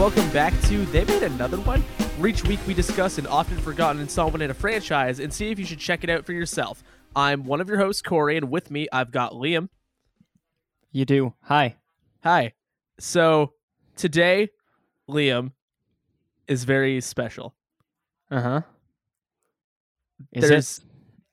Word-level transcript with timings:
welcome 0.00 0.30
back 0.30 0.58
to 0.62 0.86
They 0.86 1.04
Made 1.04 1.24
Another 1.24 1.58
One. 1.58 1.82
Where 2.16 2.30
each 2.30 2.42
week 2.44 2.58
we 2.66 2.72
discuss 2.72 3.18
an 3.18 3.26
often 3.26 3.58
forgotten 3.58 4.00
installment 4.00 4.42
in 4.42 4.50
a 4.50 4.54
franchise 4.54 5.20
and 5.20 5.30
see 5.30 5.50
if 5.50 5.58
you 5.58 5.66
should 5.66 5.78
check 5.78 6.02
it 6.02 6.08
out 6.08 6.24
for 6.24 6.32
yourself. 6.32 6.82
I'm 7.14 7.44
one 7.44 7.60
of 7.60 7.68
your 7.68 7.76
hosts, 7.76 8.00
Corey, 8.00 8.38
and 8.38 8.50
with 8.50 8.70
me 8.70 8.88
I've 8.90 9.10
got 9.10 9.32
Liam. 9.32 9.68
You 10.90 11.04
do. 11.04 11.34
Hi. 11.42 11.76
Hi. 12.24 12.54
So 12.98 13.52
today, 13.94 14.48
Liam 15.06 15.52
is 16.48 16.64
very 16.64 17.02
special. 17.02 17.54
Uh 18.30 18.40
huh. 18.40 18.60
Is 20.32 20.48
there's, 20.48 20.78
it? 20.78 20.84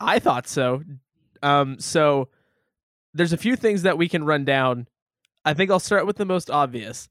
I 0.02 0.20
thought 0.20 0.46
so. 0.46 0.84
Um, 1.42 1.80
so 1.80 2.28
there's 3.14 3.32
a 3.32 3.38
few 3.38 3.56
things 3.56 3.84
that 3.84 3.98
we 3.98 4.10
can 4.10 4.26
run 4.26 4.44
down. 4.44 4.90
I 5.46 5.54
think 5.54 5.72
I'll 5.72 5.80
start 5.80 6.06
with 6.06 6.18
the 6.18 6.26
most 6.26 6.52
obvious. 6.52 7.08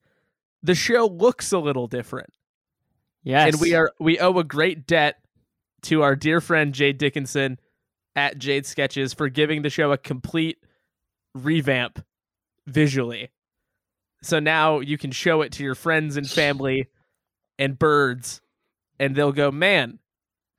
The 0.66 0.74
show 0.74 1.06
looks 1.06 1.52
a 1.52 1.60
little 1.60 1.86
different. 1.86 2.32
Yes. 3.22 3.52
and 3.52 3.60
we 3.60 3.74
are 3.74 3.92
we 4.00 4.18
owe 4.18 4.36
a 4.38 4.44
great 4.44 4.86
debt 4.86 5.16
to 5.82 6.02
our 6.02 6.16
dear 6.16 6.40
friend 6.40 6.74
Jade 6.74 6.98
Dickinson 6.98 7.60
at 8.16 8.38
Jade 8.38 8.66
Sketches 8.66 9.14
for 9.14 9.28
giving 9.28 9.62
the 9.62 9.70
show 9.70 9.92
a 9.92 9.98
complete 9.98 10.58
revamp 11.34 12.04
visually. 12.66 13.30
So 14.22 14.40
now 14.40 14.80
you 14.80 14.98
can 14.98 15.12
show 15.12 15.42
it 15.42 15.52
to 15.52 15.62
your 15.62 15.76
friends 15.76 16.16
and 16.16 16.28
family 16.28 16.88
and 17.60 17.78
birds, 17.78 18.40
and 18.98 19.14
they'll 19.14 19.32
go, 19.32 19.52
"Man, 19.52 20.00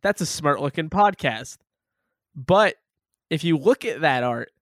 that's 0.03 0.21
a 0.21 0.25
smart 0.25 0.61
looking 0.61 0.89
podcast." 0.89 1.57
But 2.33 2.75
if 3.29 3.43
you 3.43 3.57
look 3.57 3.83
at 3.83 3.99
that 4.01 4.23
art, 4.23 4.53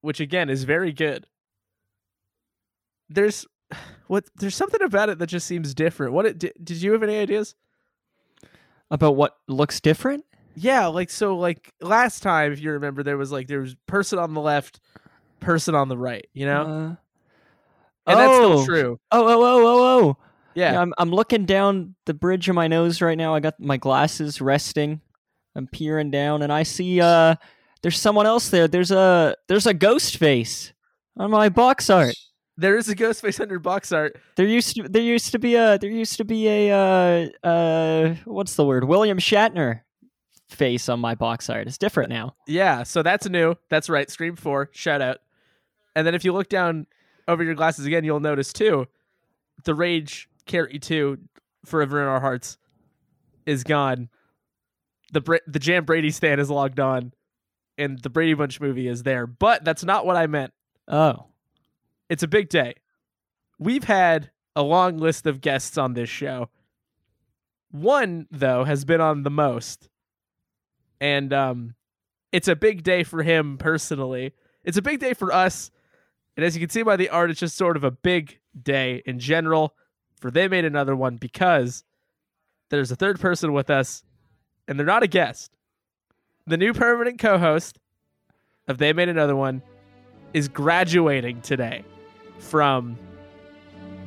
which 0.00 0.20
again 0.20 0.48
is 0.48 0.64
very 0.64 0.92
good, 0.92 1.26
there's 3.10 3.46
what 4.06 4.24
there's 4.36 4.54
something 4.54 4.82
about 4.82 5.08
it 5.08 5.18
that 5.18 5.26
just 5.26 5.46
seems 5.46 5.74
different. 5.74 6.12
What 6.12 6.26
it, 6.26 6.38
did, 6.38 6.52
did 6.62 6.82
you 6.82 6.92
have 6.92 7.02
any 7.02 7.16
ideas? 7.16 7.54
About 8.90 9.16
what 9.16 9.36
looks 9.48 9.80
different? 9.80 10.24
Yeah, 10.54 10.86
like 10.86 11.10
so 11.10 11.36
like 11.36 11.72
last 11.80 12.22
time 12.22 12.52
if 12.52 12.60
you 12.60 12.72
remember 12.72 13.02
there 13.02 13.18
was 13.18 13.32
like 13.32 13.48
there 13.48 13.60
was 13.60 13.74
person 13.86 14.18
on 14.18 14.32
the 14.32 14.40
left, 14.40 14.80
person 15.40 15.74
on 15.74 15.88
the 15.88 15.98
right, 15.98 16.26
you 16.32 16.46
know? 16.46 16.62
Uh, 16.62 16.96
and 18.08 18.20
that's 18.20 18.32
oh. 18.32 18.62
still 18.62 18.66
true. 18.66 19.00
Oh, 19.10 19.26
oh, 19.26 19.42
oh, 19.42 19.66
oh, 19.66 20.00
oh. 20.00 20.16
Yeah. 20.54 20.80
I'm, 20.80 20.94
I'm 20.96 21.10
looking 21.10 21.44
down 21.44 21.94
the 22.06 22.14
bridge 22.14 22.48
of 22.48 22.54
my 22.54 22.68
nose 22.68 23.02
right 23.02 23.18
now. 23.18 23.34
I 23.34 23.40
got 23.40 23.60
my 23.60 23.76
glasses 23.76 24.40
resting. 24.40 25.00
I'm 25.54 25.66
peering 25.66 26.10
down 26.10 26.42
and 26.42 26.52
I 26.52 26.62
see 26.62 27.00
uh 27.00 27.34
there's 27.82 28.00
someone 28.00 28.26
else 28.26 28.48
there. 28.48 28.68
There's 28.68 28.90
a 28.90 29.36
there's 29.48 29.66
a 29.66 29.74
ghost 29.74 30.16
face 30.16 30.72
on 31.16 31.30
my 31.30 31.48
box 31.48 31.90
art. 31.90 32.14
There 32.58 32.76
is 32.76 32.88
a 32.88 32.94
ghost 32.94 33.20
face 33.20 33.38
under 33.38 33.58
box 33.58 33.92
art. 33.92 34.18
There 34.36 34.46
used 34.46 34.76
to 34.76 34.88
there 34.88 35.02
used 35.02 35.32
to 35.32 35.38
be 35.38 35.56
a 35.56 35.78
there 35.78 35.90
used 35.90 36.16
to 36.16 36.24
be 36.24 36.48
a 36.48 36.70
uh 36.72 37.46
uh 37.46 38.14
what's 38.24 38.54
the 38.56 38.64
word? 38.64 38.84
William 38.84 39.18
Shatner 39.18 39.82
face 40.48 40.88
on 40.88 41.00
my 41.00 41.14
box 41.14 41.50
art. 41.50 41.66
It's 41.66 41.78
different 41.78 42.08
now. 42.10 42.34
Yeah, 42.46 42.82
so 42.82 43.02
that's 43.02 43.28
new. 43.28 43.56
That's 43.68 43.88
right. 43.90 44.10
Scream 44.10 44.36
4, 44.36 44.70
shout 44.72 45.02
out. 45.02 45.18
And 45.94 46.06
then 46.06 46.14
if 46.14 46.24
you 46.24 46.32
look 46.32 46.48
down 46.48 46.86
over 47.28 47.42
your 47.42 47.54
glasses 47.54 47.84
again, 47.84 48.04
you'll 48.04 48.20
notice 48.20 48.52
too 48.52 48.86
the 49.64 49.74
Rage 49.74 50.28
Carrie 50.46 50.78
2 50.78 51.18
Forever 51.64 52.00
in 52.00 52.08
Our 52.08 52.20
Hearts 52.20 52.58
is 53.44 53.64
gone. 53.64 54.08
The 55.12 55.20
Bra- 55.20 55.38
the 55.46 55.58
Jam 55.58 55.84
Brady 55.84 56.10
stand 56.10 56.40
is 56.40 56.48
logged 56.50 56.80
on 56.80 57.12
and 57.76 57.98
the 58.00 58.10
Brady 58.10 58.34
Bunch 58.34 58.60
movie 58.60 58.88
is 58.88 59.02
there. 59.02 59.26
But 59.26 59.64
that's 59.64 59.84
not 59.84 60.06
what 60.06 60.16
I 60.16 60.26
meant. 60.26 60.52
Oh. 60.88 61.26
It's 62.08 62.22
a 62.22 62.28
big 62.28 62.48
day. 62.48 62.74
We've 63.58 63.84
had 63.84 64.30
a 64.54 64.62
long 64.62 64.98
list 64.98 65.26
of 65.26 65.40
guests 65.40 65.76
on 65.78 65.94
this 65.94 66.08
show. 66.08 66.50
One, 67.70 68.26
though, 68.30 68.64
has 68.64 68.84
been 68.84 69.00
on 69.00 69.22
the 69.22 69.30
most. 69.30 69.88
And 71.00 71.32
um 71.32 71.74
it's 72.32 72.48
a 72.48 72.56
big 72.56 72.82
day 72.82 73.02
for 73.02 73.22
him 73.22 73.56
personally. 73.56 74.34
It's 74.64 74.76
a 74.76 74.82
big 74.82 75.00
day 75.00 75.14
for 75.14 75.32
us. 75.32 75.70
And 76.36 76.44
as 76.44 76.54
you 76.54 76.60
can 76.60 76.68
see 76.68 76.82
by 76.82 76.96
the 76.96 77.08
art, 77.08 77.30
it's 77.30 77.40
just 77.40 77.56
sort 77.56 77.76
of 77.76 77.84
a 77.84 77.90
big 77.90 78.40
day 78.60 79.02
in 79.06 79.18
general. 79.18 79.74
For 80.20 80.30
they 80.30 80.48
made 80.48 80.64
another 80.64 80.96
one 80.96 81.16
because 81.16 81.84
there's 82.68 82.90
a 82.90 82.96
third 82.96 83.20
person 83.20 83.52
with 83.52 83.70
us, 83.70 84.02
and 84.66 84.78
they're 84.78 84.86
not 84.86 85.02
a 85.02 85.06
guest. 85.06 85.56
The 86.46 86.56
new 86.56 86.72
permanent 86.72 87.18
co-host 87.18 87.78
of 88.68 88.78
They 88.78 88.92
Made 88.92 89.08
Another 89.08 89.36
One 89.36 89.62
is 90.34 90.48
graduating 90.48 91.42
today 91.42 91.84
from 92.38 92.96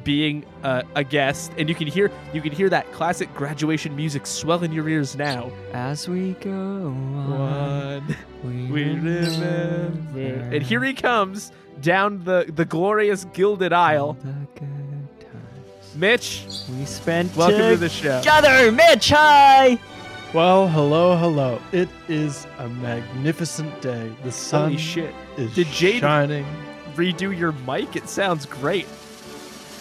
being 0.04 0.46
a, 0.64 0.84
a 0.96 1.04
guest 1.04 1.52
and 1.58 1.68
you 1.68 1.76
can 1.76 1.86
hear 1.88 2.10
you 2.34 2.42
can 2.42 2.52
hear 2.54 2.70
that 2.70 2.90
classic 2.94 3.32
graduation 3.36 3.96
music 3.96 4.26
swell 4.26 4.64
in 4.64 4.72
your 4.72 4.88
ears 4.88 5.16
now 5.18 5.52
As 5.74 6.08
we 6.08 6.34
go 6.36 6.88
on, 6.88 8.16
we, 8.44 8.50
we 8.68 8.84
remember 8.84 10.00
remember 10.14 10.56
and 10.56 10.64
here 10.64 10.82
he 10.84 10.94
comes 10.94 11.52
down 11.82 12.24
the 12.24 12.50
the 12.56 12.64
glorious 12.66 13.26
gilded 13.34 13.74
aisle 13.74 14.14
the 14.24 14.34
good 14.56 15.20
times 15.20 15.96
mitch 15.96 16.46
we 16.78 16.86
spent 16.86 17.36
welcome 17.36 17.58
to 17.60 17.78
the 17.78 17.90
show 17.90 18.20
together. 18.20 18.72
Mitch, 18.72 19.10
hi. 19.10 19.78
Well, 20.34 20.68
hello, 20.68 21.18
hello. 21.18 21.60
It 21.72 21.90
is 22.08 22.46
a 22.60 22.70
magnificent 22.70 23.82
day. 23.82 24.12
The 24.24 24.32
sun 24.32 24.70
holy 24.70 24.78
shit 24.78 25.14
is 25.38 25.54
Did 25.56 25.66
Jade- 25.68 26.02
shining. 26.02 26.46
Redo 27.00 27.28
your 27.42 27.54
mic 27.70 27.96
it 27.96 28.08
sounds 28.10 28.46
great 28.46 28.88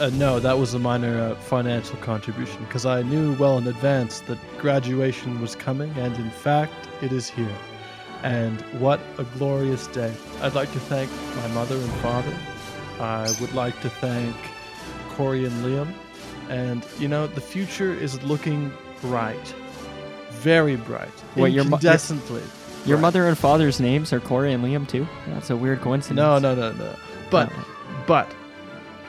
Uh, 0.01 0.11
no, 0.15 0.39
that 0.39 0.57
was 0.57 0.75
a 0.75 0.79
minor 0.79 1.15
uh, 1.21 1.35
financial 1.55 1.97
contribution 2.11 2.59
because 2.67 2.87
I 2.87 3.03
knew 3.03 3.35
well 3.43 3.59
in 3.59 3.67
advance 3.67 4.21
that 4.29 4.39
graduation 4.65 5.41
was 5.41 5.57
coming, 5.57 5.91
and 6.05 6.15
in 6.17 6.31
fact, 6.31 6.73
it 7.03 7.11
is 7.11 7.27
here. 7.29 7.57
And 8.23 8.61
what 8.81 9.01
a 9.19 9.25
glorious 9.39 9.89
day. 9.89 10.13
I'd 10.41 10.55
like 10.55 10.71
to 10.79 10.83
thank 10.93 11.11
my 11.41 11.49
mother 11.49 11.75
and 11.77 11.93
father. 12.07 12.37
I 13.01 13.27
would 13.41 13.55
like 13.55 13.77
to 13.81 13.91
thank 13.91 14.37
Corey 15.17 15.45
and 15.45 15.57
Liam. 15.65 15.91
And, 16.49 16.87
you 17.01 17.09
know, 17.09 17.27
the 17.27 17.41
future 17.55 17.93
is 17.93 18.23
looking 18.23 18.71
bright. 19.01 19.47
Very 20.31 20.77
bright. 20.77 21.17
Wait, 21.35 21.53
your 21.55 21.65
mo- 21.65 21.79
your- 22.87 22.99
incandescently. 22.99 23.01
Mother 23.01 23.27
and 23.29 23.39
father's 23.39 23.81
names 23.81 24.13
are 24.13 24.21
Corey 24.21 24.53
and 24.53 24.65
Liam 24.65 24.87
too. 24.89 25.07
That's 25.29 25.51
a 25.51 25.57
weird 25.57 25.81
coincidence. 25.81 26.17
No, 26.17 26.39
no, 26.39 26.55
no, 26.55 26.73
no. 26.73 26.95
But 27.31 27.51
Oh. 27.53 27.65
but 28.07 28.31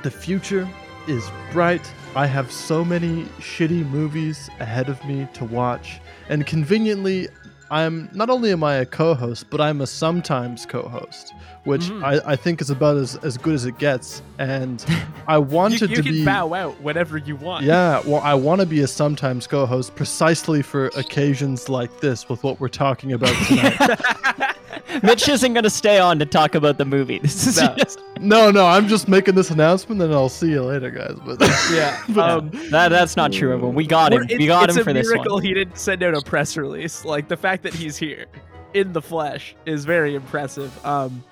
the 0.03 0.11
future 0.11 0.67
is 1.07 1.29
bright. 1.53 1.81
I 2.15 2.25
have 2.25 2.51
so 2.51 2.83
many 2.83 3.23
shitty 3.39 3.87
movies 3.89 4.49
ahead 4.59 4.89
of 4.89 5.03
me 5.05 5.27
to 5.33 5.45
watch, 5.45 5.99
and 6.29 6.45
conveniently, 6.45 7.27
I'm 7.71 8.09
not 8.13 8.29
only 8.31 8.51
am 8.51 8.63
I 8.63 8.75
a 8.75 8.85
co-host, 8.85 9.45
but 9.51 9.61
I'm 9.61 9.81
a 9.81 9.87
sometimes 9.87 10.65
co-host, 10.65 11.33
which 11.65 11.83
Mhm. 11.83 12.03
I, 12.03 12.31
I 12.33 12.35
think 12.35 12.61
is 12.61 12.71
about 12.71 12.97
as, 12.97 13.15
as 13.17 13.37
good 13.37 13.53
as 13.53 13.65
it 13.65 13.77
gets. 13.77 14.23
And 14.39 14.83
I 15.27 15.35
you, 15.35 15.41
wanted 15.41 15.81
you 15.91 15.97
to 15.97 16.01
can 16.01 16.11
be 16.13 16.25
bow 16.25 16.53
out 16.53 16.79
whenever 16.81 17.17
you 17.17 17.35
want 17.35 17.65
yeah, 17.65 18.01
well, 18.05 18.21
I 18.21 18.33
want 18.33 18.61
to 18.61 18.65
be 18.65 18.79
a 18.81 18.87
sometimes 18.87 19.45
co-host 19.45 19.95
precisely 19.95 20.61
for 20.61 20.87
occasions 20.95 21.67
like 21.67 21.99
this 21.99 22.27
with 22.29 22.41
what 22.43 22.57
we're 22.59 22.69
talking 22.69 23.11
about 23.13 23.35
tonight. 23.47 24.55
Mitch 25.03 25.27
isn't 25.27 25.53
gonna 25.53 25.69
stay 25.69 25.99
on 25.99 26.17
to 26.19 26.25
talk 26.25 26.55
about 26.55 26.77
the 26.77 26.85
movie. 26.85 27.19
This 27.19 27.45
is 27.47 27.61
No. 27.61 27.75
just 27.77 27.99
no, 28.21 28.49
no, 28.49 28.65
I'm 28.65 28.87
just 28.87 29.07
making 29.09 29.35
this 29.35 29.51
announcement, 29.51 30.01
and 30.01 30.13
I'll 30.13 30.29
see 30.29 30.51
you 30.51 30.63
later, 30.63 30.89
guys. 30.89 31.17
But 31.25 31.39
yeah 31.71 32.01
But- 32.09 32.29
um 32.29 32.49
that. 32.71 32.89
That's 32.89 33.17
not 33.17 33.33
true. 33.33 33.53
Everyone. 33.53 33.75
We 33.75 33.85
got 33.85 34.13
him. 34.13 34.25
Well, 34.29 34.37
We 34.39 34.47
got 34.47 34.69
it's 34.69 34.77
him 34.77 34.81
a 34.81 34.83
for 34.85 34.93
this 34.93 35.01
It's 35.07 35.11
a 35.11 35.15
miracle 35.15 35.39
he 35.39 35.53
didn't 35.53 35.77
send 35.77 36.01
out 36.01 36.15
a 36.15 36.21
press 36.21 36.55
release. 36.55 37.03
Like 37.03 37.27
the 37.27 37.37
fact 37.37 37.61
that 37.63 37.73
he's 37.73 37.97
here 37.97 38.25
in 38.73 38.93
the 38.93 39.01
flesh 39.01 39.55
is 39.65 39.83
very 39.83 40.15
impressive. 40.15 40.73
Um, 40.85 41.23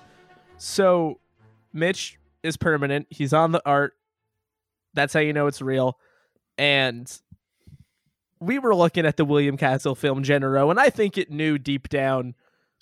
so 0.58 1.20
Mitch 1.74 2.18
is 2.48 2.58
permanent. 2.58 3.08
He's 3.10 3.34
on 3.34 3.52
the 3.52 3.62
art. 3.66 3.94
That's 4.94 5.14
how 5.14 5.20
you 5.20 5.34
know 5.34 5.48
it's 5.48 5.62
real. 5.62 6.00
And 6.58 7.12
we 8.40 8.60
were 8.60 8.76
looking 8.76 9.06
at 9.06 9.18
the 9.18 9.26
William 9.26 9.58
Castle 9.58 9.96
film 9.96 10.24
Genero, 10.24 10.70
and 10.70 10.80
I 10.80 10.90
think 10.90 11.18
it 11.18 11.32
knew 11.32 11.58
deep 11.58 11.90
down 11.90 12.36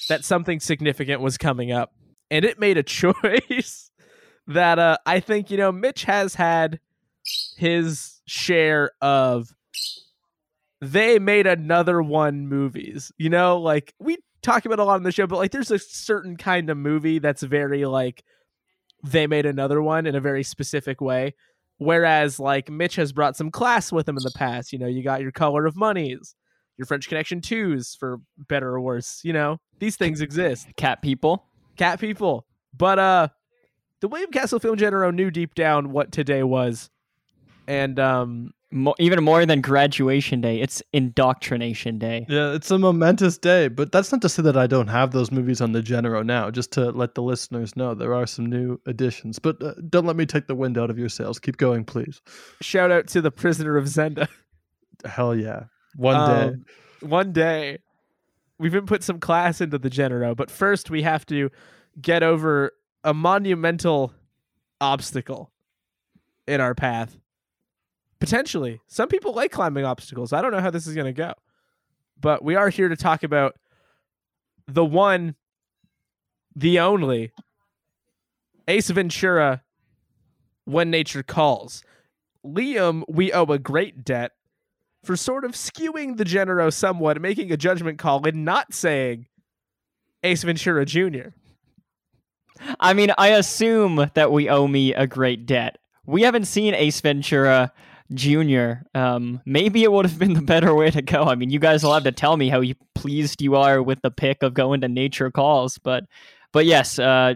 that 0.10 0.24
something 0.24 0.60
significant 0.60 1.22
was 1.22 1.38
coming 1.38 1.72
up, 1.72 1.94
and 2.30 2.46
it 2.46 2.60
made 2.60 2.78
a 2.78 2.84
choice 2.84 3.92
that 4.48 4.80
uh, 4.80 4.98
I 5.06 5.20
think 5.20 5.52
you 5.52 5.58
know 5.58 5.72
Mitch 5.72 6.04
has 6.06 6.36
had 6.36 6.80
his 7.58 8.22
share 8.26 8.92
of 9.02 9.54
they 10.82 11.20
made 11.20 11.48
another 11.48 12.02
one 12.02 12.48
movies. 12.48 13.12
You 13.18 13.30
know, 13.30 13.60
like 13.60 13.94
we 14.00 14.18
talk 14.42 14.66
about 14.66 14.80
a 14.80 14.84
lot 14.84 14.96
on 14.96 15.04
the 15.04 15.12
show, 15.12 15.28
but 15.28 15.38
like 15.38 15.52
there's 15.52 15.72
a 15.72 15.80
certain 15.80 16.38
kind 16.38 16.70
of 16.70 16.78
movie 16.78 17.20
that's 17.20 17.44
very 17.44 17.86
like 17.86 18.24
they 19.06 19.28
made 19.28 19.46
another 19.46 19.82
one 19.82 20.06
in 20.06 20.16
a 20.16 20.20
very 20.22 20.44
specific 20.44 21.00
way. 21.02 21.34
Whereas 21.78 22.40
like 22.40 22.70
Mitch 22.70 22.96
has 22.96 23.12
brought 23.12 23.36
some 23.36 23.52
class 23.52 23.92
with 23.92 24.08
him 24.08 24.18
in 24.18 24.24
the 24.24 24.32
past. 24.36 24.72
You 24.74 24.80
know, 24.80 24.88
you 24.88 25.04
got 25.04 25.22
your 25.22 25.32
color 25.32 25.66
of 25.66 25.76
monies, 25.76 26.36
your 26.78 26.86
French 26.86 27.08
Connection 27.10 27.42
twos 27.42 27.96
for 27.96 28.20
better 28.48 28.70
or 28.70 28.82
worse. 28.82 29.22
You 29.24 29.34
know, 29.34 29.60
these 29.80 29.98
things 29.98 30.22
exist. 30.22 30.68
Cat 30.78 31.02
people. 31.02 31.46
Cat 31.78 32.00
people. 32.00 32.46
But 32.76 33.00
uh 33.00 33.28
the 34.02 34.08
William 34.08 34.32
Castle 34.32 34.60
film 34.60 34.78
Genero 34.78 35.14
knew 35.14 35.32
deep 35.32 35.56
down 35.56 35.92
what 35.92 36.12
today 36.12 36.44
was. 36.44 36.90
and 37.68 38.00
um, 38.00 38.52
Mo- 38.76 38.94
even 39.00 39.24
more 39.24 39.46
than 39.46 39.62
graduation 39.62 40.42
day, 40.42 40.60
it's 40.60 40.84
indoctrination 40.92 41.98
day. 41.98 42.26
Yeah, 42.28 42.52
it's 42.52 42.70
a 42.70 42.78
momentous 42.78 43.38
day, 43.38 43.70
but 43.70 43.94
that's 43.94 44.12
not 44.12 44.22
to 44.24 44.28
say 44.28 44.42
that 44.42 44.58
I 44.58 44.68
don't 44.68 44.90
have 44.90 45.12
those 45.12 45.32
movies 45.32 45.62
on 45.62 45.72
the 45.72 45.82
Genero 45.82 46.26
now. 46.26 46.52
Just 46.52 46.74
to 46.74 46.92
let 46.92 47.16
the 47.16 47.22
listeners 47.22 47.78
know, 47.78 47.94
there 47.94 48.14
are 48.14 48.28
some 48.28 48.46
new 48.46 48.78
additions. 48.86 49.40
But 49.40 49.64
uh, 49.64 49.76
don't 49.88 50.06
let 50.06 50.18
me 50.18 50.26
take 50.26 50.48
the 50.48 50.56
wind 50.56 50.78
out 50.78 50.90
of 50.90 51.00
your 51.00 51.08
sails. 51.08 51.40
Keep 51.40 51.56
going, 51.56 51.86
please. 51.86 52.22
shout 52.62 52.92
out 52.92 53.08
to 53.08 53.22
the 53.22 53.32
Prisoner 53.32 53.78
of 53.78 53.86
Zenda. 53.86 54.28
Hell 55.06 55.34
yeah, 55.34 55.64
one 55.96 56.30
day. 56.30 56.44
Um, 56.44 56.66
one 57.00 57.32
day, 57.32 57.78
we've 58.60 58.74
been 58.74 58.88
put 58.88 59.04
some 59.04 59.22
class 59.22 59.62
into 59.62 59.78
the 59.78 59.90
Genero, 59.90 60.36
but 60.36 60.52
first 60.52 60.90
we 60.90 61.02
have 61.04 61.26
to 61.28 61.50
get 62.02 62.24
over 62.24 62.74
a 63.06 63.14
monumental 63.14 64.12
obstacle 64.82 65.54
in 66.46 66.60
our 66.60 66.76
path. 66.76 67.18
Potentially, 68.26 68.82
some 68.88 69.08
people 69.08 69.34
like 69.34 69.52
climbing 69.52 69.86
obstacles. 69.86 70.34
I 70.34 70.42
don't 70.42 70.52
know 70.52 70.60
how 70.60 70.72
this 70.72 70.88
is 70.88 70.96
going 70.96 71.06
to 71.06 71.14
go, 71.14 71.34
but 72.20 72.44
we 72.44 72.56
are 72.56 72.70
here 72.70 72.90
to 72.90 72.96
talk 72.96 73.22
about 73.22 73.56
the 74.68 74.84
one, 74.84 75.36
the 76.56 76.80
only 76.80 77.32
Ace 78.68 78.90
Ventura 78.90 79.62
when 80.64 80.90
nature 80.90 81.22
calls. 81.22 81.84
Liam, 82.44 83.04
we 83.08 83.32
owe 83.32 83.44
a 83.44 83.60
great 83.60 84.04
debt 84.04 84.32
for 85.04 85.16
sort 85.16 85.46
of 85.46 85.52
skewing 85.52 86.18
the 86.18 86.26
Genero 86.26 86.74
somewhat, 86.74 87.22
making 87.22 87.52
a 87.52 87.58
judgment 87.58 88.00
call 88.00 88.26
and 88.28 88.44
not 88.44 88.74
saying 88.74 89.28
Ace 90.24 90.42
Ventura 90.42 90.84
Jr. 90.84 91.30
I 92.80 92.94
mean, 92.94 93.12
I 93.20 93.28
assume 93.28 94.10
that 94.16 94.32
we 94.32 94.50
owe 94.50 94.68
me 94.68 94.96
a 94.96 95.06
great 95.06 95.46
debt. 95.46 95.78
We 96.08 96.24
haven't 96.24 96.46
seen 96.46 96.74
Ace 96.74 97.02
Ventura 97.02 97.72
Jr. 98.14 98.74
Um, 98.94 99.42
maybe 99.46 99.84
it 99.84 99.92
would 99.92 100.06
have 100.06 100.20
been 100.20 100.34
the 100.34 100.42
better 100.42 100.74
way 100.76 100.92
to 100.92 101.02
go. 101.02 101.24
I 101.24 101.36
mean, 101.36 101.50
you 101.50 101.60
guys 101.60 101.84
will 101.84 101.94
have 101.94 102.04
to 102.04 102.12
tell 102.12 102.38
me 102.38 102.50
how 102.50 102.62
you 102.62 102.76
pleased 102.94 103.42
you 103.42 103.56
are 103.56 103.82
with 103.82 104.02
the 104.02 104.12
pick 104.12 104.44
of 104.44 104.54
going 104.54 104.82
to 104.82 104.88
Nature 104.88 105.32
Calls, 105.32 105.78
but 105.78 106.06
but 106.52 106.66
yes, 106.66 107.00
uh, 107.00 107.34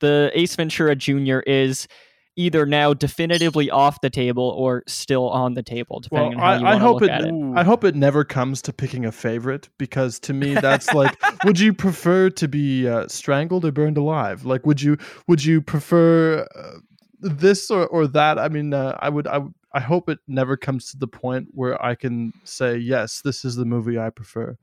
the 0.00 0.30
Ace 0.34 0.54
Ventura 0.54 0.94
Jr. 0.94 1.38
is 1.40 1.88
either 2.36 2.66
now 2.66 2.92
definitively 2.92 3.70
off 3.70 4.00
the 4.00 4.10
table 4.10 4.54
or 4.56 4.82
still 4.86 5.28
on 5.30 5.54
the 5.54 5.62
table, 5.62 6.00
depending 6.00 6.36
Well, 6.36 6.46
on 6.46 6.60
how 6.60 6.60
you 6.60 6.66
I, 6.66 6.70
I 6.70 6.82
want 6.82 7.04
to 7.04 7.14
hope 7.14 7.24
it. 7.24 7.26
it. 7.26 7.52
I 7.56 7.62
hope 7.62 7.84
it 7.84 7.94
never 7.94 8.24
comes 8.24 8.60
to 8.62 8.72
picking 8.72 9.04
a 9.04 9.12
favorite 9.12 9.68
because 9.78 10.18
to 10.20 10.32
me 10.32 10.54
that's 10.54 10.92
like, 10.92 11.16
would 11.44 11.60
you 11.60 11.72
prefer 11.72 12.30
to 12.30 12.48
be 12.48 12.88
uh, 12.88 13.06
strangled 13.08 13.64
or 13.64 13.72
burned 13.72 13.96
alive? 13.98 14.44
Like, 14.44 14.66
would 14.66 14.82
you 14.82 14.98
would 15.28 15.44
you 15.44 15.62
prefer 15.62 16.46
uh, 16.56 16.78
this 17.20 17.70
or, 17.70 17.86
or 17.86 18.06
that? 18.08 18.38
I 18.38 18.48
mean, 18.48 18.74
uh, 18.74 18.98
I 19.00 19.08
would. 19.08 19.26
I 19.28 19.40
I 19.74 19.80
hope 19.80 20.08
it 20.08 20.20
never 20.28 20.56
comes 20.56 20.92
to 20.92 20.96
the 20.96 21.08
point 21.08 21.48
where 21.50 21.82
I 21.84 21.96
can 21.96 22.32
say 22.44 22.76
yes, 22.76 23.20
this 23.20 23.44
is 23.44 23.56
the 23.56 23.64
movie 23.64 23.98
I 23.98 24.10
prefer. 24.10 24.56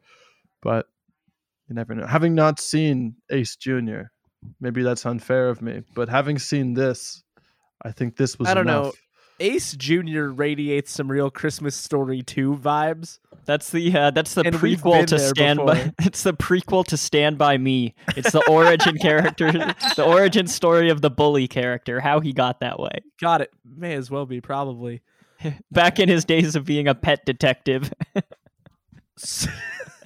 But 0.61 0.87
you 1.67 1.75
never 1.75 1.93
know. 1.93 2.07
Having 2.07 2.33
not 2.33 2.59
seen 2.59 3.15
Ace 3.29 3.57
Junior, 3.57 4.11
maybe 4.61 4.83
that's 4.83 5.05
unfair 5.05 5.49
of 5.49 5.61
me. 5.61 5.83
But 5.93 6.07
having 6.07 6.39
seen 6.39 6.73
this, 6.73 7.23
I 7.83 7.91
think 7.91 8.15
this 8.15 8.39
was. 8.39 8.47
I 8.47 8.53
don't 8.53 8.65
know. 8.65 8.93
Ace 9.39 9.73
Jr. 9.73 10.25
radiates 10.25 10.91
some 10.91 11.11
real 11.11 11.29
Christmas 11.31 11.75
Story 11.75 12.21
2 12.21 12.55
vibes. 12.55 13.19
That's 13.45 13.71
the 13.71 13.97
uh, 13.97 14.11
that's 14.11 14.35
the 14.35 14.41
And 14.41 14.55
prequel 14.55 15.05
to 15.07 15.17
Stand 15.17 15.59
by. 15.65 15.91
It's 15.99 16.23
the 16.23 16.33
prequel 16.33 16.85
to 16.87 16.97
Stand 16.97 17.37
by 17.37 17.57
Me. 17.57 17.95
It's 18.15 18.31
the 18.31 18.45
origin 18.47 18.97
character, 18.97 19.51
the 19.95 20.05
origin 20.05 20.47
story 20.47 20.89
of 20.89 21.01
the 21.01 21.09
bully 21.09 21.47
character, 21.47 21.99
how 21.99 22.19
he 22.19 22.33
got 22.33 22.59
that 22.59 22.79
way. 22.79 22.99
Got 23.19 23.41
it 23.41 23.51
may 23.65 23.93
as 23.93 24.11
well 24.11 24.25
be, 24.25 24.41
probably. 24.41 25.01
Back 25.71 25.99
in 25.99 26.07
his 26.07 26.23
days 26.23 26.55
of 26.55 26.65
being 26.65 26.87
a 26.87 26.93
pet 26.93 27.25
detective, 27.25 27.91
so, 29.17 29.49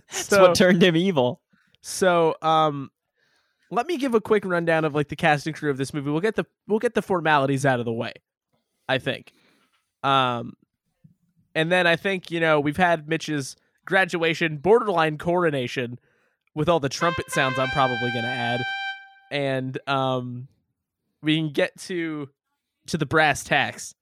that's 0.09 0.31
what 0.31 0.55
turned 0.55 0.81
him 0.81 0.95
evil. 0.95 1.41
so, 1.81 2.35
um, 2.41 2.89
let 3.69 3.85
me 3.85 3.97
give 3.97 4.15
a 4.15 4.21
quick 4.21 4.45
rundown 4.45 4.85
of 4.85 4.95
like 4.95 5.09
the 5.09 5.15
cast 5.15 5.45
and 5.45 5.55
crew 5.55 5.69
of 5.69 5.77
this 5.77 5.93
movie. 5.93 6.09
We'll 6.09 6.21
get 6.21 6.35
the 6.35 6.45
we'll 6.67 6.79
get 6.79 6.93
the 6.93 7.01
formalities 7.01 7.65
out 7.65 7.79
of 7.79 7.85
the 7.85 7.93
way. 7.93 8.13
I 8.87 8.97
think. 8.97 9.31
Um, 10.03 10.53
and 11.53 11.71
then 11.71 11.87
I 11.87 11.95
think 11.95 12.31
you 12.31 12.39
know 12.39 12.59
we've 12.59 12.77
had 12.77 13.07
Mitch's 13.07 13.55
graduation, 13.85 14.57
borderline 14.57 15.17
coronation, 15.17 15.99
with 16.53 16.69
all 16.69 16.79
the 16.79 16.89
trumpet 16.89 17.31
sounds. 17.31 17.57
I'm 17.57 17.69
probably 17.69 18.11
gonna 18.13 18.27
add, 18.27 18.61
and 19.31 19.77
um, 19.87 20.47
we 21.21 21.37
can 21.37 21.51
get 21.51 21.77
to 21.81 22.29
to 22.87 22.97
the 22.97 23.05
brass 23.05 23.43
tacks. 23.43 23.95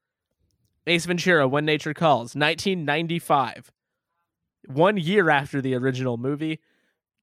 Ace 0.87 1.05
Ventura: 1.05 1.47
When 1.47 1.65
Nature 1.65 1.93
Calls, 1.93 2.35
1995, 2.35 3.71
one 4.67 4.97
year 4.97 5.29
after 5.29 5.61
the 5.61 5.75
original 5.75 6.17
movie, 6.17 6.59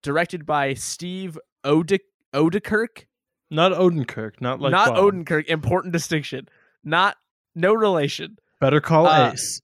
directed 0.02 0.46
by 0.46 0.74
Steve 0.74 1.38
Ode- 1.64 2.00
Oedekerk. 2.32 3.04
Not 3.50 3.72
Odenkirk, 3.72 4.40
not 4.40 4.60
like 4.60 4.70
not 4.70 4.94
Bob. 4.94 5.12
Odenkirk. 5.12 5.46
Important 5.46 5.92
distinction. 5.92 6.48
Not 6.84 7.16
no 7.54 7.74
relation. 7.74 8.36
Better 8.60 8.80
call 8.80 9.06
Uh, 9.06 9.32
Ace. 9.32 9.60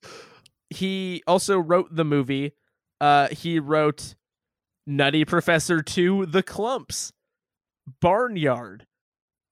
He 0.71 1.23
also 1.27 1.59
wrote 1.59 1.95
the 1.95 2.05
movie. 2.05 2.53
Uh, 3.01 3.29
he 3.29 3.59
wrote 3.59 4.15
Nutty 4.87 5.25
Professor 5.25 5.83
2, 5.83 6.27
The 6.27 6.43
Klumps, 6.43 7.13
Barnyard, 8.01 8.87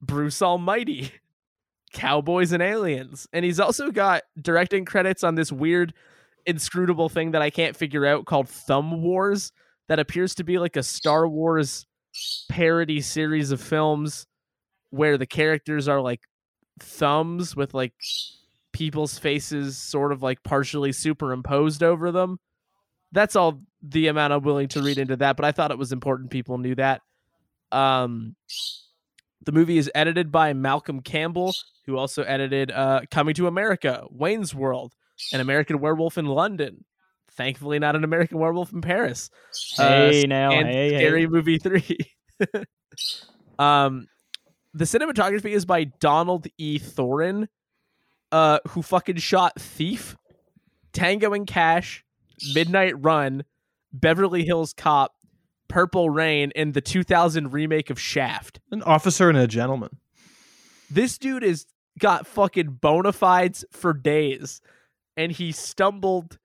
Bruce 0.00 0.42
Almighty, 0.42 1.12
Cowboys 1.92 2.52
and 2.52 2.62
Aliens. 2.62 3.26
And 3.32 3.44
he's 3.44 3.60
also 3.60 3.90
got 3.90 4.22
directing 4.40 4.84
credits 4.84 5.22
on 5.22 5.34
this 5.34 5.52
weird, 5.52 5.94
inscrutable 6.46 7.08
thing 7.08 7.30
that 7.32 7.42
I 7.42 7.50
can't 7.50 7.76
figure 7.76 8.06
out 8.06 8.26
called 8.26 8.48
Thumb 8.48 9.02
Wars 9.02 9.52
that 9.88 9.98
appears 9.98 10.34
to 10.36 10.44
be 10.44 10.58
like 10.58 10.76
a 10.76 10.82
Star 10.82 11.28
Wars 11.28 11.86
parody 12.48 13.00
series 13.00 13.50
of 13.50 13.60
films 13.60 14.26
where 14.90 15.18
the 15.18 15.26
characters 15.26 15.88
are 15.88 16.00
like 16.00 16.20
thumbs 16.80 17.54
with 17.54 17.74
like 17.74 17.94
people's 18.72 19.18
faces 19.18 19.78
sort 19.78 20.12
of 20.12 20.22
like 20.22 20.42
partially 20.42 20.92
superimposed 20.92 21.82
over 21.82 22.10
them. 22.10 22.38
That's 23.12 23.36
all 23.36 23.62
the 23.82 24.08
amount 24.08 24.32
I'm 24.32 24.42
willing 24.42 24.68
to 24.68 24.82
read 24.82 24.98
into 24.98 25.16
that, 25.16 25.36
but 25.36 25.44
I 25.44 25.52
thought 25.52 25.70
it 25.70 25.78
was 25.78 25.92
important 25.92 26.30
people 26.30 26.58
knew 26.58 26.74
that. 26.74 27.02
Um 27.72 28.34
the 29.44 29.52
movie 29.52 29.76
is 29.78 29.90
edited 29.94 30.32
by 30.32 30.54
Malcolm 30.54 31.00
Campbell, 31.00 31.54
who 31.86 31.96
also 31.96 32.22
edited 32.22 32.70
uh 32.70 33.02
Coming 33.10 33.34
to 33.34 33.46
America, 33.46 34.04
Wayne's 34.10 34.54
World, 34.54 34.94
An 35.32 35.40
American 35.40 35.80
Werewolf 35.80 36.18
in 36.18 36.26
London. 36.26 36.84
Thankfully 37.32 37.78
not 37.78 37.94
an 37.96 38.04
American 38.04 38.38
Werewolf 38.38 38.72
in 38.72 38.80
Paris. 38.80 39.30
Uh, 39.78 39.82
Hey 40.10 40.24
now, 40.26 40.50
and 40.52 40.68
hey, 40.68 40.90
hey. 40.90 40.98
Scary 40.98 41.26
Movie 41.26 41.58
3. 41.58 41.98
um 43.58 44.06
the 44.74 44.84
cinematography 44.84 45.52
is 45.52 45.64
by 45.64 45.84
Donald 45.84 46.48
E. 46.58 46.78
Thorin, 46.80 47.48
uh, 48.32 48.58
who 48.68 48.82
fucking 48.82 49.16
shot 49.16 49.58
Thief, 49.58 50.16
Tango 50.92 51.32
and 51.32 51.46
Cash, 51.46 52.04
Midnight 52.52 52.94
Run, 53.02 53.44
Beverly 53.92 54.44
Hills 54.44 54.72
Cop, 54.72 55.14
Purple 55.68 56.10
Rain, 56.10 56.52
and 56.56 56.74
the 56.74 56.80
2000 56.80 57.52
remake 57.52 57.88
of 57.88 58.00
Shaft. 58.00 58.60
An 58.72 58.82
officer 58.82 59.28
and 59.28 59.38
a 59.38 59.46
gentleman. 59.46 59.98
This 60.90 61.18
dude 61.18 61.44
is 61.44 61.66
got 62.00 62.26
fucking 62.26 62.78
bona 62.80 63.12
fides 63.12 63.64
for 63.70 63.92
days, 63.92 64.60
and 65.16 65.30
he 65.30 65.52
stumbled, 65.52 66.38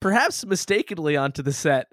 perhaps 0.00 0.46
mistakenly, 0.46 1.16
onto 1.16 1.42
the 1.42 1.52
set 1.52 1.88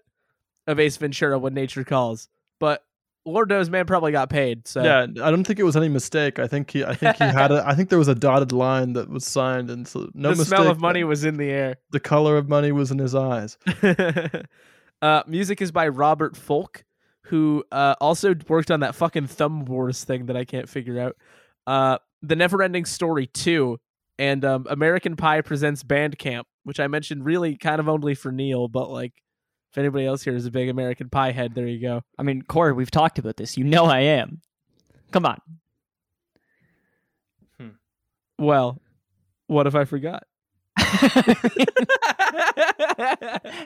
of 0.68 0.80
Ace 0.80 0.98
Ventura: 0.98 1.40
When 1.40 1.56
Nature 1.56 1.84
Calls. 1.84 2.30
But 2.60 2.84
Lord 3.34 3.50
knows, 3.50 3.70
man, 3.70 3.86
probably 3.86 4.12
got 4.12 4.30
paid. 4.30 4.68
So 4.68 4.84
Yeah, 4.84 5.02
I 5.02 5.32
don't 5.32 5.44
think 5.44 5.60
it 5.60 5.64
was 5.64 5.78
any 5.78 5.90
mistake. 5.90 6.40
I 6.40 6.48
think 6.48 6.72
he, 6.72 6.84
I 6.84 6.96
think 6.96 7.18
he 7.18 7.24
had 7.24 7.52
a, 7.52 7.64
I 7.68 7.76
think 7.76 7.90
there 7.90 8.00
was 8.00 8.08
a 8.08 8.16
dotted 8.16 8.52
line 8.52 8.94
that 8.94 9.10
was 9.10 9.26
signed, 9.26 9.70
and 9.70 9.88
so 9.88 10.10
no 10.14 10.32
the 10.32 10.38
mistake. 10.38 10.48
smell 10.48 10.70
of 10.70 10.80
money 10.80 11.04
was 11.04 11.24
in 11.24 11.38
the 11.38 11.50
air. 11.50 11.78
The 11.92 12.00
color 12.00 12.38
of 12.38 12.50
money 12.50 12.72
was 12.72 12.92
in 12.92 13.00
his 13.00 13.16
eyes. 13.16 13.58
uh, 15.02 15.24
music 15.28 15.62
is 15.62 15.72
by 15.72 15.88
Robert 15.88 16.36
Folk, 16.36 16.84
who 17.26 17.64
uh, 17.72 17.96
also 18.02 18.36
worked 18.48 18.72
on 18.72 18.82
that 18.82 18.96
fucking 18.96 19.28
Thumb 19.28 19.66
Wars 19.66 20.04
thing 20.04 20.28
that 20.28 20.38
I 20.38 20.46
can't 20.46 20.68
figure 20.68 21.00
out. 21.00 21.16
Uh, 21.68 21.98
the 22.22 22.36
Neverending 22.36 22.88
Story 22.88 23.28
2 23.28 23.80
and 24.18 24.44
um, 24.44 24.66
American 24.70 25.16
Pie 25.16 25.42
presents 25.42 25.84
Band 25.84 26.18
Camp, 26.18 26.48
which 26.64 26.80
I 26.80 26.88
mentioned 26.88 27.26
really 27.26 27.56
kind 27.56 27.80
of 27.80 27.88
only 27.88 28.16
for 28.16 28.32
Neil, 28.32 28.68
but 28.68 28.90
like 28.90 29.14
if 29.72 29.78
anybody 29.78 30.06
else 30.06 30.24
here 30.24 30.36
is 30.36 30.46
a 30.46 30.52
big 30.52 30.70
American 30.70 31.10
Pie 31.10 31.32
head, 31.32 31.54
there 31.54 31.68
you 31.68 31.80
go. 31.80 32.02
I 32.18 32.24
mean, 32.24 32.42
Corey, 32.42 32.74
we've 32.74 32.90
talked 32.90 33.20
about 33.20 33.38
this. 33.38 33.58
You 33.58 33.64
know 33.64 33.86
I 33.86 34.00
am. 34.00 34.42
Come 35.12 35.26
on. 35.26 35.40
Hmm. 37.60 37.70
Well, 38.38 38.82
what 39.48 39.68
if 39.68 39.76
I 39.76 39.86
forgot? 39.86 40.24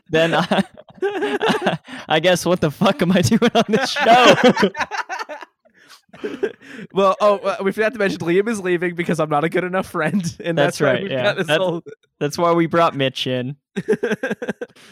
then 0.10 0.34
I, 0.34 0.64
I 2.10 2.20
guess 2.20 2.46
what 2.46 2.60
the 2.62 2.72
fuck 2.72 3.02
am 3.02 3.12
I 3.12 3.22
doing 3.22 3.52
on 3.54 3.64
this 3.70 3.92
show? 3.92 4.36
well, 6.94 7.16
oh, 7.22 7.38
uh, 7.38 7.58
we 7.64 7.72
forgot 7.72 7.94
to 7.94 8.00
mention 8.00 8.20
Liam 8.20 8.48
is 8.48 8.60
leaving 8.60 8.96
because 8.96 9.20
I'm 9.20 9.30
not 9.30 9.44
a 9.44 9.50
good 9.50 9.64
enough 9.64 9.88
friend, 9.88 10.22
and 10.44 10.58
that's, 10.58 10.78
That's 10.78 10.82
right, 10.82 11.10
yeah. 11.10 11.34
That's- 11.34 11.58
whole- 11.58 11.84
That's 12.20 12.38
why 12.38 12.54
we 12.54 12.66
brought 12.68 12.96
Mitch 12.96 13.28
in. 13.28 13.56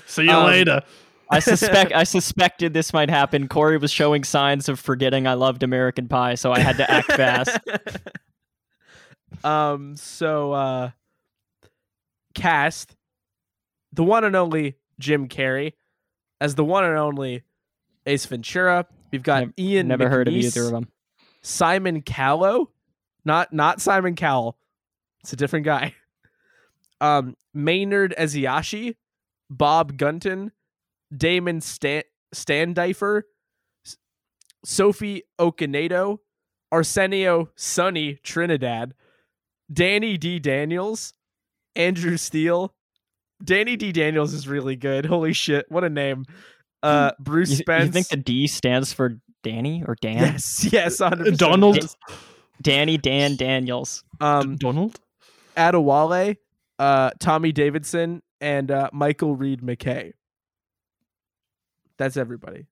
See 0.06 0.24
you 0.24 0.32
Um, 0.32 0.46
later. 0.48 0.82
I 1.30 1.40
suspect 1.40 1.92
I 1.96 2.04
suspected 2.04 2.74
this 2.74 2.92
might 2.94 3.10
happen. 3.10 3.48
Corey 3.48 3.78
was 3.78 3.92
showing 3.92 4.24
signs 4.24 4.68
of 4.68 4.80
forgetting 4.80 5.28
I 5.28 5.36
loved 5.36 5.64
American 5.64 6.08
Pie, 6.10 6.36
so 6.36 6.52
I 6.52 6.60
had 6.60 6.78
to 6.78 6.92
act 6.92 7.08
fast. 7.14 7.60
um. 9.44 9.96
So, 9.96 10.52
uh, 10.52 10.92
cast 12.34 12.96
the 13.94 14.04
one 14.04 14.24
and 14.24 14.36
only 14.36 14.76
Jim 15.00 15.28
Carrey 15.28 15.74
as 16.40 16.56
the 16.56 16.64
one 16.66 16.84
and 16.84 16.98
only 16.98 17.44
Ace 18.06 18.26
Ventura. 18.26 18.86
We've 19.12 19.24
got 19.24 19.42
Nev- 19.42 19.54
Ian. 19.60 19.88
Never 19.88 20.10
heard 20.10 20.28
of 20.28 20.34
either 20.34 20.66
of 20.66 20.72
them. 20.72 20.88
Simon 21.42 22.02
Callow, 22.02 22.72
not 23.26 23.52
not 23.54 23.82
Simon 23.82 24.16
Cowell. 24.16 24.58
It's 25.22 25.34
a 25.34 25.38
different 25.38 25.66
guy. 25.66 25.96
Um, 27.02 27.36
Maynard 27.52 28.14
Eziashi, 28.16 28.96
Bob 29.50 29.98
Gunton, 29.98 30.52
Damon 31.18 31.60
Stan- 31.60 32.04
Standifer, 32.32 33.24
Sophie 34.64 35.24
Okonedo, 35.40 36.20
Arsenio 36.72 37.50
Sonny 37.56 38.20
Trinidad, 38.24 38.94
Danny 39.74 40.16
D. 40.18 40.38
Daniels, 40.38 41.16
Andrew 41.76 42.18
Steele. 42.18 42.74
Danny 43.44 43.76
D. 43.76 43.92
Daniels 43.92 44.34
is 44.34 44.48
really 44.48 44.76
good. 44.76 45.08
Holy 45.08 45.34
shit, 45.34 45.66
what 45.70 45.84
a 45.84 45.90
name. 45.90 46.26
Uh, 46.84 47.14
Bruce 47.20 47.50
You, 47.60 47.66
you 47.68 47.88
think 47.88 48.10
the 48.10 48.18
D 48.18 48.46
stands 48.46 48.94
for 48.94 49.20
Danny 49.44 49.84
or 49.88 49.96
Dan? 50.02 50.18
yes, 50.34 50.68
yes, 50.72 50.98
100%. 50.98 51.38
Donald. 51.38 51.80
Dan- 51.80 51.90
Danny 52.62 52.98
Dan 52.98 53.36
Daniels. 53.38 54.04
Um, 54.20 54.56
Donald. 54.58 55.00
Adewale, 55.58 56.38
uh, 56.80 57.10
Tommy 57.20 57.52
Davidson, 57.52 58.22
and 58.40 58.70
uh, 58.72 58.90
Michael 58.94 59.36
Reed 59.36 59.62
McKay. 59.62 60.14
That's 61.98 62.18
everybody. 62.18 62.68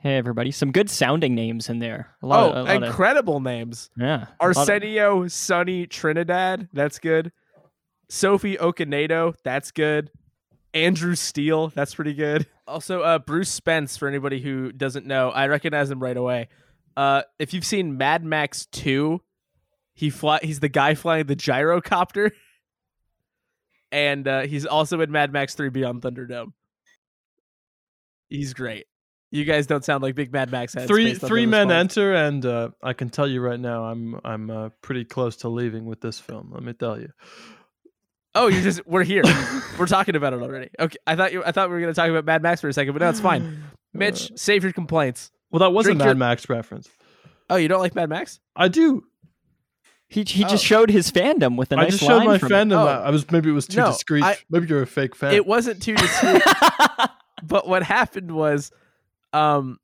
Hey 0.00 0.16
everybody, 0.16 0.50
some 0.50 0.72
good 0.72 0.90
sounding 0.90 1.34
names 1.36 1.68
in 1.68 1.78
there. 1.78 2.08
A 2.22 2.26
lot 2.26 2.42
Oh, 2.42 2.50
of, 2.50 2.56
a 2.56 2.62
lot 2.74 2.76
of- 2.76 2.82
incredible 2.88 3.38
names. 3.40 3.88
yeah. 3.96 4.26
a 4.40 4.46
lot 4.46 4.50
of- 4.50 4.56
Arsenio 4.58 5.28
Sonny 5.28 5.86
Trinidad. 5.86 6.68
That's 6.72 6.98
good. 6.98 7.30
Sophie 8.08 8.56
Okonedo. 8.56 9.34
That's 9.44 9.70
good. 9.70 10.10
Andrew 10.74 11.14
Steele. 11.14 11.68
That's 11.68 11.94
pretty 11.94 12.14
good. 12.14 12.46
Also, 12.66 13.02
uh, 13.02 13.18
Bruce 13.18 13.50
Spence. 13.50 13.96
For 13.96 14.08
anybody 14.08 14.40
who 14.40 14.72
doesn't 14.72 15.06
know, 15.06 15.30
I 15.30 15.48
recognize 15.48 15.90
him 15.90 16.00
right 16.00 16.16
away. 16.16 16.48
Uh, 16.96 17.22
if 17.38 17.54
you've 17.54 17.64
seen 17.64 17.96
Mad 17.96 18.24
Max 18.24 18.66
Two, 18.66 19.20
he 19.94 20.10
fly. 20.10 20.40
He's 20.42 20.60
the 20.60 20.68
guy 20.68 20.94
flying 20.94 21.26
the 21.26 21.36
gyrocopter, 21.36 22.30
and 23.92 24.26
uh, 24.26 24.42
he's 24.42 24.66
also 24.66 25.00
in 25.00 25.10
Mad 25.10 25.32
Max 25.32 25.54
Three 25.54 25.70
Beyond 25.70 26.02
Thunderdome. 26.02 26.52
He's 28.28 28.54
great. 28.54 28.86
You 29.30 29.44
guys 29.44 29.66
don't 29.66 29.84
sound 29.84 30.02
like 30.02 30.14
big 30.14 30.30
Mad 30.32 30.50
Max 30.50 30.74
heads. 30.74 30.86
Three 30.86 31.14
three 31.14 31.46
men 31.46 31.68
response. 31.68 31.96
enter, 31.96 32.14
and 32.14 32.44
uh, 32.44 32.68
I 32.82 32.92
can 32.92 33.08
tell 33.08 33.26
you 33.26 33.40
right 33.40 33.60
now, 33.60 33.84
I'm 33.84 34.20
I'm 34.24 34.50
uh, 34.50 34.68
pretty 34.82 35.04
close 35.04 35.36
to 35.38 35.48
leaving 35.48 35.86
with 35.86 36.00
this 36.02 36.18
film. 36.18 36.50
Let 36.52 36.62
me 36.62 36.74
tell 36.74 37.00
you. 37.00 37.08
Oh, 38.34 38.46
you're 38.48 38.62
just 38.62 38.86
we're 38.86 39.04
here. 39.04 39.22
we're 39.78 39.86
talking 39.86 40.16
about 40.16 40.32
it 40.32 40.40
already. 40.42 40.70
Okay, 40.78 40.96
I 41.06 41.16
thought 41.16 41.32
you 41.32 41.44
I 41.44 41.52
thought 41.52 41.68
we 41.68 41.74
were 41.74 41.80
gonna 41.80 41.94
talk 41.94 42.08
about 42.08 42.24
Mad 42.24 42.42
Max 42.42 42.60
for 42.60 42.68
a 42.68 42.72
second, 42.72 42.92
but 42.94 43.02
no, 43.02 43.08
it's 43.10 43.20
fine. 43.30 43.62
Mitch, 43.92 44.32
save 44.36 44.62
your 44.62 44.72
complaints. 44.72 45.30
Well, 45.50 45.60
that 45.60 45.72
was 45.72 45.84
Drink 45.84 45.96
a 46.00 46.04
Mad 46.04 46.06
your- 46.10 46.14
Max 46.16 46.48
reference. 46.48 46.88
Oh, 47.50 47.56
you 47.56 47.68
don't 47.68 47.80
like 47.80 47.94
Mad 47.94 48.08
Max? 48.08 48.40
I 48.56 48.68
do. 48.68 49.04
He 50.08 50.24
he 50.24 50.44
Oh. 50.44 50.48
just 50.48 50.64
showed 50.64 50.90
his 50.90 51.10
fandom 51.10 51.56
with 51.56 51.72
a 51.72 51.76
I 51.76 51.82
nice 51.84 51.86
I 51.86 51.90
just 51.90 52.04
showed 52.04 52.24
my 52.24 52.38
fandom. 52.38 52.76
Oh. 52.76 52.86
I 52.86 53.06
I 53.06 53.10
was 53.10 53.30
maybe 53.30 53.50
it 53.50 53.52
was 53.52 53.66
too 53.66 53.78
No, 53.78 53.86
discreet. 53.88 54.24
I- 54.24 54.38
maybe 54.50 54.66
you're 54.66 54.82
a 54.82 54.86
fake 54.86 55.14
fan. 55.14 55.34
It 55.34 55.46
wasn't 55.46 55.82
too 55.82 55.94
discreet, 55.94 56.42
but 57.42 57.68
what 57.68 57.82
happened 57.82 58.30
was, 58.30 58.70
um, 59.32 59.78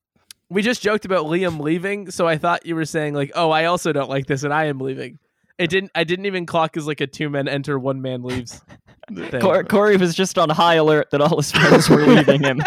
we 0.50 0.62
just 0.62 0.80
joked 0.82 1.04
about 1.04 1.26
Liam 1.26 1.60
leaving, 1.60 2.10
so 2.10 2.26
I 2.26 2.38
thought 2.38 2.64
you 2.64 2.74
were 2.74 2.84
saying 2.86 3.12
like, 3.14 3.32
"Oh, 3.34 3.50
I 3.50 3.66
also 3.66 3.92
don't 3.92 4.08
like 4.08 4.26
this, 4.26 4.42
and 4.42 4.52
I 4.54 4.64
am 4.66 4.80
leaving." 4.80 5.18
It 5.58 5.70
didn't. 5.70 5.90
I 5.94 6.04
didn't 6.04 6.26
even 6.26 6.46
clock 6.46 6.76
as 6.76 6.86
like 6.86 7.00
a 7.00 7.06
two 7.06 7.28
men 7.28 7.48
enter, 7.48 7.78
one 7.78 8.00
man 8.00 8.22
leaves. 8.22 8.62
Cor- 9.40 9.64
Corey 9.64 9.96
was 9.96 10.14
just 10.14 10.38
on 10.38 10.50
high 10.50 10.74
alert 10.74 11.10
that 11.10 11.20
all 11.20 11.36
his 11.38 11.50
friends 11.50 11.88
were 11.88 12.06
leaving 12.06 12.42
him. 12.42 12.60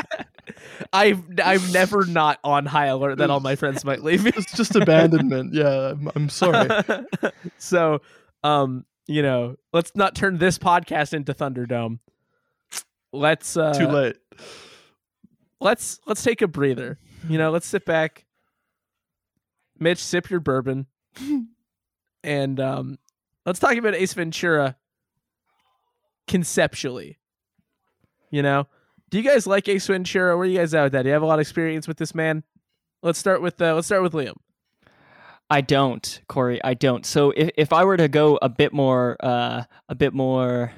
I've 0.94 1.22
I'm 1.44 1.72
never 1.72 2.06
not 2.06 2.40
on 2.44 2.66
high 2.66 2.88
alert 2.88 3.20
that 3.20 3.30
all 3.30 3.40
my 3.40 3.56
friends 3.56 3.86
might 3.86 4.04
leave 4.04 4.24
me. 4.24 4.32
it's 4.36 4.52
just 4.54 4.76
abandonment. 4.76 5.54
Yeah, 5.54 5.92
I'm, 5.92 6.12
I'm 6.16 6.30
sorry. 6.30 6.70
so, 7.58 8.02
um, 8.44 8.86
you 9.08 9.22
know, 9.22 9.56
let's 9.72 9.96
not 9.96 10.16
turn 10.16 10.38
this 10.40 10.58
podcast 10.58 11.14
into 11.14 11.34
Thunderdome. 11.34 12.00
Let's 13.14 13.56
uh 13.56 13.74
Too 13.74 13.88
late. 13.88 14.18
let's 15.60 16.00
let's 16.08 16.24
take 16.24 16.42
a 16.42 16.48
breather. 16.48 16.98
You 17.30 17.38
know, 17.38 17.52
let's 17.52 17.68
sit 17.68 17.86
back. 17.86 18.26
Mitch, 19.80 20.00
sip 20.04 20.30
your 20.30 20.40
bourbon. 20.40 20.88
And 22.24 22.60
um 22.60 23.00
let's 23.46 23.60
talk 23.60 23.76
about 23.76 23.96
Ace 23.96 24.14
Ventura 24.14 24.76
conceptually. 26.28 27.20
You 28.30 28.42
know? 28.42 28.68
Do 29.10 29.18
you 29.18 29.24
guys 29.24 29.46
like 29.46 29.68
Ace 29.68 29.88
Ventura? 29.88 30.38
Where 30.38 30.44
are 30.44 30.50
you 30.50 30.58
guys 30.58 30.74
at 30.74 30.84
with 30.84 30.94
that? 30.94 31.04
Do 31.04 31.10
you 31.10 31.14
have 31.14 31.22
a 31.22 31.26
lot 31.26 31.36
of 31.36 31.42
experience 31.42 31.88
with 31.88 31.98
this 31.98 32.16
man? 32.16 32.44
Let's 33.04 33.20
start 33.20 33.42
with 33.42 33.62
uh, 33.62 33.76
let's 33.76 33.88
start 33.88 34.04
with 34.04 34.14
Liam. 34.14 34.36
I 35.50 35.60
don't, 35.60 36.22
Corey. 36.30 36.64
I 36.64 36.76
don't. 36.76 37.06
So 37.06 37.32
if, 37.36 37.50
if 37.58 37.74
I 37.74 37.84
were 37.84 37.98
to 37.98 38.08
go 38.08 38.40
a 38.42 38.48
bit 38.48 38.72
more, 38.72 39.18
uh, 39.20 39.64
a 39.90 39.96
bit 39.96 40.14
more, 40.14 40.72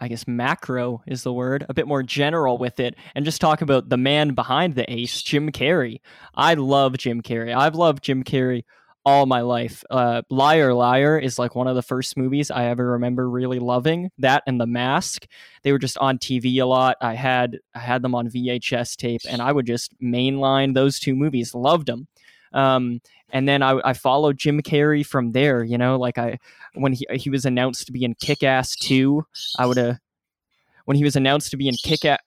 I 0.00 0.06
guess 0.06 0.28
macro 0.28 1.02
is 1.08 1.24
the 1.24 1.32
word, 1.32 1.66
a 1.68 1.74
bit 1.74 1.88
more 1.88 2.04
general 2.04 2.56
with 2.56 2.78
it, 2.78 2.94
and 3.16 3.24
just 3.24 3.40
talk 3.40 3.62
about 3.62 3.88
the 3.88 3.96
man 3.96 4.34
behind 4.34 4.76
the 4.76 4.88
ace, 4.88 5.22
Jim 5.22 5.50
Carrey. 5.50 5.98
I 6.36 6.54
love 6.54 6.96
Jim 6.98 7.20
Carrey. 7.20 7.52
I've 7.52 7.74
loved 7.74 8.04
Jim 8.04 8.22
Carrey 8.22 8.62
all 9.06 9.24
my 9.24 9.40
life. 9.40 9.84
Uh, 9.88 10.22
Liar 10.30 10.74
Liar 10.74 11.16
is 11.16 11.38
like 11.38 11.54
one 11.54 11.68
of 11.68 11.76
the 11.76 11.82
first 11.82 12.16
movies 12.16 12.50
I 12.50 12.66
ever 12.66 12.90
remember 12.90 13.30
really 13.30 13.60
loving. 13.60 14.10
That 14.18 14.42
and 14.48 14.60
The 14.60 14.66
Mask. 14.66 15.26
They 15.62 15.70
were 15.70 15.78
just 15.78 15.96
on 15.98 16.18
TV 16.18 16.60
a 16.60 16.66
lot. 16.66 16.96
I 17.00 17.14
had 17.14 17.60
I 17.72 17.78
had 17.78 18.02
them 18.02 18.16
on 18.16 18.28
VHS 18.28 18.96
tape, 18.96 19.20
and 19.28 19.40
I 19.40 19.52
would 19.52 19.64
just 19.64 19.98
mainline 20.02 20.74
those 20.74 20.98
two 20.98 21.14
movies. 21.14 21.54
Loved 21.54 21.86
them. 21.86 22.08
Um, 22.52 23.00
and 23.30 23.48
then 23.48 23.62
I, 23.62 23.80
I 23.84 23.92
followed 23.92 24.38
Jim 24.38 24.60
Carrey 24.60 25.06
from 25.06 25.30
there. 25.30 25.62
You 25.62 25.78
know, 25.78 25.96
like 25.98 26.18
I 26.18 26.38
when 26.74 26.92
he 26.92 27.06
he 27.12 27.30
was 27.30 27.46
announced 27.46 27.86
to 27.86 27.92
be 27.92 28.04
in 28.04 28.14
Kick 28.14 28.42
Ass 28.42 28.74
Two, 28.74 29.24
I 29.56 29.66
would 29.66 29.76
have 29.76 29.98
when 30.84 30.96
he 30.96 31.04
was 31.04 31.14
announced 31.14 31.52
to 31.52 31.56
be 31.56 31.68
in 31.68 31.76
Kick 31.84 32.04
Ass. 32.04 32.18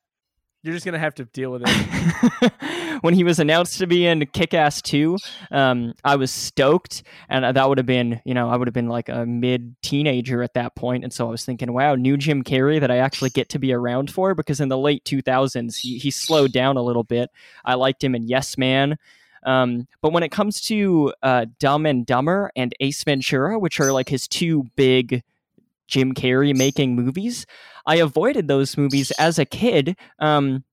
You're 0.62 0.74
just 0.74 0.86
gonna 0.86 1.00
have 1.00 1.16
to 1.16 1.26
deal 1.26 1.52
with 1.52 1.64
it. 1.66 2.52
when 3.02 3.14
he 3.14 3.24
was 3.24 3.40
announced 3.40 3.80
to 3.80 3.88
be 3.88 4.06
in 4.06 4.26
Kick 4.28 4.54
Ass 4.54 4.82
2, 4.82 5.18
um, 5.52 5.94
I 6.04 6.16
was 6.16 6.32
stoked. 6.32 7.04
And 7.30 7.56
that 7.56 7.70
would 7.70 7.78
have 7.78 7.88
been, 7.88 8.22
you 8.26 8.34
know, 8.34 8.50
I 8.50 8.58
would 8.58 8.68
have 8.68 8.74
been 8.74 8.90
like 8.90 9.10
a 9.10 9.26
mid 9.26 9.76
teenager 9.82 10.44
at 10.44 10.54
that. 10.56 10.74
And 10.82 11.12
so 11.12 11.28
I 11.28 11.32
was 11.32 11.46
thinking, 11.46 11.74
wow, 11.74 11.96
new 11.96 12.18
Jim 12.18 12.44
Carrey 12.44 12.80
that 12.80 12.92
I 12.92 12.98
actually 12.98 13.32
get 13.32 13.50
to 13.50 13.60
be 13.60 13.74
around 13.74 14.12
for 14.12 14.34
because 14.34 14.62
in 14.62 14.70
the 14.70 14.78
late 14.78 15.04
2000s, 15.04 15.78
he, 15.78 15.98
he 15.98 16.10
slowed 16.10 16.54
down 16.54 16.78
a 16.78 16.82
little 16.82 17.04
bit. 17.04 17.30
I 17.66 17.76
liked 17.76 18.04
him 18.04 18.16
in 18.16 18.24
Yes 18.24 18.58
Man. 18.58 18.98
Um, 19.44 19.88
but 20.02 20.12
when 20.12 20.24
it 20.24 20.32
comes 20.32 20.62
to 20.62 21.14
uh, 21.24 21.46
Dumb 21.60 21.86
and 21.86 22.06
Dumber 22.06 22.52
and 22.56 22.74
Ace 22.80 23.04
Ventura, 23.04 23.60
which 23.60 23.80
are 23.80 23.92
like 23.92 24.10
his 24.10 24.28
two 24.28 24.66
big 24.76 25.24
Jim 25.90 26.14
Carrey 26.14 26.56
making 26.56 26.96
movies, 26.96 27.46
I 27.86 27.98
avoided 27.98 28.48
those 28.48 28.78
movies 28.78 29.12
as 29.12 29.40
a 29.40 29.46
kid. 29.46 29.98
Um, 30.20 30.64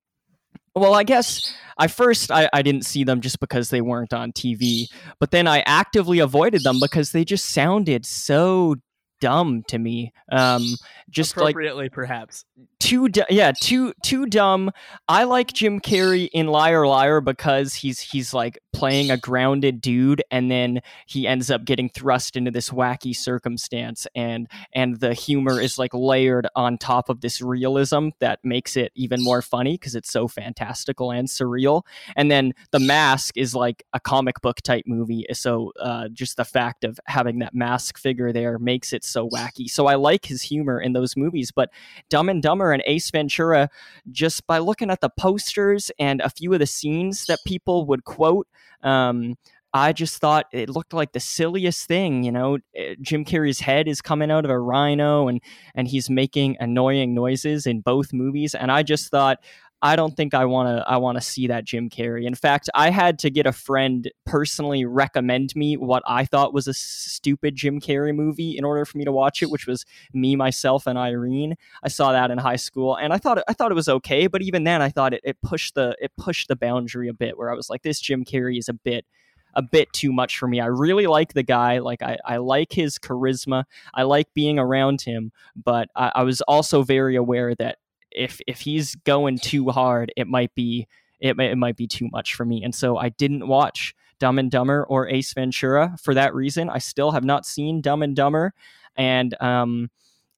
well, 0.74 0.94
I 0.94 1.04
guess 1.04 1.54
I 1.78 1.86
first 1.88 2.30
I, 2.30 2.48
I 2.52 2.62
didn't 2.62 2.84
see 2.84 3.02
them 3.02 3.20
just 3.22 3.40
because 3.40 3.70
they 3.70 3.80
weren't 3.80 4.12
on 4.12 4.32
TV, 4.32 4.86
but 5.18 5.30
then 5.30 5.46
I 5.48 5.60
actively 5.60 6.18
avoided 6.18 6.62
them 6.64 6.78
because 6.80 7.12
they 7.12 7.24
just 7.24 7.46
sounded 7.46 8.04
so 8.04 8.76
dumb 9.22 9.62
to 9.68 9.78
me. 9.78 10.12
Um, 10.30 10.62
just 11.08 11.38
like 11.38 11.52
Appropriately, 11.54 11.88
perhaps. 11.88 12.44
too 12.78 13.08
du- 13.08 13.24
yeah 13.30 13.52
too 13.58 13.94
too 14.02 14.26
dumb 14.26 14.70
i 15.08 15.24
like 15.24 15.52
jim 15.52 15.80
carrey 15.80 16.28
in 16.32 16.46
liar 16.46 16.86
liar 16.86 17.20
because 17.22 17.72
he's 17.74 17.98
he's 17.98 18.34
like 18.34 18.58
playing 18.76 19.10
a 19.10 19.16
grounded 19.16 19.80
dude 19.80 20.22
and 20.30 20.50
then 20.50 20.80
he 21.06 21.26
ends 21.26 21.50
up 21.50 21.64
getting 21.64 21.88
thrust 21.88 22.36
into 22.36 22.50
this 22.50 22.68
wacky 22.68 23.16
circumstance 23.16 24.06
and 24.14 24.48
and 24.74 25.00
the 25.00 25.14
humor 25.14 25.58
is 25.58 25.78
like 25.78 25.94
layered 25.94 26.46
on 26.54 26.76
top 26.76 27.08
of 27.08 27.22
this 27.22 27.40
realism 27.40 28.10
that 28.20 28.38
makes 28.44 28.76
it 28.76 28.92
even 28.94 29.22
more 29.22 29.40
funny 29.40 29.72
because 29.72 29.94
it's 29.94 30.10
so 30.10 30.28
fantastical 30.28 31.10
and 31.10 31.28
surreal. 31.28 31.82
And 32.16 32.30
then 32.30 32.52
the 32.70 32.78
mask 32.78 33.36
is 33.36 33.54
like 33.54 33.82
a 33.94 34.00
comic 34.00 34.42
book 34.42 34.60
type 34.60 34.84
movie 34.86 35.24
so 35.32 35.72
uh, 35.80 36.08
just 36.08 36.36
the 36.36 36.44
fact 36.44 36.84
of 36.84 37.00
having 37.06 37.38
that 37.38 37.54
mask 37.54 37.98
figure 37.98 38.32
there 38.32 38.58
makes 38.58 38.92
it 38.92 39.04
so 39.04 39.28
wacky. 39.28 39.68
So 39.70 39.86
i 39.86 39.94
like 39.94 40.26
his 40.26 40.42
humor 40.42 40.78
in 40.78 40.92
those 40.92 41.16
movies 41.16 41.50
but 41.50 41.70
Dumb 42.10 42.28
and 42.28 42.42
Dumber 42.42 42.72
and 42.72 42.82
Ace 42.86 43.10
Ventura, 43.10 43.70
just 44.10 44.46
by 44.46 44.58
looking 44.58 44.90
at 44.90 45.00
the 45.00 45.10
posters 45.10 45.90
and 45.98 46.20
a 46.20 46.30
few 46.30 46.52
of 46.52 46.58
the 46.58 46.66
scenes 46.66 47.26
that 47.26 47.38
people 47.46 47.86
would 47.86 48.04
quote, 48.04 48.46
um, 48.82 49.36
I 49.72 49.92
just 49.92 50.18
thought 50.20 50.46
it 50.52 50.70
looked 50.70 50.94
like 50.94 51.12
the 51.12 51.20
silliest 51.20 51.86
thing. 51.86 52.22
You 52.24 52.32
know, 52.32 52.58
Eh, 52.74 52.94
Jim 53.02 53.24
Carrey's 53.24 53.60
head 53.60 53.88
is 53.88 54.00
coming 54.00 54.30
out 54.30 54.44
of 54.44 54.50
a 54.50 54.58
rhino, 54.58 55.28
and 55.28 55.40
and 55.74 55.88
he's 55.88 56.08
making 56.10 56.56
annoying 56.60 57.14
noises 57.14 57.66
in 57.66 57.80
both 57.80 58.12
movies, 58.12 58.54
and 58.54 58.70
I 58.72 58.82
just 58.82 59.10
thought. 59.10 59.38
I 59.82 59.94
don't 59.94 60.16
think 60.16 60.32
I 60.32 60.46
want 60.46 60.68
to 60.68 60.88
I 60.88 60.96
want 60.96 61.18
to 61.18 61.22
see 61.22 61.48
that 61.48 61.64
Jim 61.64 61.90
Carrey. 61.90 62.26
In 62.26 62.34
fact, 62.34 62.70
I 62.74 62.90
had 62.90 63.18
to 63.20 63.30
get 63.30 63.46
a 63.46 63.52
friend 63.52 64.10
personally 64.24 64.84
recommend 64.86 65.54
me 65.54 65.76
what 65.76 66.02
I 66.06 66.24
thought 66.24 66.54
was 66.54 66.66
a 66.66 66.72
stupid 66.72 67.56
Jim 67.56 67.80
Carrey 67.80 68.14
movie 68.14 68.56
in 68.56 68.64
order 68.64 68.84
for 68.86 68.96
me 68.96 69.04
to 69.04 69.12
watch 69.12 69.42
it, 69.42 69.50
which 69.50 69.66
was 69.66 69.84
Me, 70.14 70.34
Myself 70.34 70.86
and 70.86 70.98
Irene. 70.98 71.56
I 71.82 71.88
saw 71.88 72.12
that 72.12 72.30
in 72.30 72.38
high 72.38 72.56
school 72.56 72.96
and 72.96 73.12
I 73.12 73.18
thought 73.18 73.42
I 73.48 73.52
thought 73.52 73.70
it 73.70 73.76
was 73.76 73.88
okay, 73.88 74.26
but 74.26 74.42
even 74.42 74.64
then 74.64 74.80
I 74.80 74.88
thought 74.88 75.12
it, 75.12 75.20
it 75.24 75.40
pushed 75.42 75.74
the 75.74 75.94
it 76.00 76.12
pushed 76.16 76.48
the 76.48 76.56
boundary 76.56 77.08
a 77.08 77.14
bit 77.14 77.36
where 77.36 77.50
I 77.50 77.54
was 77.54 77.68
like 77.68 77.82
this 77.82 78.00
Jim 78.00 78.24
Carrey 78.24 78.58
is 78.58 78.70
a 78.70 78.74
bit 78.74 79.04
a 79.56 79.62
bit 79.62 79.92
too 79.92 80.12
much 80.12 80.38
for 80.38 80.46
me. 80.46 80.60
I 80.60 80.66
really 80.66 81.06
like 81.06 81.32
the 81.32 81.42
guy. 81.42 81.78
Like 81.78 82.02
I, 82.02 82.18
I 82.24 82.36
like 82.36 82.72
his 82.72 82.98
charisma. 82.98 83.64
I 83.94 84.02
like 84.02 84.32
being 84.34 84.58
around 84.58 85.00
him, 85.00 85.32
but 85.56 85.88
I, 85.96 86.12
I 86.16 86.22
was 86.22 86.42
also 86.42 86.82
very 86.82 87.16
aware 87.16 87.54
that 87.54 87.78
if 88.16 88.40
if 88.46 88.60
he's 88.60 88.94
going 88.96 89.38
too 89.38 89.68
hard, 89.70 90.12
it 90.16 90.26
might 90.26 90.54
be 90.54 90.86
it, 91.20 91.38
it 91.38 91.56
might 91.56 91.76
be 91.76 91.86
too 91.86 92.08
much 92.12 92.34
for 92.34 92.44
me. 92.44 92.62
And 92.62 92.74
so 92.74 92.96
I 92.96 93.08
didn't 93.10 93.46
watch 93.46 93.94
Dumb 94.18 94.38
and 94.38 94.50
Dumber 94.50 94.84
or 94.84 95.08
Ace 95.08 95.32
Ventura 95.32 95.96
for 96.02 96.14
that 96.14 96.34
reason. 96.34 96.68
I 96.68 96.78
still 96.78 97.12
have 97.12 97.24
not 97.24 97.46
seen 97.46 97.80
Dumb 97.80 98.02
and 98.02 98.16
Dumber, 98.16 98.54
and 98.96 99.40
um, 99.42 99.90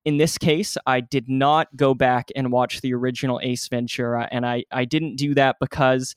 in 0.04 0.16
this 0.16 0.38
case, 0.38 0.76
I 0.86 1.00
did 1.00 1.28
not 1.28 1.74
go 1.76 1.94
back 1.94 2.28
and 2.34 2.52
watch 2.52 2.80
the 2.80 2.94
original 2.94 3.40
Ace 3.42 3.68
Ventura, 3.68 4.28
and 4.30 4.46
I 4.46 4.64
I 4.70 4.84
didn't 4.84 5.16
do 5.16 5.34
that 5.34 5.56
because 5.60 6.14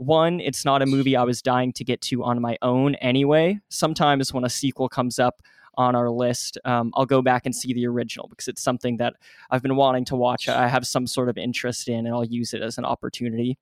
one, 0.00 0.40
it's 0.40 0.64
not 0.64 0.80
a 0.80 0.86
movie 0.86 1.14
I 1.14 1.24
was 1.24 1.42
dying 1.42 1.74
to 1.74 1.84
get 1.84 2.00
to 2.02 2.24
on 2.24 2.40
my 2.40 2.56
own 2.62 2.94
anyway. 2.96 3.60
Sometimes 3.68 4.32
when 4.32 4.44
a 4.44 4.48
sequel 4.48 4.88
comes 4.88 5.18
up 5.18 5.42
on 5.80 5.96
our 5.96 6.10
list, 6.10 6.58
um, 6.66 6.92
I'll 6.94 7.06
go 7.06 7.22
back 7.22 7.46
and 7.46 7.56
see 7.56 7.72
the 7.72 7.86
original 7.86 8.28
because 8.28 8.48
it's 8.48 8.62
something 8.62 8.98
that 8.98 9.14
I've 9.50 9.62
been 9.62 9.76
wanting 9.76 10.04
to 10.06 10.16
watch. 10.16 10.46
I 10.48 10.68
have 10.68 10.86
some 10.86 11.06
sort 11.06 11.30
of 11.30 11.38
interest 11.38 11.88
in, 11.88 12.06
and 12.06 12.08
I'll 12.08 12.24
use 12.24 12.52
it 12.52 12.60
as 12.60 12.76
an 12.76 12.84
opportunity. 12.84 13.58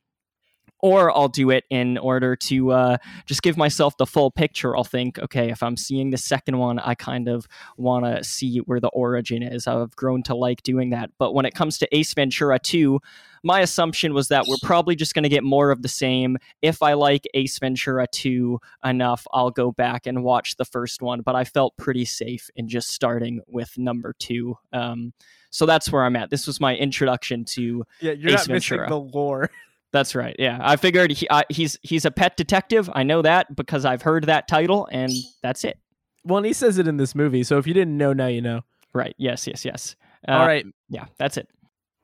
Or 0.80 1.16
I'll 1.16 1.28
do 1.28 1.50
it 1.50 1.64
in 1.70 1.98
order 1.98 2.36
to 2.36 2.70
uh, 2.70 2.96
just 3.26 3.42
give 3.42 3.56
myself 3.56 3.96
the 3.96 4.06
full 4.06 4.30
picture. 4.30 4.76
I'll 4.76 4.84
think, 4.84 5.18
okay, 5.18 5.50
if 5.50 5.60
I'm 5.60 5.76
seeing 5.76 6.10
the 6.10 6.16
second 6.16 6.58
one, 6.58 6.78
I 6.78 6.94
kind 6.94 7.28
of 7.28 7.48
want 7.76 8.04
to 8.04 8.22
see 8.22 8.58
where 8.58 8.78
the 8.78 8.88
origin 8.88 9.42
is. 9.42 9.66
I've 9.66 9.96
grown 9.96 10.22
to 10.24 10.36
like 10.36 10.62
doing 10.62 10.90
that. 10.90 11.10
But 11.18 11.34
when 11.34 11.46
it 11.46 11.54
comes 11.54 11.78
to 11.78 11.96
Ace 11.96 12.14
Ventura 12.14 12.60
2, 12.60 13.00
my 13.42 13.60
assumption 13.60 14.14
was 14.14 14.28
that 14.28 14.46
we're 14.46 14.56
probably 14.62 14.96
just 14.96 15.14
going 15.14 15.22
to 15.24 15.28
get 15.28 15.44
more 15.44 15.70
of 15.70 15.82
the 15.82 15.88
same. 15.88 16.36
If 16.62 16.82
I 16.82 16.94
like 16.94 17.26
Ace 17.34 17.58
Ventura 17.58 18.06
2 18.10 18.58
enough, 18.84 19.26
I'll 19.32 19.50
go 19.50 19.72
back 19.72 20.06
and 20.06 20.22
watch 20.22 20.56
the 20.56 20.64
first 20.64 21.02
one. 21.02 21.20
But 21.22 21.34
I 21.34 21.44
felt 21.44 21.76
pretty 21.76 22.04
safe 22.04 22.50
in 22.56 22.68
just 22.68 22.90
starting 22.90 23.40
with 23.46 23.76
number 23.78 24.14
two. 24.18 24.56
Um, 24.72 25.12
so 25.50 25.66
that's 25.66 25.90
where 25.90 26.04
I'm 26.04 26.16
at. 26.16 26.30
This 26.30 26.46
was 26.46 26.60
my 26.60 26.76
introduction 26.76 27.44
to. 27.46 27.84
Yeah, 28.00 28.12
you're 28.12 28.32
Ace 28.32 28.48
not 28.48 28.54
missing 28.54 28.78
Ventura. 28.78 28.88
the 28.88 29.00
lore. 29.00 29.50
That's 29.90 30.14
right. 30.14 30.36
Yeah, 30.38 30.58
I 30.60 30.76
figured 30.76 31.12
he, 31.12 31.26
uh, 31.28 31.44
he's 31.48 31.78
he's 31.80 32.04
a 32.04 32.10
pet 32.10 32.36
detective. 32.36 32.90
I 32.92 33.04
know 33.04 33.22
that 33.22 33.56
because 33.56 33.86
I've 33.86 34.02
heard 34.02 34.24
that 34.24 34.46
title, 34.46 34.86
and 34.92 35.10
that's 35.42 35.64
it. 35.64 35.78
Well, 36.24 36.36
and 36.36 36.44
he 36.44 36.52
says 36.52 36.76
it 36.76 36.86
in 36.86 36.98
this 36.98 37.14
movie, 37.14 37.42
so 37.42 37.56
if 37.56 37.66
you 37.66 37.72
didn't 37.72 37.96
know, 37.96 38.12
now 38.12 38.26
you 38.26 38.42
know. 38.42 38.60
Right. 38.92 39.14
Yes. 39.16 39.46
Yes. 39.46 39.64
Yes. 39.64 39.96
Uh, 40.26 40.32
All 40.32 40.46
right, 40.46 40.66
Yeah, 40.90 41.06
that's 41.16 41.36
it. 41.36 41.48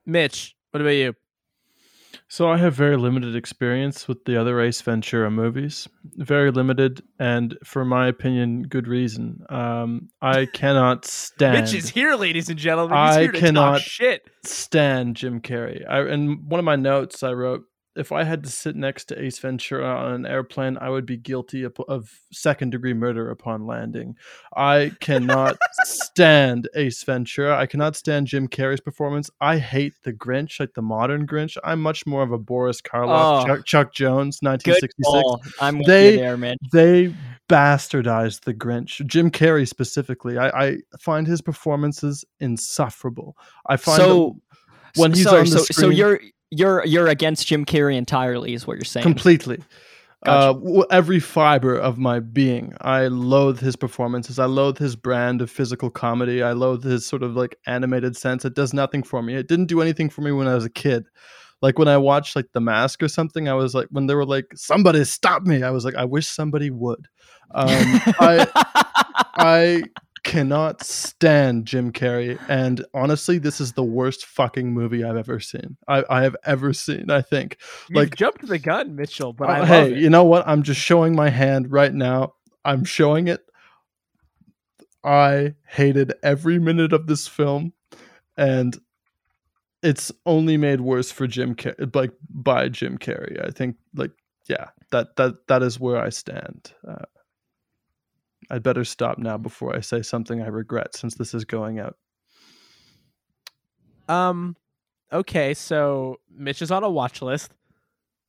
Mitch, 0.07 0.57
what 0.71 0.81
about 0.81 0.91
you? 0.91 1.15
So 2.35 2.51
I 2.51 2.57
have 2.57 2.75
very 2.75 2.97
limited 2.97 3.37
experience 3.37 4.09
with 4.09 4.25
the 4.25 4.37
other 4.37 4.61
Ace 4.61 4.81
Ventura 4.81 5.31
movies. 5.31 5.89
Very 6.17 6.51
limited, 6.51 7.01
and 7.21 7.57
for 7.63 7.85
my 7.85 8.09
opinion, 8.09 8.65
good 8.65 8.89
reason. 8.89 9.47
Um, 9.51 10.09
I 10.21 10.47
cannot 10.53 11.05
stand 11.05 11.61
Mitch 11.61 11.75
is 11.75 11.89
here, 11.91 12.17
ladies 12.17 12.49
and 12.49 12.59
gentlemen. 12.59 12.99
He's 13.07 13.17
I 13.17 13.29
cannot- 13.29 13.83
stand 14.43 15.15
Jim 15.15 15.43
Carrey. 15.43 15.89
I 15.89 16.13
in 16.13 16.49
one 16.49 16.59
of 16.59 16.65
my 16.65 16.75
notes 16.75 17.23
I 17.23 17.35
wrote 17.35 17.67
if 17.97 18.11
I 18.13 18.25
had 18.25 18.43
to 18.45 18.51
sit 18.51 18.75
next 18.77 19.05
to 19.07 19.23
Ace 19.23 19.39
Ventura 19.39 19.87
on 19.87 20.13
an 20.13 20.27
airplane, 20.27 20.77
I 20.81 20.89
would 20.91 21.07
be 21.07 21.17
guilty 21.17 21.63
of, 21.63 21.77
of 21.89 22.11
second 22.33 22.71
degree 22.71 22.95
murder 22.95 23.31
upon 23.31 23.67
landing. 23.67 24.17
I 24.57 24.93
cannot 25.01 25.57
stand 25.85 26.69
Ace 26.75 27.03
Ventura. 27.05 27.57
I 27.57 27.67
cannot 27.67 27.97
stand 27.97 28.27
Jim 28.27 28.49
Carrey's 28.49 28.81
performance. 28.81 29.31
I 29.41 29.59
hate 29.59 29.95
the 30.03 30.13
Grinch, 30.13 30.59
like 30.59 30.75
the 30.75 30.83
modern 30.83 31.27
Grinch. 31.27 31.57
I'm 31.63 31.81
much 31.81 32.05
more 32.07 32.23
of 32.23 32.33
a 32.33 32.39
Boris 32.39 32.81
Karloff, 32.81 33.45
Oh. 33.45 33.47
Chuck, 33.47 33.65
Chuck 33.67 33.93
Jones, 33.95 34.39
1966 34.43 34.95
call. 35.05 35.43
I'm 35.61 35.83
They- 35.83 36.17
there, 36.17 36.37
man. 36.37 36.57
they 36.73 37.15
bastardized 37.49 38.41
the 38.43 38.55
Grinch. 38.55 39.05
Jim 39.07 39.31
Carrey 39.31 39.69
specifically. 39.69 40.39
I, 40.39 40.49
I 40.49 40.77
find 40.99 41.27
his 41.27 41.41
performances 41.41 42.25
insufferable. 42.41 43.37
I 43.67 43.77
find 43.77 43.99
So 43.99 44.41
when 44.97 45.13
he's 45.13 45.25
sorry, 45.25 45.41
on 45.41 45.45
the 45.47 45.51
so 45.51 45.59
so 45.59 45.73
screen- 45.73 45.93
you're 45.93 46.21
you're 46.51 46.85
you're 46.85 47.09
against 47.09 47.47
Jim 47.47 47.65
Carrey 47.65 47.97
entirely, 47.97 48.55
is 48.55 48.67
what 48.67 48.77
you're 48.77 48.85
saying. 48.85 49.03
completely. 49.03 49.59
Gotcha. 50.25 50.59
Uh, 50.59 50.85
every 50.91 51.21
fiber 51.21 51.77
of 51.77 51.99
my 51.99 52.19
being. 52.19 52.73
I 52.81 53.09
loathe 53.09 53.61
his 53.61 53.77
performances. 53.77 54.39
I 54.39 54.47
loathe 54.47 54.79
his 54.79 54.97
brand 54.97 55.43
of 55.43 55.51
physical 55.51 55.91
comedy. 55.91 56.43
I 56.43 56.53
loathe 56.53 56.83
his 56.83 57.07
sort 57.07 57.23
of 57.23 57.37
like 57.37 57.59
animated 57.67 58.17
sense. 58.17 58.45
It 58.47 58.55
does 58.55 58.73
nothing 58.73 59.03
for 59.03 59.23
me. 59.23 59.35
It 59.35 59.49
didn't 59.49 59.67
do 59.67 59.83
anything 59.83 60.09
for 60.09 60.23
me 60.23 60.33
when 60.33 60.49
I 60.49 60.55
was 60.55 60.65
a 60.65 60.71
kid. 60.71 61.05
Like 61.61 61.79
when 61.79 61.89
I 61.89 61.99
watched 61.99 62.37
like 62.37 62.47
The 62.53 62.61
Mask 62.61 63.03
or 63.03 63.09
something, 63.09 63.49
I 63.49 63.55
was 63.55 63.75
like, 63.75 63.89
when 63.91 64.07
they 64.07 64.15
were 64.15 64.25
like, 64.27 64.47
"Somebody 64.55 65.05
stop 65.05 65.43
me!" 65.43 65.63
I 65.63 65.71
was 65.71 65.85
like, 65.85 65.95
"I 65.95 66.05
wish 66.05 66.27
somebody 66.27 66.71
would." 66.71 67.07
Um, 67.55 67.69
I 68.21 68.47
I 69.37 69.83
cannot 70.25 70.83
stand 70.83 71.67
Jim 71.67 71.93
Carrey, 71.93 72.39
and 72.49 72.85
honestly, 72.95 73.39
this 73.39 73.61
is 73.61 73.75
the 73.75 73.85
worst 73.85 74.27
fucking 74.27 74.73
movie 74.73 75.05
I've 75.05 75.17
ever 75.17 75.39
seen. 75.39 75.77
I, 75.87 76.03
I 76.11 76.23
have 76.23 76.35
ever 76.45 76.73
seen. 76.73 77.11
I 77.11 77.23
think. 77.23 77.59
You've 77.89 77.97
Like- 77.97 78.17
jumped 78.17 78.47
the 78.47 78.59
gun, 78.59 78.97
Mitchell, 78.97 79.33
but 79.33 79.49
I 79.51 79.65
hey, 79.65 79.93
it. 79.93 79.99
you 79.99 80.11
know 80.11 80.25
what? 80.25 80.47
I'm 80.49 80.63
just 80.63 80.81
showing 80.81 81.15
my 81.15 81.29
hand 81.31 81.71
right 81.71 81.93
now. 81.95 82.35
I'm 82.65 82.85
showing 82.85 83.29
it. 83.29 83.41
I 85.05 85.55
hated 85.69 86.15
every 86.23 86.59
minute 86.59 86.93
of 86.95 87.07
this 87.07 87.29
film, 87.29 87.73
and 88.37 88.77
it's 89.83 90.11
only 90.25 90.57
made 90.57 90.81
worse 90.81 91.11
for 91.13 91.27
Jim 91.27 91.55
Car- 91.55 91.77
like 91.93 92.13
by 92.31 92.69
Jim 92.71 92.97
Carrey. 92.99 93.45
I 93.47 93.51
think 93.51 93.77
like 93.95 94.13
yeah, 94.49 94.69
that 94.93 95.17
that 95.17 95.47
that 95.49 95.63
is 95.63 95.79
where 95.79 95.99
I 96.03 96.09
stand. 96.09 96.73
Uh, 96.89 97.05
I'd 98.51 98.63
better 98.63 98.85
stop 98.85 99.19
now 99.19 99.37
before 99.39 99.75
I 99.75 99.81
say 99.81 100.03
something 100.03 100.43
I 100.43 100.49
regret, 100.49 100.95
since 100.97 101.15
this 101.15 101.35
is 101.35 101.45
going 101.45 101.79
out. 101.79 101.97
Um, 104.09 104.57
okay, 105.13 105.55
so 105.55 106.21
Mitch 106.37 106.63
is 106.63 106.71
on 106.71 106.85
a 106.85 106.91
watch 106.91 107.23
list 107.23 107.53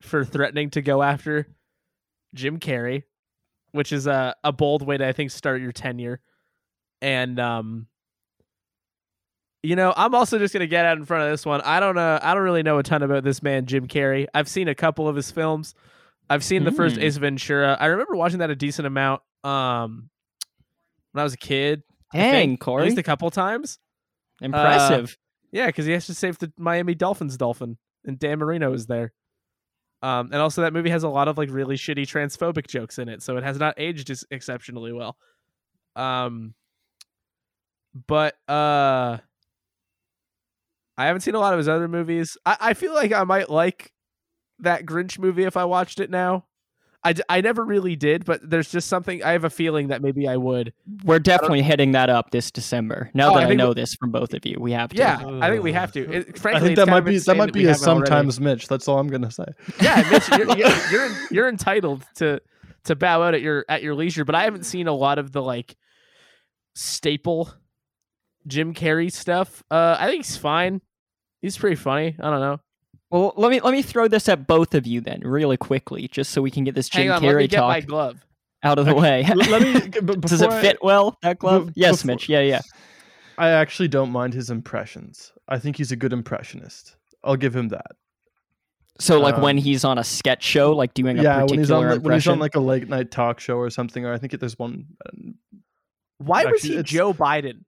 for 0.00 0.24
threatening 0.24 0.70
to 0.70 0.82
go 0.82 1.02
after 1.02 1.46
Jim 2.34 2.58
Carrey, 2.58 3.04
which 3.72 3.92
is 3.92 4.06
a 4.06 4.34
a 4.44 4.52
bold 4.52 4.86
way 4.86 4.96
to 4.96 5.06
I 5.06 5.12
think 5.12 5.30
start 5.30 5.60
your 5.60 5.72
tenure. 5.72 6.20
And 7.02 7.38
um, 7.38 7.86
you 9.62 9.76
know, 9.76 9.92
I'm 9.96 10.14
also 10.14 10.38
just 10.38 10.52
gonna 10.52 10.66
get 10.66 10.86
out 10.86 10.96
in 10.96 11.04
front 11.04 11.24
of 11.24 11.30
this 11.30 11.44
one. 11.44 11.60
I 11.62 11.80
don't 11.80 11.98
uh, 11.98 12.20
I 12.22 12.34
don't 12.34 12.42
really 12.42 12.62
know 12.62 12.78
a 12.78 12.82
ton 12.82 13.02
about 13.02 13.24
this 13.24 13.42
man 13.42 13.66
Jim 13.66 13.86
Carrey. 13.86 14.26
I've 14.32 14.48
seen 14.48 14.68
a 14.68 14.74
couple 14.74 15.08
of 15.08 15.16
his 15.16 15.30
films. 15.30 15.74
I've 16.28 16.42
seen 16.42 16.64
the 16.64 16.72
first 16.72 16.96
Hmm. 16.96 17.02
Ace 17.02 17.18
Ventura. 17.18 17.76
I 17.78 17.86
remember 17.86 18.16
watching 18.16 18.40
that 18.40 18.50
a 18.50 18.56
decent 18.56 18.86
amount. 18.86 19.22
Um, 19.46 20.10
when 21.12 21.20
I 21.20 21.24
was 21.24 21.34
a 21.34 21.38
kid. 21.38 21.82
I 22.12 22.18
think, 22.18 22.64
Dang, 22.64 22.78
at 22.78 22.84
least 22.84 22.98
a 22.98 23.02
couple 23.02 23.30
times. 23.30 23.78
impressive. 24.40 25.16
Yeah, 25.50 25.66
because 25.66 25.86
he 25.86 25.92
has 25.92 26.06
to 26.06 26.14
save 26.14 26.38
the 26.38 26.52
Miami 26.56 26.94
Dolphins 26.94 27.36
dolphin, 27.36 27.78
and 28.04 28.18
Dan 28.18 28.38
Marino 28.38 28.72
is 28.72 28.86
there. 28.86 29.12
Um, 30.02 30.30
and 30.32 30.36
also 30.36 30.62
that 30.62 30.72
movie 30.72 30.90
has 30.90 31.02
a 31.02 31.08
lot 31.08 31.26
of 31.28 31.38
like 31.38 31.50
really 31.50 31.76
shitty 31.76 32.06
transphobic 32.06 32.66
jokes 32.68 32.98
in 32.98 33.08
it, 33.08 33.22
so 33.22 33.36
it 33.36 33.44
has 33.44 33.58
not 33.58 33.74
aged 33.78 34.10
exceptionally 34.30 34.92
well. 34.92 35.16
Um, 35.96 36.54
but 38.06 38.34
uh, 38.48 39.18
I 40.98 41.06
haven't 41.06 41.22
seen 41.22 41.34
a 41.34 41.40
lot 41.40 41.54
of 41.54 41.58
his 41.58 41.68
other 41.68 41.88
movies. 41.88 42.36
I, 42.44 42.56
I 42.60 42.74
feel 42.74 42.94
like 42.94 43.12
I 43.12 43.24
might 43.24 43.50
like 43.50 43.92
that 44.60 44.84
Grinch 44.84 45.18
movie 45.18 45.44
if 45.44 45.56
I 45.56 45.64
watched 45.64 46.00
it 46.00 46.10
now. 46.10 46.44
I, 47.06 47.12
d- 47.12 47.22
I 47.28 47.40
never 47.40 47.64
really 47.64 47.96
did, 47.96 48.24
but 48.24 48.40
there's 48.48 48.70
just 48.70 48.88
something 48.88 49.22
I 49.22 49.32
have 49.32 49.44
a 49.44 49.50
feeling 49.50 49.88
that 49.88 50.02
maybe 50.02 50.26
I 50.28 50.36
would. 50.36 50.72
We're 51.04 51.18
definitely 51.18 51.62
hitting 51.62 51.92
that 51.92 52.10
up 52.10 52.30
this 52.32 52.50
December. 52.50 53.10
Now 53.14 53.30
Oh, 53.30 53.34
that 53.36 53.44
I, 53.44 53.46
think 53.48 53.58
know 53.58 53.68
we- 53.68 53.74
this 53.74 53.94
from 53.94 54.10
both 54.10 54.34
of 54.34 54.44
you, 54.44 54.56
we 54.60 54.72
have 54.72 54.90
to. 54.90 54.96
Yeah, 54.96 55.18
I 55.40 55.48
think 55.50 55.62
we 55.62 55.72
have 55.72 55.92
to. 55.92 56.00
It, 56.00 56.26
I 56.34 56.38
frankly, 56.38 56.68
think 56.68 56.76
that 56.76 56.88
might 56.88 57.00
be 57.00 57.18
that 57.18 57.36
might 57.36 57.46
we 57.54 57.60
be 57.60 57.64
a 57.66 57.68
haven't 57.72 57.86
already. 57.88 58.06
sometimes 58.06 58.40
Mitch. 58.40 58.68
That's 58.68 58.88
all 58.88 58.98
I'm 58.98 59.08
gonna 59.08 59.30
say. 59.30 59.46
yeah, 59.80 60.06
Mitch, 60.10 60.28
you're, 60.30 60.56
you're 60.56 60.68
you're, 60.90 61.10
you're 61.30 61.48
entitled 61.48 62.04
to 62.16 62.40
to 62.84 62.94
bow 62.96 63.22
out 63.22 63.34
at 63.34 63.40
your 63.42 63.64
at 63.68 63.82
your 63.82 63.94
leisure, 63.94 64.24
but 64.24 64.34
I 64.34 64.44
haven't 64.44 64.64
seen 64.64 64.86
a 64.88 64.92
lot 64.94 65.18
of 65.18 65.32
the 65.32 65.42
like 65.42 65.76
staple 66.74 67.52
Jim 68.46 68.74
Carrey 68.74 69.10
stuff. 69.12 69.62
Uh, 69.70 69.96
I 69.98 70.06
think 70.08 70.24
he's 70.24 70.36
fine. 70.36 70.80
He's 71.42 71.56
pretty 71.58 71.76
funny. 71.76 72.16
I 72.20 72.30
don't 72.30 72.40
know. 72.40 72.60
Well, 73.10 73.32
let 73.36 73.50
me 73.50 73.60
let 73.60 73.72
me 73.72 73.82
throw 73.82 74.08
this 74.08 74.28
at 74.28 74.46
both 74.46 74.74
of 74.74 74.86
you 74.86 75.00
then, 75.00 75.20
really 75.20 75.56
quickly, 75.56 76.08
just 76.08 76.32
so 76.32 76.42
we 76.42 76.50
can 76.50 76.64
get 76.64 76.74
this 76.74 76.88
Jim 76.88 77.02
Hang 77.02 77.10
on, 77.12 77.22
Carrey 77.22 77.48
get 77.48 77.58
talk 77.58 77.68
my 77.68 77.80
glove. 77.80 78.18
out 78.64 78.78
of 78.78 78.86
the 78.86 78.94
way. 78.94 79.24
Let 79.32 79.62
me. 79.62 79.80
g- 79.80 79.90
Does 80.00 80.40
it 80.42 80.46
before 80.46 80.52
I- 80.52 80.60
fit 80.60 80.78
well 80.82 81.16
that 81.22 81.38
glove? 81.38 81.66
be- 81.68 81.72
yes, 81.76 82.02
before- 82.02 82.06
Mitch. 82.14 82.28
Yeah, 82.28 82.40
yeah. 82.40 82.60
I 83.38 83.50
actually 83.50 83.88
don't 83.88 84.10
mind 84.10 84.34
his 84.34 84.50
impressions. 84.50 85.32
I 85.48 85.58
think 85.58 85.76
he's 85.76 85.92
a 85.92 85.96
good 85.96 86.12
impressionist. 86.12 86.96
I'll 87.22 87.36
give 87.36 87.54
him 87.54 87.68
that. 87.68 87.92
So 88.98 89.20
like 89.20 89.36
when 89.36 89.58
Um, 89.58 89.62
he's 89.62 89.84
on 89.84 89.98
a 89.98 90.04
sketch 90.04 90.42
show, 90.42 90.72
like 90.74 90.94
doing 90.94 91.18
a 91.18 91.22
yeah, 91.22 91.36
when 91.44 91.48
particular 91.48 91.60
he's 91.62 91.70
on 91.70 91.88
like, 91.90 92.00
when 92.02 92.14
he's 92.14 92.26
on 92.28 92.38
like 92.38 92.54
a 92.56 92.60
late 92.60 92.88
night 92.88 93.10
talk 93.10 93.38
show 93.40 93.58
or 93.58 93.68
something, 93.68 94.06
or 94.06 94.12
I 94.14 94.18
think 94.18 94.32
it, 94.32 94.40
there's 94.40 94.58
one. 94.58 94.86
um, 95.12 95.34
Why 96.18 96.46
was 96.46 96.62
he 96.62 96.82
Joe 96.82 97.12
Biden? 97.12 97.64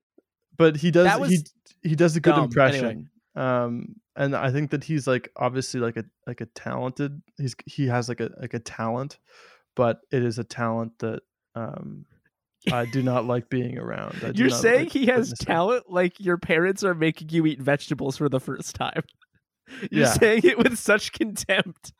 But 0.57 0.77
he 0.79 0.91
does. 0.91 1.05
That 1.05 1.17
he 1.17 1.21
was 1.21 1.53
he 1.83 1.95
does 1.95 2.17
a 2.17 2.21
good 2.21 2.35
dumb, 2.35 2.45
impression. 2.45 3.11
Um, 3.39 3.97
and 4.17 4.35
I 4.35 4.51
think 4.51 4.71
that 4.71 4.83
he's 4.85 5.07
like 5.07 5.31
obviously 5.37 5.81
like 5.81 5.97
a 5.97 6.05
like 6.27 6.41
a 6.41 6.47
talented. 6.47 7.23
He's 7.39 7.55
he 7.67 7.87
has 7.87 8.09
like 8.09 8.21
a 8.21 8.31
like 8.41 8.55
a 8.55 8.59
talent, 8.59 9.19
but 9.77 10.01
it 10.11 10.25
is 10.25 10.39
a 10.39 10.45
talent 10.45 10.99
that 10.99 11.21
um 11.55 12.05
I 12.73 12.85
do 12.87 13.03
not 13.03 13.27
like 13.27 13.49
being 13.49 13.79
around. 13.79 14.23
I 14.25 14.33
do 14.33 14.43
You're 14.43 14.51
saying 14.51 14.85
like 14.87 14.93
he 14.93 15.07
has 15.07 15.31
witnessing. 15.31 15.47
talent 15.47 15.85
like 15.89 16.19
your 16.19 16.37
parents 16.37 16.83
are 16.83 16.95
making 16.95 17.29
you 17.31 17.47
eat 17.47 17.63
vegetables 17.63 18.17
for 18.17 18.29
the 18.29 18.41
first 18.41 18.75
time. 18.75 19.03
You're 19.91 20.05
Yeah. 20.07 20.13
saying 20.13 20.43
it 20.45 20.59
with 20.59 20.77
such 20.79 21.13
contempt. 21.13 21.93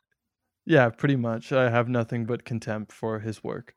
Yeah, 0.65 0.89
pretty 0.89 1.15
much. 1.15 1.51
I 1.53 1.69
have 1.69 1.87
nothing 1.87 2.25
but 2.25 2.43
contempt 2.43 2.91
for 2.91 3.19
his 3.19 3.43
work. 3.43 3.73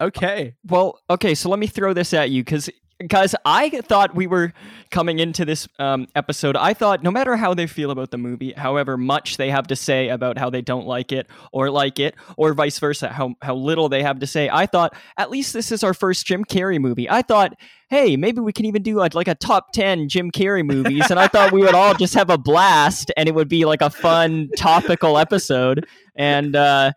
Okay. 0.00 0.56
Well, 0.66 1.00
okay, 1.08 1.34
so 1.34 1.48
let 1.48 1.58
me 1.58 1.66
throw 1.66 1.92
this 1.92 2.12
at 2.12 2.30
you 2.30 2.42
because, 2.42 2.68
guys, 3.08 3.34
I 3.44 3.70
thought 3.82 4.14
we 4.14 4.26
were 4.26 4.52
coming 4.90 5.18
into 5.18 5.44
this 5.44 5.68
um, 5.78 6.06
episode. 6.14 6.56
I 6.56 6.74
thought 6.74 7.02
no 7.02 7.10
matter 7.10 7.36
how 7.36 7.54
they 7.54 7.66
feel 7.66 7.90
about 7.90 8.10
the 8.10 8.18
movie, 8.18 8.52
however 8.52 8.96
much 8.96 9.36
they 9.36 9.50
have 9.50 9.66
to 9.68 9.76
say 9.76 10.08
about 10.08 10.38
how 10.38 10.50
they 10.50 10.62
don't 10.62 10.86
like 10.86 11.12
it 11.12 11.26
or 11.52 11.70
like 11.70 11.98
it, 11.98 12.14
or 12.36 12.54
vice 12.54 12.78
versa, 12.78 13.08
how 13.08 13.34
how 13.42 13.54
little 13.54 13.88
they 13.88 14.02
have 14.02 14.20
to 14.20 14.26
say, 14.26 14.48
I 14.52 14.66
thought 14.66 14.94
at 15.16 15.30
least 15.30 15.52
this 15.52 15.72
is 15.72 15.82
our 15.82 15.94
first 15.94 16.26
Jim 16.26 16.44
Carrey 16.44 16.80
movie. 16.80 17.08
I 17.10 17.22
thought, 17.22 17.54
hey, 17.90 18.16
maybe 18.16 18.40
we 18.40 18.52
can 18.52 18.64
even 18.66 18.82
do 18.82 18.96
like, 18.96 19.14
like 19.14 19.28
a 19.28 19.34
top 19.34 19.72
ten 19.72 20.08
Jim 20.08 20.30
Carrey 20.30 20.64
movies, 20.64 21.10
and 21.10 21.18
I 21.18 21.26
thought 21.28 21.52
we 21.52 21.60
would 21.60 21.74
all 21.74 21.94
just 21.94 22.14
have 22.14 22.30
a 22.30 22.38
blast, 22.38 23.10
and 23.16 23.28
it 23.28 23.34
would 23.34 23.48
be 23.48 23.64
like 23.64 23.82
a 23.82 23.90
fun 23.90 24.50
topical 24.56 25.18
episode, 25.18 25.86
and. 26.16 26.54
uh 26.56 26.92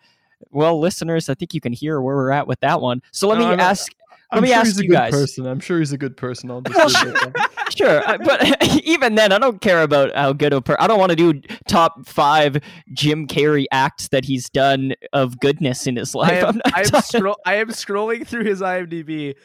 well, 0.52 0.80
listeners, 0.80 1.30
I 1.30 1.34
think 1.34 1.54
you 1.54 1.60
can 1.60 1.74
hear 1.74 2.00
where 2.00 2.15
we're 2.15 2.32
at 2.32 2.48
with 2.48 2.60
that 2.62 2.80
one. 2.80 3.02
So 3.12 3.28
let 3.28 3.39
No, 3.39 3.46
me 3.46 3.50
I'm- 3.52 3.60
ask. 3.60 3.91
Let 4.32 4.38
I'm 4.38 4.44
me 4.44 4.50
sure 4.50 4.58
ask 4.58 4.66
he's 4.68 4.80
a 4.80 4.84
you 4.84 4.90
good 4.90 4.96
guys. 4.96 5.12
person. 5.12 5.46
I'm 5.48 5.60
sure 5.60 5.80
he's 5.80 5.94
a 5.94 5.98
good 5.98 6.18
person. 6.18 6.52
I'll 6.52 6.62
just 6.68 6.76
Well, 6.78 6.88
leave 7.06 7.16
it 7.16 7.24
at 7.24 7.34
that. 7.34 7.74
Sure, 7.78 8.08
uh, 8.10 8.18
but 8.18 8.63
even 8.84 9.16
then, 9.16 9.32
I 9.32 9.38
don't 9.40 9.62
care 9.62 9.84
about 9.84 10.13
how 10.16 10.34
good 10.34 10.52
a 10.54 10.62
per. 10.62 10.76
I 10.80 10.88
don't 10.88 11.00
want 11.00 11.12
to 11.12 11.16
do 11.16 11.42
top 11.68 12.06
five 12.08 12.58
Jim 12.94 13.28
Carrey 13.28 13.66
acts 13.72 14.10
that 14.10 14.26
he's 14.26 14.50
done 14.50 14.94
of 15.13 15.40
goodness 15.40 15.88
in 15.88 15.96
his 15.96 16.13
I 16.16 16.20
life. 16.20 16.44
am, 16.44 16.48
I'm 16.48 16.56
not 16.58 16.74
I 16.76 16.82
am, 16.82 17.02
scroll, 17.04 17.38
I 17.46 17.56
am 17.56 17.68
scrolling 17.70 18.28
through 18.28 18.44
his 18.46 18.62
IMDb. 18.62 19.36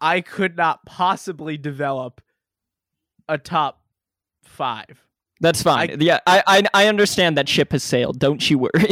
I 0.00 0.20
could 0.20 0.56
not 0.56 0.84
possibly 0.86 1.56
develop 1.56 2.20
a 3.28 3.38
top 3.38 3.82
five. 4.44 5.04
That's 5.40 5.62
fine. 5.62 6.00
yeah, 6.00 6.18
I, 6.26 6.42
I 6.46 6.62
I 6.74 6.86
understand 6.88 7.38
that 7.38 7.48
ship 7.48 7.70
has 7.72 7.84
sailed. 7.84 8.18
Don't 8.18 8.48
you 8.50 8.58
worry. 8.58 8.70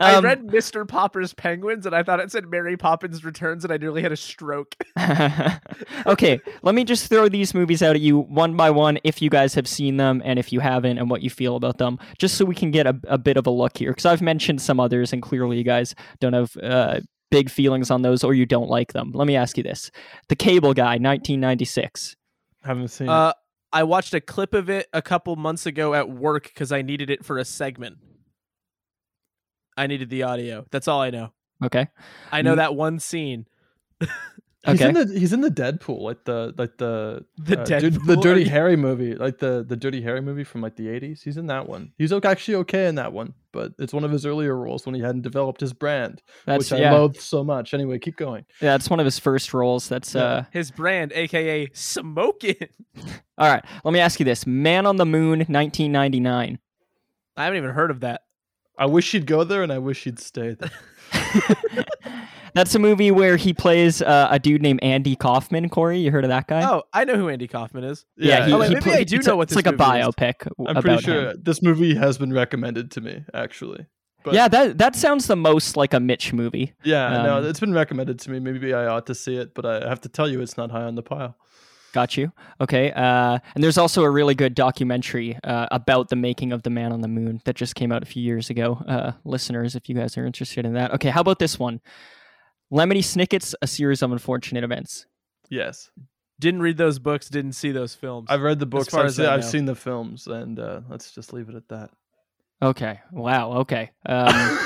I 0.00 0.14
Um, 0.14 0.24
read 0.24 0.46
Mr. 0.46 0.86
Popper's 0.86 1.34
Penguins 1.34 1.86
and 1.86 1.94
I 1.94 2.02
thought 2.02 2.20
it 2.20 2.30
said 2.30 2.48
Mary 2.48 2.76
Poppins 2.76 3.24
Returns 3.24 3.64
and 3.64 3.72
I 3.72 3.76
nearly 3.76 4.02
had 4.02 4.12
a 4.12 4.16
stroke. 4.16 4.74
okay, 6.06 6.40
let 6.62 6.74
me 6.74 6.84
just 6.84 7.08
throw 7.08 7.28
these 7.28 7.54
movies 7.54 7.82
out 7.82 7.96
at 7.96 8.02
you 8.02 8.18
one 8.20 8.56
by 8.56 8.70
one 8.70 8.98
if 9.04 9.20
you 9.22 9.30
guys 9.30 9.54
have 9.54 9.66
seen 9.68 9.96
them 9.96 10.22
and 10.24 10.38
if 10.38 10.52
you 10.52 10.60
haven't 10.60 10.98
and 10.98 11.10
what 11.10 11.22
you 11.22 11.30
feel 11.30 11.56
about 11.56 11.78
them, 11.78 11.98
just 12.18 12.36
so 12.36 12.44
we 12.44 12.54
can 12.54 12.70
get 12.70 12.86
a, 12.86 12.98
a 13.08 13.18
bit 13.18 13.36
of 13.36 13.46
a 13.46 13.50
look 13.50 13.76
here. 13.76 13.90
Because 13.90 14.06
I've 14.06 14.22
mentioned 14.22 14.60
some 14.60 14.80
others 14.80 15.12
and 15.12 15.22
clearly 15.22 15.58
you 15.58 15.64
guys 15.64 15.94
don't 16.20 16.32
have 16.32 16.56
uh, 16.62 17.00
big 17.30 17.50
feelings 17.50 17.90
on 17.90 18.02
those 18.02 18.24
or 18.24 18.34
you 18.34 18.46
don't 18.46 18.68
like 18.68 18.92
them. 18.92 19.12
Let 19.14 19.26
me 19.26 19.36
ask 19.36 19.56
you 19.56 19.62
this 19.62 19.90
The 20.28 20.36
Cable 20.36 20.74
Guy, 20.74 20.98
1996. 20.98 22.16
Haven't 22.64 22.88
seen. 22.88 23.08
Uh, 23.08 23.32
I 23.72 23.82
watched 23.82 24.14
a 24.14 24.20
clip 24.20 24.54
of 24.54 24.70
it 24.70 24.88
a 24.92 25.02
couple 25.02 25.36
months 25.36 25.66
ago 25.66 25.94
at 25.94 26.08
work 26.08 26.44
because 26.44 26.72
I 26.72 26.82
needed 26.82 27.10
it 27.10 27.24
for 27.24 27.38
a 27.38 27.44
segment. 27.44 27.98
I 29.76 29.86
needed 29.86 30.10
the 30.10 30.22
audio. 30.24 30.64
That's 30.70 30.88
all 30.88 31.00
I 31.00 31.10
know. 31.10 31.32
Okay. 31.62 31.88
I 32.32 32.42
know 32.42 32.54
Mm. 32.54 32.56
that 32.56 32.74
one 32.74 32.98
scene. 32.98 33.46
He's 34.72 34.80
in 34.80 34.94
the 34.94 35.18
he's 35.18 35.32
in 35.32 35.40
the 35.40 35.50
Deadpool, 35.50 36.00
like 36.00 36.24
the 36.24 36.54
like 36.58 36.76
the 36.78 37.24
The 37.38 37.60
uh, 37.60 37.64
Dir- 37.64 37.90
the 37.90 38.16
Dirty 38.16 38.44
Harry 38.44 38.76
movie, 38.76 39.14
like 39.14 39.38
the 39.38 39.64
the 39.66 39.76
Dirty 39.76 40.02
Harry 40.02 40.20
movie 40.20 40.44
from 40.44 40.60
like 40.60 40.76
the 40.76 40.88
eighties. 40.88 41.22
He's 41.22 41.36
in 41.36 41.46
that 41.46 41.68
one. 41.68 41.92
He's 41.98 42.12
actually 42.12 42.56
okay 42.56 42.86
in 42.86 42.96
that 42.96 43.12
one, 43.12 43.34
but 43.52 43.72
it's 43.78 43.92
one 43.92 44.04
of 44.04 44.10
his 44.10 44.26
earlier 44.26 44.56
roles 44.56 44.84
when 44.86 44.94
he 44.94 45.00
hadn't 45.00 45.22
developed 45.22 45.60
his 45.60 45.72
brand, 45.72 46.22
That's, 46.46 46.70
which 46.70 46.72
I 46.80 46.82
yeah, 46.82 46.92
loathe 46.92 47.16
so 47.16 47.42
much. 47.44 47.74
Anyway, 47.74 47.98
keep 47.98 48.16
going. 48.16 48.44
yeah, 48.60 48.72
that's 48.72 48.90
one 48.90 49.00
of 49.00 49.04
his 49.06 49.18
first 49.18 49.52
roles. 49.54 49.88
That's, 49.88 50.14
Yeah. 50.14 50.22
uh, 50.22 50.44
His 50.50 50.70
brand, 50.70 51.12
aka 51.14 51.68
smoking. 51.72 52.56
all 53.38 53.48
right. 53.50 53.64
Let 53.84 53.92
me 53.92 54.00
ask 54.00 54.18
you 54.20 54.24
this 54.24 54.46
Man 54.46 54.86
on 54.86 54.96
the 54.96 55.06
Moon, 55.06 55.38
1999. 55.40 56.58
I 57.36 57.44
haven't 57.44 57.56
even 57.56 57.70
heard 57.70 57.90
of 57.90 58.00
that. 58.00 58.22
I 58.76 58.86
wish 58.86 59.10
he'd 59.12 59.26
go 59.26 59.44
there, 59.44 59.62
and 59.62 59.72
I 59.72 59.78
wish 59.78 60.04
he'd 60.04 60.18
stay 60.20 60.54
there. 60.54 60.70
That's 62.54 62.74
a 62.74 62.78
movie 62.78 63.10
where 63.10 63.36
he 63.36 63.52
plays 63.52 64.00
uh, 64.02 64.28
a 64.30 64.38
dude 64.38 64.62
named 64.62 64.80
Andy 64.82 65.14
Kaufman. 65.16 65.68
Corey, 65.68 65.98
you 65.98 66.10
heard 66.10 66.24
of 66.24 66.28
that 66.30 66.48
guy? 66.48 66.68
Oh, 66.68 66.82
I 66.92 67.04
know 67.04 67.14
who 67.16 67.28
Andy 67.28 67.46
Kaufman 67.46 67.84
is. 67.84 68.04
yeah. 68.16 68.46
He, 68.46 68.52
Oh, 68.52 68.58
wait, 68.58 68.68
he 68.68 68.74
maybe 68.74 68.84
pla- 68.84 68.92
I 68.94 69.04
do 69.04 69.18
know 69.18 69.32
a- 69.34 69.36
what 69.36 69.42
it's 69.44 69.50
this 69.54 69.56
like 69.56 69.66
a 69.66 69.72
movie 69.72 69.98
is. 70.00 70.06
biopic. 70.06 70.38
w- 70.56 70.68
I'm 70.68 70.82
pretty 70.82 71.02
sure 71.02 71.30
him. 71.30 71.40
this 71.42 71.62
movie 71.62 71.94
has 71.94 72.18
been 72.18 72.32
recommended 72.32 72.90
to 72.92 73.00
me, 73.00 73.24
actually. 73.34 73.86
But 74.24 74.34
yeah, 74.34 74.48
that 74.48 74.78
that 74.78 74.96
sounds 74.96 75.26
the 75.28 75.36
most 75.36 75.76
like 75.76 75.94
a 75.94 76.00
Mitch 76.00 76.32
movie. 76.32 76.74
yeah, 76.82 77.22
no, 77.22 77.38
Um, 77.38 77.44
it's 77.46 77.60
been 77.60 77.72
recommended 77.72 78.18
to 78.20 78.30
me. 78.30 78.40
Maybe 78.40 78.74
I 78.74 78.86
ought 78.86 79.06
to 79.06 79.14
see 79.14 79.36
it, 79.36 79.54
but 79.54 79.64
I 79.64 79.88
have 79.88 80.00
to 80.00 80.08
tell 80.08 80.28
you, 80.28 80.40
it's 80.40 80.56
not 80.56 80.70
high 80.72 80.82
on 80.82 80.96
the 80.96 81.02
pile. 81.02 81.36
Got 81.92 82.16
you. 82.16 82.32
Okay. 82.60 82.92
Uh, 82.92 83.38
and 83.54 83.64
there's 83.64 83.78
also 83.78 84.02
a 84.04 84.10
really 84.10 84.34
good 84.34 84.54
documentary 84.54 85.38
uh, 85.42 85.66
about 85.70 86.08
the 86.10 86.16
making 86.16 86.52
of 86.52 86.62
the 86.62 86.70
Man 86.70 86.92
on 86.92 87.00
the 87.00 87.08
Moon 87.08 87.40
that 87.44 87.56
just 87.56 87.74
came 87.74 87.90
out 87.92 88.02
a 88.02 88.06
few 88.06 88.22
years 88.22 88.50
ago. 88.50 88.82
Uh, 88.86 89.12
listeners, 89.24 89.74
if 89.74 89.88
you 89.88 89.94
guys 89.94 90.16
are 90.18 90.26
interested 90.26 90.66
in 90.66 90.74
that. 90.74 90.92
Okay. 90.92 91.08
How 91.08 91.22
about 91.22 91.38
this 91.38 91.58
one? 91.58 91.80
Lemony 92.72 92.98
Snicket's 93.02 93.54
A 93.62 93.66
Series 93.66 94.02
of 94.02 94.12
Unfortunate 94.12 94.62
Events. 94.64 95.06
Yes, 95.48 95.90
Didn't 96.38 96.60
read 96.60 96.76
those 96.76 96.98
books, 96.98 97.30
didn't 97.30 97.52
see 97.54 97.72
those 97.72 97.94
films. 97.94 98.26
I've 98.30 98.42
read 98.42 98.58
the 98.58 98.66
books. 98.66 98.88
far 98.88 99.00
I've, 99.00 99.06
as 99.06 99.16
seen, 99.16 99.24
I 99.24 99.34
I've 99.34 99.44
seen 99.44 99.64
the 99.64 99.74
films, 99.74 100.26
and 100.26 100.60
uh, 100.60 100.82
let's 100.90 101.10
just 101.12 101.32
leave 101.32 101.48
it 101.48 101.54
at 101.54 101.68
that. 101.68 101.90
Okay. 102.60 103.00
Wow. 103.10 103.52
Okay. 103.60 103.90
Um, 104.04 104.58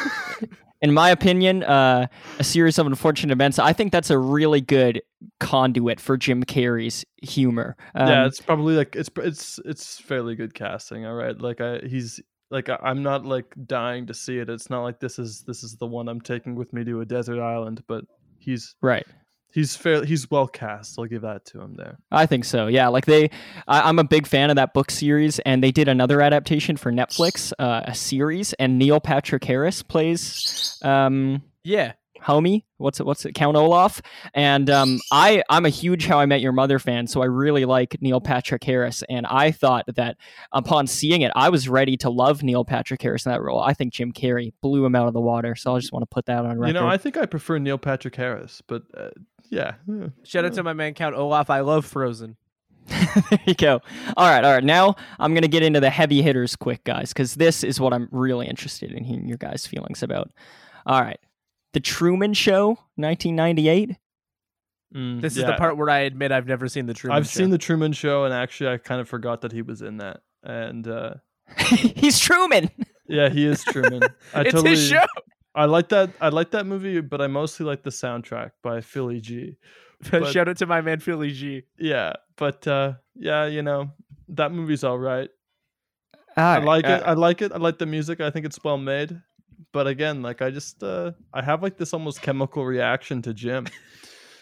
in 0.83 0.93
my 0.93 1.11
opinion, 1.11 1.63
uh, 1.63 2.09
a 2.39 2.45
series 2.45 2.79
of 2.79 2.87
unfortunate 2.87 3.33
events. 3.33 3.59
I 3.59 3.73
think 3.73 3.93
that's 3.93 4.11
a 4.11 4.19
really 4.19 4.61
good 4.61 5.01
conduit 5.41 6.01
for 6.01 6.17
Jim 6.17 6.43
Carrey's 6.45 7.05
humor. 7.23 7.77
Um, 7.95 8.09
yeah, 8.09 8.27
it's 8.27 8.41
probably 8.41 8.75
like 8.75 8.97
it's 8.97 9.11
it's 9.17 9.61
it's 9.65 9.99
fairly 9.99 10.35
good 10.35 10.55
casting. 10.55 11.07
All 11.07 11.15
right, 11.15 11.41
like 11.41 11.61
I 11.61 11.79
he's 11.79 12.21
like 12.51 12.69
I- 12.69 12.81
I'm 12.83 13.03
not 13.03 13.25
like 13.25 13.47
dying 13.67 14.07
to 14.07 14.15
see 14.15 14.39
it. 14.39 14.51
It's 14.51 14.69
not 14.69 14.83
like 14.83 15.01
this 15.01 15.19
is 15.19 15.43
this 15.47 15.63
is 15.63 15.77
the 15.77 15.87
one 15.87 16.09
I'm 16.09 16.21
taking 16.21 16.55
with 16.57 16.73
me 16.73 16.85
to 16.85 17.01
a 17.01 17.07
desert 17.07 17.41
island, 17.41 17.83
but 17.87 18.05
he's 18.39 18.75
right. 18.83 19.07
He's 19.53 19.77
fair 19.77 20.05
he's 20.05 20.31
well 20.31 20.47
cast. 20.47 20.99
I'll 20.99 21.07
give 21.07 21.23
that 21.23 21.45
to 21.47 21.61
him 21.61 21.77
there. 21.77 21.99
I 22.11 22.27
think 22.27 22.45
so. 22.45 22.67
Yeah, 22.67 22.89
like 22.89 23.07
they, 23.07 23.31
I, 23.69 23.83
I'm 23.83 23.99
a 23.99 24.05
big 24.05 24.27
fan 24.27 24.51
of 24.51 24.57
that 24.57 24.75
book 24.75 24.91
series, 24.91 25.39
and 25.41 25.63
they 25.63 25.71
did 25.71 25.89
another 25.89 26.21
adaptation 26.21 26.77
for 26.77 26.93
Netflix, 26.93 27.53
uh, 27.59 27.83
a 27.85 27.95
series, 27.95 28.53
and 28.55 28.79
Neil 28.79 29.01
Patrick 29.01 29.45
Harris 29.45 29.83
plays 29.83 30.79
um, 30.83 31.43
yeah. 31.65 31.93
Homie. 32.23 32.65
What's 32.79 33.01
it? 33.01 33.07
What's 33.07 33.25
it? 33.25 33.35
Count 33.35 33.57
Olaf. 33.57 34.01
And 34.35 34.69
um, 34.71 35.01
I, 35.11 35.43
I'm 35.49 35.67
a 35.67 35.69
huge 35.69 36.07
How 36.07 36.19
I 36.19 36.27
Met 36.27 36.41
Your 36.41 36.53
Mother 36.53 36.79
fan, 36.79 37.07
so 37.07 37.23
I 37.23 37.27
really 37.27 37.65
like 37.65 37.97
Neil 38.01 38.21
Patrick 38.21 38.65
Harris, 38.65 39.03
and 39.09 39.27
I 39.27 39.51
thought 39.51 39.85
that 39.95 40.17
upon 40.53 40.87
seeing 40.87 41.23
it, 41.23 41.33
I 41.35 41.49
was 41.49 41.69
ready 41.69 41.97
to 41.99 42.11
love 42.11 42.43
Neil 42.43 42.65
Patrick 42.65 43.03
Harris 43.03 43.27
in 43.27 43.33
that 43.33 43.43
role. 43.43 43.61
I 43.61 43.75
think 43.75 43.93
Jim 43.93 44.13
Carrey 44.13 44.53
blew 44.63 44.85
him 44.85 44.95
out 44.95 45.09
of 45.09 45.15
the 45.15 45.21
water, 45.21 45.55
so 45.55 45.77
I 45.77 45.79
just 45.79 45.93
want 45.93 46.03
to 46.03 46.13
put 46.13 46.27
that 46.27 46.45
on 46.45 46.59
record. 46.59 46.69
You 46.69 46.73
know, 46.75 46.89
I 46.89 46.97
think 46.97 47.17
I 47.17 47.27
prefer 47.27 47.59
Neil 47.59 47.79
Patrick 47.79 48.17
Harris, 48.17 48.63
but 48.67 48.83
uh, 48.97 49.11
yeah, 49.51 49.75
yeah. 49.87 50.09
Shout 50.25 50.45
out 50.45 50.55
to 50.55 50.63
my 50.63 50.73
man 50.73 50.95
Count 50.95 51.15
Olaf. 51.15 51.51
I 51.51 51.61
love 51.61 51.85
Frozen. 51.85 52.37
there 52.87 53.41
you 53.47 53.55
go. 53.55 53.81
All 54.17 54.29
right, 54.29 54.45
all 54.45 54.53
right. 54.53 54.65
Now 54.65 54.97
I'm 55.19 55.35
gonna 55.35 55.49
get 55.49 55.63
into 55.63 55.81
the 55.81 55.91
heavy 55.91 56.23
hitters 56.23 56.57
quick, 56.57 56.85
guys, 56.85 57.11
because 57.13 57.35
this 57.35 57.63
is 57.63 57.79
what 57.79 57.93
I'm 57.93 58.09
really 58.11 58.47
interested 58.47 58.93
in 58.93 59.05
hearing 59.05 59.29
your 59.29 59.39
guys' 59.39 59.67
feelings 59.67 60.03
about. 60.03 60.31
All 60.87 61.01
right, 61.01 61.21
The 61.73 61.81
Truman 61.81 62.35
Show, 62.35 62.79
1998. 62.97 63.97
Mm, 64.95 65.21
This 65.23 65.37
is 65.39 65.45
the 65.45 65.55
part 65.55 65.77
where 65.79 65.89
I 65.89 66.01
admit 66.01 66.33
I've 66.33 66.47
never 66.47 66.69
seen 66.69 66.87
the 66.87 66.93
Truman 66.95 67.15
Show. 67.15 67.19
I've 67.19 67.27
Show. 67.27 67.39
seen 67.39 67.51
the 67.51 67.59
Truman 67.59 67.93
Show, 67.93 68.25
and 68.25 68.35
actually, 68.35 68.71
I 68.71 68.77
kind 68.77 69.01
of 69.01 69.09
forgot 69.09 69.41
that 69.41 69.53
he 69.53 69.63
was 69.63 69.81
in 69.81 69.97
that. 69.99 70.21
And 70.43 70.87
uh, 70.87 71.15
He's 71.57 72.19
Truman. 72.19 72.71
yeah, 73.09 73.29
he 73.31 73.47
is 73.47 73.65
Truman. 73.65 74.03
I 74.35 74.43
It's 74.43 74.51
totally, 74.53 74.71
his 74.71 74.87
show. 74.89 75.05
I 75.55 75.65
like 75.67 75.89
that. 75.91 76.11
I 76.21 76.29
like 76.29 76.51
that 76.51 76.67
movie, 76.67 77.01
but 77.01 77.21
I 77.23 77.27
mostly 77.27 77.65
like 77.65 77.83
the 77.83 77.91
soundtrack 77.91 78.51
by 78.63 78.81
Philly 78.81 79.21
G. 79.21 79.57
But- 80.11 80.33
Shout 80.33 80.49
out 80.49 80.57
to 80.57 80.67
my 80.67 80.81
man 80.81 80.99
Philly 80.99 81.31
G. 81.31 81.63
Yeah, 81.79 82.15
but 82.37 82.67
uh, 82.67 82.95
yeah, 83.15 83.47
you 83.47 83.63
know 83.63 83.91
that 84.31 84.51
movie's 84.53 84.83
all 84.83 84.99
right. 84.99 85.31
All 86.37 86.45
I 86.45 86.57
right, 86.59 86.65
like 86.65 86.85
uh, 86.87 86.89
it. 86.89 87.03
I 87.07 87.13
like 87.13 87.41
it. 87.43 87.53
I 87.53 87.59
like 87.59 87.79
the 87.79 87.87
music. 87.87 88.21
I 88.21 88.31
think 88.31 88.45
it's 88.45 88.59
well 88.65 88.79
made. 88.79 89.21
But 89.73 89.87
again, 89.87 90.23
like 90.23 90.43
I 90.43 90.51
just 90.51 90.83
uh 90.83 91.13
I 91.33 91.43
have 91.43 91.63
like 91.63 91.77
this 91.77 91.93
almost 91.93 92.23
chemical 92.23 92.65
reaction 92.65 93.23
to 93.23 93.35
Jim. 93.35 93.67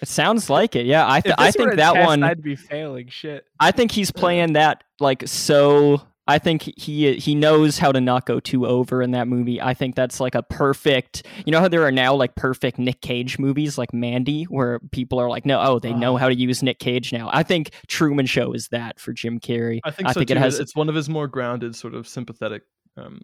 It 0.03 0.09
sounds 0.09 0.49
like 0.49 0.77
it. 0.77 0.87
Yeah, 0.87 1.05
I 1.07 1.21
th- 1.21 1.35
I 1.37 1.51
think 1.51 1.75
that 1.77 1.93
test, 1.93 2.07
one. 2.07 2.23
I'd 2.23 2.43
be 2.43 2.57
failing 2.57 3.09
shit. 3.09 3.45
I 3.61 3.71
think 3.71 3.91
he's 3.93 4.11
playing 4.11 4.55
that 4.55 4.83
like 4.99 5.25
so. 5.29 6.01
I 6.27 6.39
think 6.39 6.63
he 6.79 7.17
he 7.17 7.35
knows 7.35 7.77
how 7.77 7.93
to 7.93 8.01
not 8.01 8.25
go 8.25 8.41
too 8.41 8.67
over 8.67 9.03
in 9.03 9.11
that 9.11 9.29
movie. 9.29 9.61
I 9.61 9.75
think 9.75 9.97
that's 9.97 10.19
like 10.19 10.35
a 10.35 10.43
perfect. 10.43 11.27
You 11.45 11.53
know 11.53 11.61
how 11.61 11.69
there 11.69 11.83
are 11.85 11.93
now 11.93 12.15
like 12.15 12.35
perfect 12.35 12.79
Nick 12.79 13.03
Cage 13.03 13.39
movies 13.39 13.77
like 13.77 13.93
Mandy, 13.93 14.45
where 14.45 14.79
people 14.91 15.19
are 15.21 15.29
like, 15.29 15.45
no, 15.45 15.61
oh, 15.61 15.79
they 15.79 15.93
know 15.93 16.15
Uh-huh. 16.15 16.23
how 16.23 16.29
to 16.31 16.35
use 16.35 16.63
Nick 16.63 16.79
Cage 16.79 17.13
now. 17.13 17.29
I 17.31 17.43
think 17.43 17.69
Truman 17.87 18.25
Show 18.25 18.55
is 18.55 18.69
that 18.69 18.99
for 18.99 19.13
Jim 19.13 19.39
Carrey. 19.39 19.81
I 19.85 19.91
think 19.91 20.09
I 20.09 20.13
so 20.13 20.21
think 20.21 20.29
too. 20.31 20.37
it 20.37 20.39
has- 20.39 20.59
It's 20.61 20.75
one 20.75 20.89
of 20.89 20.95
his 20.95 21.11
more 21.11 21.29
grounded, 21.29 21.77
sort 21.77 21.93
of 21.95 22.09
sympathetic 22.09 22.63
um 22.97 23.21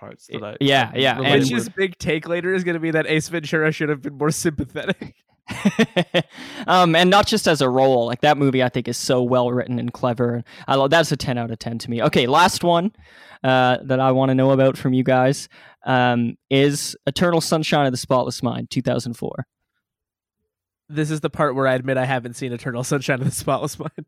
parts 0.00 0.26
that 0.28 0.42
I 0.42 0.56
Yeah, 0.60 0.90
yeah, 0.96 1.16
relate 1.18 1.32
and- 1.32 1.42
Mitch's 1.42 1.64
with. 1.66 1.76
big 1.76 1.98
take 1.98 2.26
later 2.26 2.52
is 2.54 2.64
going 2.64 2.74
to 2.74 2.80
be 2.80 2.90
that 2.90 3.06
Ace 3.06 3.28
Ventura 3.28 3.70
should 3.70 3.88
have 3.90 4.02
been 4.02 4.16
more 4.18 4.30
sympathetic. 4.32 5.14
um, 6.66 6.94
and 6.94 7.10
not 7.10 7.26
just 7.26 7.46
as 7.48 7.60
a 7.60 7.68
role. 7.68 8.06
Like 8.06 8.20
that 8.20 8.36
movie, 8.38 8.62
I 8.62 8.68
think 8.68 8.88
is 8.88 8.96
so 8.96 9.22
well 9.22 9.50
written 9.50 9.78
and 9.78 9.92
clever. 9.92 10.42
I 10.68 10.76
love 10.76 10.90
that's 10.90 11.10
a 11.12 11.16
ten 11.16 11.38
out 11.38 11.50
of 11.50 11.58
ten 11.58 11.78
to 11.78 11.90
me. 11.90 12.02
Okay, 12.02 12.26
last 12.26 12.62
one 12.64 12.92
uh, 13.42 13.78
that 13.82 14.00
I 14.00 14.12
want 14.12 14.30
to 14.30 14.34
know 14.34 14.50
about 14.52 14.76
from 14.78 14.92
you 14.92 15.02
guys 15.02 15.48
um, 15.84 16.36
is 16.50 16.96
Eternal 17.06 17.40
Sunshine 17.40 17.86
of 17.86 17.92
the 17.92 17.98
Spotless 17.98 18.42
Mind, 18.42 18.70
two 18.70 18.82
thousand 18.82 19.14
four. 19.14 19.46
This 20.88 21.10
is 21.10 21.20
the 21.20 21.30
part 21.30 21.54
where 21.54 21.66
I 21.66 21.74
admit 21.74 21.96
I 21.96 22.04
haven't 22.04 22.34
seen 22.34 22.52
Eternal 22.52 22.84
Sunshine 22.84 23.20
of 23.20 23.26
the 23.26 23.34
Spotless 23.34 23.78
Mind. 23.78 24.06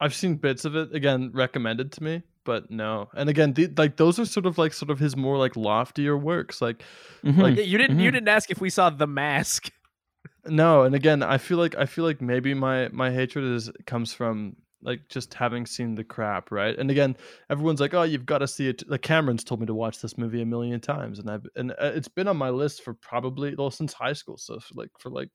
I've 0.00 0.14
seen 0.14 0.36
bits 0.36 0.64
of 0.64 0.76
it 0.76 0.94
again 0.94 1.30
recommended 1.34 1.90
to 1.92 2.02
me, 2.04 2.22
but 2.48 2.70
no. 2.70 3.08
And 3.14 3.28
again, 3.28 3.52
the, 3.52 3.66
like 3.76 3.96
those 3.96 4.18
are 4.18 4.24
sort 4.24 4.46
of 4.46 4.56
like 4.58 4.72
sort 4.72 4.90
of 4.90 4.98
his 4.98 5.14
more 5.16 5.36
like 5.36 5.54
loftier 5.56 6.16
works. 6.16 6.60
Like 6.62 6.82
Mm-hmm. 7.24 7.40
Like- 7.42 7.56
Yeah, 7.58 7.64
you 7.64 7.78
didn't. 7.78 7.98
You 8.00 8.08
Mhm. 8.10 8.14
didn't 8.14 8.28
ask 8.28 8.50
if 8.50 8.60
we 8.60 8.70
saw 8.70 8.88
The 8.90 9.06
Mask. 9.06 9.70
no, 10.46 10.82
and 10.84 10.94
again, 10.94 11.22
I 11.22 11.36
feel 11.38 11.58
like 11.58 11.76
I 11.76 11.84
feel 11.86 12.04
like 12.04 12.20
maybe 12.22 12.54
my 12.54 12.88
my 12.88 13.10
hatred 13.12 13.44
is 13.44 13.70
comes 13.86 14.12
from 14.14 14.56
like 14.80 15.00
just 15.08 15.34
having 15.34 15.66
seen 15.66 15.96
the 15.96 16.04
crap, 16.04 16.52
right? 16.52 16.78
And 16.78 16.88
again, 16.90 17.16
everyone's 17.50 17.80
like, 17.80 17.94
"Oh, 17.94 18.04
you've 18.04 18.24
got 18.26 18.38
to 18.38 18.46
see 18.48 18.68
it." 18.68 18.82
Like 18.88 19.02
Cameron's 19.02 19.42
told 19.44 19.60
me 19.60 19.66
to 19.66 19.74
watch 19.74 20.00
this 20.00 20.16
movie 20.16 20.40
a 20.40 20.46
million 20.46 20.80
times, 20.80 21.18
and 21.18 21.28
I've 21.28 21.46
and 21.56 21.72
uh, 21.72 21.92
it's 21.98 22.08
been 22.08 22.28
on 22.28 22.36
my 22.36 22.50
list 22.50 22.82
for 22.84 22.94
probably 22.94 23.54
well 23.56 23.70
since 23.72 23.92
high 23.92 24.14
school, 24.14 24.36
so 24.38 24.60
for 24.60 24.74
like 24.74 24.90
for 25.00 25.10
like 25.10 25.30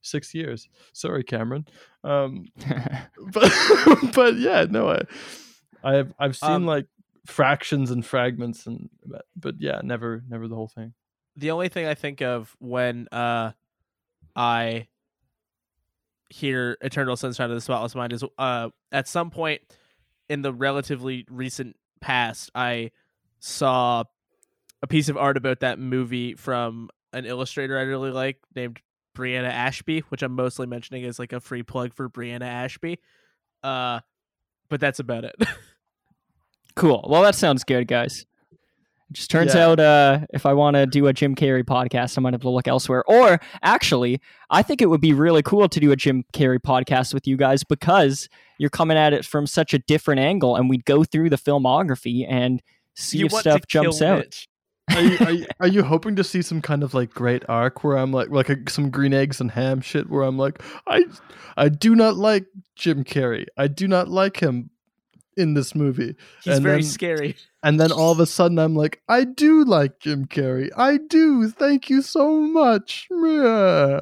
six 0.00 0.34
years. 0.34 0.68
Sorry, 0.94 1.22
Cameron. 1.22 1.66
Um, 2.04 2.46
but 3.34 3.52
but 4.14 4.36
yeah, 4.38 4.64
no, 4.70 4.88
I 4.88 5.02
I've 5.86 6.12
I've 6.18 6.36
seen 6.36 6.50
Um, 6.50 6.66
like 6.66 6.86
fractions 7.26 7.90
and 7.90 8.04
fragments, 8.04 8.66
and 8.66 8.90
but, 9.04 9.24
but 9.36 9.54
yeah, 9.58 9.80
never 9.82 10.22
never 10.28 10.48
the 10.48 10.56
whole 10.56 10.68
thing. 10.68 10.94
The 11.36 11.50
only 11.50 11.68
thing 11.68 11.86
I 11.86 11.94
think 11.94 12.22
of 12.22 12.56
when 12.58 13.08
uh, 13.12 13.52
I 14.34 14.88
hear 16.30 16.76
Eternal 16.80 17.16
Sunshine 17.16 17.50
of 17.50 17.56
the 17.56 17.60
Spotless 17.60 17.94
Mind 17.94 18.12
is 18.12 18.24
uh, 18.38 18.70
at 18.90 19.06
some 19.06 19.30
point 19.30 19.60
in 20.28 20.42
the 20.42 20.52
relatively 20.52 21.24
recent 21.30 21.76
past, 22.00 22.50
I 22.54 22.90
saw 23.38 24.04
a 24.82 24.86
piece 24.86 25.08
of 25.08 25.16
art 25.16 25.36
about 25.36 25.60
that 25.60 25.78
movie 25.78 26.34
from 26.34 26.90
an 27.12 27.26
illustrator 27.26 27.78
I 27.78 27.82
really 27.82 28.10
like 28.10 28.38
named 28.54 28.80
Brianna 29.16 29.50
Ashby, 29.50 30.00
which 30.08 30.22
I'm 30.22 30.32
mostly 30.32 30.66
mentioning 30.66 31.04
as 31.04 31.18
like 31.18 31.32
a 31.32 31.40
free 31.40 31.62
plug 31.62 31.94
for 31.94 32.08
Brianna 32.08 32.46
Ashby. 32.46 32.98
Uh, 33.62 34.00
but 34.68 34.80
that's 34.80 34.98
about 34.98 35.24
it. 35.24 35.34
cool. 36.76 37.04
Well, 37.08 37.22
that 37.22 37.34
sounds 37.34 37.64
good, 37.64 37.88
guys. 37.88 38.24
It 39.10 39.12
just 39.12 39.30
turns 39.30 39.54
Yeah. 39.54 39.66
out 39.68 39.80
uh, 39.80 40.20
if 40.32 40.46
I 40.46 40.52
want 40.52 40.74
to 40.76 40.86
do 40.86 41.06
a 41.06 41.12
Jim 41.12 41.34
Carrey 41.34 41.62
podcast, 41.62 42.18
I 42.18 42.20
might 42.20 42.34
have 42.34 42.42
to 42.42 42.50
look 42.50 42.66
elsewhere. 42.68 43.04
Or 43.06 43.40
actually, 43.62 44.20
I 44.50 44.62
think 44.62 44.82
it 44.82 44.86
would 44.86 45.00
be 45.00 45.12
really 45.12 45.42
cool 45.42 45.68
to 45.68 45.80
do 45.80 45.92
a 45.92 45.96
Jim 45.96 46.24
Carrey 46.32 46.58
podcast 46.58 47.14
with 47.14 47.26
you 47.26 47.36
guys 47.36 47.62
because 47.64 48.28
you're 48.58 48.70
coming 48.70 48.96
at 48.96 49.12
it 49.12 49.24
from 49.24 49.46
such 49.46 49.74
a 49.74 49.78
different 49.78 50.20
angle, 50.20 50.56
and 50.56 50.68
we'd 50.68 50.84
go 50.84 51.04
through 51.04 51.30
the 51.30 51.36
filmography 51.36 52.26
and 52.28 52.62
see 52.94 53.18
you 53.18 53.26
if 53.26 53.32
stuff 53.32 53.60
jumps 53.68 54.02
out. 54.02 54.18
Mitch. 54.18 54.48
Are 54.94 55.00
you, 55.02 55.16
are, 55.20 55.32
you, 55.32 55.46
are 55.60 55.66
you 55.68 55.82
hoping 55.82 56.14
to 56.16 56.22
see 56.24 56.42
some 56.42 56.62
kind 56.62 56.82
of 56.84 56.94
like 56.94 57.10
great 57.10 57.42
arc 57.48 57.82
where 57.82 57.96
I'm 57.98 58.12
like 58.12 58.30
like 58.30 58.48
a, 58.48 58.56
some 58.68 58.90
green 58.90 59.12
eggs 59.12 59.40
and 59.40 59.50
ham 59.50 59.80
shit 59.80 60.08
where 60.08 60.22
I'm 60.22 60.38
like 60.38 60.62
I 60.86 61.04
I 61.56 61.68
do 61.68 61.96
not 61.96 62.16
like 62.16 62.46
Jim 62.76 63.02
Carrey. 63.02 63.46
I 63.56 63.66
do 63.66 63.88
not 63.88 64.08
like 64.08 64.38
him 64.40 64.70
in 65.36 65.54
this 65.54 65.74
movie. 65.74 66.14
He's 66.42 66.54
And 66.54 66.62
very 66.62 66.82
then- 66.82 66.90
scary. 66.90 67.36
And 67.62 67.80
then 67.80 67.90
all 67.90 68.12
of 68.12 68.20
a 68.20 68.26
sudden 68.26 68.60
I'm 68.60 68.76
like 68.76 69.02
I 69.08 69.24
do 69.24 69.64
like 69.64 69.98
Jim 69.98 70.26
Carrey. 70.26 70.70
I 70.76 70.98
do. 70.98 71.48
Thank 71.50 71.90
you 71.90 72.00
so 72.00 72.38
much. 72.40 73.08
Yeah. 73.10 74.00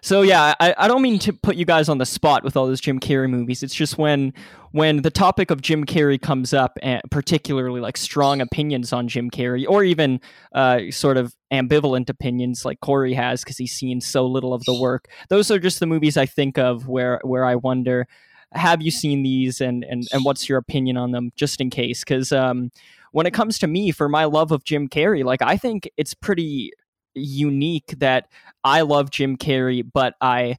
So 0.00 0.22
yeah, 0.22 0.54
I, 0.58 0.74
I 0.76 0.88
don't 0.88 1.02
mean 1.02 1.20
to 1.20 1.32
put 1.32 1.54
you 1.54 1.64
guys 1.64 1.88
on 1.88 1.98
the 1.98 2.06
spot 2.06 2.42
with 2.42 2.56
all 2.56 2.66
those 2.66 2.80
Jim 2.80 2.98
Carrey 2.98 3.30
movies. 3.30 3.62
It's 3.62 3.74
just 3.74 3.98
when 3.98 4.32
when 4.72 5.02
the 5.02 5.10
topic 5.12 5.50
of 5.52 5.62
Jim 5.62 5.84
Carrey 5.84 6.20
comes 6.20 6.52
up, 6.52 6.76
and 6.82 7.00
particularly 7.10 7.80
like 7.80 7.96
strong 7.96 8.40
opinions 8.40 8.92
on 8.92 9.06
Jim 9.06 9.30
Carrey, 9.30 9.64
or 9.68 9.84
even 9.84 10.20
uh, 10.52 10.80
sort 10.90 11.16
of 11.16 11.36
ambivalent 11.52 12.10
opinions 12.10 12.64
like 12.64 12.80
Corey 12.80 13.14
has 13.14 13.44
because 13.44 13.58
he's 13.58 13.72
seen 13.72 14.00
so 14.00 14.26
little 14.26 14.52
of 14.52 14.64
the 14.64 14.74
work. 14.74 15.06
Those 15.28 15.50
are 15.52 15.58
just 15.60 15.78
the 15.78 15.86
movies 15.86 16.16
I 16.16 16.26
think 16.26 16.58
of 16.58 16.88
where 16.88 17.20
where 17.22 17.44
I 17.44 17.54
wonder, 17.54 18.08
have 18.52 18.82
you 18.82 18.90
seen 18.90 19.22
these, 19.22 19.60
and 19.60 19.84
and 19.84 20.06
and 20.12 20.24
what's 20.24 20.48
your 20.48 20.58
opinion 20.58 20.96
on 20.96 21.12
them, 21.12 21.32
just 21.36 21.60
in 21.60 21.70
case? 21.70 22.00
Because 22.00 22.32
um, 22.32 22.70
when 23.12 23.26
it 23.26 23.34
comes 23.34 23.58
to 23.58 23.66
me, 23.66 23.90
for 23.90 24.08
my 24.08 24.24
love 24.24 24.52
of 24.52 24.64
Jim 24.64 24.88
Carrey, 24.88 25.24
like 25.24 25.42
I 25.42 25.56
think 25.56 25.88
it's 25.96 26.14
pretty 26.14 26.72
unique 27.14 27.94
that 27.98 28.28
I 28.64 28.82
love 28.82 29.10
Jim 29.10 29.36
Carrey, 29.36 29.82
but 29.92 30.14
I 30.20 30.56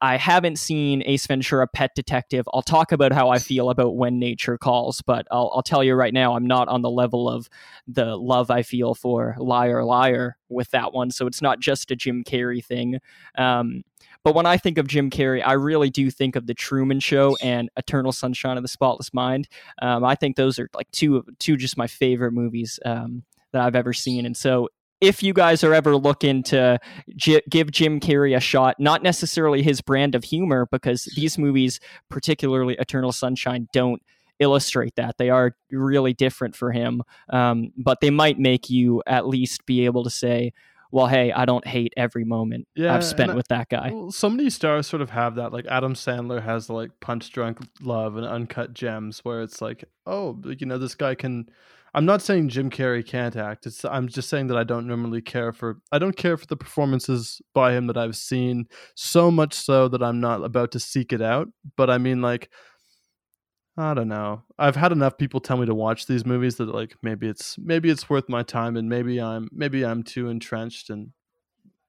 I 0.00 0.16
haven't 0.16 0.58
seen 0.58 1.02
Ace 1.06 1.26
Ventura: 1.26 1.66
Pet 1.66 1.90
Detective. 1.94 2.46
I'll 2.52 2.62
talk 2.62 2.92
about 2.92 3.12
how 3.12 3.30
I 3.30 3.38
feel 3.38 3.70
about 3.70 3.96
When 3.96 4.18
Nature 4.18 4.58
Calls, 4.58 5.02
but 5.02 5.26
I'll, 5.30 5.50
I'll 5.54 5.62
tell 5.62 5.82
you 5.82 5.94
right 5.94 6.14
now, 6.14 6.36
I'm 6.36 6.46
not 6.46 6.68
on 6.68 6.82
the 6.82 6.90
level 6.90 7.28
of 7.28 7.48
the 7.86 8.16
love 8.16 8.50
I 8.50 8.62
feel 8.62 8.94
for 8.94 9.34
Liar 9.38 9.84
Liar 9.84 10.36
with 10.48 10.70
that 10.70 10.92
one. 10.92 11.10
So 11.10 11.26
it's 11.26 11.42
not 11.42 11.60
just 11.60 11.90
a 11.90 11.96
Jim 11.96 12.22
Carrey 12.24 12.64
thing. 12.64 13.00
Um, 13.36 13.82
but 14.24 14.34
when 14.34 14.46
I 14.46 14.56
think 14.56 14.78
of 14.78 14.86
Jim 14.86 15.10
Carrey, 15.10 15.42
I 15.44 15.54
really 15.54 15.90
do 15.90 16.10
think 16.10 16.36
of 16.36 16.46
The 16.46 16.54
Truman 16.54 17.00
Show 17.00 17.36
and 17.42 17.70
Eternal 17.76 18.12
Sunshine 18.12 18.56
of 18.56 18.62
the 18.62 18.68
Spotless 18.68 19.12
Mind. 19.12 19.48
Um, 19.80 20.04
I 20.04 20.14
think 20.14 20.36
those 20.36 20.58
are 20.58 20.68
like 20.74 20.90
two 20.92 21.16
of 21.16 21.28
two 21.38 21.56
just 21.56 21.76
my 21.76 21.86
favorite 21.86 22.32
movies 22.32 22.78
um, 22.84 23.24
that 23.52 23.62
I've 23.62 23.76
ever 23.76 23.92
seen. 23.92 24.26
And 24.26 24.36
so 24.36 24.68
if 25.00 25.20
you 25.20 25.32
guys 25.32 25.64
are 25.64 25.74
ever 25.74 25.96
looking 25.96 26.44
to 26.44 26.78
j- 27.16 27.42
give 27.50 27.72
Jim 27.72 27.98
Carrey 27.98 28.36
a 28.36 28.40
shot, 28.40 28.76
not 28.78 29.02
necessarily 29.02 29.60
his 29.60 29.80
brand 29.80 30.14
of 30.14 30.22
humor, 30.22 30.68
because 30.70 31.04
these 31.16 31.36
movies, 31.36 31.80
particularly 32.08 32.76
Eternal 32.78 33.10
Sunshine, 33.10 33.66
don't 33.72 34.00
illustrate 34.38 34.94
that. 34.96 35.18
They 35.18 35.30
are 35.30 35.56
really 35.72 36.12
different 36.12 36.54
for 36.54 36.70
him, 36.70 37.02
um, 37.30 37.72
but 37.76 38.00
they 38.00 38.10
might 38.10 38.38
make 38.38 38.70
you 38.70 39.02
at 39.06 39.26
least 39.26 39.66
be 39.66 39.84
able 39.86 40.04
to 40.04 40.10
say, 40.10 40.52
well, 40.92 41.06
hey, 41.08 41.32
I 41.32 41.46
don't 41.46 41.66
hate 41.66 41.92
every 41.96 42.24
moment 42.24 42.68
Yeah, 42.76 42.94
I've 42.94 43.04
spent 43.04 43.32
I- 43.32 43.34
with 43.34 43.48
that 43.48 43.68
guy. 43.70 43.90
Well, 43.92 44.12
so 44.12 44.28
many 44.30 44.50
stars 44.50 44.86
sort 44.86 45.02
of 45.02 45.10
have 45.10 45.34
that. 45.36 45.52
Like 45.52 45.66
Adam 45.66 45.94
Sandler 45.94 46.42
has 46.42 46.68
like 46.70 46.90
Punch 47.00 47.32
Drunk 47.32 47.58
Love 47.80 48.16
and 48.16 48.26
Uncut 48.26 48.74
Gems, 48.74 49.20
where 49.24 49.42
it's 49.42 49.60
like, 49.60 49.84
oh, 50.06 50.38
you 50.58 50.66
know, 50.66 50.78
this 50.78 50.94
guy 50.94 51.14
can. 51.16 51.46
I'm 51.94 52.06
not 52.06 52.22
saying 52.22 52.48
Jim 52.48 52.70
Carrey 52.70 53.04
can't 53.06 53.36
act. 53.36 53.66
It's 53.66 53.84
I'm 53.84 54.08
just 54.08 54.30
saying 54.30 54.46
that 54.46 54.56
I 54.56 54.64
don't 54.64 54.86
normally 54.86 55.20
care 55.20 55.52
for. 55.52 55.78
I 55.90 55.98
don't 55.98 56.16
care 56.16 56.36
for 56.38 56.46
the 56.46 56.56
performances 56.56 57.42
by 57.52 57.72
him 57.72 57.86
that 57.88 57.98
I've 57.98 58.16
seen 58.16 58.66
so 58.94 59.30
much 59.30 59.52
so 59.54 59.88
that 59.88 60.02
I'm 60.02 60.20
not 60.20 60.42
about 60.44 60.70
to 60.72 60.78
seek 60.80 61.12
it 61.12 61.20
out. 61.20 61.48
But 61.76 61.90
I 61.90 61.98
mean, 61.98 62.22
like, 62.22 62.50
I 63.76 63.94
don't 63.94 64.08
know. 64.08 64.42
I've 64.58 64.76
had 64.76 64.92
enough 64.92 65.16
people 65.16 65.40
tell 65.40 65.56
me 65.56 65.66
to 65.66 65.74
watch 65.74 66.06
these 66.06 66.26
movies 66.26 66.56
that 66.56 66.74
like 66.74 66.96
maybe 67.02 67.28
it's 67.28 67.56
maybe 67.58 67.88
it's 67.88 68.10
worth 68.10 68.28
my 68.28 68.42
time, 68.42 68.76
and 68.76 68.88
maybe 68.88 69.20
I'm 69.20 69.48
maybe 69.52 69.84
I'm 69.84 70.02
too 70.02 70.28
entrenched 70.28 70.90
and 70.90 71.12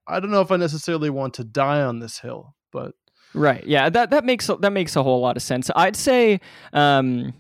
I 0.08 0.20
don't 0.20 0.32
know 0.32 0.42
if 0.42 0.52
I 0.52 0.58
necessarily 0.58 1.10
want 1.10 1.34
to 1.36 1.44
die 1.44 1.82
on 1.82 2.00
this 2.00 2.20
hill, 2.20 2.56
but 2.72 2.94
Right. 3.34 3.66
Yeah. 3.66 3.90
That 3.90 4.12
that 4.12 4.26
makes 4.26 4.48
that 4.48 4.72
makes 4.72 4.96
a 4.96 5.04
whole 5.04 5.20
lot 5.20 5.38
of 5.38 5.44
sense. 5.44 5.70
I'd 5.76 5.96
say, 5.96 6.40
um, 6.72 7.34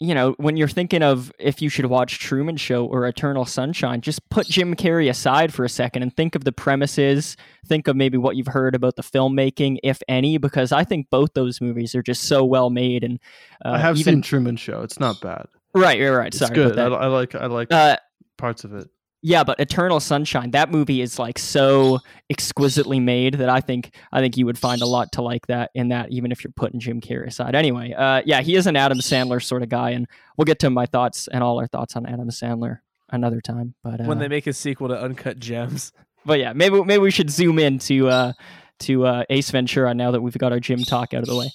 you 0.00 0.14
know, 0.14 0.34
when 0.38 0.56
you're 0.56 0.68
thinking 0.68 1.02
of 1.02 1.32
if 1.38 1.60
you 1.60 1.68
should 1.68 1.86
watch 1.86 2.20
Truman 2.20 2.56
Show 2.56 2.86
or 2.86 3.06
Eternal 3.06 3.44
Sunshine, 3.44 4.00
just 4.00 4.28
put 4.30 4.46
Jim 4.46 4.76
Carrey 4.76 5.10
aside 5.10 5.52
for 5.52 5.64
a 5.64 5.68
second 5.68 6.02
and 6.02 6.14
think 6.14 6.36
of 6.36 6.44
the 6.44 6.52
premises. 6.52 7.36
Think 7.66 7.88
of 7.88 7.96
maybe 7.96 8.16
what 8.16 8.36
you've 8.36 8.46
heard 8.46 8.74
about 8.76 8.96
the 8.96 9.02
filmmaking, 9.02 9.78
if 9.82 10.00
any, 10.08 10.38
because 10.38 10.70
I 10.70 10.84
think 10.84 11.10
both 11.10 11.34
those 11.34 11.60
movies 11.60 11.94
are 11.96 12.02
just 12.02 12.24
so 12.24 12.44
well 12.44 12.70
made. 12.70 13.02
And 13.02 13.18
uh, 13.64 13.70
I 13.70 13.78
have 13.78 13.98
even 13.98 14.14
seen 14.14 14.22
Truman 14.22 14.56
Show. 14.56 14.82
It's 14.82 15.00
not 15.00 15.20
bad. 15.20 15.46
right, 15.74 15.98
you're 15.98 16.12
right, 16.12 16.18
right. 16.18 16.26
It's 16.28 16.38
Sorry 16.38 16.54
good. 16.54 16.78
I, 16.78 16.86
I 16.86 17.06
like 17.06 17.34
I 17.34 17.46
like. 17.46 17.72
Uh, 17.72 17.96
parts 18.36 18.62
of 18.64 18.74
it. 18.74 18.88
Yeah, 19.20 19.42
but 19.42 19.58
Eternal 19.58 19.98
Sunshine, 19.98 20.52
that 20.52 20.70
movie 20.70 21.00
is 21.00 21.18
like 21.18 21.38
so 21.38 21.98
exquisitely 22.30 23.00
made 23.00 23.34
that 23.34 23.48
I 23.48 23.60
think 23.60 23.94
I 24.12 24.20
think 24.20 24.36
you 24.36 24.46
would 24.46 24.58
find 24.58 24.80
a 24.80 24.86
lot 24.86 25.10
to 25.12 25.22
like 25.22 25.48
that 25.48 25.70
in 25.74 25.88
that, 25.88 26.10
even 26.12 26.30
if 26.30 26.44
you're 26.44 26.52
putting 26.54 26.78
Jim 26.78 27.00
Carrey 27.00 27.26
aside. 27.26 27.54
Anyway, 27.56 27.92
uh, 27.92 28.22
yeah, 28.24 28.42
he 28.42 28.54
is 28.54 28.66
an 28.68 28.76
Adam 28.76 28.98
Sandler 28.98 29.42
sort 29.42 29.62
of 29.62 29.68
guy, 29.68 29.90
and 29.90 30.06
we'll 30.36 30.44
get 30.44 30.60
to 30.60 30.70
my 30.70 30.86
thoughts 30.86 31.28
and 31.28 31.42
all 31.42 31.58
our 31.58 31.66
thoughts 31.66 31.96
on 31.96 32.06
Adam 32.06 32.30
Sandler 32.30 32.78
another 33.10 33.40
time. 33.40 33.74
But 33.82 34.00
uh, 34.00 34.04
when 34.04 34.18
they 34.18 34.28
make 34.28 34.46
a 34.46 34.52
sequel 34.52 34.88
to 34.88 35.00
Uncut 35.02 35.40
Gems. 35.40 35.92
but 36.24 36.38
yeah, 36.38 36.52
maybe 36.52 36.82
maybe 36.84 37.02
we 37.02 37.10
should 37.10 37.30
zoom 37.30 37.58
in 37.58 37.80
to 37.80 38.08
uh, 38.08 38.32
to 38.80 39.04
uh, 39.04 39.24
Ace 39.30 39.50
Ventura 39.50 39.94
now 39.94 40.12
that 40.12 40.20
we've 40.20 40.38
got 40.38 40.52
our 40.52 40.60
Jim 40.60 40.84
talk 40.84 41.12
out 41.12 41.22
of 41.22 41.28
the 41.28 41.36
way. 41.36 41.50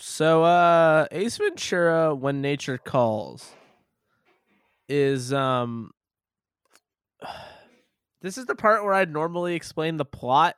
So 0.00 0.42
uh 0.42 1.06
Ace 1.12 1.36
Ventura 1.36 2.12
When 2.12 2.40
Nature 2.40 2.78
Calls 2.78 3.52
is 4.88 5.32
um 5.32 5.92
this 8.22 8.38
is 8.38 8.46
the 8.46 8.54
part 8.54 8.84
where 8.84 8.94
I'd 8.94 9.12
normally 9.12 9.54
explain 9.54 9.96
the 9.96 10.04
plot, 10.04 10.56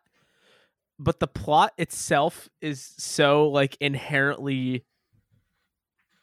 but 0.98 1.20
the 1.20 1.26
plot 1.26 1.72
itself 1.78 2.48
is 2.60 2.94
so 2.98 3.48
like 3.48 3.76
inherently 3.80 4.84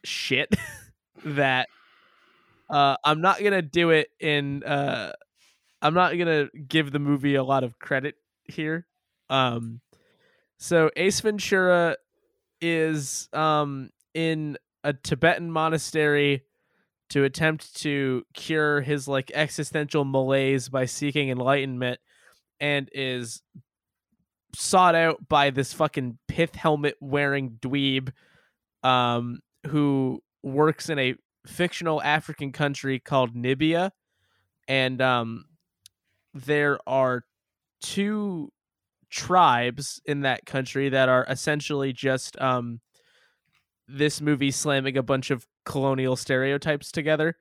shit 0.04 0.56
that 1.26 1.67
uh 2.69 2.95
I'm 3.04 3.21
not 3.21 3.39
to 3.54 3.62
do 3.62 3.89
it 3.89 4.10
in 4.19 4.63
uh 4.63 5.13
I'm 5.82 5.93
not 5.93 6.13
to 6.28 6.50
give 6.67 6.91
the 6.91 7.00
movie 7.00 7.36
a 7.36 7.43
lot 7.43 7.63
of 7.63 7.80
credit 7.80 8.15
here. 8.45 8.88
Um 9.30 9.82
so 10.58 10.89
Ace 10.95 11.19
Ventura 11.19 11.97
is 12.62 13.30
um 13.34 13.89
in 14.13 14.58
a 14.84 14.93
Tibetan 14.93 15.52
monastery 15.52 16.43
to 17.10 17.24
attempt 17.24 17.76
to 17.78 18.24
cure 18.34 18.82
his 18.82 19.08
like 19.08 19.32
existential 19.34 20.04
malaise 20.06 20.70
by 20.70 20.86
seeking 20.86 21.30
enlightenment 21.30 22.00
and 22.60 22.89
is 22.93 23.41
sought 24.56 24.96
out 24.96 25.28
by 25.28 25.50
this 25.50 25.74
fucking 25.74 26.17
pith 26.28 26.56
helmet 26.56 26.96
wearing 27.00 27.58
dweeb 27.62 28.12
um 28.84 29.39
who 29.67 30.22
works 30.43 30.89
in 30.89 30.98
a 31.00 31.15
fictional 31.48 32.02
African 32.02 32.52
country 32.52 33.00
called 33.00 33.36
Nibia. 33.36 33.91
And 34.67 35.02
um 35.02 35.46
there 36.34 36.80
are 36.86 37.24
two 37.82 38.52
tribes 39.10 40.02
in 40.06 40.22
that 40.22 40.46
country 40.46 40.89
that 40.89 41.10
are 41.10 41.26
essentially 41.30 41.93
just 41.93 42.39
um 42.39 42.82
this 43.88 44.20
movie 44.20 44.52
slamming 44.52 44.98
a 44.98 45.04
bunch 45.04 45.32
of 45.32 45.46
colonial 45.67 46.15
stereotypes 46.15 46.91
together 46.91 47.36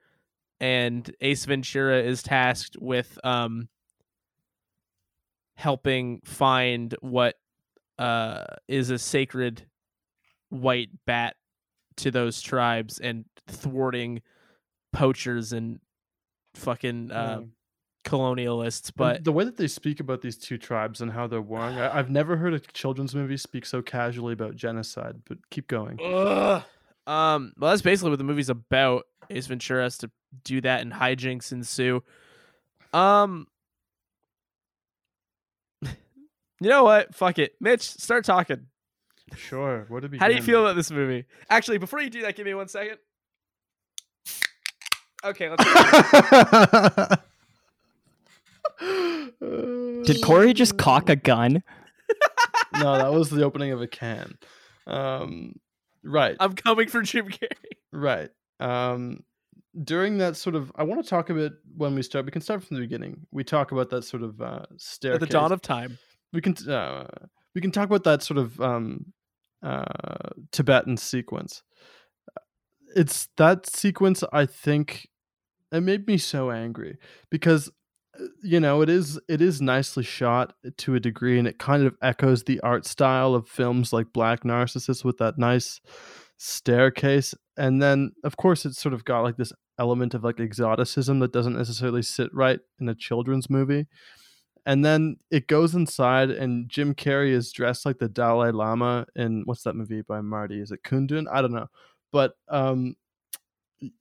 and 0.61 1.15
Ace 1.21 1.45
Ventura 1.45 2.03
is 2.03 2.23
tasked 2.23 2.77
with 2.81 3.19
um 3.25 3.69
helping 5.55 6.21
find 6.25 6.95
what 7.01 7.37
uh 7.99 8.45
is 8.69 8.91
a 8.91 8.99
sacred 8.99 9.67
white 10.51 10.91
bat 11.07 11.37
to 11.97 12.11
those 12.11 12.43
tribes 12.43 12.99
and 12.99 13.25
thwarting 13.49 14.21
poachers 14.93 15.53
and 15.53 15.81
fucking 16.55 17.11
uh 17.11 17.41
Yeah. 17.41 17.47
colonialists 18.05 18.89
And 18.89 18.97
but 18.97 19.25
the 19.25 19.33
way 19.33 19.45
that 19.45 19.57
they 19.57 19.67
speak 19.69 20.01
about 20.01 20.21
these 20.21 20.37
two 20.37 20.59
tribes 20.59 21.01
and 21.01 21.11
how 21.13 21.27
they're 21.27 21.41
warring, 21.41 21.77
I, 21.79 21.99
I've 21.99 22.11
never 22.11 22.37
heard 22.37 22.55
a 22.55 22.61
children's 22.61 23.15
movie 23.15 23.37
speak 23.37 23.65
so 23.67 23.83
casually 23.83 24.33
about 24.33 24.57
genocide. 24.57 25.23
But 25.29 25.39
keep 25.51 25.69
going. 25.69 25.99
Ugh. 26.03 26.63
Um, 27.07 27.53
well, 27.59 27.71
that's 27.71 27.83
basically 27.83 28.11
what 28.11 28.19
the 28.19 28.25
movie's 28.25 28.51
about. 28.51 29.05
Ace 29.31 29.47
Ventura 29.47 29.83
has 29.83 29.99
to 29.99 30.11
do 30.45 30.61
that, 30.61 30.81
and 30.83 30.93
hijinks 30.93 31.53
ensue. 31.53 32.03
Um, 32.93 33.47
you 35.83 35.89
know 36.61 36.85
what? 36.85 37.15
Fuck 37.15 37.39
it, 37.39 37.55
Mitch. 37.61 37.83
Start 37.83 38.25
talking. 38.25 38.67
Sure. 39.35 39.87
What 39.89 40.01
to 40.01 40.09
begin? 40.09 40.21
How 40.21 40.29
do 40.29 40.35
you 40.35 40.43
feel 40.43 40.65
about 40.65 40.77
this 40.77 40.91
movie? 40.91 41.25
Actually, 41.51 41.79
before 41.79 42.01
you 42.01 42.11
do 42.11 42.23
that, 42.23 42.37
give 42.37 42.47
me 42.47 42.55
one 42.55 42.69
second. 42.69 42.99
Okay, 45.25 45.51
let's. 45.51 45.65
Go. 47.11 47.17
Did 50.05 50.23
Corey 50.23 50.53
just 50.53 50.77
cock 50.77 51.09
a 51.09 51.17
gun? 51.17 51.63
no, 52.75 52.99
that 52.99 53.13
was 53.13 53.31
the 53.31 53.43
opening 53.43 53.73
of 53.73 53.83
a 53.83 53.87
can. 53.89 54.39
Um, 54.87 55.57
right. 56.07 56.37
I'm 56.41 56.55
coming 56.55 56.89
for 56.89 57.03
Jim 57.03 57.29
Carrey. 57.29 57.77
Right. 57.93 58.31
Um, 58.61 59.25
during 59.83 60.19
that 60.19 60.37
sort 60.37 60.55
of, 60.55 60.73
I 60.77 60.85
want 60.85 61.03
to 61.03 61.09
talk 61.09 61.31
a 61.31 61.35
bit 61.35 61.53
when 61.77 61.95
we 61.95 62.03
start. 62.03 62.25
We 62.25 62.31
can 62.31 62.41
start 62.41 62.65
from 62.65 62.77
the 62.77 62.83
beginning. 62.83 63.27
We 63.31 63.45
talk 63.45 63.73
about 63.73 63.91
that 63.91 64.03
sort 64.03 64.23
of 64.23 64.41
uh, 64.41 64.67
staircase. 64.77 65.23
At 65.23 65.29
the 65.29 65.33
dawn 65.33 65.53
of 65.53 65.61
time. 65.61 65.99
we 66.33 66.41
can 66.41 66.57
uh, 66.69 67.07
we 67.55 67.61
can 67.61 67.71
talk 67.71 67.87
about 67.87 68.05
that 68.05 68.23
sort 68.23 68.39
of 68.39 68.61
um, 68.61 69.13
uh, 69.63 70.31
Tibetan 70.53 70.97
sequence. 70.97 71.63
It's 72.95 73.29
that 73.37 73.67
sequence. 73.67 74.25
I 74.33 74.47
think 74.47 75.09
it 75.73 75.81
made 75.81 76.07
me 76.07 76.19
so 76.19 76.51
angry 76.51 76.99
because 77.31 77.71
you 78.43 78.61
know 78.61 78.83
it 78.83 78.89
is 78.89 79.19
it 79.29 79.41
is 79.41 79.61
nicely 79.61 80.05
shot 80.05 80.55
to 80.79 80.95
a 80.95 81.01
degree, 81.01 81.39
and 81.39 81.49
it 81.49 81.59
kind 81.59 81.85
of 81.87 81.97
echoes 82.03 82.45
the 82.45 82.61
art 82.61 82.87
style 82.87 83.35
of 83.35 83.49
films 83.49 83.93
like 83.93 84.13
Black 84.13 84.45
Narcissus 84.45 85.05
with 85.05 85.19
that 85.19 85.39
nice 85.39 85.81
staircase. 86.39 87.35
And 87.57 87.83
then, 87.83 88.13
of 88.25 88.37
course, 88.37 88.67
it's 88.67 88.81
sort 88.81 88.93
of 88.93 89.05
got 89.05 89.23
like 89.23 89.37
this 89.37 89.53
element 89.79 90.15
of 90.15 90.25
like 90.25 90.41
exoticism 90.41 91.19
that 91.21 91.33
doesn't 91.33 91.57
necessarily 91.57 92.03
sit 92.03 92.31
right 92.35 92.61
in 92.81 92.89
a 92.89 92.95
children's 92.95 93.51
movie. 93.51 93.87
And 94.65 94.85
then 94.85 95.17
it 95.31 95.47
goes 95.47 95.75
inside 95.75 96.31
and 96.31 96.69
jim 96.69 96.95
carrey 96.95 97.31
is 97.31 97.53
dressed 97.53 97.87
like 97.87 97.99
the 97.99 98.09
dalai 98.09 98.51
lama 98.51 99.07
in 99.15 99.43
what's 99.45 99.63
that 99.63 99.77
movie 99.77 100.03
by 100.03 100.21
marty? 100.21 100.61
Is 100.61 100.73
it 100.73 100.83
kundun? 100.83 101.27
I 101.31 101.41
don't 101.41 101.53
know. 101.53 101.69
But 102.11 102.33
um 102.49 102.97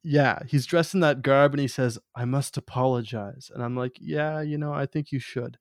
yeah 0.04 0.40
he's 0.48 0.66
dressed 0.66 0.94
in 0.94 1.02
that 1.02 1.22
garb 1.22 1.54
and 1.54 1.60
he 1.60 1.68
says 1.68 2.00
i 2.16 2.26
must 2.26 2.58
apologize. 2.58 3.52
And 3.54 3.64
i'm 3.64 3.76
like 3.76 3.98
yeah 4.00 4.42
you 4.42 4.58
know 4.58 4.74
i 4.74 4.86
think 4.86 5.12
you 5.12 5.20
should. 5.20 5.58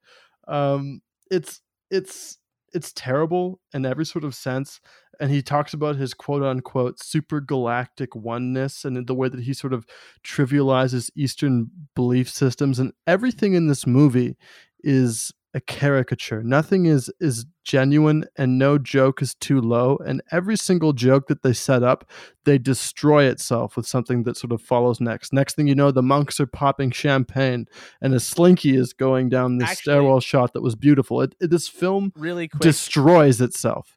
Um 0.48 1.00
it's 1.30 1.60
it's 1.90 2.38
it's 2.72 2.92
terrible 2.92 3.60
in 3.72 3.86
every 3.86 4.04
sort 4.04 4.24
of 4.24 4.34
sense 4.34 4.80
and 5.20 5.30
he 5.30 5.42
talks 5.42 5.72
about 5.72 5.96
his 5.96 6.12
quote 6.12 6.42
unquote 6.42 7.02
super 7.02 7.40
galactic 7.40 8.14
oneness 8.16 8.84
and 8.84 9.06
the 9.06 9.14
way 9.14 9.28
that 9.28 9.40
he 9.40 9.54
sort 9.54 9.72
of 9.72 9.86
trivializes 10.24 11.10
eastern 11.16 11.70
belief 11.94 12.28
systems 12.28 12.78
and 12.78 12.92
everything 13.06 13.54
in 13.54 13.68
this 13.68 13.86
movie 13.86 14.36
is 14.82 15.32
a 15.54 15.60
caricature. 15.60 16.42
Nothing 16.42 16.86
is 16.86 17.10
is 17.20 17.46
genuine 17.62 18.24
and 18.36 18.58
no 18.58 18.76
joke 18.76 19.22
is 19.22 19.34
too 19.36 19.60
low. 19.60 19.96
And 20.04 20.20
every 20.32 20.56
single 20.56 20.92
joke 20.92 21.28
that 21.28 21.42
they 21.42 21.52
set 21.52 21.82
up 21.82 22.10
they 22.44 22.58
destroy 22.58 23.24
itself 23.24 23.76
with 23.76 23.86
something 23.86 24.24
that 24.24 24.36
sort 24.36 24.52
of 24.52 24.60
follows 24.60 25.00
next. 25.00 25.32
Next 25.32 25.54
thing 25.54 25.66
you 25.68 25.74
know 25.74 25.90
the 25.90 26.02
monks 26.02 26.40
are 26.40 26.46
popping 26.46 26.90
champagne 26.90 27.66
and 28.02 28.12
a 28.14 28.20
slinky 28.20 28.76
is 28.76 28.92
going 28.92 29.28
down 29.28 29.58
this 29.58 29.70
Actually- 29.70 29.80
stairwell 29.92 30.20
shot 30.20 30.52
that 30.54 30.60
was 30.62 30.74
beautiful. 30.74 31.20
It, 31.22 31.34
it- 31.40 31.50
this 31.50 31.68
film 31.68 32.12
Really 32.16 32.48
quick. 32.48 32.60
destroys 32.60 33.40
itself. 33.40 33.96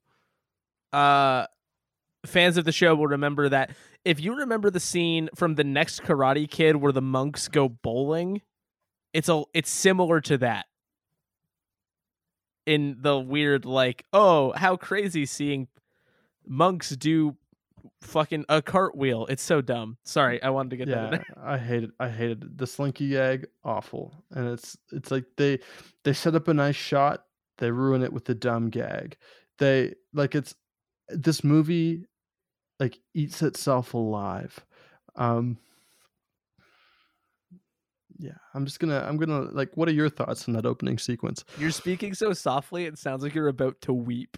Uh 0.93 1.45
fans 2.25 2.57
of 2.57 2.65
the 2.65 2.71
show 2.71 2.93
will 2.95 3.07
remember 3.07 3.47
that 3.49 3.71
if 4.05 4.19
you 4.19 4.35
remember 4.35 4.69
the 4.69 4.79
scene 4.79 5.29
from 5.35 5.55
the 5.55 5.63
next 5.63 6.03
karate 6.03 6.49
kid 6.49 6.75
where 6.75 6.91
the 6.91 7.01
monks 7.01 7.47
go 7.47 7.69
bowling 7.69 8.41
it's 9.13 9.29
a 9.29 9.43
it's 9.53 9.69
similar 9.69 10.19
to 10.19 10.37
that 10.37 10.65
in 12.67 12.97
the 12.99 13.17
weird 13.17 13.65
like 13.65 14.05
oh 14.13 14.51
how 14.51 14.75
crazy 14.75 15.25
seeing 15.25 15.67
monks 16.45 16.89
do 16.91 17.35
fucking 18.01 18.45
a 18.49 18.61
cartwheel. 18.61 19.25
It's 19.27 19.41
so 19.41 19.61
dumb. 19.61 19.97
Sorry 20.03 20.41
i 20.43 20.49
wanted 20.49 20.71
to 20.71 20.77
get 20.77 20.89
that 20.89 20.93
yeah 20.93 21.09
there. 21.09 21.25
I 21.43 21.57
hated 21.57 21.91
i 21.99 22.09
hated 22.09 22.57
the 22.57 22.67
slinky 22.67 23.17
egg 23.17 23.47
awful. 23.63 24.13
And 24.31 24.49
it's 24.49 24.77
it's 24.91 25.09
like 25.09 25.25
they 25.37 25.59
they 26.03 26.13
set 26.13 26.35
up 26.35 26.47
a 26.49 26.53
nice 26.53 26.75
shot. 26.75 27.23
They 27.57 27.71
ruin 27.71 28.03
it 28.03 28.13
with 28.13 28.25
the 28.25 28.35
dumb 28.35 28.69
gag. 28.69 29.17
They 29.57 29.95
like 30.13 30.35
it's 30.35 30.53
this 31.09 31.43
movie 31.43 32.05
like 32.79 32.99
eats 33.15 33.41
itself 33.41 33.93
alive. 33.93 34.59
Um 35.15 35.57
yeah 38.19 38.31
i'm 38.53 38.65
just 38.65 38.79
gonna 38.79 38.99
i'm 39.07 39.17
gonna 39.17 39.41
like 39.51 39.69
what 39.75 39.87
are 39.87 39.93
your 39.93 40.09
thoughts 40.09 40.47
on 40.47 40.53
that 40.53 40.65
opening 40.65 40.97
sequence? 40.97 41.43
You're 41.59 41.71
speaking 41.71 42.13
so 42.13 42.33
softly 42.33 42.85
it 42.85 42.97
sounds 42.97 43.23
like 43.23 43.35
you're 43.35 43.47
about 43.47 43.79
to 43.81 43.93
weep. 43.93 44.37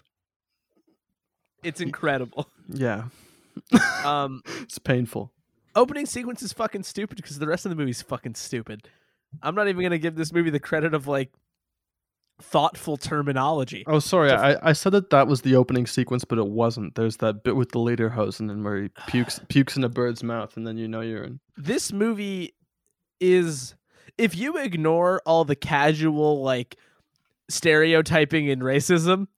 It's 1.62 1.80
incredible. 1.80 2.48
Yeah. 2.68 3.04
Um 4.04 4.42
it's 4.62 4.78
painful. 4.78 5.32
opening 5.74 6.06
sequence 6.06 6.40
is 6.42 6.52
fucking 6.52 6.82
stupid 6.84 7.16
because 7.16 7.38
the 7.38 7.46
rest 7.46 7.66
of 7.66 7.70
the 7.70 7.76
movie's 7.76 8.00
fucking 8.00 8.34
stupid. 8.34 8.88
I'm 9.42 9.54
not 9.54 9.68
even 9.68 9.82
gonna 9.82 9.98
give 9.98 10.14
this 10.14 10.32
movie 10.32 10.50
the 10.50 10.60
credit 10.60 10.94
of 10.94 11.06
like 11.06 11.30
thoughtful 12.40 12.96
terminology. 12.96 13.84
oh 13.86 13.98
sorry 13.98 14.30
I, 14.32 14.70
I 14.70 14.72
said 14.72 14.92
that 14.92 15.10
that 15.10 15.26
was 15.26 15.42
the 15.42 15.56
opening 15.56 15.86
sequence 15.86 16.24
but 16.24 16.38
it 16.38 16.46
wasn't. 16.46 16.94
There's 16.94 17.18
that 17.18 17.42
bit 17.44 17.54
with 17.56 17.72
the 17.72 17.78
lederhosen 17.78 18.50
and 18.50 18.64
where 18.64 18.82
he 18.82 18.88
pukes 19.08 19.40
pukes 19.48 19.76
in 19.76 19.84
a 19.84 19.88
bird's 19.90 20.22
mouth 20.22 20.56
and 20.56 20.66
then 20.66 20.78
you 20.78 20.88
know 20.88 21.00
you're 21.02 21.24
in. 21.24 21.40
This 21.56 21.92
movie 21.92 22.54
is 23.20 23.74
if 24.18 24.36
you 24.36 24.56
ignore 24.56 25.22
all 25.24 25.44
the 25.44 25.56
casual 25.56 26.42
like 26.42 26.76
stereotyping 27.48 28.50
and 28.50 28.62
racism, 28.62 29.28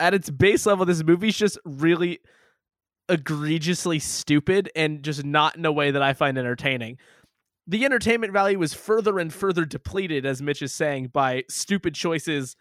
at 0.00 0.14
its 0.14 0.30
base 0.30 0.66
level, 0.66 0.84
this 0.84 1.04
movie's 1.04 1.36
just 1.36 1.58
really 1.64 2.20
egregiously 3.08 3.98
stupid 3.98 4.70
and 4.74 5.02
just 5.02 5.24
not 5.24 5.56
in 5.56 5.64
a 5.64 5.72
way 5.72 5.90
that 5.90 6.02
I 6.02 6.12
find 6.12 6.38
entertaining. 6.38 6.98
the 7.66 7.84
entertainment 7.84 8.32
value 8.32 8.60
is 8.62 8.74
further 8.74 9.18
and 9.18 9.32
further 9.32 9.64
depleted, 9.64 10.26
as 10.26 10.42
Mitch 10.42 10.62
is 10.62 10.72
saying, 10.72 11.08
by 11.08 11.44
stupid 11.48 11.94
choices, 11.94 12.56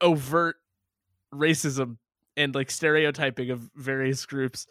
overt 0.00 0.56
racism, 1.32 1.96
and 2.36 2.54
like 2.54 2.70
stereotyping 2.70 3.50
of 3.50 3.70
various 3.74 4.26
groups. 4.26 4.66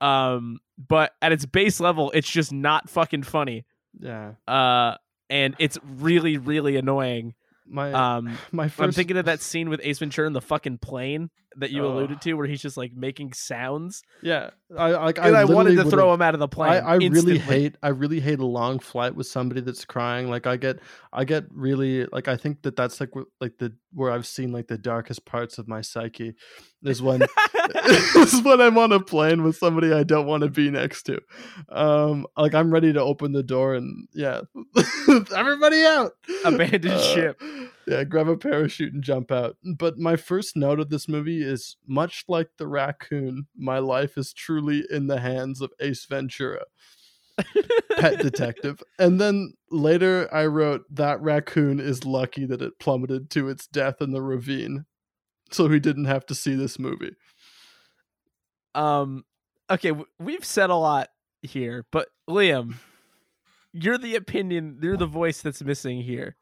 Um, 0.00 0.58
but 0.76 1.14
at 1.22 1.32
its 1.32 1.46
base 1.46 1.80
level, 1.80 2.10
it's 2.12 2.30
just 2.30 2.52
not 2.52 2.90
fucking 2.90 3.22
funny. 3.22 3.64
Yeah. 4.00 4.32
Uh, 4.46 4.96
and 5.30 5.54
it's 5.58 5.78
really, 5.84 6.38
really 6.38 6.76
annoying. 6.76 7.34
My 7.66 7.92
Um, 7.92 8.38
my 8.52 8.66
1st 8.66 8.82
I'm 8.82 8.92
thinking 8.92 9.16
of 9.16 9.24
that 9.26 9.40
scene 9.42 9.70
with 9.70 9.80
Ace 9.82 9.98
Ventura 9.98 10.26
in 10.26 10.32
the 10.32 10.40
fucking 10.40 10.78
plane 10.78 11.30
that 11.58 11.70
you 11.70 11.84
Oh. 11.84 11.92
alluded 11.92 12.20
to, 12.22 12.34
where 12.34 12.46
he's 12.46 12.62
just 12.62 12.76
like 12.76 12.92
making 12.94 13.32
sounds. 13.32 14.02
Yeah, 14.22 14.50
I 14.76 14.90
like. 14.92 15.18
And 15.18 15.36
I, 15.36 15.44
wanted 15.44 15.76
to 15.76 15.84
throw 15.88 16.12
him 16.12 16.22
out 16.22 16.34
of 16.34 16.40
the 16.40 16.48
plane. 16.48 16.72
I, 16.72 16.78
I 16.78 16.94
really 16.96 17.38
hate 17.38 17.76
I 17.82 17.88
really 17.88 18.20
hate 18.20 18.38
a 18.40 18.46
long 18.46 18.78
flight 18.78 19.14
with 19.14 19.26
somebody 19.26 19.60
that's 19.60 19.84
crying. 19.84 20.28
Like 20.30 20.46
I 20.46 20.56
get 20.56 20.78
I 21.12 21.24
get 21.24 21.44
really 21.50 22.06
like 22.06 22.28
I 22.28 22.36
think 22.36 22.62
that 22.62 22.76
that's 22.76 23.00
like 23.00 23.10
like 23.40 23.58
the 23.58 23.72
where 23.92 24.10
I've 24.10 24.26
seen 24.26 24.52
like 24.52 24.66
the 24.68 24.78
darkest 24.78 25.24
parts 25.24 25.58
of 25.58 25.68
my 25.68 25.80
psyche 25.80 26.34
is 26.82 27.00
when 27.00 27.22
is 28.16 28.42
when 28.42 28.60
I'm 28.60 28.76
on 28.78 28.92
a 28.92 29.00
plane 29.00 29.42
with 29.42 29.56
somebody 29.56 29.92
I 29.92 30.02
don't 30.02 30.26
want 30.26 30.42
to 30.42 30.50
be 30.50 30.70
next 30.70 31.04
to. 31.04 31.20
Um, 31.68 32.26
like 32.36 32.54
I'm 32.54 32.72
ready 32.72 32.92
to 32.92 33.00
open 33.00 33.32
the 33.32 33.42
door 33.42 33.74
and 33.74 34.08
yeah, 34.12 34.42
everybody 35.36 35.84
out, 35.84 36.12
Abandoned 36.44 36.94
Uh, 36.94 37.00
ship. 37.14 37.42
Yeah, 37.86 38.04
grab 38.04 38.28
a 38.28 38.36
parachute 38.36 38.94
and 38.94 39.02
jump 39.02 39.30
out. 39.30 39.56
But 39.62 39.98
my 39.98 40.16
first 40.16 40.56
note 40.56 40.80
of 40.80 40.88
this 40.88 41.08
movie 41.08 41.42
is 41.42 41.76
much 41.86 42.24
like 42.28 42.48
the 42.56 42.66
raccoon, 42.66 43.46
my 43.56 43.78
life 43.78 44.16
is 44.16 44.32
truly 44.32 44.84
in 44.90 45.06
the 45.06 45.20
hands 45.20 45.60
of 45.60 45.72
Ace 45.80 46.04
Ventura, 46.06 46.64
pet 47.96 48.20
detective. 48.20 48.82
And 48.98 49.20
then 49.20 49.54
later 49.70 50.28
I 50.32 50.46
wrote 50.46 50.84
that 50.90 51.20
raccoon 51.20 51.78
is 51.80 52.04
lucky 52.04 52.46
that 52.46 52.62
it 52.62 52.78
plummeted 52.78 53.30
to 53.30 53.48
its 53.48 53.66
death 53.66 54.00
in 54.00 54.12
the 54.12 54.22
ravine. 54.22 54.86
So 55.50 55.68
he 55.68 55.78
didn't 55.78 56.06
have 56.06 56.24
to 56.26 56.34
see 56.34 56.54
this 56.54 56.78
movie. 56.78 57.16
Um, 58.74 59.24
okay, 59.70 59.90
w- 59.90 60.08
we've 60.18 60.44
said 60.44 60.70
a 60.70 60.74
lot 60.74 61.10
here, 61.42 61.84
but 61.92 62.08
Liam, 62.28 62.76
you're 63.72 63.98
the 63.98 64.16
opinion, 64.16 64.78
you're 64.82 64.96
the 64.96 65.06
voice 65.06 65.42
that's 65.42 65.62
missing 65.62 66.00
here. 66.02 66.36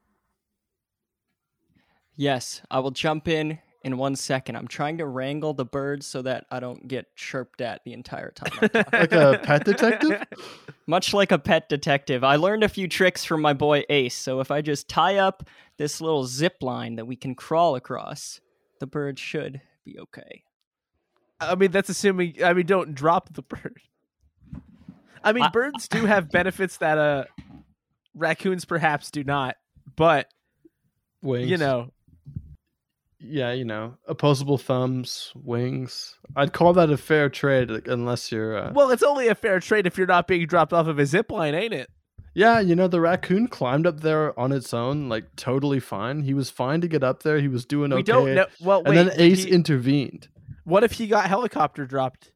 Yes, 2.16 2.62
I 2.70 2.80
will 2.80 2.90
jump 2.90 3.28
in 3.28 3.58
in 3.84 3.96
one 3.96 4.16
second. 4.16 4.56
I'm 4.56 4.68
trying 4.68 4.98
to 4.98 5.06
wrangle 5.06 5.54
the 5.54 5.64
birds 5.64 6.06
so 6.06 6.22
that 6.22 6.46
I 6.50 6.60
don't 6.60 6.86
get 6.86 7.14
chirped 7.16 7.60
at 7.60 7.82
the 7.84 7.92
entire 7.92 8.30
time. 8.30 8.70
Like 8.92 9.12
a 9.12 9.40
pet 9.42 9.64
detective? 9.64 10.22
Much 10.86 11.14
like 11.14 11.32
a 11.32 11.38
pet 11.38 11.68
detective, 11.68 12.22
I 12.22 12.36
learned 12.36 12.64
a 12.64 12.68
few 12.68 12.86
tricks 12.86 13.24
from 13.24 13.40
my 13.40 13.52
boy 13.54 13.84
Ace. 13.88 14.14
So 14.14 14.40
if 14.40 14.50
I 14.50 14.60
just 14.60 14.88
tie 14.88 15.16
up 15.16 15.48
this 15.78 16.00
little 16.00 16.24
zip 16.24 16.56
line 16.62 16.96
that 16.96 17.06
we 17.06 17.16
can 17.16 17.34
crawl 17.34 17.74
across, 17.76 18.40
the 18.78 18.86
bird 18.86 19.18
should 19.18 19.60
be 19.84 19.98
okay. 19.98 20.44
I 21.40 21.56
mean, 21.56 21.72
that's 21.72 21.88
assuming. 21.88 22.36
I 22.44 22.52
mean, 22.52 22.66
don't 22.66 22.94
drop 22.94 23.32
the 23.34 23.42
bird. 23.42 23.80
I 25.24 25.32
mean, 25.32 25.44
I- 25.44 25.48
birds 25.50 25.88
do 25.88 26.04
have 26.06 26.30
benefits 26.30 26.76
that 26.78 26.98
uh 26.98 27.24
raccoons 28.14 28.64
perhaps 28.64 29.10
do 29.10 29.24
not, 29.24 29.56
but 29.96 30.28
Wings. 31.22 31.50
you 31.50 31.56
know, 31.56 31.90
Yeah, 33.24 33.52
you 33.52 33.64
know, 33.64 33.94
opposable 34.08 34.58
thumbs, 34.58 35.32
wings. 35.34 36.16
I'd 36.34 36.52
call 36.52 36.72
that 36.74 36.90
a 36.90 36.96
fair 36.96 37.28
trade 37.28 37.70
unless 37.86 38.32
you're 38.32 38.56
uh, 38.58 38.72
well, 38.74 38.90
it's 38.90 39.02
only 39.02 39.28
a 39.28 39.34
fair 39.34 39.60
trade 39.60 39.86
if 39.86 39.96
you're 39.96 40.06
not 40.06 40.26
being 40.26 40.46
dropped 40.46 40.72
off 40.72 40.86
of 40.88 40.98
a 40.98 41.06
zip 41.06 41.30
line, 41.30 41.54
ain't 41.54 41.72
it? 41.74 41.88
Yeah, 42.34 42.60
you 42.60 42.74
know, 42.74 42.88
the 42.88 43.00
raccoon 43.00 43.46
climbed 43.46 43.86
up 43.86 44.00
there 44.00 44.38
on 44.40 44.52
its 44.52 44.72
own, 44.74 45.08
like 45.08 45.36
totally 45.36 45.80
fine. 45.80 46.22
He 46.22 46.34
was 46.34 46.48
fine 46.50 46.80
to 46.80 46.88
get 46.88 47.04
up 47.04 47.22
there. 47.22 47.38
He 47.40 47.48
was 47.48 47.64
doing 47.66 47.92
okay. 47.92 47.98
We 47.98 48.02
don't 48.02 48.34
know. 48.34 48.46
Well, 48.60 48.82
wait, 48.82 48.96
and 48.98 49.08
then 49.10 49.20
Ace 49.20 49.44
he- 49.44 49.50
intervened. 49.50 50.28
what 50.64 50.82
if 50.82 50.92
he 50.92 51.06
got 51.06 51.26
helicopter 51.26 51.84
dropped? 51.86 52.32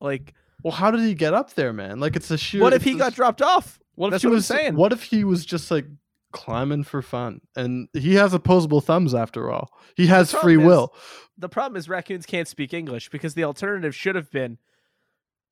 Like, 0.00 0.34
Well, 0.62 0.72
how 0.72 0.90
did 0.90 1.00
he 1.00 1.14
get 1.14 1.34
up 1.34 1.54
there, 1.54 1.72
man? 1.72 2.00
Like 2.00 2.16
it's 2.16 2.30
a 2.30 2.38
sheer. 2.38 2.62
what 2.62 2.72
if 2.72 2.82
he 2.82 2.94
got 2.94 3.12
dropped 3.14 3.42
off? 3.42 3.78
What 3.96 4.10
That's 4.10 4.22
if 4.24 4.28
he 4.28 4.28
what 4.28 4.32
I'm 4.32 4.36
was 4.36 4.46
saying. 4.46 4.76
What 4.76 4.92
if 4.92 5.02
he 5.02 5.24
was 5.24 5.44
just 5.44 5.70
like 5.70 5.86
climbing 6.32 6.84
for 6.84 7.02
fun? 7.02 7.40
And 7.56 7.88
he 7.92 8.14
has 8.14 8.32
opposable 8.34 8.80
thumbs 8.80 9.14
after 9.14 9.50
all. 9.50 9.70
He 9.96 10.06
has 10.06 10.32
free 10.32 10.58
is- 10.58 10.64
will. 10.64 10.94
the 11.38 11.48
problem 11.48 11.76
is 11.78 11.88
raccoons 11.88 12.26
can't 12.26 12.48
speak 12.48 12.72
English 12.74 13.08
because 13.10 13.34
the 13.34 13.44
alternative 13.44 13.94
should 13.94 14.14
have 14.14 14.30
been 14.30 14.58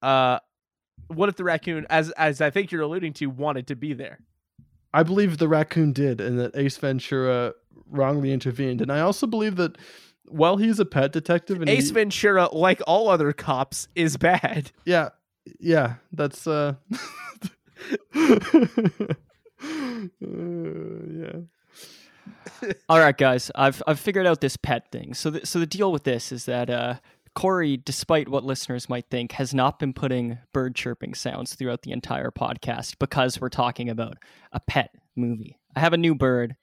uh 0.02 0.38
what 1.08 1.28
if 1.28 1.36
the 1.36 1.44
raccoon 1.44 1.86
as 1.90 2.10
as 2.12 2.40
I 2.40 2.50
think 2.50 2.70
you're 2.72 2.82
alluding 2.82 3.12
to 3.14 3.26
wanted 3.26 3.66
to 3.68 3.76
be 3.76 3.92
there? 3.94 4.18
I 4.92 5.02
believe 5.02 5.38
the 5.38 5.48
raccoon 5.48 5.92
did, 5.92 6.20
and 6.20 6.38
that 6.40 6.56
Ace 6.56 6.76
Ventura 6.78 7.52
wrongly 7.90 8.32
intervened. 8.32 8.80
And 8.80 8.90
I 8.90 9.00
also 9.00 9.26
believe 9.26 9.56
that 9.56 9.76
while 10.26 10.56
he's 10.56 10.78
a 10.78 10.84
pet 10.84 11.12
detective, 11.12 11.60
and 11.60 11.68
Ace 11.68 11.88
he- 11.88 11.94
Ventura 11.94 12.48
like 12.52 12.80
all 12.86 13.08
other 13.08 13.32
cops 13.32 13.88
is 13.94 14.16
bad. 14.16 14.72
yeah, 14.84 15.10
yeah, 15.60 15.96
that's 16.12 16.46
uh, 16.46 16.74
uh 18.14 18.38
yeah. 20.20 21.40
All 22.88 22.98
right, 22.98 23.16
guys, 23.16 23.50
I've 23.54 23.82
I've 23.86 24.00
figured 24.00 24.26
out 24.26 24.40
this 24.40 24.56
pet 24.56 24.90
thing. 24.90 25.14
So 25.14 25.30
the, 25.30 25.46
so 25.46 25.58
the 25.58 25.66
deal 25.66 25.92
with 25.92 26.04
this 26.04 26.32
is 26.32 26.44
that 26.44 26.68
uh, 26.68 26.94
Corey, 27.34 27.76
despite 27.76 28.28
what 28.28 28.44
listeners 28.44 28.88
might 28.88 29.06
think, 29.10 29.32
has 29.32 29.54
not 29.54 29.78
been 29.78 29.92
putting 29.92 30.38
bird 30.52 30.74
chirping 30.74 31.14
sounds 31.14 31.54
throughout 31.54 31.82
the 31.82 31.92
entire 31.92 32.30
podcast 32.30 32.98
because 32.98 33.40
we're 33.40 33.48
talking 33.48 33.88
about 33.88 34.18
a 34.52 34.60
pet 34.60 34.90
movie. 35.16 35.58
I 35.76 35.80
have 35.80 35.92
a 35.92 35.98
new 35.98 36.14
bird, 36.14 36.56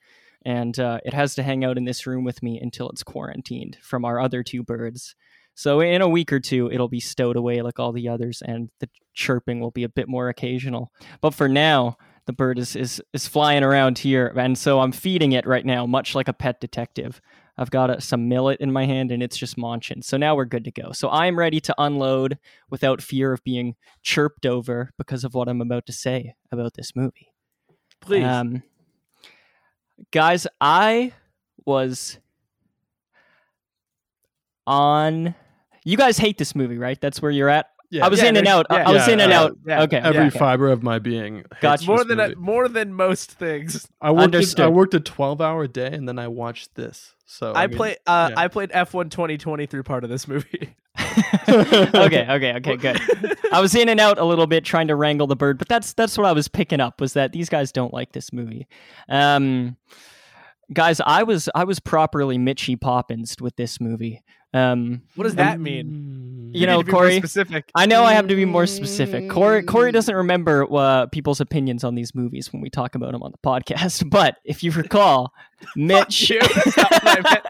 and 0.46 0.78
uh, 0.78 1.00
it 1.06 1.14
has 1.14 1.36
to 1.36 1.44
hang 1.44 1.64
out 1.64 1.78
in 1.78 1.86
this 1.86 2.06
room 2.06 2.24
with 2.24 2.44
me 2.44 2.60
until 2.60 2.90
it's 2.90 3.04
quarantined 3.04 3.78
from 3.82 4.06
our 4.06 4.20
other 4.20 4.44
two 4.44 4.64
birds. 4.64 5.16
So 5.54 5.80
in 5.80 6.02
a 6.02 6.10
week 6.10 6.34
or 6.34 6.42
two, 6.42 6.70
it'll 6.70 6.90
be 6.90 7.00
stowed 7.00 7.38
away 7.38 7.62
like 7.62 7.80
all 7.80 7.94
the 7.94 8.10
others, 8.10 8.44
and 8.46 8.70
the 8.82 8.90
chirping 9.14 9.62
will 9.62 9.72
be 9.72 9.84
a 9.84 9.90
bit 9.90 10.10
more 10.10 10.28
occasional. 10.28 10.92
But 11.22 11.34
for 11.34 11.48
now, 11.48 11.96
the 12.26 12.34
bird 12.34 12.58
is, 12.58 12.76
is 12.76 13.02
is 13.14 13.28
flying 13.28 13.64
around 13.64 14.00
here, 14.00 14.34
and 14.36 14.58
so 14.58 14.80
I'm 14.80 14.92
feeding 14.92 15.34
it 15.34 15.46
right 15.46 15.66
now, 15.66 15.86
much 15.86 16.16
like 16.16 16.28
a 16.28 16.34
pet 16.34 16.60
detective. 16.60 17.22
I've 17.58 17.72
got 17.72 17.90
a, 17.90 18.02
some 18.02 18.28
millet 18.28 18.60
in 18.60 18.72
my 18.72 18.86
hand, 18.86 19.12
and 19.12 19.24
it's 19.24 19.38
just 19.38 19.58
munching. 19.58 20.02
So 20.02 20.18
now 20.18 20.36
we're 20.36 20.46
good 20.46 20.66
to 20.66 20.72
go. 20.72 20.92
So 20.92 21.10
I'm 21.10 21.38
ready 21.40 21.60
to 21.62 21.76
unload 21.78 22.38
without 22.70 23.02
fear 23.02 23.32
of 23.32 23.44
being 23.44 23.76
chirped 24.02 24.46
over 24.46 24.92
because 24.98 25.24
of 25.24 25.34
what 25.34 25.48
I'm 25.48 25.62
about 25.62 25.86
to 25.86 25.94
say 25.94 26.36
about 26.52 26.74
this 26.74 26.96
movie. 26.96 27.32
Please. 28.02 28.26
Um, 28.26 28.64
guys, 30.12 30.48
I 30.60 31.14
was 31.66 32.18
on. 34.68 35.36
You 35.86 35.98
guys 35.98 36.18
hate 36.18 36.38
this 36.38 36.56
movie, 36.56 36.78
right? 36.78 37.00
That's 37.00 37.22
where 37.22 37.32
you're 37.32 37.50
at. 37.50 37.68
Yeah, 37.92 38.06
I 38.06 38.10
was 38.10 38.22
Yeah, 38.22 38.30
in 38.30 38.38
and 38.38 38.48
out. 38.48 38.66
I- 38.70 38.78
yeah, 38.80 38.90
I 38.90 38.92
was 38.92 39.08
yeah, 39.08 39.14
in 39.14 39.20
and 39.20 39.32
yeah, 39.32 39.40
out. 39.42 39.58
yeah. 39.66 39.82
okay. 39.84 39.98
every 39.98 40.22
yeah, 40.22 40.28
okay. 40.28 40.40
fiber 40.40 40.70
of 40.70 40.84
my 40.84 41.00
being. 41.00 41.36
hates 41.38 41.48
Gotcha. 41.62 41.86
more 41.88 42.04
than 42.04 42.20
a, 42.20 42.36
more 42.36 42.68
than 42.68 42.94
most 42.94 43.32
things. 43.32 43.88
I 44.02 44.12
worked. 44.12 44.18
A, 44.18 44.22
I 44.22 44.24
Understood. 44.26 44.74
worked 44.74 44.94
a 44.96 45.00
twelve-hour 45.00 45.68
day, 45.68 45.88
and 45.94 46.08
then 46.08 46.18
I 46.20 46.28
watched 46.28 46.76
this. 46.76 47.14
So 47.28 47.54
I, 47.56 47.68
mean, 47.68 47.78
play 47.78 47.98
uh 48.06 48.30
yeah. 48.32 48.40
I 48.40 48.48
played 48.48 48.70
F1 48.72 49.10
2020 49.10 49.66
through 49.66 49.84
part 49.84 50.04
of 50.04 50.10
this 50.10 50.28
movie. 50.28 50.76
okay, 51.50 52.26
okay, 52.30 52.54
okay, 52.56 52.76
good. 52.78 53.02
I 53.52 53.60
was 53.62 53.74
in 53.76 53.90
and 53.90 54.00
out 54.00 54.18
a 54.18 54.26
little 54.26 54.48
bit 54.48 54.64
trying 54.64 54.88
to 54.88 54.96
wrangle 54.96 55.28
the 55.28 55.36
bird, 55.36 55.58
but 55.58 55.68
that's 55.68 55.94
that's 55.94 56.18
what 56.18 56.26
I 56.28 56.32
was 56.34 56.48
picking 56.48 56.80
up 56.80 57.02
was 57.02 57.14
that 57.14 57.32
these 57.32 57.50
guys 57.50 57.72
don't 57.72 57.94
like 57.94 58.12
this 58.14 58.32
movie. 58.34 58.68
Um, 59.10 59.78
guys, 60.72 61.02
I 61.06 61.24
was 61.24 61.50
I 61.56 61.64
was 61.64 61.80
properly 61.80 62.38
Mitchy 62.38 62.76
Poppins 62.76 63.36
with 63.40 63.56
this 63.56 63.80
movie. 63.82 64.24
Um, 64.54 65.02
What 65.16 65.26
does 65.26 65.36
that 65.36 65.60
mean? 65.60 66.35
You 66.56 66.68
know, 66.68 66.80
to 66.80 66.86
be 66.86 66.92
more 66.92 67.02
Corey, 67.02 67.18
specific. 67.18 67.72
I 67.76 67.86
know 67.86 68.04
I 68.04 68.14
have 68.14 68.28
to 68.28 68.36
be 68.36 68.46
more 68.46 68.66
specific. 68.66 69.30
Corey 69.30 69.64
Corey 69.64 69.92
doesn't 69.92 70.16
remember 70.16 70.66
uh, 70.74 71.08
people's 71.08 71.42
opinions 71.42 71.84
on 71.84 71.96
these 71.96 72.16
movies 72.16 72.52
when 72.54 72.62
we 72.62 72.70
talk 72.70 72.96
about 72.96 73.12
them 73.12 73.24
on 73.24 73.32
the 73.32 73.38
podcast, 73.38 74.10
but 74.12 74.38
if 74.44 74.64
you 74.64 74.72
recall, 74.72 75.34
Mitch 75.76 76.30
you. 76.30 76.40
That's 76.66 76.78
not 76.78 76.92
what 76.92 77.08
I 77.08 77.22
meant. 77.22 77.46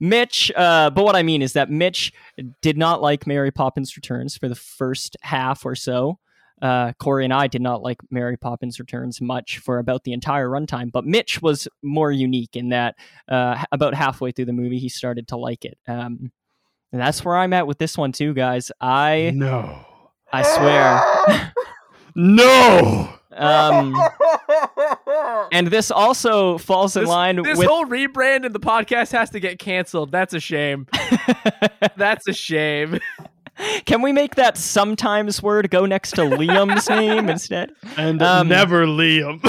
Mitch, 0.00 0.52
uh, 0.54 0.90
but 0.90 1.04
what 1.04 1.16
I 1.16 1.22
mean 1.22 1.42
is 1.42 1.54
that 1.54 1.70
Mitch 1.70 2.12
did 2.60 2.76
not 2.76 3.00
like 3.00 3.26
Mary 3.26 3.50
Poppins 3.50 3.96
Returns 3.96 4.36
for 4.36 4.48
the 4.48 4.54
first 4.54 5.16
half 5.22 5.64
or 5.64 5.74
so. 5.74 6.18
Uh, 6.62 6.92
Corey 6.98 7.24
and 7.24 7.34
I 7.34 7.48
did 7.48 7.60
not 7.60 7.82
like 7.82 7.98
Mary 8.10 8.36
Poppins 8.36 8.80
Returns 8.80 9.20
much 9.20 9.58
for 9.58 9.78
about 9.78 10.04
the 10.04 10.12
entire 10.12 10.48
runtime, 10.48 10.90
but 10.90 11.04
Mitch 11.04 11.42
was 11.42 11.68
more 11.82 12.10
unique 12.10 12.56
in 12.56 12.70
that 12.70 12.94
uh, 13.28 13.62
about 13.72 13.94
halfway 13.94 14.32
through 14.32 14.46
the 14.46 14.52
movie 14.52 14.78
he 14.78 14.88
started 14.88 15.28
to 15.28 15.36
like 15.36 15.64
it. 15.66 15.76
Um, 15.86 16.32
and 16.92 17.00
that's 17.00 17.24
where 17.24 17.36
I'm 17.36 17.52
at 17.52 17.66
with 17.66 17.78
this 17.78 17.96
one 17.96 18.12
too, 18.12 18.34
guys. 18.34 18.70
I 18.80 19.32
no, 19.34 19.84
I 20.32 20.42
swear. 20.42 21.52
no. 22.14 23.12
Um, 23.32 23.94
and 25.52 25.68
this 25.68 25.90
also 25.90 26.56
falls 26.58 26.96
in 26.96 27.02
This, 27.02 27.08
line 27.10 27.42
this 27.42 27.58
with 27.58 27.68
whole 27.68 27.84
rebrand 27.84 28.46
and 28.46 28.54
the 28.54 28.60
podcast 28.60 29.12
has 29.12 29.30
to 29.30 29.40
get 29.40 29.58
canceled. 29.58 30.10
That's 30.10 30.32
a 30.32 30.40
shame. 30.40 30.86
That's 31.96 32.26
a 32.28 32.32
shame. 32.32 32.98
Can 33.84 34.02
we 34.02 34.12
make 34.12 34.34
that 34.34 34.56
sometimes 34.56 35.42
word 35.42 35.70
go 35.70 35.86
next 35.86 36.12
to 36.12 36.22
Liam's 36.22 36.88
name 36.88 37.28
instead? 37.28 37.72
And 37.96 38.22
Um, 38.22 38.48
never 38.48 38.86
Liam. 38.86 39.40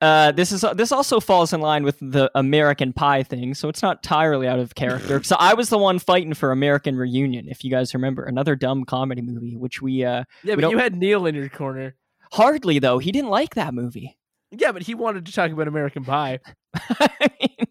Uh, 0.00 0.32
this 0.32 0.52
is 0.52 0.64
this 0.74 0.92
also 0.92 1.20
falls 1.20 1.52
in 1.52 1.60
line 1.60 1.82
with 1.82 1.98
the 2.00 2.30
American 2.34 2.92
Pie 2.92 3.22
thing, 3.22 3.54
so 3.54 3.68
it's 3.68 3.82
not 3.82 3.98
entirely 3.98 4.46
out 4.46 4.58
of 4.58 4.74
character. 4.74 5.22
so 5.22 5.36
I 5.38 5.54
was 5.54 5.68
the 5.68 5.78
one 5.78 5.98
fighting 5.98 6.34
for 6.34 6.52
American 6.52 6.96
Reunion, 6.96 7.48
if 7.48 7.64
you 7.64 7.70
guys 7.70 7.94
remember, 7.94 8.24
another 8.24 8.54
dumb 8.56 8.84
comedy 8.84 9.22
movie, 9.22 9.56
which 9.56 9.80
we 9.82 10.04
uh, 10.04 10.24
yeah, 10.44 10.54
but 10.54 10.70
you 10.70 10.78
had 10.78 10.94
Neil 10.96 11.26
in 11.26 11.34
your 11.34 11.48
corner. 11.48 11.94
hardly 12.32 12.78
though 12.78 12.98
he 12.98 13.12
didn't 13.12 13.30
like 13.30 13.54
that 13.54 13.74
movie. 13.74 14.16
Yeah, 14.52 14.72
but 14.72 14.82
he 14.82 14.94
wanted 14.94 15.26
to 15.26 15.32
talk 15.32 15.50
about 15.50 15.66
American 15.68 16.04
Pie. 16.04 16.38
I 16.74 17.28
mean, 17.40 17.65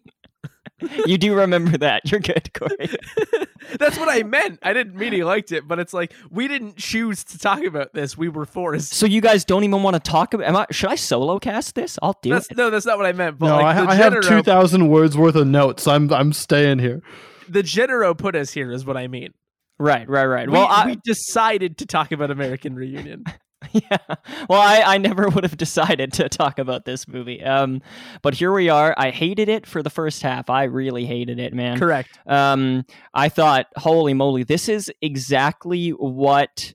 you 1.06 1.16
do 1.16 1.34
remember 1.34 1.78
that? 1.78 2.10
You're 2.10 2.20
good, 2.20 2.52
Corey. 2.52 2.90
That's 3.78 3.98
what 3.98 4.08
I 4.08 4.22
meant. 4.22 4.58
I 4.62 4.72
didn't 4.72 4.94
mean 4.94 5.12
he 5.12 5.24
liked 5.24 5.50
it, 5.52 5.66
but 5.66 5.78
it's 5.78 5.94
like 5.94 6.12
we 6.30 6.48
didn't 6.48 6.76
choose 6.76 7.24
to 7.24 7.38
talk 7.38 7.64
about 7.64 7.94
this. 7.94 8.16
We 8.16 8.28
were 8.28 8.44
forced. 8.44 8.92
So 8.92 9.06
you 9.06 9.20
guys 9.20 9.44
don't 9.44 9.64
even 9.64 9.82
want 9.82 9.94
to 9.94 10.00
talk 10.00 10.34
about? 10.34 10.46
Am 10.46 10.56
I? 10.56 10.66
Should 10.70 10.90
I 10.90 10.96
solo 10.96 11.38
cast 11.38 11.74
this? 11.74 11.98
I'll 12.02 12.18
do 12.22 12.30
That's, 12.30 12.50
it. 12.50 12.56
no, 12.56 12.70
that's 12.70 12.86
not 12.86 12.98
what 12.98 13.06
I 13.06 13.12
meant. 13.12 13.38
But 13.38 13.48
no, 13.48 13.56
like 13.56 13.76
I, 13.76 13.80
the 13.82 13.88
I 13.88 13.94
have 13.94 14.20
two 14.20 14.42
thousand 14.42 14.88
words 14.88 15.16
worth 15.16 15.34
of 15.34 15.46
notes. 15.46 15.86
I'm 15.86 16.12
I'm 16.12 16.32
staying 16.32 16.78
here. 16.78 17.02
the 17.48 17.62
Genero 17.62 18.16
put 18.16 18.36
us 18.36 18.52
here, 18.52 18.70
is 18.70 18.84
what 18.84 18.96
I 18.96 19.08
mean. 19.08 19.32
Right, 19.78 20.08
right, 20.08 20.24
right. 20.24 20.46
We, 20.46 20.52
Well, 20.54 20.66
I, 20.68 20.86
we 20.86 20.96
decided 21.04 21.78
to 21.78 21.86
talk 21.86 22.12
about 22.12 22.30
American 22.30 22.74
Reunion. 22.74 23.24
yeah. 23.72 23.98
Well, 24.48 24.60
I, 24.60 24.82
I 24.84 24.98
never 24.98 25.28
would 25.28 25.44
have 25.44 25.56
decided 25.56 26.12
to 26.14 26.28
talk 26.28 26.58
about 26.58 26.84
this 26.84 27.08
movie. 27.08 27.42
Um, 27.42 27.80
but 28.22 28.34
here 28.34 28.52
we 28.52 28.68
are. 28.68 28.94
I 28.96 29.10
hated 29.10 29.48
it 29.48 29.66
for 29.66 29.82
the 29.82 29.90
first 29.90 30.22
half. 30.22 30.50
I 30.50 30.64
really 30.64 31.06
hated 31.06 31.38
it, 31.38 31.54
man. 31.54 31.78
Correct. 31.78 32.18
Um, 32.26 32.84
I 33.14 33.28
thought, 33.28 33.66
holy 33.76 34.14
moly, 34.14 34.44
this 34.44 34.68
is 34.68 34.90
exactly 35.00 35.90
what 35.90 36.74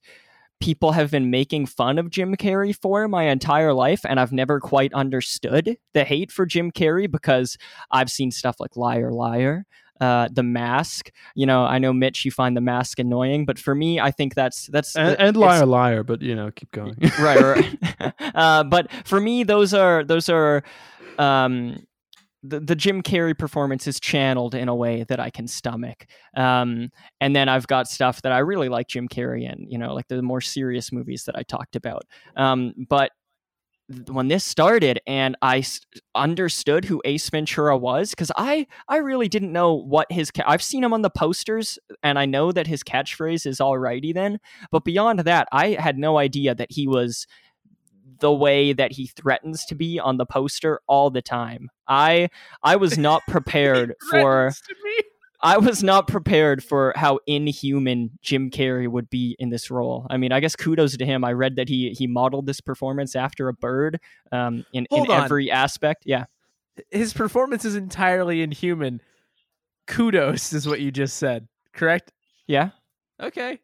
people 0.59 0.91
have 0.91 1.11
been 1.11 1.29
making 1.29 1.65
fun 1.65 1.97
of 1.97 2.09
Jim 2.09 2.35
Carrey 2.35 2.73
for 2.75 3.07
my 3.07 3.23
entire 3.23 3.73
life, 3.73 4.01
and 4.07 4.19
I've 4.19 4.31
never 4.31 4.59
quite 4.59 4.93
understood 4.93 5.77
the 5.93 6.03
hate 6.03 6.31
for 6.31 6.45
Jim 6.45 6.71
Carrey 6.71 7.09
because 7.09 7.57
I've 7.89 8.11
seen 8.11 8.31
stuff 8.31 8.57
like 8.59 8.77
Liar 8.77 9.11
Liar. 9.11 9.65
Uh, 10.01 10.27
the 10.33 10.41
mask, 10.41 11.11
you 11.35 11.45
know, 11.45 11.63
I 11.63 11.77
know 11.77 11.93
Mitch, 11.93 12.25
you 12.25 12.31
find 12.31 12.57
the 12.57 12.61
mask 12.61 12.97
annoying, 12.97 13.45
but 13.45 13.59
for 13.59 13.75
me, 13.75 13.99
I 13.99 14.09
think 14.09 14.33
that's 14.33 14.65
that's 14.67 14.95
And, 14.95 15.09
the- 15.11 15.21
and 15.21 15.37
liar, 15.37 15.65
liar. 15.65 16.03
But 16.03 16.23
you 16.23 16.35
know, 16.35 16.49
keep 16.51 16.71
going. 16.71 16.95
right, 17.19 17.39
right. 17.39 18.13
uh, 18.35 18.63
but 18.63 18.91
for 19.05 19.19
me, 19.21 19.43
those 19.43 19.73
are 19.75 20.03
those 20.03 20.27
are 20.27 20.63
um, 21.19 21.85
the 22.43 22.59
the 22.59 22.75
Jim 22.75 23.03
Carrey 23.03 23.37
performance 23.37 23.85
is 23.85 23.99
channeled 23.99 24.55
in 24.55 24.67
a 24.69 24.75
way 24.75 25.03
that 25.07 25.19
I 25.19 25.29
can 25.29 25.47
stomach. 25.47 26.07
Um, 26.35 26.89
and 27.19 27.35
then 27.35 27.47
I've 27.47 27.67
got 27.67 27.87
stuff 27.87 28.23
that 28.23 28.31
I 28.31 28.39
really 28.39 28.69
like 28.69 28.87
Jim 28.87 29.07
Carrey 29.07 29.43
in, 29.51 29.67
you 29.69 29.77
know, 29.77 29.93
like 29.93 30.07
the 30.07 30.23
more 30.23 30.41
serious 30.41 30.91
movies 30.91 31.25
that 31.25 31.35
I 31.37 31.43
talked 31.43 31.75
about. 31.75 32.03
Um, 32.35 32.73
but 32.89 33.11
when 34.07 34.27
this 34.27 34.43
started 34.43 34.99
and 35.07 35.35
I 35.41 35.59
s- 35.59 35.81
understood 36.15 36.85
who 36.85 37.01
Ace 37.05 37.29
Ventura 37.29 37.77
was, 37.77 38.11
because 38.11 38.31
I 38.37 38.67
I 38.87 38.97
really 38.97 39.27
didn't 39.27 39.51
know 39.51 39.73
what 39.73 40.11
his 40.11 40.31
ca- 40.31 40.43
I've 40.47 40.63
seen 40.63 40.83
him 40.83 40.93
on 40.93 41.01
the 41.01 41.09
posters 41.09 41.77
and 42.03 42.17
I 42.19 42.25
know 42.25 42.51
that 42.51 42.67
his 42.67 42.83
catchphrase 42.83 43.45
is 43.45 43.59
"alrighty 43.59 44.13
then," 44.13 44.39
but 44.71 44.83
beyond 44.83 45.19
that, 45.21 45.47
I 45.51 45.69
had 45.79 45.97
no 45.97 46.17
idea 46.17 46.55
that 46.55 46.71
he 46.71 46.87
was 46.87 47.27
the 48.19 48.31
way 48.31 48.71
that 48.71 48.91
he 48.91 49.07
threatens 49.07 49.65
to 49.65 49.75
be 49.75 49.99
on 49.99 50.17
the 50.17 50.25
poster 50.25 50.79
all 50.87 51.09
the 51.09 51.21
time. 51.21 51.69
I 51.87 52.29
I 52.63 52.75
was 52.75 52.97
not 52.97 53.21
prepared 53.27 53.95
for 54.09 54.51
Threatens 54.51 54.61
to 54.67 54.75
me. 54.83 54.99
I 55.43 55.57
was 55.57 55.81
not 55.83 56.07
prepared 56.07 56.63
for 56.63 56.93
how 56.95 57.19
inhuman 57.25 58.11
Jim 58.21 58.51
Carrey 58.51 58.87
would 58.87 59.09
be 59.09 59.35
in 59.39 59.49
this 59.49 59.71
role. 59.71 60.05
I 60.09 60.17
mean, 60.17 60.31
I 60.31 60.39
guess 60.39 60.55
kudos 60.55 60.95
to 60.97 61.05
him. 61.05 61.23
I 61.23 61.33
read 61.33 61.55
that 61.55 61.67
he 61.67 61.91
he 61.97 62.05
modeled 62.05 62.45
this 62.45 62.61
performance 62.61 63.15
after 63.15 63.47
a 63.47 63.53
bird 63.53 63.99
um, 64.31 64.65
in, 64.71 64.85
in 64.91 65.09
on. 65.09 65.23
every 65.23 65.49
aspect. 65.49 66.03
Yeah. 66.05 66.25
His 66.89 67.13
performance 67.13 67.65
is 67.65 67.75
entirely 67.75 68.41
inhuman. 68.41 69.01
Kudos 69.87 70.53
is 70.53 70.67
what 70.67 70.79
you 70.79 70.91
just 70.91 71.17
said. 71.17 71.47
Correct? 71.73 72.11
Yeah. 72.47 72.69
Okay. 73.19 73.59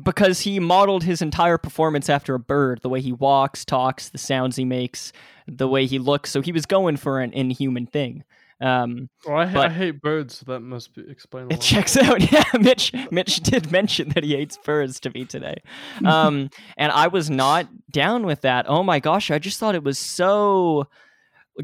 Because 0.00 0.40
he 0.40 0.60
modeled 0.60 1.02
his 1.02 1.22
entire 1.22 1.58
performance 1.58 2.08
after 2.08 2.34
a 2.34 2.38
bird, 2.38 2.80
the 2.82 2.88
way 2.88 3.00
he 3.00 3.12
walks, 3.12 3.64
talks, 3.64 4.10
the 4.10 4.18
sounds 4.18 4.56
he 4.56 4.64
makes, 4.64 5.12
the 5.46 5.66
way 5.66 5.86
he 5.86 5.98
looks. 5.98 6.30
So 6.30 6.40
he 6.40 6.52
was 6.52 6.66
going 6.66 6.98
for 6.98 7.20
an 7.20 7.32
inhuman 7.32 7.86
thing. 7.86 8.22
Um, 8.60 9.08
Well, 9.26 9.36
I, 9.38 9.46
ha- 9.46 9.54
But- 9.54 9.70
I 9.70 9.74
hate 9.74 10.00
birds, 10.02 10.38
so 10.38 10.52
that 10.52 10.60
must 10.60 10.94
be, 10.94 11.02
explain 11.08 11.44
It 11.46 11.52
lot. 11.54 11.60
checks 11.60 11.96
out. 12.02 12.32
Yeah, 12.32 12.42
Mitch. 12.60 12.92
Mitch 13.12 13.36
did 13.40 13.70
mention 13.70 14.08
that 14.10 14.24
he 14.24 14.34
hates 14.34 14.56
birds 14.58 14.98
to 15.00 15.10
me 15.10 15.24
today, 15.24 15.56
um, 16.04 16.50
and 16.76 16.90
I 16.92 17.06
was 17.08 17.30
not 17.30 17.68
down 17.92 18.26
with 18.26 18.40
that. 18.40 18.66
Oh 18.68 18.82
my 18.82 18.98
gosh, 19.00 19.30
I 19.30 19.38
just 19.38 19.58
thought 19.60 19.74
it 19.76 19.84
was 19.84 19.98
so 19.98 20.88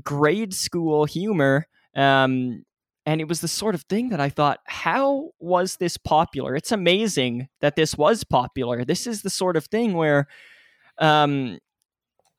grade 0.03 0.55
school 0.55 1.05
humor, 1.05 1.67
um, 1.97 2.65
and 3.07 3.21
it 3.21 3.29
was 3.29 3.41
the 3.41 3.49
sort 3.49 3.75
of 3.75 3.83
thing 3.83 4.09
that 4.11 4.21
I 4.21 4.29
thought, 4.29 4.61
how 4.67 5.31
was 5.39 5.77
this 5.77 5.97
popular? 5.97 6.57
It's 6.57 6.73
amazing 6.73 7.49
that 7.61 7.77
this 7.77 7.97
was 7.99 8.25
popular. 8.25 8.85
This 8.85 9.07
is 9.07 9.23
the 9.23 9.31
sort 9.31 9.57
of 9.57 9.67
thing 9.67 9.95
where, 9.95 10.27
um, 10.99 11.59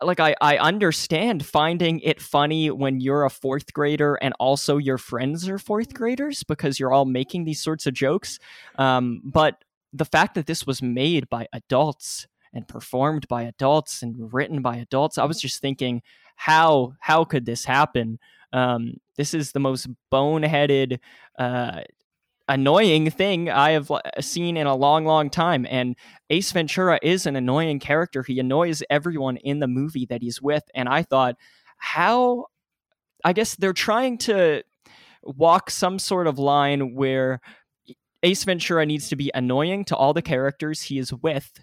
like 0.05 0.19
I, 0.19 0.35
I 0.41 0.57
understand 0.57 1.45
finding 1.45 1.99
it 1.99 2.21
funny 2.21 2.71
when 2.71 2.99
you're 2.99 3.25
a 3.25 3.29
fourth 3.29 3.73
grader 3.73 4.15
and 4.15 4.33
also 4.39 4.77
your 4.77 4.97
friends 4.97 5.47
are 5.49 5.57
fourth 5.57 5.93
graders 5.93 6.43
because 6.43 6.79
you're 6.79 6.93
all 6.93 7.05
making 7.05 7.45
these 7.45 7.61
sorts 7.61 7.85
of 7.85 7.93
jokes. 7.93 8.39
Um, 8.77 9.21
but 9.23 9.63
the 9.93 10.05
fact 10.05 10.35
that 10.35 10.45
this 10.45 10.65
was 10.65 10.81
made 10.81 11.29
by 11.29 11.47
adults 11.53 12.27
and 12.53 12.67
performed 12.67 13.27
by 13.27 13.43
adults 13.43 14.01
and 14.01 14.33
written 14.33 14.61
by 14.61 14.77
adults, 14.77 15.17
I 15.17 15.25
was 15.25 15.39
just 15.41 15.61
thinking, 15.61 16.01
how 16.35 16.93
how 16.99 17.23
could 17.23 17.45
this 17.45 17.65
happen? 17.65 18.19
Um, 18.53 18.95
this 19.17 19.33
is 19.33 19.51
the 19.51 19.59
most 19.59 19.87
boneheaded, 20.11 20.99
uh, 21.39 21.81
annoying 22.47 23.09
thing 23.09 23.49
I 23.49 23.71
have 23.71 23.89
uh, 23.89 24.01
seen 24.19 24.57
in 24.57 24.67
a 24.67 24.75
long, 24.75 25.05
long 25.05 25.29
time. 25.29 25.65
And 25.69 25.95
Ace 26.29 26.51
Ventura 26.51 26.99
is 27.01 27.25
an 27.25 27.35
annoying 27.35 27.79
character. 27.79 28.23
He 28.23 28.39
annoys 28.39 28.83
everyone 28.89 29.37
in 29.37 29.59
the 29.59 29.67
movie 29.67 30.05
that 30.07 30.21
he's 30.21 30.41
with. 30.41 30.63
And 30.73 30.87
I 30.87 31.03
thought, 31.03 31.35
how? 31.77 32.45
I 33.23 33.33
guess 33.33 33.55
they're 33.55 33.73
trying 33.73 34.19
to 34.19 34.63
walk 35.23 35.71
some 35.71 35.97
sort 35.97 36.27
of 36.27 36.37
line 36.37 36.93
where 36.93 37.41
Ace 38.23 38.43
Ventura 38.43 38.85
needs 38.85 39.09
to 39.09 39.15
be 39.15 39.31
annoying 39.33 39.85
to 39.85 39.95
all 39.95 40.13
the 40.13 40.21
characters 40.21 40.83
he 40.83 40.99
is 40.99 41.13
with, 41.13 41.59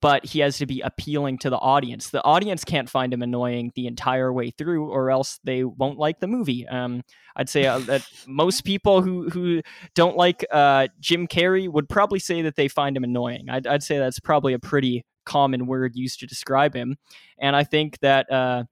but 0.00 0.24
he 0.24 0.40
has 0.40 0.58
to 0.58 0.66
be 0.66 0.80
appealing 0.80 1.38
to 1.38 1.50
the 1.50 1.58
audience. 1.58 2.10
The 2.10 2.22
audience 2.22 2.64
can't 2.64 2.88
find 2.88 3.12
him 3.12 3.22
annoying 3.22 3.72
the 3.74 3.86
entire 3.86 4.32
way 4.32 4.50
through, 4.50 4.88
or 4.90 5.10
else 5.10 5.40
they 5.44 5.64
won't 5.64 5.98
like 5.98 6.20
the 6.20 6.26
movie. 6.26 6.66
Um, 6.68 7.02
I'd 7.36 7.48
say 7.48 7.66
uh, 7.66 7.78
that 7.80 8.06
most 8.26 8.64
people 8.64 9.02
who 9.02 9.28
who 9.30 9.62
don't 9.94 10.16
like 10.16 10.44
uh, 10.50 10.88
Jim 11.00 11.26
Carrey 11.26 11.68
would 11.68 11.88
probably 11.88 12.18
say 12.18 12.42
that 12.42 12.56
they 12.56 12.68
find 12.68 12.96
him 12.96 13.04
annoying. 13.04 13.48
I'd, 13.48 13.66
I'd 13.66 13.82
say 13.82 13.98
that's 13.98 14.20
probably 14.20 14.52
a 14.52 14.58
pretty 14.58 15.04
common 15.24 15.66
word 15.66 15.92
used 15.94 16.20
to 16.20 16.26
describe 16.26 16.74
him, 16.74 16.96
and 17.38 17.56
I 17.56 17.64
think 17.64 17.98
that 18.00 18.30
uh, 18.30 18.64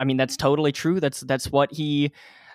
I 0.00 0.04
mean 0.04 0.16
that's 0.16 0.36
totally 0.36 0.72
true. 0.72 1.00
That's 1.00 1.20
that's 1.20 1.50
what 1.50 1.72
he 1.72 2.12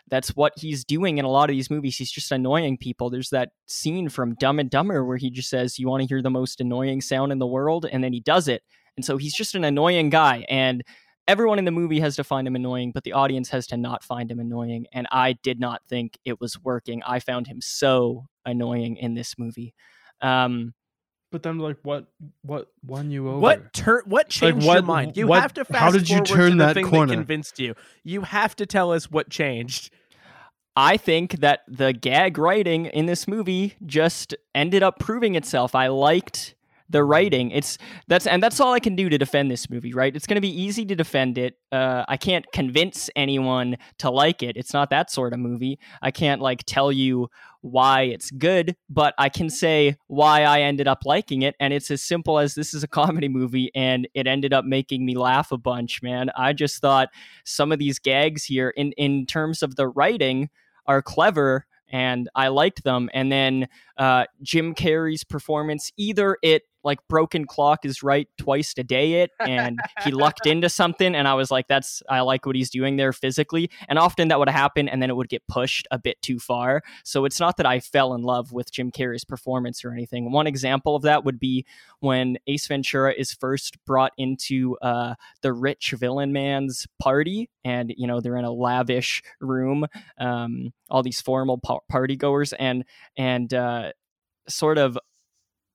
that's 0.10 0.30
what 0.36 0.54
he's 0.58 0.84
doing 0.84 1.18
in 1.18 1.26
a 1.26 1.30
lot 1.30 1.50
of 1.50 1.56
these 1.56 1.70
movies. 1.70 1.98
He's 1.98 2.12
just 2.12 2.32
annoying 2.32 2.78
people. 2.78 3.10
There's 3.10 3.30
that 3.30 3.50
scene 3.68 4.10
from 4.10 4.36
Dumb 4.36 4.60
and 4.60 4.70
Dumber 4.70 5.06
where 5.06 5.18
he 5.18 5.30
just 5.30 5.50
says, 5.50 5.78
"You 5.80 5.88
want 5.88 6.02
to 6.02 6.08
hear 6.08 6.22
the 6.22 6.30
most 6.30 6.60
annoying 6.62 7.02
sound 7.02 7.32
in 7.32 7.40
the 7.40 7.48
world," 7.48 7.86
and 7.92 8.04
then 8.04 8.14
he 8.14 8.20
does 8.20 8.48
it. 8.48 8.64
And 8.98 9.06
so 9.06 9.18
he's 9.18 9.34
just 9.36 9.56
an 9.56 9.64
annoying 9.64 10.10
guy, 10.10 10.46
and 10.50 10.84
everyone 11.28 11.60
in 11.60 11.66
the 11.66 11.72
movie 11.72 12.00
has 12.00 12.16
to 12.16 12.24
find 12.24 12.48
him 12.48 12.56
annoying, 12.56 12.92
but 12.92 13.04
the 13.04 13.14
audience 13.14 13.50
has 13.50 13.68
to 13.68 13.78
not 13.78 14.04
find 14.04 14.32
him 14.32 14.40
annoying. 14.40 14.88
And 14.92 15.08
I 15.12 15.34
did 15.34 15.60
not 15.60 15.82
think 15.88 16.18
it 16.26 16.42
was 16.42 16.60
working. 16.64 17.04
I 17.06 17.20
found 17.20 17.46
him 17.48 17.62
so 17.62 18.26
annoying 18.46 18.98
in 18.98 19.14
this 19.14 19.36
movie. 19.38 19.74
Um, 20.22 20.74
But 21.32 21.44
then, 21.44 21.60
like, 21.60 21.78
what 21.84 22.08
what 22.42 22.70
won 22.84 23.12
you 23.12 23.30
over? 23.30 23.38
What 23.40 23.72
turn? 23.74 24.02
What 24.06 24.30
changed 24.30 24.66
your 24.66 24.76
what- 24.78 24.86
mind? 24.86 25.16
You 25.18 25.28
what- 25.28 25.42
have 25.44 25.54
to 25.54 25.66
fast 25.66 25.80
how 25.80 25.92
did 25.92 26.10
you 26.10 26.16
forward 26.18 26.28
turn 26.28 26.58
that 26.58 26.76
corner? 26.84 27.06
that 27.08 27.14
convinced 27.14 27.60
you. 27.60 27.76
You 28.04 28.22
have 28.24 28.56
to 28.56 28.66
tell 28.66 28.92
us 28.92 29.12
what 29.12 29.30
changed. 29.30 29.92
I 30.82 30.96
think 30.96 31.42
that 31.42 31.64
the 31.68 31.92
gag 31.92 32.38
writing 32.38 32.86
in 32.86 33.06
this 33.06 33.28
movie 33.28 33.76
just 33.86 34.34
ended 34.56 34.82
up 34.82 34.98
proving 34.98 35.36
itself. 35.36 35.76
I 35.76 35.88
liked 35.88 36.56
the 36.90 37.04
writing. 37.04 37.52
It's 37.52 37.78
that's 38.08 38.26
and 38.26 38.42
that's 38.42 38.62
all 38.62 38.72
I 38.72 38.80
can 38.80 38.96
do 38.96 39.10
to 39.10 39.18
defend 39.18 39.52
this 39.52 39.70
movie, 39.70 39.94
right? 39.94 40.16
It's 40.16 40.26
going 40.26 40.36
to 40.36 40.42
be 40.42 40.62
easy 40.62 40.86
to 40.86 40.96
defend 40.96 41.38
it. 41.38 41.56
Uh, 41.70 42.06
I 42.08 42.16
can't 42.16 42.50
convince 42.54 43.10
anyone 43.18 43.76
to 43.98 44.10
like 44.10 44.42
it. 44.42 44.56
It's 44.56 44.74
not 44.74 44.90
that 44.92 45.12
sort 45.12 45.34
of 45.34 45.40
movie. 45.40 45.80
I 46.02 46.12
can't 46.12 46.42
like 46.42 46.64
tell 46.66 46.94
you 46.94 47.28
why 47.60 48.04
it's 48.04 48.32
good, 48.32 48.78
but 48.90 49.14
I 49.18 49.28
can 49.28 49.50
say 49.50 49.98
why 50.08 50.44
I 50.44 50.62
ended 50.62 50.88
up 50.88 51.00
liking 51.04 51.42
it, 51.42 51.56
and 51.60 51.74
it's 51.74 51.92
as 51.92 52.02
simple 52.02 52.40
as 52.40 52.56
this 52.56 52.74
is 52.74 52.86
a 52.86 52.88
comedy 53.00 53.28
movie, 53.28 53.70
and 53.76 54.08
it 54.14 54.28
ended 54.28 54.54
up 54.54 54.64
making 54.64 55.06
me 55.06 55.18
laugh 55.18 55.52
a 55.52 55.58
bunch. 55.58 56.02
Man, 56.02 56.30
I 56.38 56.54
just 56.54 56.80
thought 56.80 57.10
some 57.44 57.74
of 57.74 57.80
these 57.80 58.00
gags 58.00 58.46
here, 58.46 58.70
in 58.70 58.94
in 58.94 59.26
terms 59.26 59.62
of 59.62 59.76
the 59.76 59.90
writing, 59.90 60.50
are 60.90 61.04
clever 61.04 61.66
and 61.88 62.28
I 62.36 62.48
liked 62.50 62.84
them. 62.84 63.10
And 63.14 63.32
then 63.32 63.68
uh, 63.98 64.26
Jim 64.42 64.74
Carrey's 64.74 65.24
performance, 65.24 65.92
either 65.98 66.38
it 66.42 66.64
like 66.84 67.00
broken 67.08 67.46
clock 67.46 67.86
is 67.86 68.04
right 68.04 68.28
twice 68.38 68.74
a 68.78 68.84
day 68.84 69.22
it 69.22 69.32
and 69.40 69.80
he 70.04 70.12
lucked 70.12 70.46
into 70.46 70.70
something 70.70 71.16
and 71.16 71.28
i 71.28 71.34
was 71.34 71.52
like 71.52 71.68
that's 71.68 72.02
i 72.10 72.22
like 72.22 72.46
what 72.46 72.56
he's 72.56 72.70
doing 72.70 72.96
there 72.96 73.12
physically 73.12 73.70
and 73.88 74.00
often 74.00 74.28
that 74.30 74.40
would 74.40 74.50
happen 74.50 74.88
and 74.88 75.02
then 75.02 75.10
it 75.10 75.16
would 75.16 75.30
get 75.30 75.46
pushed 75.48 75.88
a 75.92 76.00
bit 76.00 76.22
too 76.22 76.40
far. 76.40 76.82
So 77.04 77.26
it's 77.26 77.40
not 77.40 77.58
that 77.58 77.66
i 77.66 77.80
fell 77.80 78.14
in 78.14 78.22
love 78.22 78.52
with 78.52 78.72
jim 78.72 78.92
carrey's 78.92 79.26
performance 79.26 79.84
or 79.84 79.92
anything. 79.92 80.32
One 80.32 80.48
example 80.48 80.96
of 80.96 81.04
that 81.04 81.26
would 81.26 81.40
be 81.40 81.66
when 82.00 82.38
ace 82.48 82.68
ventura 82.68 83.14
is 83.14 83.34
first 83.34 83.84
brought 83.86 84.14
into 84.18 84.78
uh, 84.82 85.16
the 85.42 85.54
rich 85.54 85.94
villain 85.98 86.32
man's 86.32 86.88
party 87.00 87.50
and 87.64 87.94
you 87.98 88.08
know 88.08 88.22
they're 88.22 88.38
in 88.38 88.46
a 88.46 88.52
lavish 88.52 89.22
room 89.42 89.86
um, 90.20 90.74
all 90.90 91.04
these 91.04 91.22
formal 91.22 91.58
pa- 91.58 91.80
party 91.90 92.16
goers 92.16 92.54
and 92.54 92.86
and 93.18 93.54
uh, 93.54 93.92
sort 94.48 94.78
of 94.78 94.98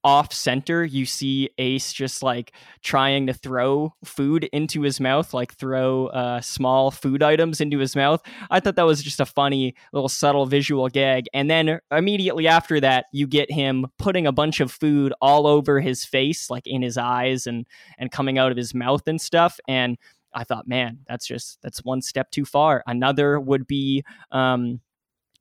off 0.05 0.33
center, 0.33 0.85
you 0.85 1.07
see 1.07 1.49
Ace 1.59 1.93
just 1.93 2.23
like 2.23 2.53
trying 2.83 3.27
to 3.27 3.33
throw 3.33 3.95
food 4.05 4.45
into 4.53 4.83
his 4.83 5.01
mouth, 5.01 5.33
like 5.33 5.55
throw 5.55 6.07
uh, 6.09 6.41
small 6.43 6.91
food 6.91 7.23
items 7.23 7.61
into 7.61 7.79
his 7.79 7.97
mouth. 7.97 8.23
I 8.51 8.61
thought 8.61 8.77
that 8.77 8.87
was 8.87 9.03
just 9.03 9.21
a 9.21 9.27
funny 9.27 9.75
little 9.93 10.11
subtle 10.11 10.47
visual 10.47 10.89
gag. 10.89 11.27
And 11.33 11.51
then 11.51 11.81
immediately 11.91 12.47
after 12.47 12.81
that, 12.81 13.07
you 13.13 13.27
get 13.27 13.51
him 13.51 13.87
putting 13.99 14.27
a 14.27 14.33
bunch 14.33 14.61
of 14.61 14.71
food 14.71 15.15
all 15.23 15.47
over 15.47 15.81
his 15.81 16.05
face, 16.05 16.51
like 16.51 16.67
in 16.67 16.83
his 16.83 16.99
eyes 16.99 17.47
and 17.47 17.67
and 17.99 18.11
coming 18.11 18.39
out 18.39 18.51
of 18.51 18.57
his 18.59 18.75
mouth 18.75 19.09
and 19.09 19.21
stuff. 19.21 19.59
And 19.67 19.97
I 20.35 20.45
thought, 20.45 20.69
man, 20.69 20.99
that's 21.09 21.27
just 21.27 21.59
that's 21.63 21.85
one 21.85 22.03
step 22.03 22.31
too 22.31 22.45
far. 22.45 22.83
Another 22.87 23.41
would 23.41 23.67
be 23.67 24.05
um, 24.33 24.81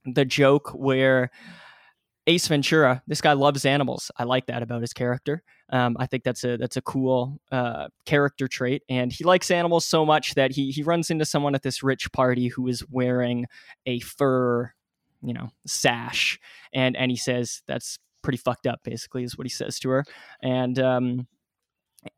the 0.06 0.26
joke 0.26 0.70
where 0.70 1.32
Ace 2.26 2.48
Ventura, 2.48 3.04
this 3.06 3.20
guy 3.20 3.34
loves 3.34 3.66
animals. 3.66 4.10
I 4.18 4.24
like 4.24 4.46
that 4.46 4.64
about 4.64 4.82
his 4.82 4.94
character. 4.94 5.44
Um, 5.70 5.98
I 6.00 6.06
think 6.06 6.24
that's 6.24 6.44
a 6.46 6.56
that's 6.58 6.78
a 6.78 6.82
cool 6.82 7.40
uh, 7.52 7.90
character 8.06 8.48
trait, 8.48 8.84
and 8.88 9.12
he 9.12 9.24
likes 9.24 9.52
animals 9.52 9.86
so 9.86 10.06
much 10.06 10.36
that 10.36 10.52
he 10.52 10.72
he 10.72 10.84
runs 10.84 11.10
into 11.10 11.26
someone 11.26 11.56
at 11.56 11.64
this 11.64 11.84
rich 11.84 12.12
party 12.14 12.48
who 12.48 12.68
is 12.68 12.84
wearing 12.90 13.46
a 13.86 14.00
fur, 14.00 14.72
you 15.22 15.34
know, 15.34 15.50
sash, 15.66 16.40
and 16.74 16.96
and 16.96 17.12
he 17.12 17.18
says 17.18 17.62
that's 17.68 18.00
pretty 18.22 18.38
fucked 18.38 18.68
up. 18.68 18.80
Basically, 18.84 19.24
is 19.24 19.38
what 19.38 19.46
he 19.46 19.52
says 19.52 19.78
to 19.80 19.90
her, 19.90 20.06
and 20.42 20.80
um, 20.80 21.28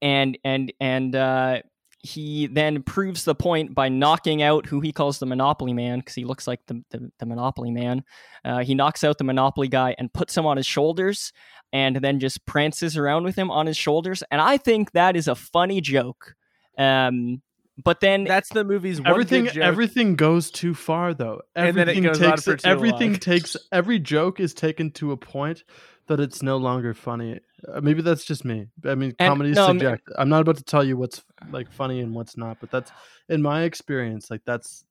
and 0.01 0.37
and 0.43 0.71
and 0.79 1.15
uh, 1.15 1.61
he 2.05 2.47
then 2.47 2.83
proves 2.83 3.23
the 3.25 3.33
point 3.33 3.73
by 3.73 3.89
knocking 3.89 4.41
out 4.41 4.67
who 4.67 4.79
he 4.79 4.91
calls 4.91 5.17
the 5.17 5.25
Monopoly 5.25 5.73
Man 5.73 5.99
because 5.99 6.13
he 6.13 6.23
looks 6.23 6.45
like 6.45 6.59
the, 6.67 6.83
the, 6.91 7.11
the 7.17 7.25
Monopoly 7.25 7.71
Man. 7.71 8.03
Uh, 8.43 8.59
he 8.59 8.75
knocks 8.75 9.03
out 9.03 9.17
the 9.17 9.23
Monopoly 9.23 9.67
guy 9.67 9.95
and 9.97 10.13
puts 10.13 10.37
him 10.37 10.45
on 10.45 10.57
his 10.57 10.67
shoulders 10.67 11.33
and 11.73 11.95
then 11.97 12.19
just 12.19 12.45
prances 12.45 12.95
around 12.95 13.23
with 13.23 13.35
him 13.35 13.49
on 13.49 13.65
his 13.65 13.75
shoulders. 13.75 14.23
And 14.29 14.39
I 14.39 14.57
think 14.57 14.91
that 14.91 15.15
is 15.15 15.27
a 15.27 15.35
funny 15.35 15.81
joke. 15.81 16.35
Um, 16.77 17.41
but 17.83 17.99
then 17.99 18.23
that's 18.23 18.49
the 18.49 18.63
movie's 18.63 19.01
everything. 19.03 19.49
Everything 19.57 20.15
goes 20.15 20.51
too 20.51 20.73
far 20.73 21.13
though. 21.13 21.41
Everything 21.55 21.81
and 21.81 21.89
then 21.89 21.97
it 21.97 22.07
goes 22.07 22.19
takes, 22.19 22.31
on 22.31 22.37
for 22.53 22.57
too 22.61 22.69
Everything 22.69 23.11
long. 23.11 23.19
takes 23.19 23.57
every 23.71 23.99
joke 23.99 24.39
is 24.39 24.53
taken 24.53 24.91
to 24.91 25.11
a 25.11 25.17
point 25.17 25.63
that 26.07 26.19
it's 26.19 26.41
no 26.41 26.57
longer 26.57 26.93
funny. 26.93 27.39
Uh, 27.67 27.81
maybe 27.81 28.01
that's 28.01 28.25
just 28.25 28.45
me. 28.45 28.67
I 28.85 28.95
mean, 28.95 29.15
comedy 29.19 29.51
is 29.51 29.55
no, 29.55 29.67
subjective. 29.67 30.15
I'm 30.17 30.29
not 30.29 30.41
about 30.41 30.57
to 30.57 30.63
tell 30.63 30.83
you 30.83 30.97
what's 30.97 31.23
like 31.49 31.71
funny 31.71 32.01
and 32.01 32.13
what's 32.13 32.37
not, 32.37 32.57
but 32.59 32.71
that's 32.71 32.91
in 33.29 33.41
my 33.41 33.63
experience. 33.63 34.29
Like 34.29 34.41
that's, 34.45 34.85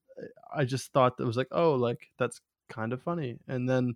I 0.55 0.65
just 0.65 0.93
thought 0.93 1.17
that 1.17 1.27
was 1.27 1.37
like, 1.37 1.49
oh, 1.53 1.75
like 1.75 2.11
that's 2.19 2.41
kind 2.69 2.93
of 2.93 3.03
funny, 3.03 3.39
and 3.49 3.69
then 3.69 3.95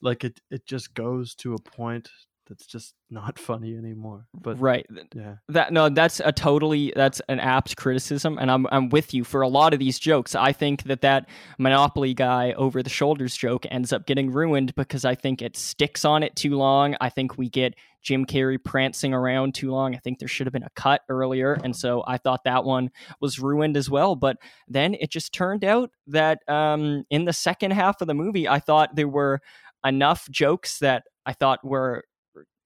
like 0.00 0.24
it 0.24 0.40
it 0.50 0.66
just 0.66 0.94
goes 0.94 1.34
to 1.36 1.54
a 1.54 1.58
point 1.58 2.08
that's 2.50 2.66
just 2.66 2.94
not 3.08 3.38
funny 3.38 3.74
anymore. 3.74 4.26
But 4.34 4.60
right, 4.60 4.84
yeah, 5.14 5.36
that 5.48 5.72
no, 5.72 5.88
that's 5.88 6.20
a 6.22 6.32
totally 6.32 6.92
that's 6.94 7.22
an 7.28 7.40
apt 7.40 7.76
criticism, 7.76 8.36
and 8.38 8.50
I'm 8.50 8.66
I'm 8.70 8.90
with 8.90 9.14
you 9.14 9.24
for 9.24 9.40
a 9.40 9.48
lot 9.48 9.72
of 9.72 9.78
these 9.78 9.98
jokes. 9.98 10.34
I 10.34 10.52
think 10.52 10.82
that 10.82 11.00
that 11.00 11.28
Monopoly 11.58 12.12
guy 12.12 12.52
over 12.52 12.82
the 12.82 12.90
shoulders 12.90 13.34
joke 13.34 13.64
ends 13.70 13.92
up 13.92 14.04
getting 14.06 14.30
ruined 14.30 14.74
because 14.74 15.06
I 15.06 15.14
think 15.14 15.40
it 15.40 15.56
sticks 15.56 16.04
on 16.04 16.22
it 16.22 16.36
too 16.36 16.56
long. 16.56 16.96
I 17.00 17.08
think 17.08 17.38
we 17.38 17.48
get 17.48 17.74
Jim 18.02 18.26
Carrey 18.26 18.62
prancing 18.62 19.14
around 19.14 19.54
too 19.54 19.70
long. 19.70 19.94
I 19.94 19.98
think 19.98 20.18
there 20.18 20.28
should 20.28 20.46
have 20.46 20.52
been 20.52 20.62
a 20.64 20.70
cut 20.74 21.02
earlier, 21.08 21.58
and 21.64 21.74
so 21.74 22.02
I 22.06 22.18
thought 22.18 22.44
that 22.44 22.64
one 22.64 22.90
was 23.20 23.38
ruined 23.38 23.76
as 23.76 23.88
well. 23.88 24.16
But 24.16 24.36
then 24.68 24.94
it 24.94 25.10
just 25.10 25.32
turned 25.32 25.64
out 25.64 25.90
that 26.08 26.40
um, 26.48 27.04
in 27.10 27.24
the 27.24 27.32
second 27.32 27.70
half 27.70 28.00
of 28.00 28.08
the 28.08 28.14
movie, 28.14 28.48
I 28.48 28.58
thought 28.58 28.96
there 28.96 29.08
were 29.08 29.40
enough 29.84 30.28
jokes 30.30 30.78
that 30.80 31.04
I 31.26 31.32
thought 31.32 31.64
were 31.64 32.04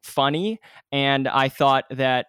funny, 0.05 0.61
and 0.93 1.27
I 1.27 1.49
thought 1.49 1.85
that 1.91 2.27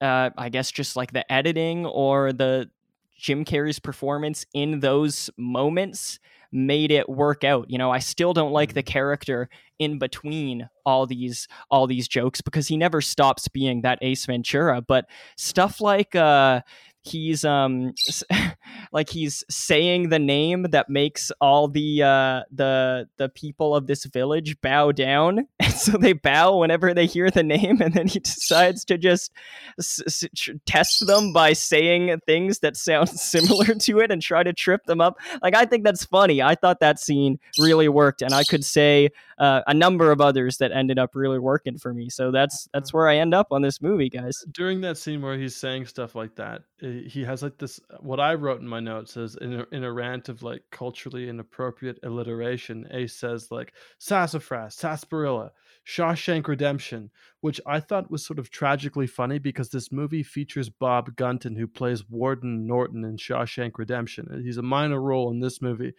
uh, 0.00 0.30
I 0.36 0.48
guess 0.48 0.70
just 0.70 0.96
like 0.96 1.12
the 1.12 1.30
editing 1.32 1.86
or 1.86 2.32
the 2.32 2.70
Jim 3.16 3.44
Carrey's 3.44 3.78
performance 3.80 4.46
in 4.54 4.80
those 4.80 5.30
moments 5.36 6.18
made 6.52 6.90
it 6.90 7.08
work 7.08 7.44
out. 7.44 7.70
You 7.70 7.78
know, 7.78 7.90
I 7.90 7.98
still 7.98 8.32
don't 8.32 8.52
like 8.52 8.74
the 8.74 8.82
mm-hmm. 8.82 8.92
character 8.92 9.48
in 9.78 9.98
between 9.98 10.68
all 10.84 11.06
these 11.06 11.46
all 11.70 11.86
these 11.86 12.08
jokes 12.08 12.40
because 12.40 12.68
he 12.68 12.76
never 12.76 13.00
stops 13.00 13.48
being 13.48 13.82
that 13.82 13.98
Ace 14.02 14.26
Ventura. 14.26 14.80
But 14.80 15.06
stuff 15.36 15.80
like 15.80 16.14
uh 16.14 16.62
he's 17.08 17.44
um 17.44 17.94
like 18.92 19.08
he's 19.10 19.44
saying 19.50 20.08
the 20.08 20.18
name 20.18 20.64
that 20.70 20.88
makes 20.88 21.30
all 21.40 21.68
the 21.68 22.02
uh 22.02 22.42
the 22.50 23.08
the 23.16 23.28
people 23.28 23.74
of 23.74 23.86
this 23.86 24.04
village 24.04 24.60
bow 24.60 24.92
down. 24.92 25.46
And 25.68 25.74
so 25.74 25.98
they 25.98 26.12
bow 26.12 26.58
whenever 26.58 26.92
they 26.94 27.06
hear 27.06 27.30
the 27.30 27.42
name 27.42 27.80
and 27.80 27.92
then 27.94 28.08
he 28.08 28.18
decides 28.20 28.84
to 28.86 28.98
just 28.98 29.32
s- 29.78 30.02
s- 30.06 30.48
test 30.66 31.06
them 31.06 31.32
by 31.32 31.52
saying 31.52 32.18
things 32.26 32.60
that 32.60 32.76
sound 32.76 33.08
similar 33.10 33.74
to 33.74 34.00
it 34.00 34.10
and 34.10 34.20
try 34.22 34.42
to 34.42 34.52
trip 34.52 34.84
them 34.86 35.00
up. 35.00 35.18
Like 35.42 35.54
i 35.54 35.64
think 35.64 35.84
that's 35.84 36.04
funny. 36.04 36.42
I 36.42 36.54
thought 36.54 36.80
that 36.80 36.98
scene 36.98 37.38
really 37.58 37.88
worked 37.88 38.22
and 38.22 38.32
i 38.32 38.44
could 38.44 38.64
say 38.64 39.10
uh, 39.38 39.62
a 39.68 39.74
number 39.74 40.10
of 40.10 40.20
others 40.20 40.56
that 40.58 40.72
ended 40.72 40.98
up 40.98 41.14
really 41.14 41.38
working 41.38 41.78
for 41.78 41.94
me. 41.94 42.08
So 42.10 42.30
that's 42.32 42.68
that's 42.72 42.92
where 42.92 43.08
i 43.08 43.16
end 43.16 43.34
up 43.34 43.48
on 43.52 43.62
this 43.62 43.80
movie 43.80 44.08
guys. 44.08 44.44
During 44.50 44.80
that 44.80 44.98
scene 44.98 45.22
where 45.22 45.38
he's 45.38 45.54
saying 45.54 45.86
stuff 45.86 46.14
like 46.14 46.34
that 46.36 46.62
Eh, 46.82 47.08
he 47.08 47.24
has 47.24 47.42
like 47.42 47.58
this 47.58 47.80
uh, 47.90 47.96
what 48.00 48.20
i 48.20 48.34
wrote 48.34 48.60
in 48.60 48.68
my 48.68 48.78
notes 48.78 49.16
is 49.16 49.36
in 49.36 49.60
a, 49.60 49.66
in 49.72 49.82
a 49.82 49.92
rant 49.92 50.28
of 50.28 50.42
like 50.42 50.62
culturally 50.70 51.28
inappropriate 51.28 51.98
alliteration 52.04 52.86
ace 52.92 53.14
says 53.14 53.50
like 53.50 53.72
sassafras 53.98 54.74
sarsaparilla 54.76 55.50
shawshank 55.86 56.46
redemption 56.46 57.10
which 57.40 57.60
i 57.66 57.80
thought 57.80 58.10
was 58.10 58.24
sort 58.24 58.38
of 58.38 58.50
tragically 58.50 59.08
funny 59.08 59.38
because 59.38 59.70
this 59.70 59.90
movie 59.90 60.22
features 60.22 60.70
bob 60.70 61.14
gunton 61.16 61.56
who 61.56 61.66
plays 61.66 62.08
warden 62.08 62.66
norton 62.66 63.04
in 63.04 63.16
shawshank 63.16 63.72
redemption. 63.76 64.28
Uh, 64.32 64.38
he's 64.38 64.58
a 64.58 64.62
minor 64.62 65.00
role 65.00 65.30
in 65.30 65.40
this 65.40 65.60
movie 65.60 65.94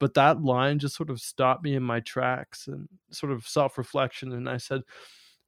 but 0.00 0.14
that 0.14 0.42
line 0.42 0.80
just 0.80 0.96
sort 0.96 1.10
of 1.10 1.20
stopped 1.20 1.62
me 1.62 1.76
in 1.76 1.82
my 1.82 2.00
tracks 2.00 2.66
and 2.66 2.88
sort 3.10 3.30
of 3.30 3.46
self-reflection 3.46 4.32
and 4.32 4.48
i 4.48 4.56
said 4.56 4.80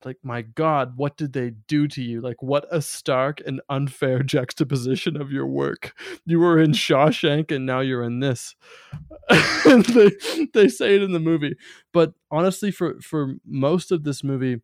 like 0.05 0.19
my 0.23 0.43
god 0.43 0.93
what 0.97 1.17
did 1.17 1.33
they 1.33 1.51
do 1.69 1.89
to 1.89 2.03
you? 2.03 2.21
Like 2.21 2.43
what 2.43 2.67
a 2.71 2.83
stark 2.83 3.41
and 3.47 3.61
unfair 3.69 4.23
juxtaposition 4.35 5.21
of 5.21 5.33
your 5.33 5.47
work. 5.47 5.99
You 6.25 6.41
were 6.41 6.61
in 6.61 6.73
shawshank 6.73 7.51
and 7.51 7.67
now 7.67 7.81
you're 7.81 8.03
in 8.03 8.21
this. 8.21 8.55
They, 9.67 10.11
they 10.55 10.69
say 10.69 10.95
it 10.95 11.03
in 11.03 11.13
the 11.13 11.21
movie. 11.21 11.57
But 11.93 12.15
honestly 12.31 12.71
for 12.71 13.01
for 13.01 13.35
most 13.45 13.91
of 13.91 14.05
this 14.05 14.23
movie 14.23 14.61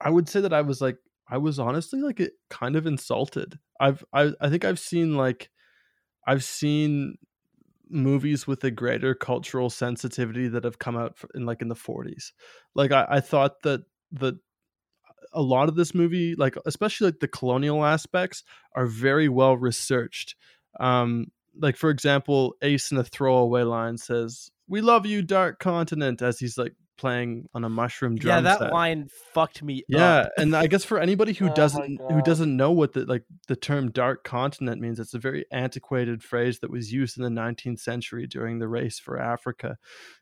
i 0.00 0.10
would 0.10 0.28
say 0.28 0.40
that 0.40 0.52
i 0.52 0.60
was 0.60 0.80
like 0.80 0.98
i 1.28 1.38
was 1.38 1.58
honestly 1.58 2.00
like 2.00 2.20
kind 2.50 2.76
of 2.76 2.86
insulted. 2.86 3.58
I've 3.80 4.04
i, 4.12 4.32
I 4.40 4.48
think 4.48 4.64
i've 4.64 4.78
seen 4.78 5.16
like 5.16 5.50
i've 6.26 6.44
seen 6.44 7.16
movies 7.88 8.46
with 8.46 8.64
a 8.64 8.70
greater 8.70 9.14
cultural 9.14 9.70
sensitivity 9.70 10.48
that 10.48 10.64
have 10.64 10.78
come 10.78 10.96
out 10.96 11.16
in 11.34 11.46
like 11.46 11.62
in 11.62 11.68
the 11.68 11.74
40s 11.74 12.32
like 12.74 12.90
i, 12.90 13.06
I 13.08 13.20
thought 13.20 13.62
that 13.62 13.82
the 14.10 14.38
a 15.36 15.42
lot 15.42 15.68
of 15.68 15.76
this 15.76 15.94
movie, 15.94 16.34
like 16.34 16.56
especially 16.66 17.08
like 17.08 17.20
the 17.20 17.28
colonial 17.28 17.84
aspects, 17.84 18.42
are 18.74 18.86
very 18.86 19.28
well 19.28 19.56
researched. 19.56 20.34
Um, 20.80 21.30
like 21.58 21.76
for 21.76 21.90
example, 21.90 22.56
Ace 22.62 22.90
in 22.90 22.98
a 22.98 23.04
throwaway 23.04 23.62
line 23.62 23.98
says, 23.98 24.50
"We 24.66 24.80
love 24.80 25.06
you, 25.06 25.22
Dark 25.22 25.60
Continent," 25.60 26.22
as 26.22 26.38
he's 26.38 26.58
like 26.58 26.74
playing 26.96 27.48
on 27.54 27.64
a 27.64 27.68
mushroom 27.68 28.16
drum 28.16 28.36
yeah, 28.36 28.40
that 28.40 28.58
set. 28.58 28.72
line 28.72 29.08
fucked 29.32 29.62
me. 29.62 29.82
Yeah, 29.88 30.20
up. 30.20 30.32
and 30.36 30.54
I 30.56 30.66
guess 30.66 30.84
for 30.84 30.98
anybody 30.98 31.32
who 31.32 31.48
Oh 31.48 31.54
doesn't 31.54 32.00
who 32.10 32.22
doesn't 32.22 32.56
know 32.56 32.72
what 32.72 32.92
the 32.92 33.04
like 33.04 33.24
the 33.48 33.56
term 33.56 33.90
dark 33.90 34.24
continent 34.24 34.80
means, 34.80 34.98
it's 34.98 35.14
a 35.14 35.18
very 35.18 35.46
antiquated 35.50 36.22
phrase 36.22 36.60
that 36.60 36.70
was 36.70 36.92
used 36.92 37.16
in 37.18 37.24
the 37.24 37.40
19th 37.40 37.80
century 37.80 38.26
during 38.26 38.58
the 38.58 38.68
race 38.68 38.98
for 38.98 39.18
Africa. 39.18 39.76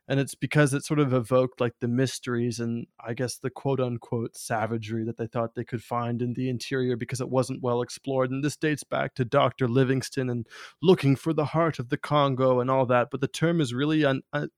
And 0.07 0.21
it's 0.21 0.35
because 0.35 0.75
it 0.75 0.85
sort 0.85 1.01
of 1.01 1.15
evoked 1.15 1.61
like 1.63 1.73
the 1.81 1.89
mysteries 1.89 2.61
and 2.61 2.87
I 3.03 3.15
guess 3.15 3.39
the 3.39 3.49
quote 3.49 3.81
unquote 3.81 4.37
savagery 4.37 5.03
that 5.05 5.17
they 5.17 5.27
thought 5.27 5.55
they 5.55 5.65
could 5.65 5.83
find 5.83 6.21
in 6.21 6.35
the 6.35 6.51
interior 6.51 6.95
because 6.97 7.23
it 7.23 7.31
wasn't 7.31 7.63
well 7.63 7.81
explored. 7.81 8.31
And 8.31 8.45
this 8.45 8.57
dates 8.57 8.85
back 8.85 9.15
to 9.15 9.25
Dr. 9.25 9.67
Livingstone 9.67 10.29
and 10.29 10.47
looking 10.83 11.17
for 11.17 11.33
the 11.33 11.47
heart 11.47 11.79
of 11.79 11.89
the 11.89 11.97
Congo 11.97 12.61
and 12.61 12.71
all 12.71 12.85
that. 12.87 13.09
But 13.11 13.23
the 13.23 13.29
term 13.29 13.63
is 13.63 13.73
really 13.73 14.05
un- 14.05 14.23
un- 14.35 14.51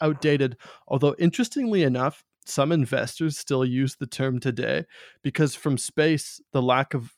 outdated. 0.00 0.56
Although, 0.88 1.14
interestingly 1.18 1.82
enough, 1.82 2.24
some 2.44 2.72
investors 2.72 3.38
still 3.38 3.64
use 3.64 3.96
the 3.96 4.06
term 4.06 4.40
today 4.40 4.84
because 5.22 5.54
from 5.54 5.78
space, 5.78 6.40
the 6.52 6.62
lack 6.62 6.94
of 6.94 7.14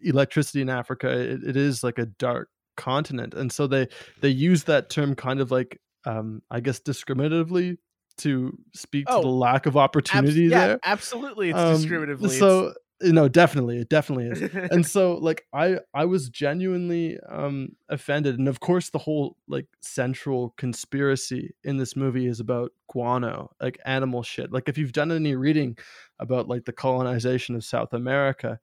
electricity 0.00 0.60
in 0.60 0.70
Africa, 0.70 1.08
it, 1.10 1.42
it 1.44 1.56
is 1.56 1.84
like 1.84 1.98
a 1.98 2.06
dark 2.06 2.48
continent. 2.76 3.34
And 3.34 3.52
so 3.52 3.66
they, 3.66 3.88
they 4.20 4.30
use 4.30 4.64
that 4.64 4.90
term 4.90 5.14
kind 5.14 5.40
of 5.40 5.50
like, 5.50 5.80
um, 6.06 6.42
I 6.50 6.60
guess, 6.60 6.80
discriminatively 6.80 7.78
to 8.18 8.56
speak 8.74 9.06
to 9.06 9.12
Oh, 9.14 9.22
the 9.22 9.28
lack 9.28 9.66
of 9.66 9.76
opportunity 9.76 10.44
yeah, 10.44 10.66
there. 10.66 10.78
absolutely, 10.84 11.50
it's 11.50 11.58
Um, 11.58 11.76
discriminatively. 11.76 12.38
So, 12.38 12.74
you 13.04 13.12
know, 13.12 13.28
definitely, 13.28 13.78
it 13.78 13.88
definitely 13.88 14.28
is. 14.28 14.42
And 14.72 14.86
so 14.86 15.14
like 15.14 15.46
i 15.52 15.78
i 15.94 16.04
was 16.04 16.28
genuinely 16.28 17.18
um 17.28 17.70
offended 17.88 18.38
and 18.38 18.48
of 18.48 18.60
course 18.60 18.90
the 18.90 18.98
whole 18.98 19.36
like 19.48 19.66
central 19.80 20.54
conspiracy 20.56 21.54
in 21.64 21.76
this 21.76 21.96
movie 21.96 22.26
is 22.26 22.40
about 22.40 22.72
guano 22.88 23.50
like 23.60 23.78
animal 23.84 24.22
shit. 24.22 24.52
Like 24.52 24.68
if 24.68 24.78
you've 24.78 24.92
done 24.92 25.12
any 25.12 25.34
reading 25.34 25.76
about 26.18 26.48
like 26.48 26.64
the 26.64 26.72
colonization 26.72 27.54
of 27.54 27.64
south 27.64 27.92
america 27.92 28.58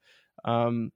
um 0.45 0.91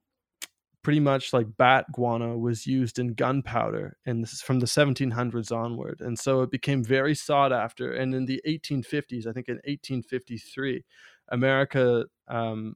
pretty 0.84 1.00
much 1.00 1.34
like 1.34 1.48
bat 1.58 1.86
guano 1.92 2.38
was 2.38 2.68
used 2.68 3.00
in 3.00 3.14
gunpowder 3.16 3.98
and 4.06 4.22
this 4.24 4.34
is 4.34 4.42
from 4.42 4.60
the 4.60 4.68
1700s 4.68 5.52
onward. 5.52 6.00
And 6.00 6.18
so 6.20 6.42
it 6.42 6.52
became 6.52 6.84
very 6.84 7.16
sought 7.16 7.52
after. 7.52 7.92
And 7.94 8.14
in 8.14 8.26
the 8.26 8.42
1850s 8.48 9.26
i 9.28 9.32
think 9.34 9.48
in 9.50 9.56
1853 9.66 10.84
america 11.30 12.06
um 12.28 12.76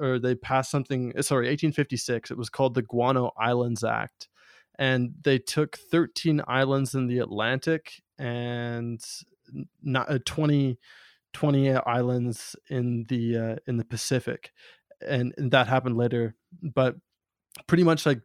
or 0.00 0.18
they 0.18 0.34
passed 0.34 0.70
something 0.70 1.12
uh, 1.16 1.22
sorry 1.22 1.46
1856 1.46 2.30
it 2.30 2.36
was 2.36 2.50
called 2.50 2.74
the 2.74 2.82
guano 2.82 3.32
islands 3.36 3.84
act 3.84 4.28
and 4.78 5.14
they 5.22 5.38
took 5.38 5.76
13 5.76 6.42
islands 6.46 6.94
in 6.94 7.06
the 7.06 7.18
atlantic 7.18 8.02
and 8.18 9.04
not 9.82 10.10
uh, 10.10 10.18
20 10.24 10.78
20 11.34 11.70
islands 11.74 12.56
in 12.68 13.04
the 13.08 13.36
uh, 13.36 13.56
in 13.66 13.76
the 13.76 13.84
pacific 13.84 14.52
and, 15.06 15.34
and 15.36 15.50
that 15.52 15.68
happened 15.68 15.96
later 15.96 16.34
but 16.62 16.96
pretty 17.66 17.82
much 17.82 18.06
like 18.06 18.20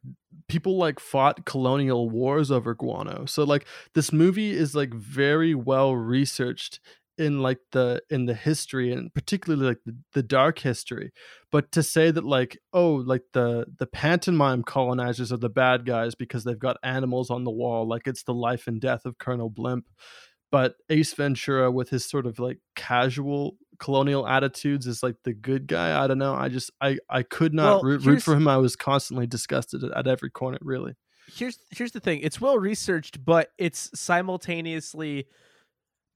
people 0.47 0.77
like 0.77 0.99
fought 0.99 1.45
colonial 1.45 2.09
wars 2.09 2.51
over 2.51 2.73
guano 2.73 3.25
so 3.25 3.43
like 3.43 3.65
this 3.93 4.11
movie 4.11 4.51
is 4.51 4.75
like 4.75 4.93
very 4.93 5.55
well 5.55 5.95
researched 5.95 6.79
in 7.17 7.41
like 7.41 7.59
the 7.71 8.01
in 8.09 8.25
the 8.25 8.33
history 8.33 8.91
and 8.91 9.13
particularly 9.13 9.65
like 9.65 9.79
the, 9.85 9.95
the 10.13 10.23
dark 10.23 10.59
history 10.59 11.11
but 11.51 11.71
to 11.71 11.83
say 11.83 12.09
that 12.09 12.23
like 12.23 12.57
oh 12.73 12.93
like 12.93 13.23
the 13.33 13.65
the 13.77 13.85
pantomime 13.85 14.63
colonizers 14.63 15.31
are 15.31 15.37
the 15.37 15.49
bad 15.49 15.85
guys 15.85 16.15
because 16.15 16.43
they've 16.43 16.59
got 16.59 16.77
animals 16.83 17.29
on 17.29 17.43
the 17.43 17.51
wall 17.51 17.87
like 17.87 18.07
it's 18.07 18.23
the 18.23 18.33
life 18.33 18.67
and 18.67 18.81
death 18.81 19.05
of 19.05 19.17
colonel 19.19 19.49
blimp 19.49 19.85
but 20.51 20.75
ace 20.89 21.13
ventura 21.13 21.71
with 21.71 21.89
his 21.89 22.05
sort 22.05 22.25
of 22.25 22.39
like 22.39 22.57
casual 22.75 23.57
colonial 23.79 24.27
attitudes 24.27 24.87
is 24.87 25.03
like 25.03 25.15
the 25.23 25.33
good 25.33 25.67
guy 25.67 26.03
i 26.03 26.07
don't 26.07 26.19
know 26.19 26.33
i 26.33 26.49
just 26.49 26.71
i 26.81 26.97
i 27.09 27.21
could 27.21 27.53
not 27.53 27.75
Well, 27.75 27.83
root, 27.83 28.05
root 28.05 28.23
for 28.23 28.35
him 28.35 28.47
i 28.47 28.57
was 28.57 28.75
constantly 28.75 29.27
disgusted 29.27 29.83
at, 29.83 29.91
at 29.95 30.07
every 30.07 30.29
corner 30.29 30.57
really. 30.61 30.95
Here's 31.33 31.57
here's 31.69 31.93
the 31.93 31.99
thing 32.01 32.19
it's 32.21 32.41
well 32.41 32.57
researched 32.57 33.23
but 33.23 33.51
it's 33.57 33.89
simultaneously 33.95 35.25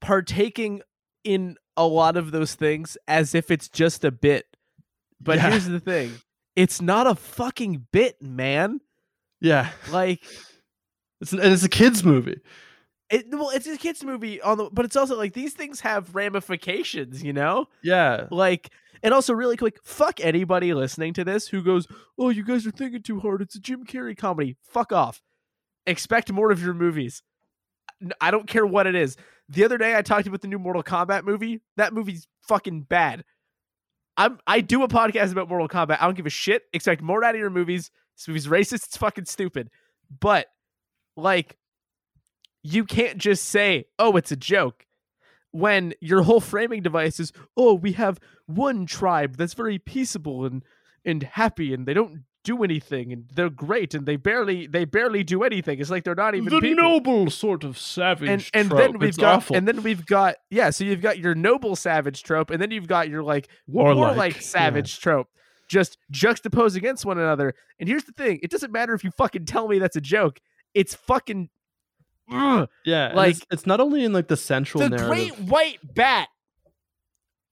partaking 0.00 0.82
in 1.24 1.56
a 1.76 1.86
lot 1.86 2.16
of 2.16 2.30
those 2.30 2.54
things 2.54 2.96
as 3.06 3.34
if 3.34 3.50
it's 3.50 3.68
just 3.68 4.04
a 4.04 4.10
bit. 4.10 4.46
But 5.20 5.36
Yeah. 5.36 5.50
here's 5.50 5.66
the 5.66 5.80
thing. 5.80 6.12
It's 6.56 6.80
not 6.80 7.06
a 7.06 7.14
fucking 7.14 7.86
bit 7.92 8.20
man. 8.22 8.80
Yeah. 9.40 9.70
Like 9.90 10.22
it's 11.20 11.32
and 11.32 11.42
it's 11.42 11.64
a 11.64 11.68
kids 11.68 12.04
movie. 12.04 12.40
It 13.10 13.26
well 13.30 13.50
it's 13.50 13.66
a 13.66 13.76
kids 13.76 14.04
movie 14.04 14.40
on 14.40 14.58
the 14.58 14.70
but 14.72 14.84
it's 14.84 14.96
also 14.96 15.16
like 15.16 15.32
these 15.32 15.54
things 15.54 15.80
have 15.80 16.14
ramifications 16.14 17.22
you 17.22 17.32
know? 17.32 17.68
Yeah. 17.82 18.26
Like 18.30 18.70
and 19.02 19.14
also 19.14 19.32
really 19.34 19.56
quick 19.56 19.78
fuck 19.84 20.20
anybody 20.20 20.74
listening 20.74 21.14
to 21.14 21.24
this 21.24 21.46
who 21.48 21.62
goes 21.62 21.86
oh 22.18 22.30
you 22.30 22.44
guys 22.44 22.66
are 22.66 22.70
thinking 22.72 23.02
too 23.02 23.20
hard. 23.20 23.40
It's 23.42 23.54
a 23.54 23.60
jim 23.60 23.84
carrey 23.84 24.16
comedy. 24.16 24.56
Fuck 24.62 24.92
off. 24.92 25.22
Expect 25.86 26.32
more 26.32 26.50
of 26.50 26.62
your 26.62 26.74
movies. 26.74 27.22
I 28.20 28.30
don't 28.30 28.46
care 28.46 28.66
what 28.66 28.86
it 28.86 28.94
is 28.94 29.16
the 29.48 29.64
other 29.64 29.78
day 29.78 29.96
i 29.96 30.02
talked 30.02 30.26
about 30.26 30.40
the 30.40 30.48
new 30.48 30.58
mortal 30.58 30.82
kombat 30.82 31.24
movie. 31.24 31.60
That 31.76 31.92
movie's 31.92 32.26
fucking 32.42 32.82
bad. 32.82 33.24
I'm 34.16 34.38
i 34.46 34.60
do 34.60 34.82
a 34.82 34.88
podcast 34.88 35.32
about 35.32 35.48
mortal 35.48 35.68
kombat. 35.68 35.98
I 36.00 36.06
don't 36.06 36.16
give 36.16 36.26
a 36.26 36.30
shit. 36.30 36.62
Expect 36.72 37.02
more 37.02 37.22
out 37.24 37.34
of 37.34 37.40
your 37.40 37.50
movies. 37.50 37.90
This 38.16 38.28
movie's 38.28 38.46
racist. 38.46 38.86
It's 38.86 38.96
fucking 38.96 39.26
stupid. 39.26 39.70
But 40.20 40.46
like 41.16 41.56
you 42.62 42.84
can't 42.84 43.18
just 43.18 43.44
say 43.44 43.86
oh 43.98 44.16
it's 44.16 44.32
a 44.32 44.36
joke 44.36 44.86
when 45.50 45.94
your 46.00 46.22
whole 46.22 46.40
framing 46.40 46.82
device 46.82 47.18
is 47.18 47.32
oh 47.56 47.74
we 47.74 47.92
have 47.92 48.18
one 48.46 48.86
tribe 48.86 49.36
that's 49.36 49.54
very 49.54 49.78
peaceable 49.78 50.44
and 50.44 50.62
and 51.04 51.22
happy 51.22 51.72
and 51.72 51.86
they 51.86 51.94
don't 51.94 52.24
do 52.48 52.64
anything 52.64 53.12
and 53.12 53.24
they're 53.34 53.50
great 53.50 53.92
and 53.92 54.06
they 54.06 54.16
barely 54.16 54.66
they 54.66 54.86
barely 54.86 55.22
do 55.22 55.42
anything 55.42 55.78
it's 55.78 55.90
like 55.90 56.02
they're 56.02 56.14
not 56.14 56.34
even 56.34 56.48
people. 56.60 56.82
noble 56.82 57.28
sort 57.30 57.62
of 57.62 57.76
savage 57.78 58.50
and 58.54 58.70
and 58.70 58.70
then 58.78 58.98
we've 58.98 59.16
got 59.18 59.50
and 59.50 59.68
then 59.68 59.82
we've 59.82 60.06
got 60.06 60.36
yeah 60.50 60.70
so 60.70 60.82
you've 60.82 61.02
got 61.02 61.18
your 61.18 61.34
noble 61.34 61.76
savage 61.76 62.22
trope 62.22 62.50
and 62.50 62.62
then 62.62 62.70
you've 62.70 62.86
got 62.86 63.08
your 63.10 63.22
like 63.22 63.48
Warlike, 63.66 63.96
warlike 63.98 64.34
yeah. 64.36 64.40
savage 64.40 64.98
trope 64.98 65.28
just 65.68 65.98
juxtaposed 66.10 66.74
against 66.76 67.04
one 67.04 67.18
another 67.18 67.54
and 67.78 67.86
here's 67.86 68.04
the 68.04 68.12
thing 68.12 68.38
it 68.42 68.50
doesn't 68.50 68.72
matter 68.72 68.94
if 68.94 69.04
you 69.04 69.10
fucking 69.10 69.44
tell 69.44 69.68
me 69.68 69.78
that's 69.78 69.96
a 69.96 70.00
joke 70.00 70.40
it's 70.72 70.94
fucking 70.94 71.50
Ugh. 72.32 72.66
yeah 72.86 73.12
like- 73.14 73.32
it's, 73.36 73.46
it's 73.50 73.66
not 73.66 73.78
only 73.80 74.04
in 74.04 74.14
like 74.14 74.28
the 74.28 74.36
central 74.38 74.82
the 74.82 74.88
narrative 74.88 75.08
great 75.08 75.38
white 75.50 75.78
bat 75.82 76.28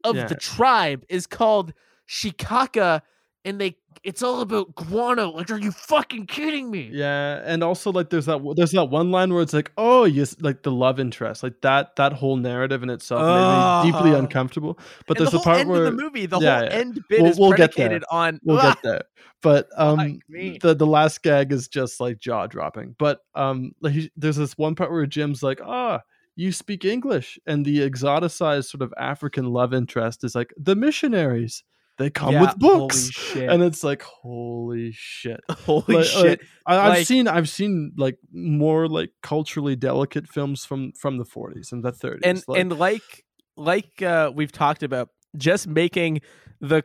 of 0.05 0.17
Yeah. 0.17 0.27
the 0.27 0.37
tribe 0.37 1.05
is 1.11 1.27
called 1.27 1.75
shikaka 2.09 3.03
and 3.45 3.61
they 3.61 3.77
it's 4.05 4.23
all 4.23 4.41
about 4.41 4.75
guano 4.75 5.31
like 5.31 5.51
are 5.51 5.59
you 5.59 5.71
fucking 5.73 6.27
kidding 6.27 6.71
me 6.71 6.91
Yeah, 6.93 7.43
and 7.45 7.63
also 7.63 7.91
like 7.93 8.11
there's 8.11 8.27
that 8.27 8.41
there's 8.57 8.73
that 8.73 8.87
one 8.87 9.11
line 9.11 9.33
where 9.33 9.43
it's 9.43 9.53
like, 9.53 9.73
oh, 9.77 10.05
yes, 10.05 10.37
like 10.41 10.63
the 10.63 10.71
love 10.73 10.99
interest, 11.01 11.43
like 11.43 11.61
that 11.63 11.97
that 11.97 12.13
whole 12.13 12.37
narrative 12.37 12.83
in 12.83 12.91
itself 12.91 13.21
made 13.23 13.87
me 13.87 13.93
deeply 13.93 14.15
Ah. 14.15 14.19
uncomfortable. 14.19 14.79
But 15.07 15.19
there's 15.19 15.31
the 15.33 15.39
a 15.39 15.43
part 15.43 15.67
where 15.67 15.85
of 15.87 15.97
the 15.97 16.03
movie 16.03 16.27
the 16.27 16.39
yeah, 16.41 16.59
whole 16.61 16.65
yeah. 16.69 16.73
end 16.75 17.01
bit 17.09 17.23
We'll- 17.23 17.31
is 17.31 17.39
we'll 17.39 17.51
predicated 17.51 18.05
on 18.11 18.41
we'll 18.45 18.59
Ah! 18.59 18.75
get 18.75 18.83
there. 18.83 19.03
But 19.43 19.69
um, 19.77 20.19
me. 20.29 20.59
the 20.61 20.75
the 20.75 20.87
last 20.87 21.23
gag 21.23 21.53
is 21.53 21.69
just 21.69 22.01
like 22.01 22.19
jaw 22.19 22.47
dropping. 22.47 22.97
But 22.99 23.21
um, 23.35 23.73
like 23.81 23.93
he- 23.93 24.11
there's 24.17 24.37
this 24.37 24.57
one 24.59 24.75
part 24.75 24.91
where 24.91 25.07
Jim's 25.07 25.43
like, 25.43 25.61
ah. 25.65 26.01
You 26.39 26.53
speak 26.53 26.85
English, 26.85 27.39
and 27.47 27.65
the 27.65 27.79
exoticized 27.89 28.67
sort 28.67 28.83
of 28.83 28.93
African 28.99 29.47
love 29.47 29.73
interest 29.73 30.23
is 30.23 30.35
like 30.35 30.53
the 30.59 30.77
missionaries. 30.77 31.65
They 31.99 32.11
come 32.11 32.35
Yeah, 32.35 32.43
with 32.43 32.59
books, 32.59 33.35
and 33.35 33.63
it's 33.63 33.83
like, 33.83 34.03
holy 34.03 34.93
shit. 34.93 35.41
holy 35.51 35.85
like- 35.97 36.05
shit 36.05 36.41
I, 36.67 36.77
I've 36.77 36.89
Like- 36.99 37.07
seen 37.07 37.27
I've 37.29 37.49
seen 37.49 37.93
like 37.97 38.19
more 38.33 38.87
like 38.89 39.11
culturally 39.23 39.77
delicate 39.77 40.29
films 40.29 40.65
from 40.65 40.93
from 40.93 41.17
the 41.17 41.25
40s 41.25 41.73
and 41.73 41.83
the 41.83 41.93
30s. 41.93 42.21
and 42.23 42.43
like, 42.47 42.61
and 42.61 42.79
like 42.79 43.25
like 43.57 44.03
uh 44.03 44.31
we've 44.35 44.53
talked 44.53 44.83
about 44.83 45.09
just 45.39 45.67
making 45.67 46.21
the 46.61 46.83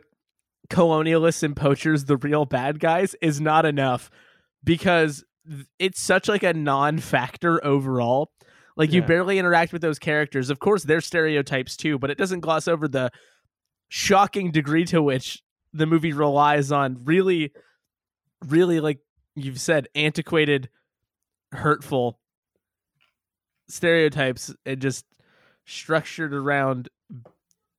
colonialists 0.70 1.42
and 1.42 1.54
poachers 1.56 2.06
the 2.06 2.16
real 2.16 2.44
bad 2.46 2.80
guys 2.80 3.14
is 3.20 3.40
not 3.40 3.66
enough 3.66 4.10
because 4.64 5.24
it's 5.78 6.00
such 6.00 6.28
like 6.28 6.42
a 6.42 6.54
non-factor 6.54 7.62
overall 7.64 8.30
like 8.76 8.92
you 8.92 9.02
barely 9.02 9.38
interact 9.38 9.72
with 9.72 9.82
those 9.82 9.98
characters 9.98 10.48
of 10.50 10.60
course 10.60 10.84
they're 10.84 11.00
stereotypes 11.00 11.76
too 11.76 11.98
but 11.98 12.10
it 12.10 12.16
doesn't 12.16 12.40
gloss 12.40 12.68
over 12.68 12.88
the 12.88 13.10
shocking 13.94 14.50
degree 14.50 14.86
to 14.86 15.02
which 15.02 15.42
the 15.74 15.84
movie 15.84 16.14
relies 16.14 16.72
on 16.72 17.04
really 17.04 17.52
really 18.46 18.80
like 18.80 19.00
you've 19.36 19.60
said 19.60 19.86
antiquated 19.94 20.70
hurtful 21.52 22.18
stereotypes 23.68 24.50
and 24.64 24.80
just 24.80 25.04
structured 25.66 26.32
around 26.32 26.88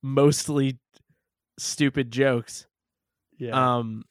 mostly 0.04 0.78
stupid 1.58 2.12
jokes 2.12 2.68
yeah. 3.36 3.78
um 3.78 4.04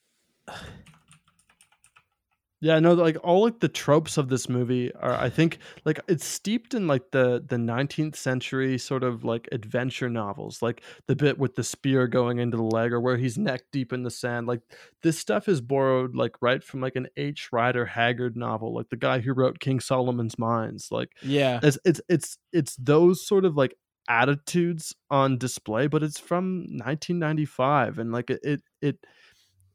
Yeah, 2.63 2.79
no, 2.79 2.93
like 2.93 3.17
all 3.25 3.43
like 3.43 3.59
the 3.59 3.67
tropes 3.67 4.15
of 4.17 4.29
this 4.29 4.47
movie 4.47 4.89
are 4.95 5.15
I 5.15 5.29
think 5.29 5.57
like 5.83 5.99
it's 6.07 6.23
steeped 6.23 6.73
in 6.73 6.87
like 6.87 7.11
the 7.11 7.43
the 7.45 7.57
19th 7.57 8.15
century 8.15 8.77
sort 8.77 9.03
of 9.03 9.25
like 9.25 9.49
adventure 9.51 10.09
novels, 10.09 10.61
like 10.61 10.81
the 11.07 11.15
bit 11.17 11.37
with 11.37 11.55
the 11.55 11.63
spear 11.65 12.07
going 12.07 12.37
into 12.37 12.55
the 12.55 12.63
leg 12.63 12.93
or 12.93 13.01
where 13.01 13.17
he's 13.17 13.37
neck 13.37 13.63
deep 13.73 13.91
in 13.91 14.03
the 14.03 14.09
sand. 14.09 14.47
Like 14.47 14.61
this 15.01 15.19
stuff 15.19 15.49
is 15.49 15.59
borrowed 15.59 16.15
like 16.15 16.41
right 16.41 16.63
from 16.63 16.79
like 16.79 16.95
an 16.95 17.07
H. 17.17 17.49
Rider 17.51 17.85
Haggard 17.85 18.37
novel, 18.37 18.73
like 18.73 18.87
the 18.87 18.95
guy 18.95 19.19
who 19.19 19.33
wrote 19.33 19.59
King 19.59 19.81
Solomon's 19.81 20.39
Mines. 20.39 20.87
Like 20.89 21.09
Yeah. 21.21 21.59
it's 21.61 21.77
it's 21.83 21.99
it's 22.07 22.37
it's 22.53 22.77
those 22.77 23.27
sort 23.27 23.43
of 23.43 23.57
like 23.57 23.75
attitudes 24.07 24.95
on 25.09 25.37
display, 25.37 25.87
but 25.87 26.01
it's 26.01 26.17
from 26.17 26.59
1995 26.77 27.99
and 27.99 28.13
like 28.13 28.29
it 28.29 28.39
it 28.41 28.61
it, 28.81 28.97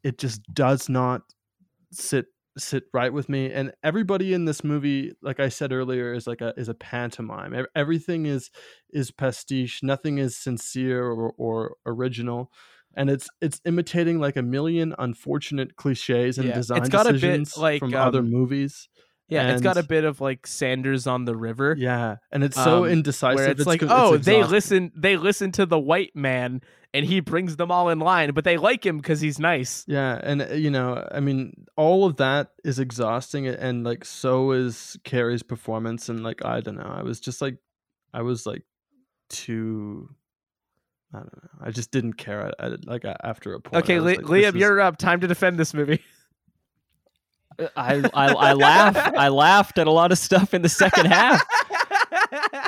it 0.03 0.17
just 0.17 0.43
does 0.55 0.89
not 0.89 1.21
sit 1.93 2.25
sit 2.59 2.85
right 2.93 3.13
with 3.13 3.29
me 3.29 3.51
and 3.53 3.73
everybody 3.83 4.35
in 4.35 4.45
this 4.45 4.65
movie 4.65 5.13
like 5.23 5.41
i 5.41 5.49
said 5.49 5.73
earlier 5.73 6.13
is 6.13 6.27
like 6.27 6.41
a 6.41 6.53
is 6.57 6.69
a 6.69 6.75
pantomime. 6.75 7.67
Everything 7.75 8.27
is 8.27 8.51
is 8.91 9.11
pastiche. 9.11 9.83
Nothing 9.83 10.19
is 10.19 10.37
sincere 10.37 11.05
or, 11.05 11.33
or 11.37 11.77
original 11.87 12.51
and 12.95 13.11
it's 13.11 13.29
it's 13.41 13.61
imitating 13.65 14.19
like 14.19 14.37
a 14.37 14.43
million 14.43 14.95
unfortunate 14.99 15.77
cliches 15.77 16.39
and 16.39 16.49
Yeah, 16.49 16.59
it's 16.59 16.69
design 16.69 16.83
got 16.89 17.07
a 17.07 17.13
bit 17.13 17.21
decisions 17.21 17.57
like, 17.57 17.79
from 17.79 17.95
other 17.95 18.21
um, 18.21 18.31
movies 18.31 18.89
Yeah, 19.29 19.53
it's 19.53 19.63
got 19.63 19.77
a 19.77 19.83
bit 19.83 20.05
of 20.05 20.21
like 20.21 20.47
Sanders 20.47 21.07
of 21.07 21.27
the 21.27 21.37
river. 21.37 21.75
yeah 21.79 22.17
and 22.33 22.43
it's 22.43 22.57
so 22.57 22.85
Um, 22.85 22.91
indecisive 22.91 23.37
where 23.37 23.51
it's, 23.51 23.67
like, 23.67 23.81
co- 23.81 23.89
oh, 23.91 24.17
they 24.17 24.43
listen, 24.43 24.91
they 24.97 25.17
listen 25.17 25.53
to 25.53 25.67
the 25.67 25.79
white 25.79 26.17
man, 26.17 26.63
and 26.95 27.05
he 27.05 27.21
brings 27.21 27.57
them 27.57 27.71
all 27.71 27.91
in 27.91 27.99
line, 27.99 28.33
but 28.33 28.45
they 28.45 28.57
like 28.57 28.87
him 28.87 28.97
because 28.97 29.21
he's 29.21 29.39
nice. 29.39 29.85
Yeah, 29.87 30.19
and 30.23 30.41
uh, 30.43 30.55
you 30.55 30.71
know, 30.71 31.07
I 31.13 31.21
mean, 31.21 31.67
all 31.77 32.07
of 32.07 32.17
that 32.17 32.53
is 32.65 32.79
exhausting, 32.79 33.47
and 33.47 33.85
like 33.85 34.05
so 34.07 34.53
is 34.53 34.97
Carrey's 35.05 35.43
performance, 35.43 36.09
and 36.09 36.23
like 36.23 36.43
I 36.45 36.61
don't 36.61 36.77
know, 36.77 36.91
I 36.99 37.03
was 37.03 37.21
just 37.21 37.43
like, 37.43 37.59
I 38.15 38.23
was 38.23 38.47
like, 38.47 38.63
too, 39.29 40.09
I 41.13 41.19
don't 41.19 41.43
know, 41.43 41.51
I 41.67 41.71
just 41.71 41.91
didn't 41.91 42.15
care. 42.15 42.53
I, 42.59 42.67
I, 42.67 42.77
like 42.85 43.05
after 43.23 43.53
a 43.55 43.61
point. 43.61 43.85
Okay, 43.85 44.01
like, 44.01 44.21
Liam, 44.21 44.49
is- 44.49 44.55
you're 44.55 44.81
up. 44.81 44.97
Time 44.97 45.21
to 45.21 45.27
defend 45.27 45.59
this 45.59 45.75
movie. 45.75 46.03
I 47.77 48.03
I, 48.15 48.27
I 48.33 48.53
laughed. 48.53 49.17
I 49.17 49.29
laughed 49.29 49.79
at 49.79 49.87
a 49.87 49.91
lot 49.91 50.13
of 50.13 50.19
stuff 50.19 50.55
in 50.55 50.63
the 50.63 50.69
second 50.69 51.07
half. 51.07 51.43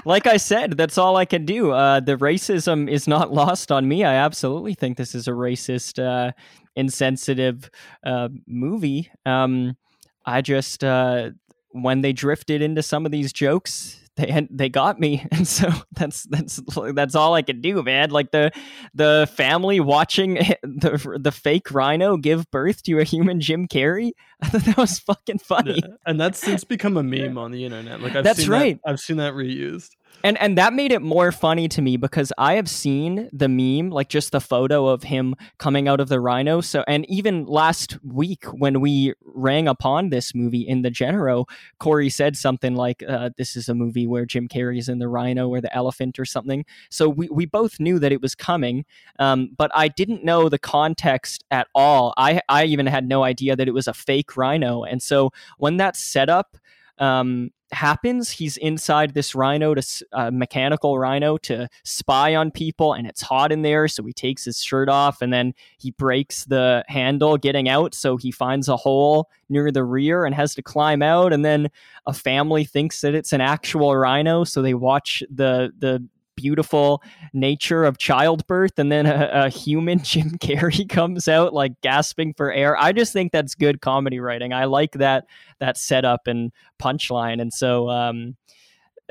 Like 0.04 0.26
I 0.26 0.38
said, 0.38 0.76
that's 0.76 0.98
all 0.98 1.16
I 1.16 1.24
can 1.24 1.44
do. 1.44 1.72
Uh, 1.72 2.00
the 2.00 2.16
racism 2.16 2.90
is 2.90 3.06
not 3.06 3.32
lost 3.40 3.70
on 3.70 3.86
me. 3.86 4.04
I 4.04 4.14
absolutely 4.14 4.74
think 4.74 4.96
this 4.96 5.14
is 5.14 5.28
a 5.28 5.32
racist, 5.32 6.02
uh, 6.02 6.32
insensitive 6.76 7.70
uh, 8.04 8.28
movie. 8.46 9.10
Um, 9.26 9.76
I 10.24 10.40
just 10.40 10.82
uh, 10.82 11.30
when 11.72 12.00
they 12.00 12.12
drifted 12.12 12.62
into 12.62 12.82
some 12.82 13.06
of 13.06 13.12
these 13.12 13.32
jokes, 13.32 13.99
they 14.16 14.30
had, 14.30 14.48
they 14.50 14.68
got 14.68 14.98
me, 14.98 15.26
and 15.32 15.46
so 15.46 15.70
that's 15.92 16.24
that's 16.24 16.60
that's 16.94 17.14
all 17.14 17.34
I 17.34 17.42
can 17.42 17.60
do, 17.60 17.82
man. 17.82 18.10
Like 18.10 18.30
the 18.30 18.50
the 18.94 19.28
family 19.34 19.80
watching 19.80 20.34
the 20.62 21.18
the 21.20 21.32
fake 21.32 21.70
rhino 21.70 22.16
give 22.16 22.50
birth 22.50 22.82
to 22.84 22.98
a 22.98 23.04
human 23.04 23.40
Jim 23.40 23.68
Carrey. 23.68 24.12
I 24.42 24.48
thought 24.48 24.62
that 24.64 24.76
was 24.76 24.98
fucking 24.98 25.38
funny. 25.38 25.80
Yeah, 25.82 25.94
and 26.06 26.20
that's 26.20 26.38
since 26.38 26.64
become 26.64 26.96
a 26.96 27.02
meme 27.02 27.38
on 27.38 27.50
the 27.52 27.64
internet. 27.64 28.00
Like 28.00 28.16
I've 28.16 28.24
That's 28.24 28.40
seen 28.40 28.50
right. 28.50 28.80
That, 28.84 28.90
I've 28.90 29.00
seen 29.00 29.18
that 29.18 29.34
reused. 29.34 29.90
And 30.22 30.36
and 30.38 30.58
that 30.58 30.74
made 30.74 30.92
it 30.92 31.00
more 31.00 31.32
funny 31.32 31.66
to 31.68 31.80
me 31.80 31.96
because 31.96 32.32
I 32.36 32.54
have 32.54 32.68
seen 32.68 33.30
the 33.32 33.48
meme, 33.48 33.90
like 33.90 34.08
just 34.08 34.32
the 34.32 34.40
photo 34.40 34.86
of 34.86 35.02
him 35.02 35.34
coming 35.58 35.88
out 35.88 36.00
of 36.00 36.08
the 36.08 36.20
rhino. 36.20 36.60
So 36.60 36.84
and 36.86 37.08
even 37.08 37.46
last 37.46 37.98
week 38.04 38.44
when 38.44 38.80
we 38.80 39.14
rang 39.24 39.66
upon 39.66 40.10
this 40.10 40.34
movie 40.34 40.60
in 40.60 40.82
the 40.82 40.90
Genero, 40.90 41.46
Corey 41.78 42.10
said 42.10 42.36
something 42.36 42.74
like, 42.74 43.02
uh, 43.08 43.30
"This 43.38 43.56
is 43.56 43.68
a 43.68 43.74
movie 43.74 44.06
where 44.06 44.26
Jim 44.26 44.46
Carrey 44.46 44.78
is 44.78 44.88
in 44.88 44.98
the 44.98 45.08
rhino 45.08 45.48
or 45.48 45.60
the 45.60 45.74
elephant 45.74 46.18
or 46.18 46.26
something." 46.26 46.64
So 46.90 47.08
we 47.08 47.28
we 47.30 47.46
both 47.46 47.80
knew 47.80 47.98
that 47.98 48.12
it 48.12 48.20
was 48.20 48.34
coming, 48.34 48.84
um, 49.18 49.50
but 49.56 49.70
I 49.74 49.88
didn't 49.88 50.24
know 50.24 50.48
the 50.48 50.58
context 50.58 51.44
at 51.50 51.68
all. 51.74 52.12
I 52.18 52.42
I 52.48 52.64
even 52.64 52.86
had 52.86 53.08
no 53.08 53.24
idea 53.24 53.56
that 53.56 53.68
it 53.68 53.74
was 53.74 53.88
a 53.88 53.94
fake 53.94 54.36
rhino, 54.36 54.84
and 54.84 55.02
so 55.02 55.30
when 55.58 55.78
that 55.78 55.96
setup. 55.96 56.56
Um, 56.98 57.50
happens 57.72 58.30
he's 58.30 58.56
inside 58.56 59.14
this 59.14 59.34
rhino 59.34 59.74
to 59.74 60.06
uh, 60.12 60.30
mechanical 60.30 60.98
rhino 60.98 61.38
to 61.38 61.68
spy 61.84 62.34
on 62.34 62.50
people 62.50 62.94
and 62.94 63.06
it's 63.06 63.22
hot 63.22 63.52
in 63.52 63.62
there 63.62 63.86
so 63.86 64.02
he 64.04 64.12
takes 64.12 64.44
his 64.44 64.60
shirt 64.60 64.88
off 64.88 65.22
and 65.22 65.32
then 65.32 65.54
he 65.78 65.90
breaks 65.92 66.44
the 66.46 66.84
handle 66.88 67.36
getting 67.36 67.68
out 67.68 67.94
so 67.94 68.16
he 68.16 68.30
finds 68.30 68.68
a 68.68 68.76
hole 68.76 69.30
near 69.48 69.70
the 69.70 69.84
rear 69.84 70.24
and 70.24 70.34
has 70.34 70.54
to 70.54 70.62
climb 70.62 71.02
out 71.02 71.32
and 71.32 71.44
then 71.44 71.68
a 72.06 72.12
family 72.12 72.64
thinks 72.64 73.00
that 73.00 73.14
it's 73.14 73.32
an 73.32 73.40
actual 73.40 73.96
rhino 73.96 74.42
so 74.44 74.62
they 74.62 74.74
watch 74.74 75.22
the 75.30 75.72
the 75.78 76.04
beautiful 76.36 77.02
nature 77.32 77.84
of 77.84 77.98
childbirth 77.98 78.78
and 78.78 78.90
then 78.90 79.06
a, 79.06 79.30
a 79.32 79.48
human 79.48 79.98
jim 80.02 80.30
carrey 80.38 80.88
comes 80.88 81.28
out 81.28 81.52
like 81.52 81.78
gasping 81.82 82.32
for 82.34 82.52
air 82.52 82.76
i 82.78 82.92
just 82.92 83.12
think 83.12 83.30
that's 83.30 83.54
good 83.54 83.80
comedy 83.80 84.20
writing 84.20 84.52
i 84.52 84.64
like 84.64 84.92
that 84.92 85.26
that 85.60 85.76
setup 85.76 86.26
and 86.26 86.50
punchline. 86.80 87.40
And 87.40 87.52
so 87.52 87.88
um, 87.88 88.36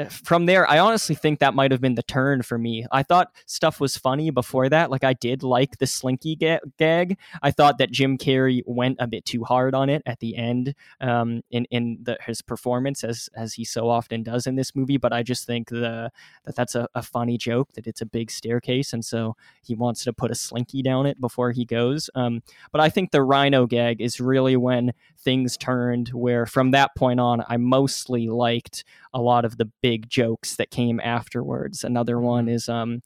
from 0.07 0.45
there, 0.45 0.69
I 0.69 0.79
honestly 0.79 1.15
think 1.15 1.39
that 1.39 1.53
might 1.53 1.71
have 1.71 1.81
been 1.81 1.95
the 1.95 2.03
turn 2.03 2.41
for 2.41 2.57
me. 2.57 2.85
I 2.91 3.03
thought 3.03 3.33
stuff 3.45 3.79
was 3.79 3.97
funny 3.97 4.29
before 4.29 4.69
that. 4.69 4.89
Like 4.89 5.03
I 5.03 5.13
did 5.13 5.43
like 5.43 5.77
the 5.77 5.87
Slinky 5.87 6.35
ga- 6.35 6.61
gag. 6.77 7.17
I 7.41 7.51
thought 7.51 7.77
that 7.79 7.91
Jim 7.91 8.17
Carrey 8.17 8.61
went 8.65 8.97
a 8.99 9.07
bit 9.07 9.25
too 9.25 9.43
hard 9.43 9.75
on 9.75 9.89
it 9.89 10.01
at 10.05 10.19
the 10.19 10.37
end 10.37 10.75
um, 11.01 11.41
in 11.51 11.65
in 11.65 11.99
the, 12.01 12.17
his 12.25 12.41
performance, 12.41 13.03
as 13.03 13.29
as 13.35 13.53
he 13.53 13.65
so 13.65 13.89
often 13.89 14.23
does 14.23 14.47
in 14.47 14.55
this 14.55 14.75
movie. 14.75 14.97
But 14.97 15.11
I 15.11 15.23
just 15.23 15.45
think 15.45 15.69
the 15.69 16.11
that 16.45 16.55
that's 16.55 16.75
a, 16.75 16.87
a 16.95 17.01
funny 17.01 17.37
joke 17.37 17.73
that 17.73 17.87
it's 17.87 18.01
a 18.01 18.05
big 18.05 18.31
staircase, 18.31 18.93
and 18.93 19.03
so 19.03 19.35
he 19.61 19.75
wants 19.75 20.03
to 20.05 20.13
put 20.13 20.31
a 20.31 20.35
Slinky 20.35 20.81
down 20.81 21.05
it 21.05 21.19
before 21.19 21.51
he 21.51 21.65
goes. 21.65 22.09
Um, 22.15 22.41
but 22.71 22.79
I 22.79 22.89
think 22.89 23.11
the 23.11 23.23
Rhino 23.23 23.65
gag 23.65 24.01
is 24.01 24.21
really 24.21 24.55
when 24.55 24.93
things 25.17 25.57
turned. 25.57 26.09
Where 26.09 26.45
from 26.45 26.71
that 26.71 26.95
point 26.95 27.19
on, 27.19 27.43
I 27.49 27.57
mostly 27.57 28.29
liked 28.29 28.85
a 29.13 29.21
lot 29.21 29.45
of 29.45 29.57
the 29.57 29.69
big 29.81 30.09
jokes 30.09 30.55
that 30.55 30.71
came 30.71 30.99
afterwards. 30.99 31.83
Another 31.83 32.19
one 32.19 32.47
is 32.47 32.69
um, 32.69 33.01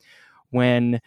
when 0.51 0.99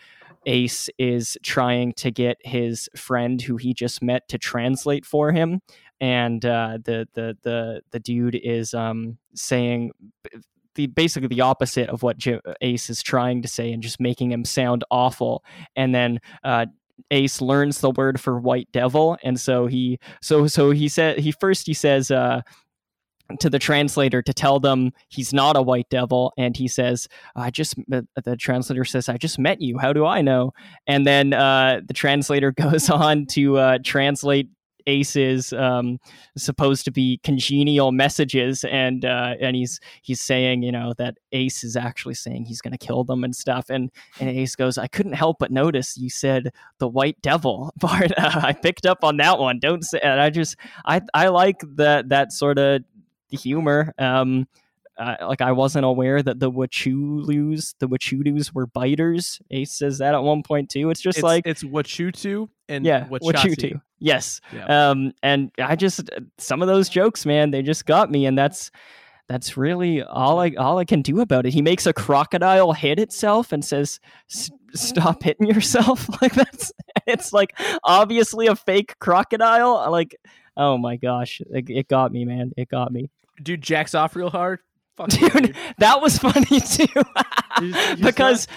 Ace 0.47 0.89
is 0.99 1.37
trying 1.43 1.93
to 1.95 2.11
get 2.11 2.39
his 2.43 2.89
friend 2.97 3.43
who 3.43 3.57
he 3.57 3.75
just 3.75 4.03
met 4.03 4.29
to 4.29 4.39
translate 4.39 5.05
for 5.05 5.33
him, 5.33 5.61
and 6.01 6.45
uh, 6.45 6.79
the 6.85 7.09
the 7.15 7.37
the 7.43 7.81
the 7.91 8.01
dude 8.01 8.37
is 8.37 8.75
um, 8.75 9.19
saying. 9.35 9.93
The, 10.75 10.89
basically 10.89 11.29
the 11.29 11.41
opposite 11.41 11.89
of 11.89 12.03
what 12.03 12.19
J- 12.19 12.39
Ace 12.61 12.91
is 12.91 13.03
trying 13.03 13.41
to 13.41 13.49
say 13.49 13.73
and 13.73 13.83
just 13.83 13.99
making 13.99 14.31
him 14.31 14.45
sound 14.45 14.85
awful. 14.91 15.43
And 15.75 15.95
then 15.95 16.21
uh, 16.45 16.67
Ace 17.11 17.41
learns 17.41 17.81
the 17.81 17.93
word 17.93 18.21
for 18.21 18.39
white 18.39 18.69
devil, 18.73 19.17
and 19.23 19.41
so 19.41 19.67
he 19.67 19.99
so 20.21 20.47
so 20.47 20.73
he 20.73 20.89
said 20.89 21.19
he 21.19 21.33
first 21.33 21.67
he 21.67 21.75
says 21.75 22.11
uh, 22.11 22.43
to 23.41 23.51
the 23.51 23.59
translator 23.59 24.23
to 24.23 24.33
tell 24.33 24.61
them 24.61 24.93
he's 25.09 25.33
not 25.33 25.57
a 25.57 25.63
white 25.63 25.89
devil 25.91 26.33
and 26.37 26.57
he 26.57 26.69
says 26.69 27.09
i 27.35 27.51
just 27.51 27.75
the 27.89 28.37
translator 28.39 28.85
says 28.85 29.09
i 29.09 29.17
just 29.17 29.39
met 29.39 29.61
you. 29.61 29.79
How 29.79 29.93
do 29.93 30.07
i 30.07 30.23
know? 30.23 30.53
And 30.87 31.07
then 31.07 31.33
uh, 31.33 31.81
the 31.87 31.95
translator 31.95 32.53
goes 32.67 32.91
on 32.91 33.27
to 33.27 33.59
uh, 33.59 33.79
translate 33.85 34.49
ace's 34.89 35.53
um, 35.53 35.99
supposed 36.37 36.85
to 36.85 36.93
be 36.93 37.19
congenial 37.25 37.91
messages 37.91 38.65
and 38.65 39.05
uh, 39.05 39.35
and 39.41 39.57
he's 39.57 39.81
he's 40.03 40.21
saying 40.21 40.63
you 40.63 40.71
know 40.71 40.95
that 40.97 41.17
ace 41.33 41.65
is 41.65 41.77
actually 41.77 42.15
saying 42.15 42.45
he's 42.45 42.61
going 42.61 42.71
to 42.71 42.79
kill 42.79 43.03
them 43.03 43.25
and 43.25 43.35
stuff 43.35 43.69
and 43.69 43.91
and 44.21 44.31
ace 44.31 44.55
goes 44.55 44.79
i 44.79 44.87
couldn't 44.87 45.15
help 45.15 45.39
but 45.41 45.51
notice 45.51 45.97
you 45.97 46.09
said 46.09 46.53
the 46.79 46.89
white 46.89 47.21
devil. 47.21 47.73
Part 47.81 48.13
i 48.17 48.53
picked 48.53 48.87
up 48.87 49.03
on 49.03 49.17
that 49.17 49.39
one. 49.39 49.59
Don't 49.59 49.83
say 49.83 49.99
and 50.01 50.21
i 50.21 50.31
just 50.31 50.57
i 50.85 51.01
i 51.15 51.29
like 51.29 51.61
that 51.75 52.09
that 52.11 52.33
sort 52.33 52.59
of 52.59 52.83
the 53.31 53.37
humor. 53.37 53.93
Um, 53.99 54.47
uh, 54.99 55.17
like 55.23 55.43
I 55.43 55.53
wasn't 55.53 55.85
aware 55.85 56.23
that 56.23 56.41
the 56.41 56.51
Wachulus, 56.51 57.75
the 57.79 57.89
Wachudus 57.89 58.55
were 58.55 58.67
biters. 58.67 59.41
Ace 59.51 59.73
says 59.73 59.99
that 59.99 60.15
at 60.15 60.23
one 60.23 60.43
point 60.43 60.71
too. 60.71 60.89
It's 60.91 61.01
just 61.01 61.19
it's, 61.19 61.23
like 61.25 61.47
it's 61.47 61.63
Wachutu 61.63 62.49
and 62.69 62.85
yeah. 62.85 63.07
Wachutu. 63.09 63.81
Yes. 63.99 64.41
Yeah. 64.53 64.91
Um, 64.91 65.13
and 65.23 65.51
I 65.59 65.77
just 65.77 66.09
some 66.39 66.63
of 66.63 66.69
those 66.69 66.89
jokes, 66.89 67.27
man, 67.27 67.51
they 67.51 67.63
just 67.63 67.85
got 67.85 68.11
me, 68.11 68.25
and 68.25 68.39
that's 68.39 68.71
that's 69.29 69.57
really 69.57 70.03
all 70.03 70.41
I 70.41 70.53
all 70.57 70.79
I 70.79 70.85
can 70.85 71.03
do 71.03 71.21
about 71.21 71.47
it. 71.47 71.53
He 71.53 71.63
makes 71.63 71.87
a 71.87 71.93
crocodile 71.93 72.73
hit 72.73 72.99
itself 72.99 73.53
and 73.53 73.65
says, 73.65 74.01
"Stop 74.73 75.23
hitting 75.23 75.47
yourself." 75.47 76.09
like 76.23 76.35
that's 76.35 76.73
it's 77.07 77.33
like 77.33 77.59
obviously 77.85 78.47
a 78.47 78.57
fake 78.57 78.99
crocodile. 78.99 79.91
Like, 79.91 80.17
oh 80.57 80.79
my 80.79 80.97
gosh, 80.97 81.41
it, 81.51 81.69
it 81.69 81.89
got 81.89 82.13
me, 82.13 82.25
man. 82.25 82.53
It 82.57 82.69
got 82.69 82.93
me. 82.93 83.11
Dude 83.43 83.63
jacks 83.63 83.95
off 83.95 84.17
real 84.17 84.31
hard. 84.31 84.61
Fuck 84.97 85.13
you, 85.21 85.29
Dude, 85.31 85.57
that 85.79 86.01
was 86.01 86.19
funny 86.19 86.45
too. 86.61 86.87
He's- 87.61 87.91
he's 87.91 88.01
because 88.01 88.49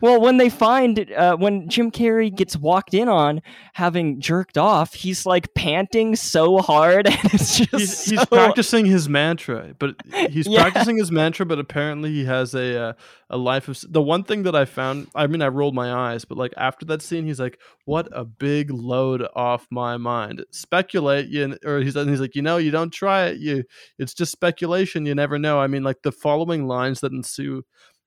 Well, 0.00 0.20
when 0.20 0.36
they 0.36 0.48
find 0.48 1.10
uh, 1.12 1.36
when 1.36 1.68
Jim 1.68 1.90
Carrey 1.90 2.34
gets 2.34 2.56
walked 2.56 2.94
in 2.94 3.08
on 3.08 3.40
having 3.74 4.20
jerked 4.20 4.58
off, 4.58 4.94
he's 4.94 5.24
like 5.26 5.54
panting 5.54 6.16
so 6.16 6.58
hard, 6.58 7.06
and 7.10 7.18
it's 7.34 7.58
just 7.58 7.70
He's, 7.72 8.04
he's 8.04 8.24
practicing 8.26 8.86
his 8.86 9.08
mantra, 9.08 9.74
but 9.78 9.96
he's 10.30 10.46
Yeah. 10.46 10.62
practicing 10.62 10.96
his 10.98 11.10
mantra. 11.10 11.46
But 11.46 11.58
apparently, 11.58 12.10
he 12.10 12.24
has 12.24 12.54
a 12.54 12.80
uh, 12.80 12.92
a 13.30 13.36
life 13.36 13.68
of. 13.68 13.78
The 13.88 14.02
one 14.02 14.24
thing 14.24 14.42
that 14.44 14.54
I 14.54 14.64
found, 14.64 15.08
I 15.14 15.26
mean, 15.26 15.42
I 15.42 15.48
rolled 15.48 15.74
my 15.74 15.92
eyes, 15.92 16.24
but 16.24 16.36
like 16.38 16.52
after 16.56 16.84
that 16.86 17.02
scene, 17.02 17.24
he's 17.26 17.40
like, 17.40 17.58
"What 17.84 18.08
a 18.12 18.24
big 18.24 18.70
load 18.70 19.26
off 19.34 19.66
my 19.70 19.96
mind." 19.96 20.44
Speculate, 20.50 21.28
you, 21.28 21.56
or 21.64 21.80
he's 21.80 21.96
and 21.96 22.10
he's 22.10 22.20
like, 22.20 22.34
you 22.34 22.42
know, 22.42 22.56
you 22.58 22.70
don't 22.70 22.92
try 22.92 23.26
it, 23.26 23.38
you, 23.38 23.64
it's 23.98 24.14
just 24.14 24.32
speculation. 24.32 25.06
You 25.06 25.14
never 25.14 25.38
know. 25.38 25.58
I 25.60 25.66
mean, 25.66 25.82
like 25.82 26.02
the 26.02 26.12
following 26.12 26.66
lines 26.66 27.00
that 27.00 27.12
ensue 27.12 27.62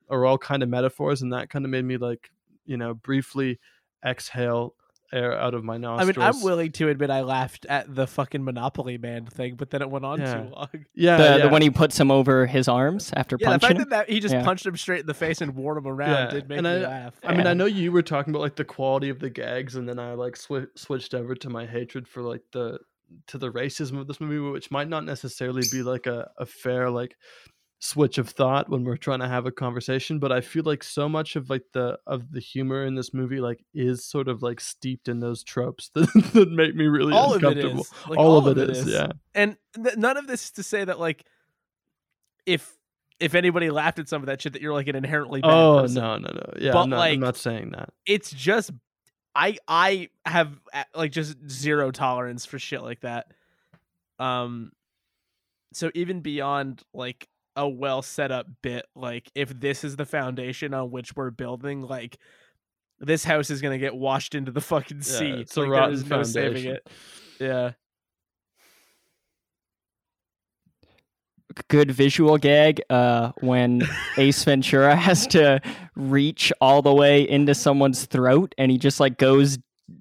are 0.09 0.25
all 0.25 0.37
kind 0.37 0.63
of 0.63 0.69
metaphors, 0.69 1.21
and 1.21 1.33
that 1.33 1.49
kind 1.49 1.65
of 1.65 1.71
made 1.71 1.85
me 1.85 1.97
like, 1.97 2.29
you 2.65 2.77
know, 2.77 2.93
briefly 2.93 3.59
exhale 4.05 4.75
air 5.13 5.37
out 5.39 5.53
of 5.53 5.63
my 5.63 5.77
nostrils. 5.77 6.17
I 6.17 6.19
mean, 6.19 6.27
I'm 6.35 6.41
willing 6.43 6.71
to 6.73 6.89
admit 6.89 7.09
I 7.11 7.21
laughed 7.21 7.65
at 7.69 7.93
the 7.93 8.07
fucking 8.07 8.43
Monopoly 8.43 8.97
Man 8.97 9.25
thing, 9.27 9.55
but 9.55 9.69
then 9.69 9.81
it 9.81 9.89
went 9.89 10.03
on 10.03 10.19
Yeah. 10.19 10.33
too 10.43 10.49
long. 10.49 10.67
Yeah, 10.95 11.17
the, 11.17 11.23
yeah. 11.23 11.37
the 11.37 11.49
when 11.49 11.61
he 11.61 11.69
puts 11.69 11.97
him 11.99 12.09
over 12.11 12.45
his 12.47 12.67
arms 12.67 13.13
after 13.15 13.37
Yeah, 13.39 13.51
the 13.51 13.59
punching 13.59 13.67
fact 13.67 13.71
him. 13.85 13.89
that, 13.91 14.07
that 14.07 14.09
he 14.09 14.19
just 14.19 14.33
Yeah. 14.33 14.43
punched 14.43 14.65
him 14.65 14.75
straight 14.75 15.01
in 15.01 15.05
the 15.05 15.13
face 15.13 15.41
and 15.41 15.55
wore 15.55 15.77
him 15.77 15.87
around 15.87 16.09
Yeah, 16.09 16.29
did 16.31 16.49
make 16.49 16.57
and 16.57 16.67
me 16.67 16.73
I- 16.73 16.77
laugh. 16.79 17.13
I 17.23 17.35
mean, 17.35 17.47
I 17.47 17.53
know 17.53 17.65
you 17.65 17.91
were 17.91 18.01
talking 18.01 18.31
about 18.33 18.41
like 18.41 18.55
the 18.55 18.65
quality 18.65 19.09
of 19.09 19.19
the 19.19 19.29
gags, 19.29 19.75
and 19.75 19.87
then 19.87 19.99
I 19.99 20.13
like 20.13 20.33
swi- 20.35 20.67
switched 20.75 21.13
over 21.13 21.35
to 21.35 21.49
my 21.49 21.65
hatred 21.65 22.07
for 22.07 22.21
like 22.23 22.41
the 22.51 22.79
to 23.27 23.37
the 23.37 23.51
racism 23.51 23.99
of 23.99 24.07
this 24.07 24.19
movie, 24.19 24.39
which 24.39 24.71
might 24.71 24.89
not 24.89 25.05
necessarily 25.05 25.61
be 25.71 25.83
like 25.83 26.07
a, 26.07 26.31
a 26.39 26.45
fair 26.47 26.89
like 26.89 27.15
switch 27.85 28.17
of 28.17 28.29
thought 28.29 28.67
when 28.69 28.83
we're 28.83 28.97
trying 28.97 29.19
to 29.19 29.27
have 29.27 29.45
a 29.45 29.51
conversation. 29.51 30.17
But 30.19 30.31
I 30.31 30.41
feel 30.41 30.63
like 30.65 30.83
so 30.83 31.07
much 31.07 31.35
of 31.35 31.49
like 31.49 31.63
the 31.73 31.99
of 32.07 32.31
the 32.31 32.39
humor 32.39 32.85
in 32.85 32.95
this 32.95 33.13
movie 33.13 33.39
like 33.39 33.63
is 33.73 34.03
sort 34.03 34.27
of 34.27 34.41
like 34.41 34.59
steeped 34.59 35.07
in 35.07 35.19
those 35.19 35.43
tropes 35.43 35.89
that, 35.93 36.11
that 36.33 36.49
make 36.51 36.75
me 36.75 36.85
really 36.87 37.13
all 37.13 37.33
of 37.33 37.43
it 37.43 37.47
uncomfortable. 37.47 37.81
is. 37.81 37.91
Like, 38.07 38.19
all, 38.19 38.37
of 38.37 38.57
it 38.57 38.69
is, 38.69 38.87
yeah. 38.87 39.07
And 39.35 39.57
th- 39.75 39.97
none 39.97 40.17
of 40.17 40.27
this 40.27 40.45
is 40.45 40.51
to 40.51 40.63
say 40.63 40.83
that 40.83 40.99
like 40.99 41.25
if 42.45 42.75
if 43.19 43.35
anybody 43.35 43.69
laughed 43.69 43.99
at 43.99 44.09
some 44.09 44.21
of 44.21 44.25
that 44.27 44.41
shit 44.41 44.53
that 44.53 44.61
you're 44.61 44.73
like 44.73 44.87
an 44.87 44.95
inherently 44.95 45.41
bad 45.41 45.51
Oh 45.51 45.81
person. 45.81 46.01
no, 46.01 46.17
no, 46.17 46.31
no. 46.33 46.53
Yeah, 46.59 46.73
But, 46.73 46.81
I'm, 46.83 46.89
not, 46.89 46.97
like, 46.97 47.13
I'm 47.13 47.19
not 47.21 47.37
saying 47.37 47.71
that. 47.71 47.89
It's 48.05 48.31
just 48.31 48.71
I 49.35 49.57
I 49.67 50.09
have 50.25 50.59
like 50.95 51.11
just 51.11 51.37
zero 51.49 51.91
tolerance 51.91 52.45
for 52.45 52.57
shit 52.59 52.81
like 52.81 53.01
that. 53.01 53.27
Um 54.19 54.71
so 55.73 55.91
even 55.93 56.21
beyond 56.21 56.81
like 56.93 57.27
a 57.55 57.67
well 57.67 58.01
set 58.01 58.31
up 58.31 58.47
bit 58.61 58.85
like 58.95 59.31
if 59.35 59.57
this 59.59 59.83
is 59.83 59.95
the 59.95 60.05
foundation 60.05 60.73
on 60.73 60.91
which 60.91 61.15
we're 61.15 61.29
building 61.31 61.81
like 61.81 62.17
this 62.99 63.23
house 63.23 63.49
is 63.49 63.61
going 63.61 63.71
to 63.73 63.77
get 63.77 63.95
washed 63.95 64.35
into 64.35 64.51
the 64.51 64.61
fucking 64.61 64.97
Yeah, 64.97 65.03
sea. 65.03 65.29
it's 65.31 65.55
a 65.57 65.61
like, 65.61 65.69
there 65.69 65.79
rotten 65.79 66.09
no 66.09 66.23
saving 66.23 66.53
foundation. 66.63 66.71
it. 66.75 66.89
Yeah. 67.39 67.71
good 71.69 71.89
visual 71.91 72.37
gag 72.37 72.81
uh, 72.89 73.31
when 73.39 73.81
Ace 74.17 74.43
Ventura 74.43 74.95
has 74.95 75.25
to 75.27 75.61
reach 75.95 76.51
all 76.59 76.81
the 76.81 76.93
way 76.93 77.27
into 77.27 77.55
someone's 77.55 78.05
throat 78.05 78.53
and 78.57 78.71
he 78.71 78.77
just 78.77 78.99
like 78.99 79.17
goes 79.17 79.57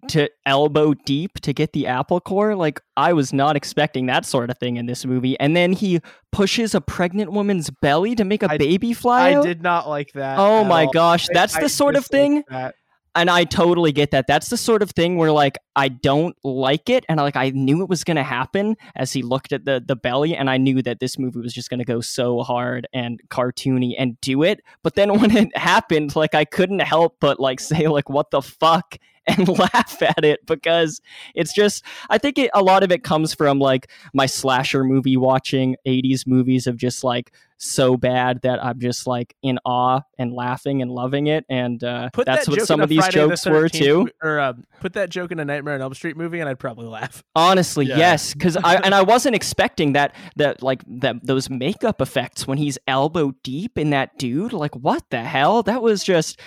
to 0.09 0.29
elbow 0.47 0.95
deep 0.95 1.41
to 1.41 1.53
get 1.53 1.73
the 1.73 1.87
apple 1.87 2.21
core. 2.21 2.55
Like 2.55 2.81
I 2.97 3.13
was 3.13 3.33
not 3.33 3.57
expecting 3.57 4.07
that 4.07 4.25
sort 4.25 4.51
of 4.51 4.59
thing 4.59 4.77
in 4.77 4.87
this 4.87 5.05
movie. 5.05 5.39
And 5.39 5.55
then 5.57 5.73
he 5.73 6.01
pushes 6.33 6.75
a 6.75 6.81
pregnant 6.81 7.33
woman's 7.33 7.71
belly 7.83 8.15
to 8.15 8.25
make 8.25 8.43
a 8.43 8.51
I- 8.53 8.59
baby 8.59 8.93
fly 8.95 9.31
I 9.31 9.35
out. 9.35 9.45
did 9.45 9.63
not 9.63 9.89
like 9.89 10.13
that. 10.15 10.39
Oh 10.39 10.65
my 10.65 10.87
all. 10.87 10.93
gosh, 10.93 11.29
that's 11.33 11.57
I 11.57 11.61
the 11.61 11.69
sort 11.69 11.97
of 11.97 12.07
thing 12.07 12.45
that. 12.49 12.75
and 13.15 13.29
I 13.31 13.45
totally 13.45 13.93
get 13.93 14.11
that. 14.13 14.27
That's 14.27 14.49
the 14.49 14.57
sort 14.57 14.83
of 14.83 14.91
thing 14.91 15.17
where 15.17 15.31
like 15.33 15.59
I 15.77 15.89
don't 15.89 16.35
like 16.43 16.89
it, 16.89 17.05
and 17.09 17.19
like 17.21 17.37
I 17.37 17.51
knew 17.51 17.83
it 17.83 17.89
was 17.89 18.05
gonna 18.05 18.23
happen 18.25 18.77
as 18.97 19.13
he 19.13 19.23
looked 19.23 19.53
at 19.53 19.65
the 19.67 19.83
the 19.87 19.97
belly, 19.97 20.35
and 20.35 20.49
I 20.49 20.57
knew 20.57 20.81
that 20.83 20.99
this 21.01 21.19
movie 21.19 21.41
was 21.41 21.53
just 21.53 21.69
gonna 21.71 21.85
go 21.85 22.01
so 22.01 22.41
hard 22.41 22.87
and 22.95 23.21
cartoony 23.29 23.95
and 23.99 24.19
do 24.23 24.43
it. 24.43 24.61
But 24.83 24.95
then 24.95 25.11
when 25.21 25.31
it 25.37 25.57
happened, 25.57 26.17
like 26.17 26.35
I 26.35 26.45
couldn't 26.47 26.81
help 26.81 27.17
but 27.21 27.39
like 27.39 27.61
say 27.61 27.87
like 27.89 28.09
what 28.09 28.31
the 28.31 28.41
fuck 28.43 28.97
and 29.39 29.49
laugh 29.49 30.03
at 30.03 30.25
it 30.25 30.45
because 30.47 31.01
it's 31.35 31.53
just 31.53 31.85
I 32.11 32.19
think 32.19 32.39
it, 32.39 32.51
a 32.55 32.63
lot 32.63 32.83
of 32.83 32.93
it 32.93 33.03
comes 33.03 33.35
from 33.35 33.59
like 33.59 33.91
my 34.13 34.27
slasher 34.27 34.85
movie 34.85 35.17
watching 35.17 35.77
80s 35.87 36.27
movies 36.27 36.67
of 36.67 36.77
just 36.77 37.05
like 37.05 37.33
so 37.57 37.97
bad 37.97 38.43
that 38.43 38.63
I'm 38.63 38.79
just 38.81 39.07
like 39.07 39.35
in 39.43 39.59
awe 39.65 40.01
and 40.19 40.33
laughing 40.33 40.83
and 40.83 40.91
loving 40.91 41.29
it 41.29 41.45
and 41.49 41.83
uh, 41.83 42.11
Put 42.13 42.27
that's 42.27 42.47
that 42.47 42.51
what 42.51 42.67
some 42.67 42.81
of 42.81 42.89
these 42.89 42.99
Friday 42.99 43.21
the 43.21 43.29
jokes 43.29 43.47
were 43.47 43.69
too. 43.69 44.09
Or 44.23 44.41
um, 44.41 44.65
put 44.81 44.93
that 44.95 45.09
joke 45.11 45.33
in 45.33 45.41
a 45.41 45.45
Nightmare 45.45 45.75
on 45.75 45.81
Elm 45.81 45.95
Street 45.95 46.17
movie, 46.17 46.41
and 46.41 46.49
I'd 46.49 46.59
probably 46.59 46.87
laugh. 46.87 47.23
Honestly, 47.35 47.87
Yeah. 47.87 47.97
yes, 47.97 48.35
because 48.35 48.57
I 48.57 48.77
and 48.77 48.95
I 48.95 49.03
wasn't 49.15 49.35
expecting 49.35 49.93
that 49.95 50.15
that 50.37 50.63
like 50.63 50.83
that 50.87 51.25
those 51.25 51.49
makeup 51.49 52.01
effects 52.01 52.47
when 52.47 52.59
he's 52.59 52.79
elbow 52.87 53.33
deep 53.43 53.79
in 53.79 53.91
that 53.91 54.19
dude. 54.19 54.53
Like, 54.53 54.75
what 54.75 55.05
the 55.11 55.23
hell? 55.23 55.63
That 55.63 55.83
was 55.83 56.05
just. 56.05 56.39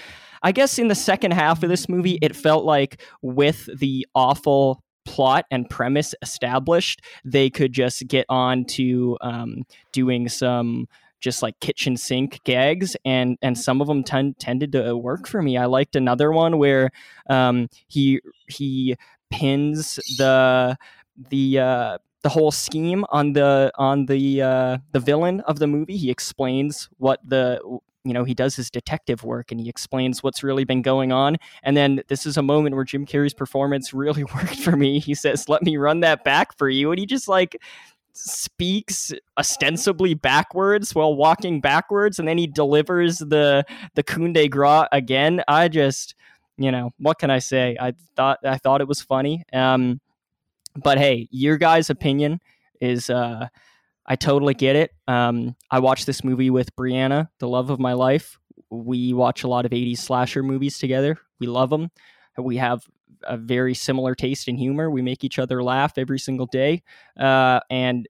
I 0.43 0.51
guess 0.51 0.79
in 0.79 0.88
the 0.88 0.95
second 0.95 1.31
half 1.31 1.63
of 1.63 1.69
this 1.69 1.89
movie, 1.89 2.19
it 2.21 2.35
felt 2.35 2.65
like 2.65 3.01
with 3.21 3.69
the 3.79 4.07
awful 4.15 4.83
plot 5.05 5.45
and 5.51 5.69
premise 5.69 6.13
established, 6.21 7.01
they 7.23 7.49
could 7.49 7.73
just 7.73 8.07
get 8.07 8.25
on 8.29 8.65
to 8.65 9.17
um, 9.21 9.63
doing 9.93 10.29
some 10.29 10.88
just 11.19 11.41
like 11.41 11.59
kitchen 11.59 11.97
sink 11.97 12.43
gags 12.43 12.95
and 13.03 13.38
and 13.41 13.57
some 13.57 13.81
of 13.81 13.88
them 13.88 14.03
ten- 14.03 14.35
tended 14.39 14.71
to 14.73 14.95
work 14.95 15.27
for 15.27 15.41
me. 15.41 15.57
I 15.57 15.65
liked 15.65 15.95
another 15.95 16.31
one 16.31 16.57
where 16.59 16.91
um 17.27 17.69
he 17.88 18.21
he 18.47 18.95
pins 19.31 19.95
the 20.17 20.77
the 21.29 21.59
uh 21.59 21.97
the 22.21 22.29
whole 22.29 22.51
scheme 22.51 23.03
on 23.09 23.33
the 23.33 23.71
on 23.77 24.05
the 24.05 24.41
uh 24.41 24.77
the 24.91 24.99
villain 24.99 25.41
of 25.41 25.59
the 25.59 25.67
movie. 25.67 25.97
He 25.97 26.11
explains 26.11 26.89
what 26.97 27.19
the 27.27 27.79
you 28.08 28.14
know 28.14 28.24
he 28.24 28.34
does 28.34 28.55
his 28.55 28.70
detective 28.70 29.24
work 29.24 29.51
and 29.51 29.60
he 29.60 29.70
explains 29.70 30.24
what's 30.24 30.43
really 30.43 30.64
been 30.64 30.82
going 30.82 31.12
on. 31.12 31.38
And 31.64 31.76
then 31.76 32.01
this 32.08 32.26
is 32.26 32.38
a 32.38 32.41
moment 32.41 32.76
where 32.76 32.84
jim 32.84 33.05
carrey's 33.05 33.34
performance 33.34 33.93
really 33.93 34.24
worked 34.24 34.60
for 34.60 34.76
me. 34.76 34.99
He 34.99 35.14
says 35.14 35.49
let 35.49 35.64
me 35.64 35.78
run 35.78 36.01
that 36.01 36.24
back 36.24 36.58
for 36.58 36.70
you. 36.70 36.91
And 36.91 36.99
he 36.99 37.05
just 37.05 37.28
like 37.28 37.58
speaks 38.14 39.14
ostensibly 39.38 40.16
backwards 40.16 40.95
while 40.95 41.16
walking 41.16 41.62
backwards. 41.62 42.18
And 42.18 42.28
then 42.28 42.38
he 42.38 42.47
delivers 42.47 43.20
the 43.20 43.64
the 43.95 44.03
coup 44.03 44.32
de 44.32 44.47
grace 44.47 44.88
again. 44.91 45.43
I 45.47 45.68
just 45.68 46.16
you 46.58 46.72
know 46.72 46.91
what 46.97 47.20
can 47.20 47.30
i 47.30 47.39
say? 47.39 47.78
I 47.80 47.93
thought 48.16 48.39
i 48.43 48.58
thought 48.58 48.82
it 48.82 48.88
was 48.88 49.01
funny. 49.01 49.43
Um 49.53 49.99
but 50.76 50.97
hey 50.97 51.28
your 51.32 51.58
guys 51.58 51.89
opinion 51.89 52.39
is 52.80 53.10
uh 53.10 53.47
i 54.08 54.16
totally 54.16 54.53
get 54.53 54.76
it. 54.76 54.93
Um 55.08 55.55
i 55.72 55.80
watched 55.80 56.05
this 56.05 56.24
movie 56.24 56.49
with 56.49 56.76
brianna 56.76 57.30
the 57.39 57.47
love 57.47 57.70
of 57.70 57.80
my 57.80 57.93
life. 57.93 58.39
We 58.70 59.14
watch 59.14 59.43
a 59.43 59.47
lot 59.47 59.66
of 59.66 59.72
80s 59.72 59.99
slasher 59.99 60.43
movies 60.43 60.78
together. 60.78 61.18
We 61.39 61.47
love 61.47 61.70
them 61.70 61.91
we 62.38 62.58
have 62.58 62.84
a 63.24 63.38
very 63.38 63.74
similar 63.74 64.16
taste 64.16 64.47
in 64.47 64.58
humor. 64.58 64.89
We 64.89 65.01
make 65.01 65.24
each 65.24 65.39
other 65.39 65.64
laugh 65.64 65.97
every 65.97 66.20
single 66.20 66.45
day. 66.45 66.84
Uh 67.20 67.60
and 67.70 68.08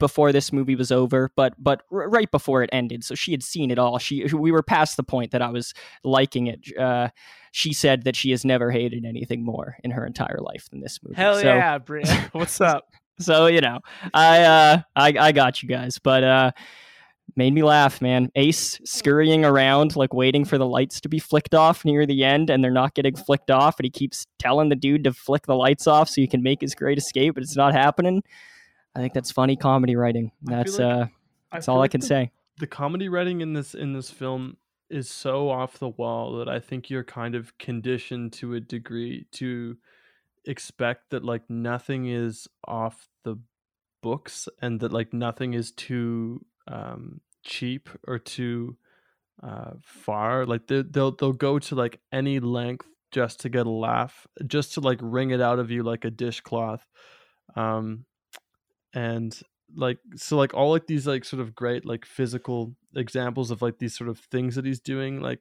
before 0.00 0.32
this 0.32 0.52
movie 0.52 0.74
was 0.74 0.90
over 0.90 1.30
but 1.36 1.54
but 1.56 1.82
right 1.92 2.28
before 2.32 2.60
it 2.64 2.70
ended 2.72 3.04
so 3.04 3.14
she 3.14 3.30
had 3.30 3.42
seen 3.42 3.70
it 3.70 3.78
all. 3.78 3.98
She 3.98 4.24
we 4.24 4.50
were 4.50 4.64
past 4.64 4.96
the 4.96 5.04
point 5.04 5.30
that 5.30 5.42
i 5.42 5.50
was 5.50 5.74
liking 6.02 6.48
it. 6.48 6.76
Uh 6.76 7.08
she 7.52 7.72
said 7.72 8.04
that 8.04 8.16
she 8.16 8.30
has 8.30 8.44
never 8.44 8.70
hated 8.70 9.04
anything 9.04 9.44
more 9.44 9.76
in 9.82 9.92
her 9.92 10.06
entire 10.06 10.38
life 10.40 10.68
than 10.70 10.80
this 10.80 11.00
movie. 11.02 11.16
Hell 11.16 11.36
so, 11.36 11.42
yeah, 11.42 11.78
Bria. 11.78 12.28
What's 12.32 12.60
up? 12.60 12.92
So 13.20 13.46
you 13.46 13.60
know 13.60 13.78
i 14.14 14.40
uh 14.42 14.80
i 14.96 15.14
i 15.18 15.32
got 15.32 15.62
you 15.62 15.68
guys 15.68 15.98
but 15.98 16.24
uh 16.24 16.50
made 17.36 17.54
me 17.54 17.62
laugh 17.62 18.02
man. 18.02 18.28
Ace 18.34 18.80
scurrying 18.84 19.44
around 19.44 19.94
like 19.94 20.12
waiting 20.12 20.44
for 20.44 20.58
the 20.58 20.66
lights 20.66 21.00
to 21.02 21.08
be 21.08 21.20
flicked 21.20 21.54
off 21.54 21.84
near 21.84 22.04
the 22.04 22.24
end 22.24 22.50
and 22.50 22.62
they're 22.62 22.72
not 22.72 22.94
getting 22.94 23.14
flicked 23.14 23.52
off 23.52 23.78
and 23.78 23.84
he 23.84 23.90
keeps 23.90 24.26
telling 24.40 24.68
the 24.68 24.74
dude 24.74 25.04
to 25.04 25.12
flick 25.12 25.46
the 25.46 25.54
lights 25.54 25.86
off 25.86 26.08
so 26.08 26.20
he 26.20 26.26
can 26.26 26.42
make 26.42 26.60
his 26.60 26.74
great 26.74 26.98
escape 26.98 27.34
but 27.34 27.42
it's 27.44 27.56
not 27.56 27.72
happening. 27.72 28.22
I 28.96 28.98
think 28.98 29.12
that's 29.14 29.30
funny 29.30 29.54
comedy 29.56 29.94
writing. 29.94 30.32
That's 30.42 30.78
like- 30.78 30.92
uh 30.92 31.06
that's 31.52 31.68
all 31.68 31.80
i 31.82 31.88
can 31.88 32.00
say. 32.00 32.30
the 32.58 32.66
comedy 32.66 33.08
writing 33.08 33.40
in 33.42 33.52
this 33.52 33.74
in 33.74 33.92
this 33.92 34.10
film 34.10 34.56
is 34.90 35.08
so 35.08 35.48
off 35.50 35.78
the 35.78 35.88
wall 35.88 36.36
that 36.38 36.48
I 36.48 36.58
think 36.58 36.90
you're 36.90 37.04
kind 37.04 37.36
of 37.36 37.56
conditioned 37.58 38.32
to 38.34 38.54
a 38.54 38.60
degree 38.60 39.26
to 39.32 39.76
expect 40.44 41.10
that 41.10 41.24
like 41.24 41.48
nothing 41.48 42.06
is 42.06 42.48
off 42.66 43.06
the 43.06 43.09
books 44.02 44.48
and 44.60 44.80
that 44.80 44.92
like 44.92 45.12
nothing 45.12 45.54
is 45.54 45.72
too 45.72 46.44
um 46.68 47.20
cheap 47.44 47.88
or 48.06 48.18
too 48.18 48.76
uh 49.42 49.72
far 49.82 50.44
like 50.44 50.66
they, 50.66 50.82
they'll 50.82 51.12
they'll 51.12 51.32
go 51.32 51.58
to 51.58 51.74
like 51.74 52.00
any 52.12 52.38
length 52.38 52.86
just 53.10 53.40
to 53.40 53.48
get 53.48 53.66
a 53.66 53.70
laugh 53.70 54.26
just 54.46 54.74
to 54.74 54.80
like 54.80 54.98
wring 55.00 55.30
it 55.30 55.40
out 55.40 55.58
of 55.58 55.70
you 55.70 55.82
like 55.82 56.04
a 56.04 56.10
dishcloth 56.10 56.86
um 57.56 58.04
and 58.92 59.40
like 59.74 59.98
so 60.16 60.36
like 60.36 60.54
all 60.54 60.70
like 60.70 60.86
these 60.86 61.06
like 61.06 61.24
sort 61.24 61.40
of 61.40 61.54
great 61.54 61.84
like 61.84 62.04
physical 62.04 62.74
examples 62.94 63.50
of 63.50 63.62
like 63.62 63.78
these 63.78 63.96
sort 63.96 64.10
of 64.10 64.18
things 64.18 64.56
that 64.56 64.64
he's 64.64 64.80
doing 64.80 65.20
like 65.20 65.40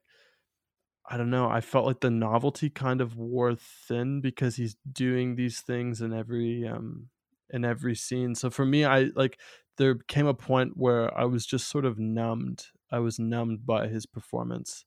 I 1.12 1.18
don't 1.18 1.32
know. 1.32 1.50
I 1.50 1.60
felt 1.60 1.88
like 1.88 2.02
the 2.02 2.12
novelty 2.12 2.70
kind 2.70 3.02
of 3.02 3.18
wore 3.18 3.56
thin 3.56 4.22
because 4.22 4.58
he's 4.58 4.76
doing 4.92 5.36
these 5.36 5.62
things 5.62 6.02
in 6.02 6.14
every 6.14 6.68
um 6.68 7.10
in 7.52 7.66
every 7.66 7.96
scene. 7.96 8.36
So 8.36 8.50
for 8.50 8.66
me, 8.66 8.86
I 8.86 9.10
like 9.16 9.40
there 9.78 9.96
came 10.08 10.28
a 10.28 10.34
point 10.34 10.74
where 10.76 11.16
I 11.18 11.26
was 11.26 11.46
just 11.46 11.68
sort 11.70 11.86
of 11.86 12.00
numbed. 12.00 12.68
I 12.92 13.00
was 13.00 13.20
numbed 13.20 13.66
by 13.66 13.88
his 13.88 14.06
performance, 14.06 14.86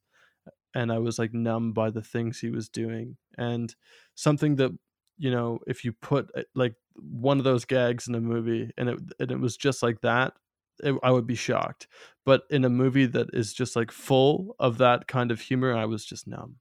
and 0.74 0.92
I 0.92 0.98
was 0.98 1.18
like 1.18 1.32
numbed 1.34 1.74
by 1.74 1.90
the 1.90 2.02
things 2.02 2.40
he 2.40 2.50
was 2.50 2.68
doing. 2.68 3.16
And 3.38 3.74
something 4.14 4.56
that 4.56 4.72
you 5.18 5.30
know, 5.30 5.60
if 5.66 5.84
you 5.84 5.92
put 5.92 6.30
uh, 6.36 6.42
like 6.54 6.74
one 6.96 7.38
of 7.38 7.44
those 7.44 7.64
gags 7.64 8.08
in 8.08 8.14
a 8.14 8.20
movie 8.20 8.70
and 8.76 8.88
it 8.88 8.98
and 9.20 9.30
it 9.30 9.40
was 9.40 9.56
just 9.56 9.82
like 9.82 10.00
that, 10.00 10.34
it, 10.82 10.94
I 11.02 11.10
would 11.10 11.26
be 11.26 11.34
shocked. 11.34 11.88
But 12.24 12.42
in 12.50 12.64
a 12.64 12.70
movie 12.70 13.06
that 13.06 13.28
is 13.32 13.52
just 13.52 13.76
like 13.76 13.90
full 13.90 14.56
of 14.58 14.78
that 14.78 15.06
kind 15.08 15.30
of 15.30 15.40
humor, 15.40 15.74
I 15.74 15.84
was 15.84 16.04
just 16.04 16.26
numb. 16.26 16.56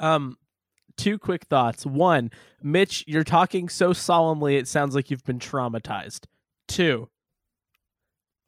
Um, 0.00 0.36
two 0.96 1.18
quick 1.18 1.44
thoughts. 1.44 1.84
One, 1.84 2.30
Mitch, 2.62 3.04
you're 3.06 3.24
talking 3.24 3.68
so 3.68 3.92
solemnly, 3.92 4.56
it 4.56 4.68
sounds 4.68 4.94
like 4.94 5.10
you've 5.10 5.24
been 5.24 5.38
traumatized. 5.38 6.26
Two, 6.66 7.08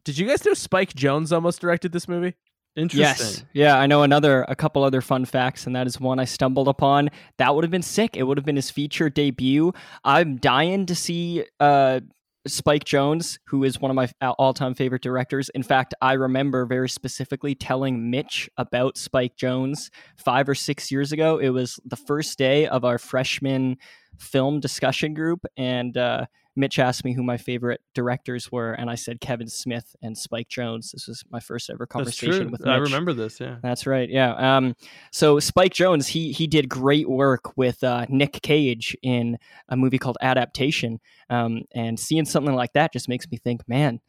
did 0.05 0.19
you 0.19 0.27
guys 0.27 0.45
know 0.45 0.55
Spike 0.55 0.93
Jonze 0.93 1.33
almost 1.33 1.61
directed 1.61 1.93
this 1.93 2.09
movie? 2.09 2.35
Interesting. 2.77 3.27
Yes. 3.27 3.45
Yeah, 3.55 3.79
I 3.79 3.87
know 3.87 4.03
another 4.03 4.45
a 4.49 4.55
couple 4.55 4.85
other 4.85 5.01
fun 5.01 5.25
facts, 5.25 5.67
and 5.67 5.75
that 5.75 5.87
is 5.87 5.99
one 5.99 6.19
I 6.19 6.27
stumbled 6.27 6.69
upon. 6.69 7.09
That 7.39 7.55
would 7.55 7.65
have 7.65 7.71
been 7.71 7.83
sick. 7.83 8.17
It 8.17 8.25
would 8.25 8.37
have 8.37 8.45
been 8.45 8.57
his 8.57 8.71
feature 8.71 9.09
debut. 9.09 9.73
I'm 10.05 10.37
dying 10.37 10.85
to 10.87 10.95
see 10.95 11.45
uh 11.59 12.01
Spike 12.47 12.85
Jonze, 12.85 13.39
who 13.47 13.65
is 13.65 13.81
one 13.81 13.91
of 13.91 13.95
my 13.95 14.09
all-time 14.39 14.75
favorite 14.75 15.03
directors. 15.03 15.49
In 15.51 15.63
fact, 15.63 15.95
I 16.01 16.15
remember 16.15 16.67
very 16.67 16.89
specifically 16.89 17.55
telling 17.55 18.11
Mitch 18.11 18.49
about 18.57 18.97
Spike 18.97 19.37
Jonze 19.37 19.91
5 20.17 20.49
or 20.49 20.55
6 20.55 20.91
years 20.91 21.13
ago. 21.13 21.39
It 21.39 21.51
was 21.51 21.81
the 21.85 21.97
first 21.97 22.39
day 22.39 22.67
of 22.67 22.85
our 22.85 22.99
freshman 22.99 23.77
film 24.19 24.61
discussion 24.61 25.13
group 25.13 25.45
and 25.59 25.97
uh 25.97 26.25
Mitch 26.57 26.79
asked 26.79 27.05
me 27.05 27.13
who 27.13 27.23
my 27.23 27.37
favorite 27.37 27.81
directors 27.95 28.51
were, 28.51 28.73
and 28.73 28.91
I 28.91 28.95
said 28.95 29.21
Kevin 29.21 29.49
Smith 29.49 29.95
and 30.03 30.17
Spike 30.17 30.49
Jonze. 30.49 30.93
This 30.93 31.07
was 31.07 31.23
my 31.31 31.41
first 31.41 31.69
ever 31.71 31.87
conversation 31.87 32.51
with 32.51 32.61
Mitch. 32.63 32.69
I 32.69 32.77
remember 32.77 33.13
this. 33.13 33.39
Yeah, 33.39 33.57
that's 33.63 33.87
right. 33.87 34.09
Yeah. 34.09 34.57
Um, 34.57 34.75
so 35.13 35.39
Spike 35.39 35.75
Jonze, 35.75 36.09
he 36.09 36.33
he 36.33 36.47
did 36.47 36.69
great 36.69 37.09
work 37.09 37.57
with 37.57 37.85
uh, 37.85 38.07
Nick 38.09 38.41
Cage 38.43 38.97
in 39.03 39.39
a 39.69 39.77
movie 39.77 39.99
called 39.99 40.17
Adaptation, 40.21 41.01
um, 41.31 41.63
and 41.75 42.01
seeing 42.01 42.25
something 42.25 42.55
like 42.55 42.73
that 42.73 42.93
just 42.93 43.09
makes 43.09 43.31
me 43.31 43.37
think, 43.37 43.69
man, 43.69 44.01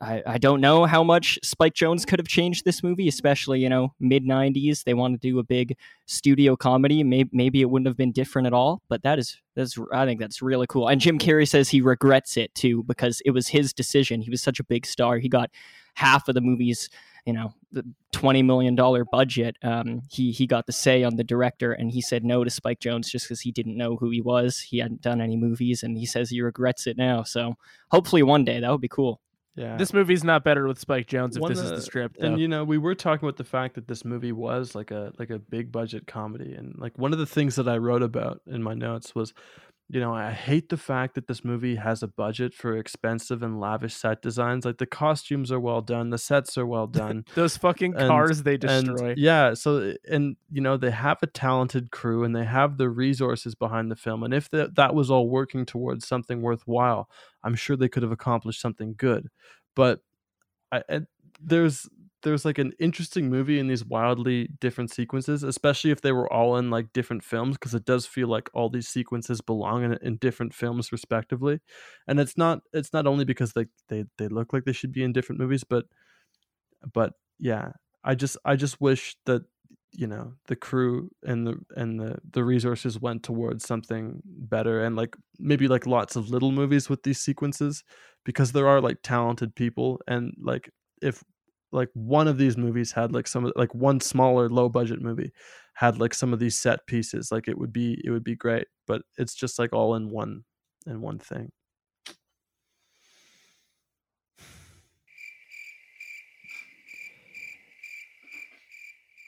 I, 0.00 0.22
I 0.26 0.38
don't 0.38 0.60
know 0.60 0.84
how 0.84 1.02
much 1.02 1.38
Spike 1.42 1.74
Jonze 1.74 2.06
could 2.06 2.18
have 2.18 2.28
changed 2.28 2.64
this 2.64 2.82
movie, 2.82 3.08
especially, 3.08 3.60
you 3.60 3.68
know, 3.68 3.94
mid 3.98 4.24
90s. 4.24 4.84
They 4.84 4.94
want 4.94 5.14
to 5.14 5.18
do 5.18 5.38
a 5.38 5.42
big 5.42 5.76
studio 6.06 6.56
comedy. 6.56 7.02
Maybe, 7.02 7.30
maybe 7.32 7.60
it 7.60 7.70
wouldn't 7.70 7.88
have 7.88 7.96
been 7.96 8.12
different 8.12 8.46
at 8.46 8.52
all, 8.52 8.82
but 8.88 9.02
that 9.02 9.18
is, 9.18 9.36
that's, 9.56 9.76
I 9.92 10.04
think 10.04 10.20
that's 10.20 10.40
really 10.40 10.66
cool. 10.68 10.88
And 10.88 11.00
Jim 11.00 11.18
Carrey 11.18 11.48
says 11.48 11.68
he 11.68 11.80
regrets 11.80 12.36
it 12.36 12.54
too 12.54 12.84
because 12.84 13.20
it 13.24 13.30
was 13.32 13.48
his 13.48 13.72
decision. 13.72 14.20
He 14.20 14.30
was 14.30 14.42
such 14.42 14.60
a 14.60 14.64
big 14.64 14.86
star. 14.86 15.18
He 15.18 15.28
got 15.28 15.50
half 15.94 16.28
of 16.28 16.34
the 16.34 16.40
movie's, 16.40 16.88
you 17.26 17.32
know, 17.32 17.52
the 17.72 17.84
$20 18.14 18.44
million 18.44 18.76
budget. 19.10 19.56
Um, 19.62 20.02
he, 20.08 20.30
he 20.30 20.46
got 20.46 20.66
the 20.66 20.72
say 20.72 21.02
on 21.02 21.16
the 21.16 21.24
director 21.24 21.72
and 21.72 21.90
he 21.90 22.00
said 22.00 22.24
no 22.24 22.44
to 22.44 22.50
Spike 22.50 22.80
Jonze 22.80 23.10
just 23.10 23.26
because 23.26 23.40
he 23.40 23.50
didn't 23.50 23.76
know 23.76 23.96
who 23.96 24.10
he 24.10 24.20
was. 24.20 24.60
He 24.60 24.78
hadn't 24.78 25.02
done 25.02 25.20
any 25.20 25.36
movies 25.36 25.82
and 25.82 25.98
he 25.98 26.06
says 26.06 26.30
he 26.30 26.40
regrets 26.40 26.86
it 26.86 26.96
now. 26.96 27.24
So 27.24 27.56
hopefully 27.90 28.22
one 28.22 28.44
day 28.44 28.60
that 28.60 28.70
would 28.70 28.80
be 28.80 28.88
cool. 28.88 29.20
Yeah. 29.58 29.76
This 29.76 29.92
movie's 29.92 30.22
not 30.24 30.44
better 30.44 30.66
with 30.68 30.78
Spike 30.78 31.06
Jonze 31.08 31.34
if 31.36 31.42
One 31.42 31.50
this 31.50 31.58
of 31.58 31.64
is 31.64 31.70
the 31.70 31.76
the- 31.76 31.82
script. 31.82 32.18
Though. 32.20 32.28
and 32.28 32.40
you 32.40 32.46
know 32.48 32.64
we 32.64 32.78
were 32.78 32.94
talking 32.94 33.26
about 33.26 33.36
the 33.38 33.44
fact 33.44 33.74
that 33.74 33.88
this 33.88 34.04
movie 34.04 34.32
was 34.32 34.74
like 34.74 34.90
a 34.90 35.12
like 35.18 35.30
a 35.30 35.38
big 35.38 35.72
budget 35.72 36.06
comedy 36.06 36.54
and 36.54 36.74
like 36.78 36.96
one 36.96 37.12
of 37.12 37.18
the 37.18 37.26
things 37.26 37.56
that 37.56 37.68
i 37.68 37.76
wrote 37.76 38.02
about 38.02 38.40
in 38.46 38.62
my 38.62 38.74
notes 38.74 39.14
was 39.14 39.34
you 39.90 39.98
know 40.00 40.12
i 40.14 40.30
hate 40.30 40.68
the 40.68 40.76
fact 40.76 41.14
that 41.14 41.26
this 41.28 41.44
movie 41.44 41.76
has 41.76 42.02
a 42.02 42.06
budget 42.08 42.52
for 42.52 42.76
expensive 42.76 43.42
and 43.42 43.58
lavish 43.58 43.94
set 43.94 44.20
designs 44.20 44.64
like 44.66 44.76
the 44.78 44.86
costumes 44.86 45.50
are 45.50 45.58
well 45.60 45.80
done 45.80 46.10
the 46.10 46.18
sets 46.18 46.58
are 46.58 46.66
well 46.66 46.86
done 47.02 47.24
Those 47.34 47.56
fucking 47.56 47.94
and- 47.96 48.08
cars 48.08 48.42
they 48.42 48.54
and 48.54 48.86
destroy. 48.86 49.14
yeah 49.16 49.54
so 49.54 49.94
and 50.08 50.36
you 50.52 50.60
know 50.60 50.76
they 50.76 50.90
have 50.90 51.18
a 51.22 51.26
talented 51.26 51.90
crew 51.90 52.22
and 52.24 52.36
they 52.36 52.44
have 52.44 52.76
the 52.76 52.90
resources 52.90 53.54
behind 53.54 53.90
the 53.90 53.96
film 53.96 54.22
and 54.22 54.34
if 54.34 54.50
that 54.50 54.74
that 54.74 54.94
was 54.94 55.10
all 55.10 55.28
working 55.28 55.64
towards 55.64 56.06
something 56.06 56.42
worthwhile 56.42 57.08
i'm 57.42 57.54
sure 57.54 57.76
they 57.76 57.88
could 57.88 58.02
have 58.02 58.12
accomplished 58.12 58.60
something 58.60 58.94
good 58.96 59.28
but 59.74 60.00
I, 60.70 60.82
I 60.90 61.00
there's 61.40 61.88
there's 62.22 62.44
like 62.44 62.58
an 62.58 62.72
interesting 62.80 63.30
movie 63.30 63.58
in 63.58 63.68
these 63.68 63.84
wildly 63.84 64.48
different 64.60 64.90
sequences 64.90 65.42
especially 65.42 65.90
if 65.90 66.00
they 66.00 66.12
were 66.12 66.30
all 66.32 66.56
in 66.56 66.70
like 66.70 66.92
different 66.92 67.22
films 67.22 67.56
because 67.56 67.74
it 67.74 67.84
does 67.84 68.06
feel 68.06 68.28
like 68.28 68.50
all 68.54 68.68
these 68.68 68.88
sequences 68.88 69.40
belong 69.40 69.84
in, 69.84 69.98
in 70.02 70.16
different 70.16 70.54
films 70.54 70.92
respectively. 70.92 71.60
And 72.06 72.20
it's 72.20 72.36
not 72.36 72.60
it's 72.72 72.92
not 72.92 73.06
only 73.06 73.24
because 73.24 73.52
they, 73.52 73.66
they 73.88 74.04
they 74.16 74.28
look 74.28 74.52
like 74.52 74.64
they 74.64 74.72
should 74.72 74.92
be 74.92 75.04
in 75.04 75.12
different 75.12 75.40
movies 75.40 75.64
but 75.64 75.86
but 76.92 77.14
yeah 77.38 77.72
i 78.04 78.14
just 78.14 78.36
i 78.44 78.54
just 78.56 78.80
wish 78.80 79.16
that 79.26 79.42
you 79.92 80.06
know 80.06 80.34
the 80.46 80.56
crew 80.56 81.10
and 81.24 81.46
the 81.46 81.58
and 81.76 81.98
the 81.98 82.16
the 82.30 82.44
resources 82.44 83.00
went 83.00 83.22
towards 83.22 83.66
something 83.66 84.20
better 84.24 84.84
and 84.84 84.96
like 84.96 85.16
maybe 85.38 85.66
like 85.66 85.86
lots 85.86 86.14
of 86.14 86.30
little 86.30 86.52
movies 86.52 86.88
with 86.88 87.02
these 87.02 87.18
sequences 87.18 87.82
because 88.24 88.52
there 88.52 88.68
are 88.68 88.80
like 88.80 88.98
talented 89.02 89.54
people 89.54 90.00
and 90.06 90.34
like 90.40 90.70
if 91.00 91.22
like 91.72 91.90
one 91.94 92.28
of 92.28 92.38
these 92.38 92.56
movies 92.56 92.92
had 92.92 93.12
like 93.12 93.26
some 93.26 93.52
like 93.56 93.74
one 93.74 94.00
smaller 94.00 94.48
low 94.48 94.68
budget 94.68 95.00
movie 95.00 95.32
had 95.74 95.98
like 95.98 96.14
some 96.14 96.32
of 96.32 96.38
these 96.38 96.56
set 96.56 96.86
pieces 96.86 97.30
like 97.30 97.48
it 97.48 97.58
would 97.58 97.72
be 97.72 98.00
it 98.04 98.10
would 98.10 98.24
be 98.24 98.34
great 98.34 98.66
but 98.86 99.02
it's 99.16 99.34
just 99.34 99.58
like 99.58 99.72
all 99.72 99.94
in 99.94 100.10
one 100.10 100.44
in 100.86 101.00
one 101.00 101.18
thing 101.18 101.50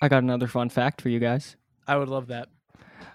I 0.03 0.09
got 0.09 0.23
another 0.23 0.47
fun 0.47 0.71
fact 0.71 1.03
for 1.03 1.11
you 1.11 1.19
guys. 1.19 1.57
I 1.87 1.97
would 1.97 2.09
love 2.09 2.29
that. 2.29 2.49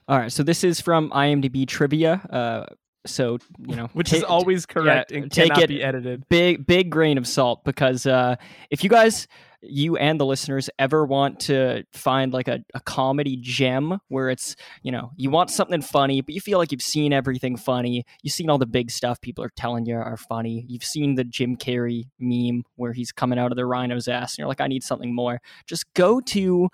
All 0.07 0.19
right, 0.19 0.31
so 0.31 0.43
this 0.43 0.63
is 0.63 0.79
from 0.79 1.09
IMDb 1.09 1.67
trivia. 1.67 2.21
Uh, 2.29 2.65
so 3.05 3.37
you 3.67 3.75
know, 3.75 3.87
Which 3.93 4.09
ta- 4.11 4.17
is 4.17 4.23
always 4.23 4.65
correct 4.65 5.11
yeah, 5.11 5.17
and 5.19 5.31
take 5.31 5.47
cannot 5.49 5.63
it- 5.63 5.69
be 5.69 5.83
edited. 5.83 6.27
big 6.29 6.65
big 6.65 6.89
grain 6.89 7.17
of 7.17 7.27
salt 7.27 7.63
because 7.63 8.05
uh, 8.05 8.35
if 8.69 8.83
you 8.83 8.89
guys 8.89 9.27
you 9.67 9.97
and 9.97 10.19
the 10.19 10.25
listeners 10.27 10.69
ever 10.77 11.05
want 11.05 11.39
to 11.39 11.83
find 11.91 12.31
like 12.31 12.47
a, 12.47 12.59
a 12.75 12.79
comedy 12.81 13.35
gem 13.41 13.99
where 14.09 14.29
it's 14.29 14.55
you 14.83 14.91
know 14.91 15.09
you 15.17 15.31
want 15.31 15.49
something 15.49 15.81
funny 15.81 16.21
but 16.21 16.35
you 16.35 16.39
feel 16.41 16.59
like 16.59 16.71
you've 16.71 16.83
seen 16.83 17.11
everything 17.11 17.57
funny 17.57 18.05
you've 18.21 18.33
seen 18.33 18.47
all 18.47 18.59
the 18.59 18.67
big 18.67 18.91
stuff 18.91 19.19
people 19.21 19.43
are 19.43 19.49
telling 19.55 19.83
you 19.87 19.95
are 19.95 20.17
funny 20.17 20.65
you've 20.67 20.83
seen 20.83 21.15
the 21.15 21.23
jim 21.23 21.57
carrey 21.57 22.03
meme 22.19 22.63
where 22.75 22.93
he's 22.93 23.11
coming 23.11 23.39
out 23.39 23.51
of 23.51 23.55
the 23.55 23.65
rhino's 23.65 24.07
ass 24.07 24.33
and 24.33 24.37
you're 24.37 24.47
like 24.47 24.61
i 24.61 24.67
need 24.67 24.83
something 24.83 25.15
more 25.15 25.41
just 25.65 25.91
go 25.95 26.21
to 26.21 26.69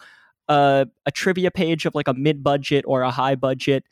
uh, 0.50 0.84
a 1.06 1.12
trivia 1.12 1.50
page 1.50 1.86
of 1.86 1.96
like 1.96 2.10
a 2.10 2.14
mid-budget 2.14 2.84
or 2.86 3.04
a 3.04 3.12
high-budget 3.12 3.86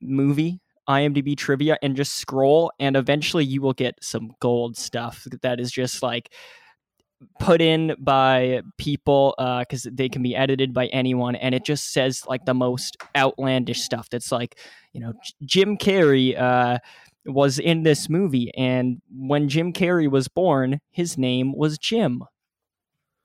movie 0.00 0.58
IMDb 0.88 1.36
trivia 1.36 1.76
and 1.82 1.96
just 1.96 2.14
scroll, 2.14 2.72
and 2.80 2.96
eventually 2.96 3.44
you 3.44 3.60
will 3.60 3.72
get 3.74 3.94
some 4.02 4.32
gold 4.40 4.76
stuff 4.76 5.26
that 5.42 5.60
is 5.60 5.70
just 5.70 6.02
like 6.02 6.32
put 7.40 7.60
in 7.60 7.94
by 7.98 8.62
people 8.78 9.34
because 9.60 9.82
they 9.92 10.08
can 10.08 10.22
be 10.22 10.36
edited 10.36 10.72
by 10.72 10.86
anyone, 10.86 11.36
and 11.36 11.54
it 11.54 11.64
just 11.64 11.92
says 11.92 12.24
like 12.26 12.44
the 12.44 12.54
most 12.54 12.96
outlandish 13.16 13.80
stuff. 13.80 14.08
That's 14.10 14.32
like, 14.32 14.58
you 14.92 15.00
know, 15.00 15.12
Jim 15.44 15.76
Carrey 15.76 16.38
uh, 16.40 16.78
was 17.26 17.58
in 17.58 17.82
this 17.82 18.08
movie, 18.08 18.52
and 18.56 19.02
when 19.12 19.48
Jim 19.48 19.72
Carrey 19.72 20.10
was 20.10 20.28
born, 20.28 20.80
his 20.90 21.18
name 21.18 21.52
was 21.56 21.76
Jim. 21.76 22.22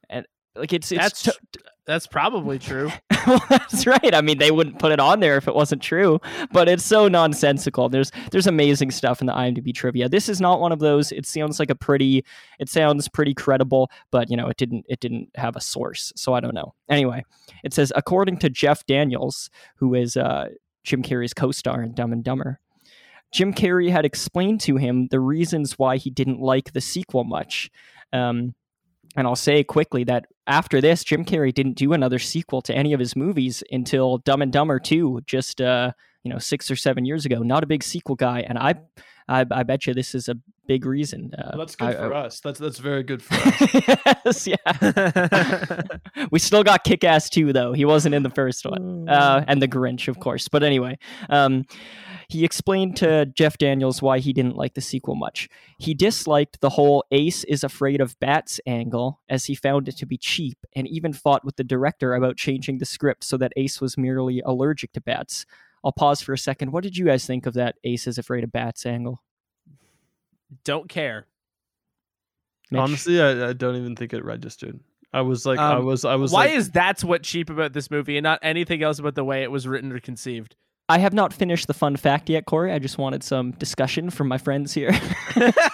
And 0.10 0.26
like 0.56 0.74
it's 0.74 0.92
it's 0.92 1.02
That's 1.02 1.24
to- 1.24 1.38
that's 1.86 2.08
probably 2.08 2.60
true. 2.60 2.90
well, 3.28 3.42
that's 3.50 3.86
right. 3.86 4.14
I 4.14 4.22
mean, 4.22 4.38
they 4.38 4.52
wouldn't 4.52 4.80
put 4.80 4.92
it 4.92 5.00
on 5.00 5.20
there 5.20 5.38
if 5.38 5.48
it 5.48 5.56
wasn't 5.56 5.82
true, 5.82 6.20
but 6.52 6.70
it's 6.70 6.84
so 6.84 7.08
nonsensical. 7.08 7.90
There's 7.90 8.12
there's 8.32 8.48
amazing 8.48 8.92
stuff 8.92 9.22
in 9.22 9.28
the 9.28 9.34
IMDb 9.34 9.74
trivia. 9.74 10.08
This 10.10 10.30
is 10.30 10.40
not 10.40 10.60
one 10.60 10.72
of 10.72 10.80
those. 10.80 11.12
It 11.12 11.26
sounds 11.26 11.60
like 11.60 11.70
a 11.70 11.76
pretty 11.76 12.24
it 12.60 12.70
sounds 12.70 13.08
pretty 13.10 13.34
credible, 13.34 13.90
but 14.12 14.30
you 14.30 14.38
know, 14.38 14.48
it 14.48 14.58
didn't 14.58 14.86
it 14.88 15.00
didn't 15.00 15.30
have 15.36 15.56
a 15.56 15.62
source, 15.62 16.14
so 16.16 16.34
I 16.34 16.40
don't 16.40 16.56
know. 16.56 16.74
Anyway, 16.90 17.24
it 17.64 17.74
says 17.74 17.92
according 17.96 18.38
to 18.40 18.50
Jeff 18.50 18.86
Daniels, 18.86 19.50
who 19.76 19.94
is 19.94 20.16
uh, 20.16 20.50
Jim 20.84 21.04
Carrey's 21.04 21.34
co-star 21.34 21.82
in 21.82 21.94
Dumb 21.94 22.14
and 22.14 22.24
Dumber. 22.24 22.60
Jim 23.32 23.52
Carrey 23.52 23.90
had 23.90 24.06
explained 24.06 24.62
to 24.62 24.78
him 24.78 25.08
the 25.10 25.20
reasons 25.20 25.80
why 25.80 25.98
he 25.98 26.12
didn't 26.12 26.40
like 26.40 26.74
the 26.74 26.82
sequel 26.82 27.24
much. 27.24 27.72
Um, 28.14 28.54
and 29.16 29.28
I'll 29.28 29.36
say 29.36 29.64
quickly 29.64 30.04
that 30.06 30.26
after 30.48 30.82
this, 30.82 31.04
Jim 31.04 31.24
Carrey 31.24 31.54
didn't 31.54 31.74
do 31.74 31.94
another 31.94 32.20
sequel 32.20 32.62
to 32.64 32.76
any 32.76 32.94
of 32.94 33.00
his 33.00 33.16
movies 33.16 33.64
until 33.72 34.18
Dumb 34.20 34.42
and 34.42 34.52
Dumber 34.52 34.80
2, 34.80 35.22
just 35.26 35.62
uh, 35.62 35.92
you 36.24 36.32
know, 36.32 36.40
six 36.40 36.72
or 36.72 36.76
seven 36.76 37.06
years 37.06 37.26
ago. 37.26 37.40
Not 37.40 37.64
a 37.64 37.68
big 37.68 37.84
sequel 37.84 38.16
guy, 38.16 38.42
and 38.42 38.58
I, 38.58 38.76
I, 39.28 39.46
I 39.52 39.64
bet 39.64 39.88
you 39.88 39.94
this 39.94 40.14
is 40.16 40.28
a 40.30 40.36
big 40.68 40.86
reason. 40.86 41.32
Uh, 41.38 41.52
Well, 41.54 41.60
that's 41.60 41.76
good 41.76 41.90
I- 41.90 41.94
for 41.96 42.14
us. 42.14 42.40
That's 42.40 42.60
that's 42.60 42.80
very 42.80 43.04
good 43.04 43.22
for 43.22 43.36
us. 43.36 44.48
yes, 44.48 44.48
yeah. 44.48 45.82
we 46.32 46.40
still 46.40 46.64
got 46.64 46.84
Kick 46.84 47.04
Ass 47.04 47.30
2, 47.30 47.54
though. 47.54 47.74
He 47.74 47.86
wasn't 47.86 48.16
in 48.16 48.24
the 48.24 48.30
first 48.30 48.66
one. 48.66 49.08
Uh, 49.10 49.44
and 49.48 49.62
The 49.62 49.68
Grinch, 49.68 50.08
of 50.08 50.20
course. 50.20 50.48
But 50.48 50.64
anyway, 50.64 50.98
um, 51.30 51.66
he 52.30 52.46
explained 52.46 52.98
to 52.98 53.26
Jeff 53.28 53.58
Daniels 53.58 54.02
why 54.02 54.20
he 54.20 54.34
didn't 54.34 54.56
like 54.56 54.74
the 54.74 54.82
sequel 54.82 55.16
much. 55.16 55.50
He 55.78 55.94
disliked 55.94 56.62
the 56.62 56.70
whole 56.70 57.04
Ace 57.12 57.44
is 57.46 57.64
afraid 57.64 58.02
of 58.02 58.18
bats 58.20 58.60
angle, 58.66 59.20
as 59.30 59.46
he 59.46 59.56
found 59.56 59.88
it 59.88 59.98
to 59.98 60.06
be 60.06 60.18
cheap, 60.18 60.58
and 60.76 60.88
even 60.88 61.14
fought 61.14 61.44
with 61.46 61.58
the 61.58 61.64
director 61.64 62.14
about 62.16 62.38
changing 62.38 62.78
the 62.78 62.86
script 62.86 63.24
so 63.24 63.38
that 63.38 63.52
Ace 63.58 63.82
was 63.82 63.98
merely 63.98 64.42
allergic 64.46 64.94
to 64.94 65.02
bats. 65.02 65.46
I'll 65.84 65.92
pause 65.92 66.22
for 66.22 66.34
a 66.34 66.38
second. 66.38 66.72
What 66.72 66.84
did 66.84 66.98
you 66.98 67.06
guys 67.06 67.26
think 67.26 67.46
of 67.46 67.56
that 67.56 67.76
Ace 67.84 68.08
is 68.08 68.18
afraid 68.18 68.44
of 68.44 68.52
bats 68.52 68.86
angle? 68.86 69.22
Don't 70.64 70.88
care. 70.88 71.28
Mitch? 72.72 72.80
Honestly, 72.82 73.22
I, 73.22 73.50
I 73.50 73.54
don't 73.54 73.76
even 73.76 73.96
think 73.96 74.14
it 74.14 74.24
registered. 74.24 74.80
I 75.12 75.22
was 75.22 75.46
like, 75.46 75.60
I 75.60 75.76
Um, 75.76 75.86
was, 75.86 76.06
I 76.06 76.16
was. 76.16 76.32
Why 76.32 76.46
like, 76.46 76.54
is 76.56 76.72
that's 76.72 77.04
what 77.04 77.24
cheap 77.24 77.50
about 77.50 77.74
this 77.74 77.92
movie 77.92 78.18
and 78.18 78.24
not 78.24 78.40
anything 78.42 78.82
else 78.82 78.98
about 79.00 79.16
the 79.16 79.24
way 79.24 79.44
it 79.44 79.52
was 79.52 79.68
written 79.68 79.92
or 79.92 80.00
conceived? 80.00 80.56
I 80.90 80.98
have 80.98 81.14
not 81.14 81.34
finished 81.34 81.68
the 81.68 81.74
fun 81.74 81.96
fact 81.96 82.30
yet, 82.30 82.46
Corey. 82.46 82.72
I 82.72 82.80
just 82.80 82.98
wanted 82.98 83.24
some 83.24 83.52
discussion 83.52 84.10
from 84.10 84.28
my 84.28 84.38
friends 84.38 84.74
here. 84.74 84.92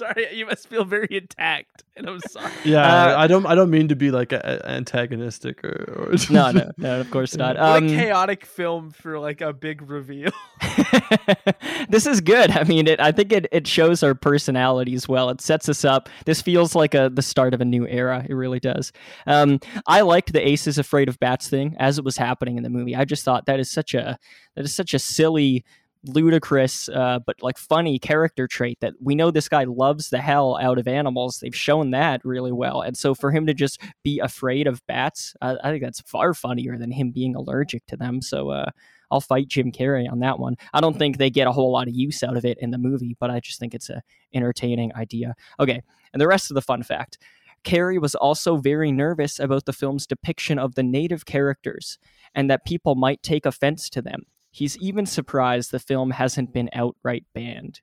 sorry, 0.00 0.34
you 0.36 0.46
must 0.46 0.66
feel 0.68 0.84
very 0.84 1.08
attacked, 1.16 1.84
and 1.96 2.08
I'm 2.08 2.20
sorry. 2.20 2.50
Yeah, 2.64 2.82
Uh, 2.82 3.14
I 3.18 3.26
don't. 3.26 3.46
I 3.46 3.54
don't 3.54 3.70
mean 3.70 3.88
to 3.88 3.96
be 3.96 4.10
like 4.10 4.32
a, 4.32 4.40
a- 4.64 4.68
antagonistic 4.70 5.62
or. 5.64 6.10
or 6.10 6.14
no, 6.30 6.50
no, 6.50 6.70
no, 6.76 7.00
of 7.04 7.10
course 7.10 7.36
not. 7.36 7.56
What 7.56 7.64
Um, 7.82 7.86
a 7.86 7.88
chaotic 7.96 8.44
film 8.46 8.90
for 8.90 9.18
like 9.18 9.40
a 9.40 9.52
big 9.52 9.82
reveal. 9.88 10.32
this 11.88 12.06
is 12.06 12.20
good. 12.20 12.50
I 12.50 12.64
mean, 12.64 12.86
it. 12.86 13.00
I 13.00 13.12
think 13.12 13.32
it, 13.32 13.46
it 13.52 13.66
shows 13.66 14.02
our 14.02 14.14
personalities 14.14 15.08
well. 15.08 15.30
It 15.30 15.40
sets 15.40 15.68
us 15.68 15.84
up. 15.84 16.08
This 16.24 16.40
feels 16.42 16.74
like 16.74 16.94
a 16.94 17.10
the 17.12 17.22
start 17.22 17.54
of 17.54 17.60
a 17.60 17.64
new 17.64 17.86
era. 17.86 18.24
It 18.28 18.34
really 18.34 18.60
does. 18.60 18.92
Um, 19.26 19.60
I 19.86 20.00
liked 20.02 20.32
the 20.32 20.46
Ace 20.46 20.66
is 20.66 20.78
Afraid 20.78 21.08
of 21.08 21.18
Bats 21.20 21.48
thing 21.48 21.76
as 21.78 21.98
it 21.98 22.04
was 22.04 22.16
happening 22.16 22.56
in 22.56 22.62
the 22.62 22.70
movie. 22.70 22.96
I 22.96 23.04
just 23.04 23.24
thought 23.24 23.46
that 23.46 23.60
is 23.60 23.70
such 23.70 23.94
a 23.94 24.18
that 24.56 24.64
is 24.64 24.74
such 24.74 24.94
a 24.94 24.98
silly 24.98 25.64
ludicrous 26.04 26.88
uh, 26.88 27.18
but 27.26 27.42
like 27.42 27.58
funny 27.58 27.98
character 27.98 28.46
trait 28.46 28.78
that 28.80 28.94
we 29.00 29.14
know 29.14 29.30
this 29.30 29.48
guy 29.48 29.64
loves 29.64 30.10
the 30.10 30.20
hell 30.20 30.58
out 30.60 30.78
of 30.78 30.88
animals. 30.88 31.38
They've 31.38 31.54
shown 31.54 31.90
that 31.90 32.24
really 32.24 32.52
well. 32.52 32.80
And 32.80 32.96
so 32.96 33.14
for 33.14 33.30
him 33.30 33.46
to 33.46 33.54
just 33.54 33.80
be 34.02 34.18
afraid 34.18 34.66
of 34.66 34.84
bats 34.86 35.34
i, 35.42 35.56
I 35.62 35.70
think 35.70 35.82
that's 35.82 36.00
far 36.02 36.34
funnier 36.34 36.78
than 36.78 36.90
him 36.90 37.10
being 37.10 37.36
allergic 37.36 37.86
to 37.86 37.96
them. 37.96 38.22
So 38.22 38.50
uh, 38.50 38.70
i'll 39.10 39.20
fight 39.20 39.48
jim 39.48 39.72
carrey 39.72 40.10
on 40.10 40.20
that 40.20 40.38
one. 40.38 40.56
I 40.72 40.80
don't 40.80 40.98
think 40.98 41.18
they 41.18 41.30
get 41.30 41.46
a 41.46 41.52
whole 41.52 41.72
lot 41.72 41.88
of 41.88 41.94
use 41.94 42.22
out 42.22 42.36
of 42.36 42.44
it 42.44 42.58
in 42.60 42.70
the 42.70 42.78
movie 42.78 43.16
but 43.20 43.30
i 43.30 43.40
just 43.40 43.58
think 43.58 43.74
it's 43.74 43.90
a 43.90 44.02
entertaining 44.32 44.94
idea. 44.94 45.34
Okay 45.58 45.82
and 46.12 46.20
the 46.20 46.28
rest 46.28 46.50
of 46.50 46.54
the 46.54 46.62
fun 46.62 46.82
fact. 46.82 47.18
Carrey 47.64 48.00
was 48.00 48.14
also 48.14 48.56
very 48.56 48.90
nervous 48.90 49.38
about 49.38 49.66
the 49.66 49.72
film's 49.72 50.06
depiction 50.06 50.58
of 50.58 50.74
the 50.74 50.82
native 50.82 51.26
characters 51.26 51.98
and 52.34 52.50
that 52.50 52.64
people 52.64 52.94
might 52.94 53.22
take 53.22 53.44
offense 53.44 53.90
to 53.90 54.00
them. 54.00 54.22
He's 54.50 54.76
even 54.78 55.06
surprised 55.06 55.70
the 55.70 55.78
film 55.78 56.10
hasn't 56.12 56.52
been 56.52 56.70
outright 56.72 57.24
banned. 57.34 57.80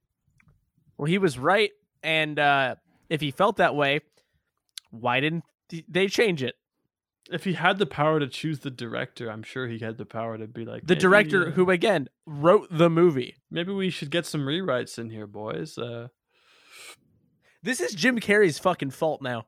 Well, 0.98 1.06
he 1.08 1.18
was 1.18 1.38
right, 1.40 1.72
and 2.04 2.38
uh, 2.40 2.76
if 3.10 3.22
he 3.22 3.32
felt 3.32 3.58
that 3.58 3.76
way, 3.76 4.02
why 4.92 5.20
didn't 5.20 5.44
they 5.88 6.08
change 6.08 6.44
it? 6.44 6.56
if 7.30 7.44
he 7.44 7.54
had 7.54 7.78
the 7.78 7.86
power 7.86 8.22
to 8.22 8.28
choose 8.28 8.60
the 8.60 8.72
director, 8.72 9.30
I'm 9.30 9.44
sure 9.44 9.68
he 9.68 9.80
had 9.80 9.98
the 9.98 10.06
power 10.06 10.38
to 10.38 10.48
be 10.48 10.64
like 10.64 10.88
The 10.88 10.96
director, 10.96 11.50
uh, 11.50 11.52
who 11.52 11.70
again 11.70 12.08
wrote 12.26 12.70
the 12.72 12.90
movie. 12.90 13.36
maybe 13.52 13.74
we 13.74 13.90
should 13.90 14.10
get 14.12 14.26
some 14.26 14.46
rewrites 14.46 14.98
in 14.98 15.10
here, 15.10 15.28
boys. 15.28 15.78
Uh, 15.78 16.08
This 17.62 17.82
is 17.82 17.94
Jim 17.94 18.20
Carrey's 18.20 18.60
fucking 18.60 18.92
fault 18.92 19.22
now. 19.22 19.46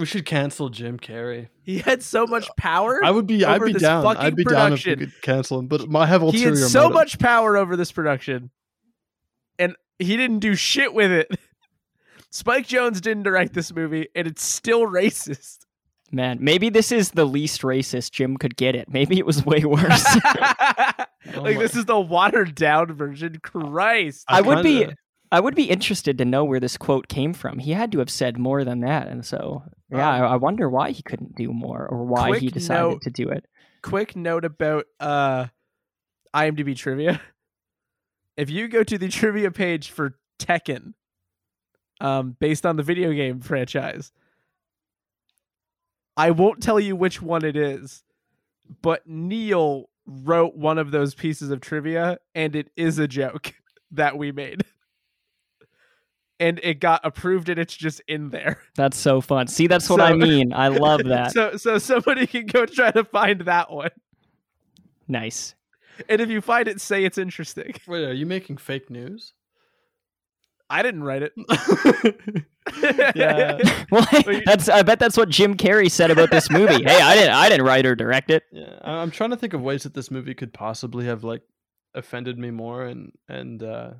We 0.00 0.06
should 0.06 0.24
cancel 0.24 0.70
Jim 0.70 0.98
Carrey. 0.98 1.48
He 1.62 1.80
had 1.80 2.02
so 2.02 2.26
much 2.26 2.48
uh, 2.48 2.54
power. 2.56 3.00
I 3.04 3.10
would 3.10 3.26
be, 3.26 3.44
I'd 3.44 3.62
be 3.62 3.74
this 3.74 3.82
down. 3.82 4.06
I'd 4.16 4.34
be 4.34 4.44
down 4.44 4.72
if 4.72 4.86
we 4.86 4.96
could 4.96 5.12
cancel 5.20 5.58
him. 5.58 5.66
But 5.66 5.94
I 5.94 6.06
have 6.06 6.22
ulterior. 6.22 6.54
he 6.54 6.60
had 6.62 6.70
so 6.70 6.84
motive. 6.84 6.94
much 6.94 7.18
power 7.18 7.58
over 7.58 7.76
this 7.76 7.92
production, 7.92 8.50
and 9.58 9.76
he 9.98 10.16
didn't 10.16 10.38
do 10.38 10.54
shit 10.54 10.94
with 10.94 11.10
it. 11.12 11.28
Spike 12.30 12.66
Jonze 12.66 13.02
didn't 13.02 13.24
direct 13.24 13.52
this 13.52 13.74
movie, 13.74 14.08
and 14.14 14.26
it's 14.26 14.42
still 14.42 14.86
racist. 14.86 15.58
Man, 16.10 16.38
maybe 16.40 16.70
this 16.70 16.90
is 16.90 17.10
the 17.10 17.26
least 17.26 17.60
racist 17.60 18.12
Jim 18.12 18.38
could 18.38 18.56
get 18.56 18.74
it. 18.74 18.88
Maybe 18.88 19.18
it 19.18 19.26
was 19.26 19.44
way 19.44 19.64
worse. 19.64 20.04
Oh 21.36 21.42
like 21.42 21.56
my- 21.56 21.62
this 21.62 21.76
is 21.76 21.84
the 21.84 22.00
watered 22.00 22.54
down 22.54 22.94
version. 22.94 23.38
Christ. 23.42 24.24
I 24.28 24.40
would 24.40 24.62
be 24.62 24.78
kinda- 24.78 24.96
I 25.32 25.38
would 25.40 25.54
be 25.54 25.70
interested 25.70 26.18
to 26.18 26.24
know 26.24 26.44
where 26.44 26.58
this 26.60 26.76
quote 26.76 27.06
came 27.08 27.32
from. 27.34 27.58
He 27.60 27.70
had 27.72 27.92
to 27.92 28.00
have 28.00 28.10
said 28.10 28.36
more 28.36 28.64
than 28.64 28.80
that, 28.80 29.06
and 29.08 29.24
so 29.24 29.62
yeah, 29.90 30.08
Um, 30.16 30.22
I, 30.22 30.26
I 30.26 30.36
wonder 30.36 30.68
why 30.68 30.90
he 30.90 31.02
couldn't 31.02 31.36
do 31.36 31.52
more 31.52 31.86
or 31.86 32.04
why 32.04 32.38
he 32.38 32.48
decided 32.48 32.80
note- 32.82 33.02
to 33.02 33.10
do 33.10 33.28
it. 33.28 33.46
quick 33.82 34.16
note 34.16 34.44
about 34.44 34.86
uh 34.98 35.46
IMDb 36.34 36.76
trivia. 36.76 37.20
If 38.36 38.48
you 38.50 38.68
go 38.68 38.82
to 38.84 38.96
the 38.96 39.08
trivia 39.08 39.50
page 39.50 39.90
for 39.90 40.16
Tekken, 40.38 40.94
um, 42.00 42.36
based 42.40 42.64
on 42.64 42.76
the 42.76 42.82
video 42.82 43.12
game 43.12 43.40
franchise, 43.40 44.12
I 46.16 46.30
won't 46.30 46.62
tell 46.62 46.80
you 46.80 46.96
which 46.96 47.20
one 47.20 47.44
it 47.44 47.56
is, 47.56 48.02
but 48.82 49.06
Neil 49.06 49.90
wrote 50.06 50.56
one 50.56 50.78
of 50.78 50.90
those 50.90 51.14
pieces 51.14 51.50
of 51.50 51.60
trivia, 51.60 52.18
and 52.34 52.56
it 52.56 52.70
is 52.76 52.98
a 52.98 53.06
joke 53.08 53.54
that 53.90 54.16
we 54.16 54.32
made. 54.32 54.62
And 56.40 56.58
it 56.62 56.80
got 56.80 57.02
approved, 57.04 57.48
and 57.50 57.60
it's 57.60 57.76
just 57.76 58.00
in 58.08 58.30
there. 58.30 58.58
That's 58.74 58.96
so 58.96 59.20
fun. 59.20 59.46
See, 59.46 59.66
that's 59.68 59.88
what 59.90 60.00
I 60.00 60.14
mean. 60.14 60.52
I 60.54 60.68
love 60.68 61.02
that. 61.04 61.30
So, 61.32 61.56
so 61.58 61.76
somebody 61.78 62.26
can 62.26 62.46
go 62.46 62.64
try 62.66 62.90
to 62.92 63.04
find 63.04 63.42
that 63.42 63.70
one, 63.70 63.90
nice. 65.06 65.54
and 66.08 66.18
if 66.20 66.30
you 66.30 66.40
find 66.40 66.66
it, 66.66 66.80
say 66.80 67.04
it's 67.04 67.18
interesting. 67.18 67.74
Wait, 67.86 68.04
are 68.04 68.12
you 68.14 68.24
making 68.24 68.56
fake 68.56 68.88
news? 68.90 69.34
I 70.70 70.82
didn't 70.82 71.04
write 71.04 71.22
it. 71.22 71.34
Yeah. 73.16 73.58
Well, 73.90 74.06
that's. 74.46 74.68
I 74.68 74.82
bet 74.82 74.98
that's 75.00 75.16
what 75.16 75.28
Jim 75.28 75.56
Carrey 75.56 75.90
said 75.90 76.10
about 76.10 76.30
this 76.30 76.50
movie. 76.50 76.84
hey, 76.84 77.00
I 77.00 77.14
didn't. 77.16 77.34
I 77.34 77.48
didn't 77.48 77.66
write 77.66 77.84
or 77.84 77.96
direct 77.96 78.30
it. 78.30 78.44
Yeah, 78.52 78.78
I- 78.82 78.92
I'm 78.98 79.10
trying 79.10 79.30
to 79.30 79.36
think 79.36 79.54
of 79.54 79.60
ways 79.60 79.82
that 79.82 79.94
this 79.94 80.10
movie 80.10 80.34
could 80.34 80.52
possibly 80.52 81.06
have 81.06 81.24
like 81.24 81.42
offended 81.94 82.38
me 82.38 82.50
more, 82.50 82.84
and 82.84 83.12
and 83.28 83.62
uh 83.62 83.90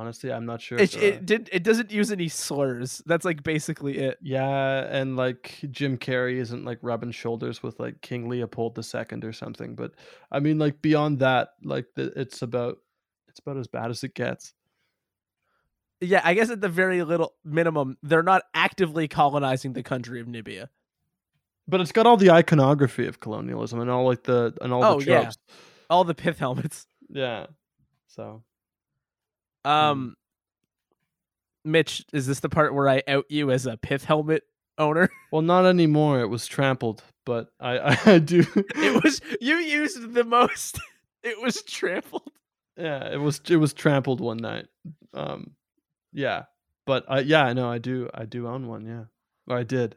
honestly, 0.00 0.32
I'm 0.32 0.46
not 0.46 0.62
sure. 0.62 0.78
it, 0.78 0.96
it 0.96 1.26
did. 1.26 1.50
It 1.52 1.62
doesn't 1.62 1.90
use 1.90 2.10
any 2.10 2.28
slurs. 2.28 3.02
That's 3.04 3.24
like 3.26 3.42
basically 3.42 3.98
it. 3.98 4.18
yeah, 4.22 4.86
and 4.90 5.14
like 5.16 5.60
Jim 5.70 5.98
Carrey 5.98 6.36
isn't 6.36 6.64
like 6.64 6.78
rubbing 6.80 7.10
shoulders 7.10 7.62
with 7.62 7.78
like 7.78 8.00
King 8.00 8.28
Leopold 8.28 8.78
II 8.78 9.18
or 9.22 9.32
something. 9.32 9.74
But 9.74 9.92
I 10.32 10.40
mean, 10.40 10.58
like 10.58 10.80
beyond 10.80 11.18
that, 11.18 11.50
like 11.62 11.84
the, 11.96 12.12
it's 12.18 12.40
about 12.40 12.78
it's 13.28 13.40
about 13.40 13.58
as 13.58 13.66
bad 13.68 13.90
as 13.90 14.02
it 14.02 14.14
gets. 14.14 14.54
Yeah, 16.00 16.22
I 16.24 16.32
guess 16.32 16.48
at 16.48 16.62
the 16.62 16.70
very 16.70 17.02
little 17.02 17.34
minimum, 17.44 17.98
they're 18.02 18.22
not 18.22 18.42
actively 18.54 19.06
colonizing 19.06 19.74
the 19.74 19.82
country 19.82 20.20
of 20.20 20.26
Nibia. 20.26 20.68
But 21.68 21.82
it's 21.82 21.92
got 21.92 22.06
all 22.06 22.16
the 22.16 22.30
iconography 22.30 23.06
of 23.06 23.20
colonialism 23.20 23.80
and 23.80 23.90
all 23.90 24.06
like 24.06 24.22
the 24.22 24.56
and 24.62 24.72
all 24.72 24.82
Oh, 24.82 25.00
the 25.00 25.10
yeah. 25.10 25.30
All 25.90 26.04
the 26.04 26.14
pith 26.14 26.38
helmets. 26.38 26.86
Yeah. 27.10 27.46
So 28.08 28.42
Um, 29.64 30.14
Mitch, 31.64 32.04
is 32.12 32.26
this 32.26 32.40
the 32.40 32.48
part 32.48 32.74
where 32.74 32.88
I 32.88 33.02
out 33.06 33.26
you 33.28 33.50
as 33.50 33.66
a 33.66 33.76
pith 33.76 34.04
helmet 34.04 34.44
owner? 34.78 35.08
well, 35.32 35.42
not 35.42 35.66
anymore. 35.66 36.20
It 36.20 36.28
was 36.28 36.46
trampled, 36.46 37.02
but 37.26 37.50
I 37.60 37.78
I, 37.78 37.98
I 38.14 38.18
do. 38.18 38.44
it 38.56 39.04
was 39.04 39.20
you 39.40 39.56
used 39.56 40.14
the 40.14 40.24
most. 40.24 40.78
It 41.22 41.38
was 41.38 41.62
trampled. 41.64 42.32
yeah, 42.78 43.12
it 43.12 43.18
was 43.18 43.42
it 43.50 43.56
was 43.56 43.74
trampled 43.74 44.22
one 44.22 44.38
night. 44.38 44.68
Um, 45.12 45.50
yeah, 46.14 46.44
but 46.86 47.04
I 47.08 47.20
yeah, 47.20 47.44
I 47.44 47.52
know 47.52 47.70
I 47.70 47.76
do 47.76 48.08
I 48.14 48.24
do 48.24 48.48
own 48.48 48.66
one. 48.68 48.86
Yeah, 48.86 49.04
or 49.46 49.58
I 49.58 49.62
did. 49.64 49.96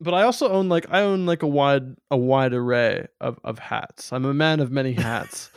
But 0.00 0.14
I 0.14 0.22
also 0.22 0.48
own 0.48 0.68
like 0.68 0.86
I 0.90 1.00
own 1.00 1.26
like 1.26 1.42
a 1.42 1.46
wide 1.46 1.96
a 2.10 2.16
wide 2.16 2.52
array 2.54 3.08
of, 3.20 3.38
of 3.42 3.58
hats. 3.58 4.12
I'm 4.12 4.24
a 4.24 4.34
man 4.34 4.60
of 4.60 4.70
many 4.70 4.92
hats. 4.92 5.50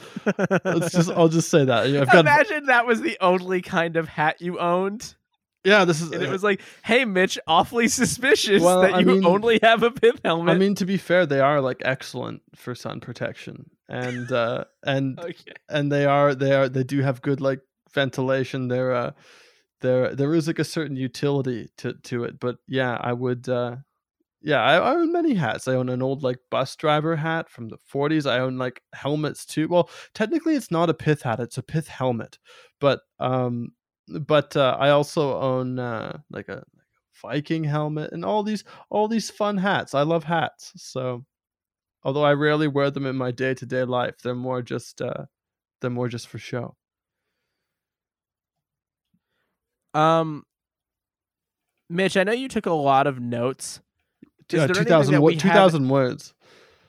Let's 0.66 0.92
just 0.92 1.12
I'll 1.12 1.28
just 1.30 1.50
say 1.50 1.66
that. 1.66 1.86
I've 1.86 2.08
got 2.08 2.22
Imagine 2.22 2.66
that 2.66 2.88
was 2.88 3.02
the 3.02 3.18
only 3.22 3.62
kind 3.62 3.98
of 3.98 4.08
hat 4.08 4.42
you 4.42 4.58
owned. 4.60 5.14
yeah. 5.64 5.86
This 5.86 6.02
is 6.02 6.12
And 6.12 6.24
it 6.24 6.30
was 6.32 6.44
like, 6.44 6.62
hey, 6.84 7.06
Mitch, 7.06 7.38
awfully 7.46 7.88
suspicious 7.88 8.64
Well, 8.64 8.82
that 8.82 8.96
I 8.96 9.00
you 9.02 9.06
mean- 9.06 9.26
only 9.26 9.60
have 9.62 9.84
a 9.84 9.92
pith 9.92 10.20
helmet. 10.26 10.56
I 10.56 10.58
mean 10.58 10.74
to 10.76 10.86
be 10.86 10.98
fair, 10.98 11.28
they 11.28 11.40
are 11.40 11.62
like 11.62 11.82
excellent 11.86 12.42
for 12.56 12.74
sun 12.74 13.00
protection 13.00 13.70
and 13.90 14.32
uh 14.32 14.64
and 14.84 15.20
okay. 15.24 15.54
and 15.70 15.92
they 15.92 16.06
are 16.06 16.34
they 16.34 16.54
are 16.56 16.68
they 16.70 16.84
do 16.84 17.02
have 17.02 17.22
good 17.22 17.42
like 17.42 17.60
ventilation 17.94 18.70
they're 18.70 18.94
uh 18.94 19.12
there 19.82 20.16
there 20.16 20.34
is 20.34 20.48
like 20.48 20.60
a 20.60 20.64
certain 20.64 20.96
utility 20.96 21.68
to 21.78 21.94
to 22.04 22.24
it 22.24 22.40
but 22.40 22.56
yeah 22.68 22.98
i 23.02 23.12
would 23.12 23.50
uh 23.50 23.76
yeah 24.42 24.62
I, 24.62 24.76
I 24.78 24.96
own 24.96 25.12
many 25.12 25.34
hats 25.36 25.68
i 25.68 25.76
own 25.76 25.90
an 25.90 26.02
old 26.02 26.24
like 26.24 26.40
bus 26.50 26.76
driver 26.76 27.16
hat 27.16 27.50
from 27.50 27.70
the 27.70 27.78
40s 27.78 28.26
i 28.26 28.40
own 28.40 28.58
like 28.58 28.82
helmets 28.94 29.46
too 29.46 29.68
well 29.68 29.90
technically 30.14 30.56
it's 30.56 30.72
not 30.72 30.90
a 30.90 30.94
pith 30.94 31.22
hat 31.24 31.40
it's 31.40 31.58
a 31.58 31.64
pith 31.64 31.88
helmet 31.88 32.38
but 32.80 33.02
um 33.20 33.74
but 34.20 34.56
uh, 34.56 34.76
I 34.80 34.90
also 34.90 35.40
own 35.40 35.80
uh, 35.80 36.20
like 36.30 36.50
a 36.50 36.64
Viking 37.22 37.64
helmet 37.64 38.12
and 38.14 38.26
all 38.26 38.42
these 38.44 38.64
all 38.90 39.08
these 39.08 39.30
fun 39.30 39.58
hats. 39.58 39.94
I 39.94 40.02
love 40.02 40.24
hats. 40.24 40.72
So 40.76 41.26
although 42.04 42.24
I 42.26 42.34
rarely 42.34 42.68
wear 42.68 42.92
them 42.92 43.06
in 43.06 43.16
my 43.18 43.32
day 43.32 43.54
to 43.56 43.66
day 43.66 43.84
life, 43.86 44.18
they're 44.24 44.36
more 44.36 44.62
just 44.62 45.02
uh, 45.02 45.26
they're 45.82 45.92
more 45.92 46.10
just 46.10 46.28
for 46.30 46.40
show. 46.40 46.76
Um, 49.94 50.44
Mitch, 51.90 52.16
I 52.18 52.24
know 52.24 52.32
you 52.32 52.48
took 52.48 52.66
a 52.66 52.74
lot 52.74 53.06
of 53.08 53.20
notes. 53.20 53.82
Is 54.54 54.60
Yeah, 54.60 54.66
there 54.68 54.76
2000, 54.76 55.14
that 55.14 55.22
wo- 55.22 55.28
we 55.28 55.36
2000 55.36 55.90
words. 55.90 56.34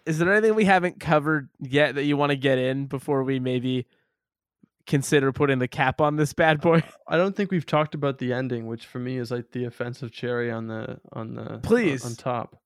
Is 0.06 0.18
there 0.18 0.32
anything 0.32 0.54
we 0.56 0.64
haven't 0.64 0.98
covered 1.00 1.48
yet 1.60 1.94
that 1.94 2.04
you 2.04 2.16
want 2.16 2.30
to 2.30 2.36
get 2.36 2.58
in 2.58 2.86
before 2.86 3.22
we 3.22 3.38
maybe 3.38 3.86
consider 4.86 5.30
putting 5.32 5.60
the 5.60 5.68
cap 5.68 6.00
on 6.00 6.16
this 6.16 6.32
bad 6.32 6.60
boy? 6.60 6.82
I 7.08 7.16
don't 7.16 7.36
think 7.36 7.50
we've 7.52 7.66
talked 7.66 7.94
about 7.94 8.18
the 8.18 8.32
ending, 8.32 8.66
which 8.66 8.84
for 8.86 8.98
me 8.98 9.16
is 9.18 9.30
like 9.30 9.52
the 9.52 9.64
offensive 9.64 10.10
cherry 10.10 10.50
on 10.50 10.66
the 10.66 10.98
on 11.12 11.34
the 11.34 11.60
Please. 11.62 12.04
on 12.04 12.14
top. 12.16 12.56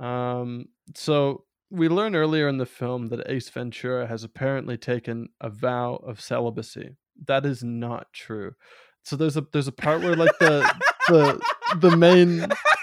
Um, 0.00 0.66
so 0.94 1.44
we 1.70 1.88
learn 1.88 2.14
earlier 2.14 2.48
in 2.48 2.58
the 2.58 2.66
film 2.66 3.08
that 3.08 3.28
Ace 3.30 3.48
Ventura 3.50 4.06
has 4.06 4.24
apparently 4.24 4.76
taken 4.78 5.28
a 5.40 5.50
vow 5.50 5.96
of 5.96 6.20
celibacy. 6.20 6.96
That 7.26 7.44
is 7.46 7.62
not 7.64 8.12
true. 8.12 8.52
So 9.02 9.16
there's 9.16 9.36
a 9.36 9.46
there's 9.52 9.68
a 9.68 9.72
part 9.72 10.00
where 10.02 10.16
like 10.16 10.38
the 10.38 10.70
the 11.08 11.40
the 11.76 11.96
main 11.96 12.46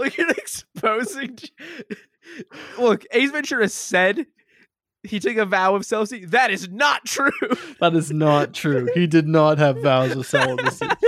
Look, 0.00 0.16
you're 0.16 0.30
exposing. 0.30 1.38
Look, 2.78 3.04
Ace 3.12 3.30
Ventura 3.30 3.68
said 3.68 4.26
he 5.02 5.18
took 5.20 5.36
a 5.36 5.44
vow 5.46 5.74
of 5.74 5.84
celibacy. 5.86 6.24
That 6.26 6.50
is 6.50 6.68
not 6.68 7.04
true. 7.06 7.30
that 7.80 7.94
is 7.94 8.10
not 8.10 8.52
true. 8.54 8.88
He 8.94 9.06
did 9.06 9.26
not 9.26 9.58
have 9.58 9.82
vows 9.82 10.12
of 10.16 10.26
celibacy. 10.26 10.86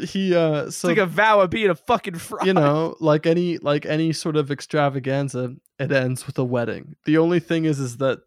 He 0.00 0.34
uh 0.34 0.70
so 0.70 0.88
took 0.88 0.96
a 0.96 1.04
vow 1.04 1.40
of 1.40 1.50
being 1.50 1.68
a 1.68 1.74
fucking 1.74 2.14
fraud. 2.14 2.46
you 2.46 2.54
know 2.54 2.96
like 3.00 3.26
any 3.26 3.58
like 3.58 3.84
any 3.84 4.14
sort 4.14 4.34
of 4.34 4.50
extravaganza 4.50 5.54
it 5.78 5.92
ends 5.92 6.26
with 6.26 6.38
a 6.38 6.44
wedding 6.44 6.96
the 7.04 7.18
only 7.18 7.38
thing 7.38 7.66
is 7.66 7.78
is 7.78 7.98
that 7.98 8.20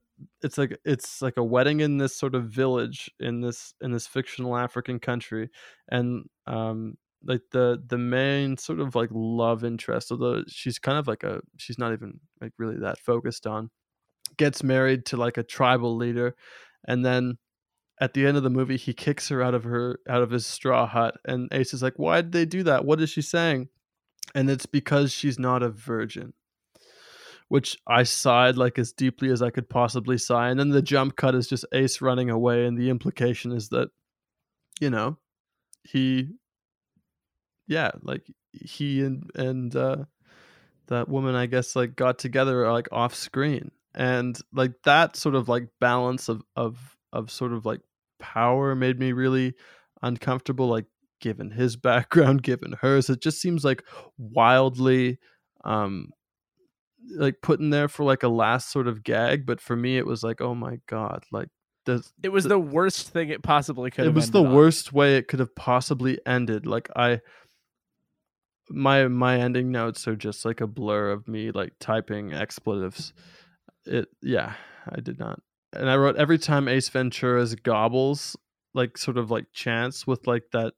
it's 0.44 0.60
like 0.60 0.78
it's 0.86 1.20
like 1.24 1.36
a 1.38 1.44
wedding 1.44 1.80
in 1.80 1.98
this 1.98 2.16
sort 2.16 2.36
of 2.36 2.46
village 2.46 3.10
in 3.20 3.42
this 3.42 3.74
in 3.82 3.92
this 3.92 4.06
fictional 4.06 4.56
african 4.56 5.00
country 5.00 5.50
and 5.90 6.30
um 6.46 6.96
like 7.26 7.42
the 7.52 7.82
the 7.88 7.98
main 7.98 8.58
sort 8.58 8.80
of 8.80 8.96
like 8.96 9.10
love 9.12 9.64
interest 9.64 10.12
although 10.12 10.44
she's 10.48 10.80
kind 10.80 10.98
of 10.98 11.08
like 11.08 11.24
a 11.24 11.42
she's 11.58 11.80
not 11.80 11.94
even 11.94 12.20
like 12.42 12.52
really 12.58 12.78
that 12.78 13.00
focused 13.00 13.48
on 13.48 13.70
gets 14.38 14.64
married 14.64 15.06
to 15.06 15.18
like 15.18 15.38
a 15.38 15.44
tribal 15.44 15.96
leader 15.96 16.36
and 16.88 17.06
then 17.06 17.38
at 18.02 18.14
the 18.14 18.26
end 18.26 18.38
of 18.38 18.44
the 18.44 18.50
movie 18.50 18.78
he 18.78 18.94
kicks 18.94 19.30
her 19.30 19.42
out 19.42 19.54
of 19.54 19.64
her 19.64 20.00
out 20.10 20.22
of 20.22 20.32
his 20.32 20.46
straw 20.46 20.86
hut 20.86 21.16
and 21.26 21.48
ace 21.52 21.74
is 21.74 21.84
like 21.84 21.98
why 21.98 22.22
did 22.22 22.32
they 22.32 22.46
do 22.46 22.64
that? 22.64 22.86
What 22.86 23.02
is 23.02 23.10
she 23.10 23.22
saying? 23.22 23.70
And 24.36 24.50
it's 24.50 24.66
because 24.66 25.12
she's 25.12 25.38
not 25.38 25.64
a 25.64 25.70
virgin 25.70 26.34
which 27.50 27.78
i 27.86 28.02
sighed 28.04 28.58
like 28.58 28.80
as 28.80 28.92
deeply 28.94 29.30
as 29.30 29.42
i 29.42 29.50
could 29.50 29.70
possibly 29.70 30.18
sigh 30.18 30.50
and 30.50 30.60
then 30.60 30.70
the 30.70 30.82
jump 30.82 31.16
cut 31.16 31.36
is 31.36 31.48
just 31.48 31.66
ace 31.72 32.02
running 32.02 32.30
away 32.30 32.66
and 32.66 32.78
the 32.78 32.90
implication 32.90 33.52
is 33.52 33.70
that 33.70 33.90
you 34.80 34.90
know 34.90 35.18
he 35.84 36.30
yeah 37.68 37.92
like 38.02 38.26
he 38.52 39.02
and 39.02 39.30
and 39.36 39.76
uh 39.76 39.98
that 40.88 41.08
woman 41.08 41.34
i 41.36 41.46
guess 41.46 41.76
like 41.76 41.96
got 41.96 42.18
together 42.20 42.72
like 42.72 42.88
off 42.92 43.16
screen. 43.16 43.72
And 43.96 44.38
like 44.52 44.72
that 44.86 45.16
sort 45.16 45.36
of 45.36 45.48
like 45.48 45.68
balance 45.80 46.28
of 46.28 46.42
of 46.56 46.98
of 47.14 47.30
sort 47.30 47.54
of 47.54 47.64
like 47.64 47.82
power 48.20 48.74
made 48.74 49.00
me 49.00 49.12
really 49.12 49.54
uncomfortable 50.02 50.68
like 50.68 50.86
given 51.22 51.52
his 51.52 51.76
background 51.90 52.42
given 52.42 52.74
hers. 52.82 53.10
It 53.10 53.22
just 53.22 53.40
seems 53.40 53.64
like 53.64 53.84
wildly 54.18 55.20
um 55.64 56.10
like 57.16 57.36
put 57.44 57.60
in 57.60 57.70
there 57.70 57.88
for 57.88 58.04
like 58.04 58.24
a 58.24 58.28
last 58.28 58.72
sort 58.72 58.88
of 58.88 59.04
gag 59.04 59.46
but 59.46 59.62
for 59.62 59.76
me 59.76 59.98
it 59.98 60.08
was 60.08 60.24
like 60.24 60.42
oh 60.42 60.56
my 60.56 60.80
god 60.88 61.24
like 61.32 61.50
does 61.86 62.14
It 62.24 62.30
was 62.30 62.46
the 62.46 62.58
worst 62.58 63.10
thing 63.10 63.30
it 63.30 63.44
possibly 63.44 63.92
could 63.92 64.06
it 64.06 64.14
was 64.14 64.32
the 64.32 64.44
on. 64.44 64.54
worst 64.54 64.94
way 64.94 65.18
it 65.18 65.28
could 65.28 65.40
have 65.40 65.54
possibly 65.54 66.18
ended. 66.26 66.66
Like 66.66 66.90
i 66.96 67.20
my 68.74 69.08
my 69.08 69.40
ending 69.40 69.72
notes 69.72 70.08
are 70.08 70.16
just 70.16 70.46
like 70.46 70.60
a 70.60 70.68
blur 70.68 71.12
of 71.12 71.28
me 71.28 71.52
like 71.52 71.74
typing 71.80 72.34
expletives. 72.34 73.14
It 73.86 74.08
yeah 74.22 74.54
i 74.90 75.00
did 75.00 75.20
not. 75.20 75.40
And 75.74 75.90
i 75.90 75.96
wrote 75.96 76.18
every 76.18 76.38
time 76.38 76.68
ace 76.68 76.90
ventura's 76.90 77.56
gobbles 77.56 78.36
like 78.74 78.98
sort 78.98 79.18
of 79.18 79.30
like 79.30 79.46
chants 79.54 80.08
with 80.08 80.26
like 80.26 80.44
that 80.52 80.74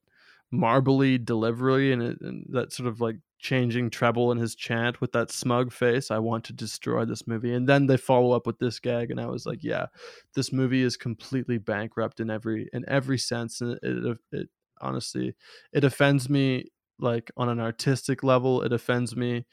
marbly 0.51 1.17
delivery 1.17 1.91
and, 1.91 2.03
it, 2.03 2.17
and 2.21 2.45
that 2.49 2.71
sort 2.71 2.87
of 2.87 3.01
like 3.01 3.17
changing 3.39 3.89
treble 3.89 4.31
in 4.31 4.37
his 4.37 4.55
chant 4.55 4.99
with 5.01 5.11
that 5.11 5.31
smug 5.31 5.71
face 5.71 6.11
i 6.11 6.17
want 6.17 6.43
to 6.43 6.53
destroy 6.53 7.05
this 7.05 7.27
movie. 7.27 7.53
And 7.53 7.67
then 7.67 7.87
they 7.87 7.97
follow 7.97 8.31
up 8.31 8.45
with 8.45 8.59
this 8.59 8.79
gag 8.79 9.11
and 9.11 9.19
i 9.19 9.27
was 9.27 9.45
like 9.45 9.63
yeah 9.63 9.87
this 10.33 10.51
movie 10.51 10.83
is 10.83 10.97
completely 10.97 11.57
bankrupt 11.57 12.19
in 12.19 12.29
every 12.29 12.69
in 12.73 12.83
every 12.87 13.17
sense 13.17 13.61
and 13.61 13.73
it, 13.73 13.79
it, 13.83 14.17
it 14.31 14.49
honestly 14.81 15.35
it 15.71 15.83
offends 15.83 16.29
me 16.29 16.65
like 16.99 17.31
on 17.37 17.49
an 17.49 17.59
artistic 17.59 18.23
level 18.23 18.61
it 18.61 18.73
offends 18.73 19.15
me 19.15 19.45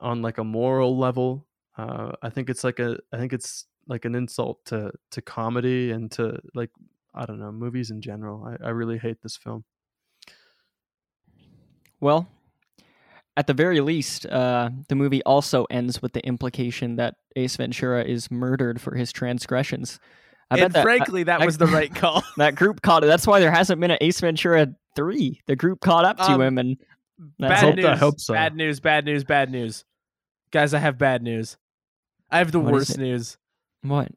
on 0.00 0.22
like 0.22 0.38
a 0.38 0.44
moral 0.44 0.96
level 0.98 1.46
uh 1.76 2.12
i 2.22 2.30
think 2.30 2.48
it's 2.48 2.64
like 2.64 2.78
a 2.78 2.98
i 3.12 3.16
think 3.16 3.32
it's 3.32 3.66
like 3.86 4.04
an 4.04 4.14
insult 4.14 4.64
to 4.64 4.90
to 5.10 5.20
comedy 5.22 5.90
and 5.90 6.10
to 6.10 6.38
like 6.54 6.70
i 7.14 7.26
don't 7.26 7.40
know 7.40 7.52
movies 7.52 7.90
in 7.90 8.00
general 8.00 8.44
i, 8.44 8.66
I 8.66 8.70
really 8.70 8.98
hate 8.98 9.20
this 9.22 9.36
film 9.36 9.64
Well, 12.00 12.28
at 13.36 13.46
the 13.46 13.54
very 13.54 13.80
least, 13.80 14.26
uh, 14.26 14.70
the 14.88 14.94
movie 14.94 15.22
also 15.24 15.64
ends 15.64 16.00
with 16.02 16.12
the 16.12 16.24
implication 16.24 16.96
that 16.96 17.16
Ace 17.36 17.56
Ventura 17.56 18.04
is 18.04 18.30
murdered 18.30 18.80
for 18.80 18.94
his 18.94 19.12
transgressions. 19.12 19.98
I 20.50 20.56
and 20.56 20.62
bet 20.64 20.72
that, 20.72 20.82
frankly, 20.82 21.24
that 21.24 21.42
I- 21.42 21.46
was 21.46 21.58
the 21.58 21.66
right 21.66 21.94
call. 21.94 22.22
that 22.38 22.54
group 22.54 22.80
caught 22.82 23.04
it. 23.04 23.06
That's 23.06 23.26
why 23.26 23.40
there 23.40 23.50
hasn't 23.50 23.80
been 23.80 23.90
an 23.90 23.98
Ace 24.00 24.20
Ventura 24.20 24.68
three. 24.96 25.40
The 25.46 25.56
group 25.56 25.80
caught 25.80 26.04
up 26.04 26.16
to 26.18 26.32
Um, 26.32 26.40
him, 26.40 26.58
and 26.58 26.76
bad 27.38 27.50
that's 27.50 27.60
hope- 27.62 27.76
news. 27.76 27.84
I 27.84 27.96
hope 27.96 28.20
so. 28.20 28.34
Bad 28.34 28.56
news. 28.56 28.80
Bad 28.80 29.04
news. 29.04 29.24
Bad 29.24 29.50
news. 29.50 29.84
Guys, 30.50 30.72
I 30.72 30.78
have 30.78 30.96
bad 30.96 31.22
news. 31.22 31.58
I 32.30 32.38
have 32.38 32.52
the 32.52 32.60
What 32.60 32.68
is 32.68 32.72
worst 32.88 32.98
news. 32.98 33.36
what? 33.82 34.08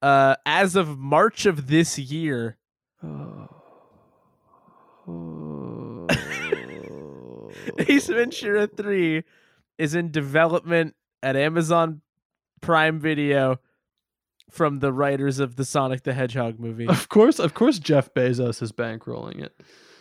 Uh, 0.00 0.36
as 0.46 0.76
of 0.76 0.98
March 0.98 1.44
of 1.46 1.66
this 1.66 1.98
year, 1.98 2.56
Ace 7.78 8.06
Ventura 8.06 8.66
3 8.66 9.22
is 9.78 9.94
in 9.94 10.10
development 10.10 10.94
at 11.22 11.36
Amazon 11.36 12.00
Prime 12.60 13.00
Video 13.00 13.58
from 14.50 14.78
the 14.80 14.92
writers 14.92 15.38
of 15.38 15.56
the 15.56 15.64
Sonic 15.64 16.02
the 16.02 16.12
Hedgehog 16.14 16.58
movie. 16.58 16.86
of 16.88 17.08
course 17.08 17.38
of 17.38 17.54
course 17.54 17.78
jeff 17.78 18.12
bezos 18.14 18.62
is 18.62 18.72
bankrolling 18.72 19.42
it 19.42 19.54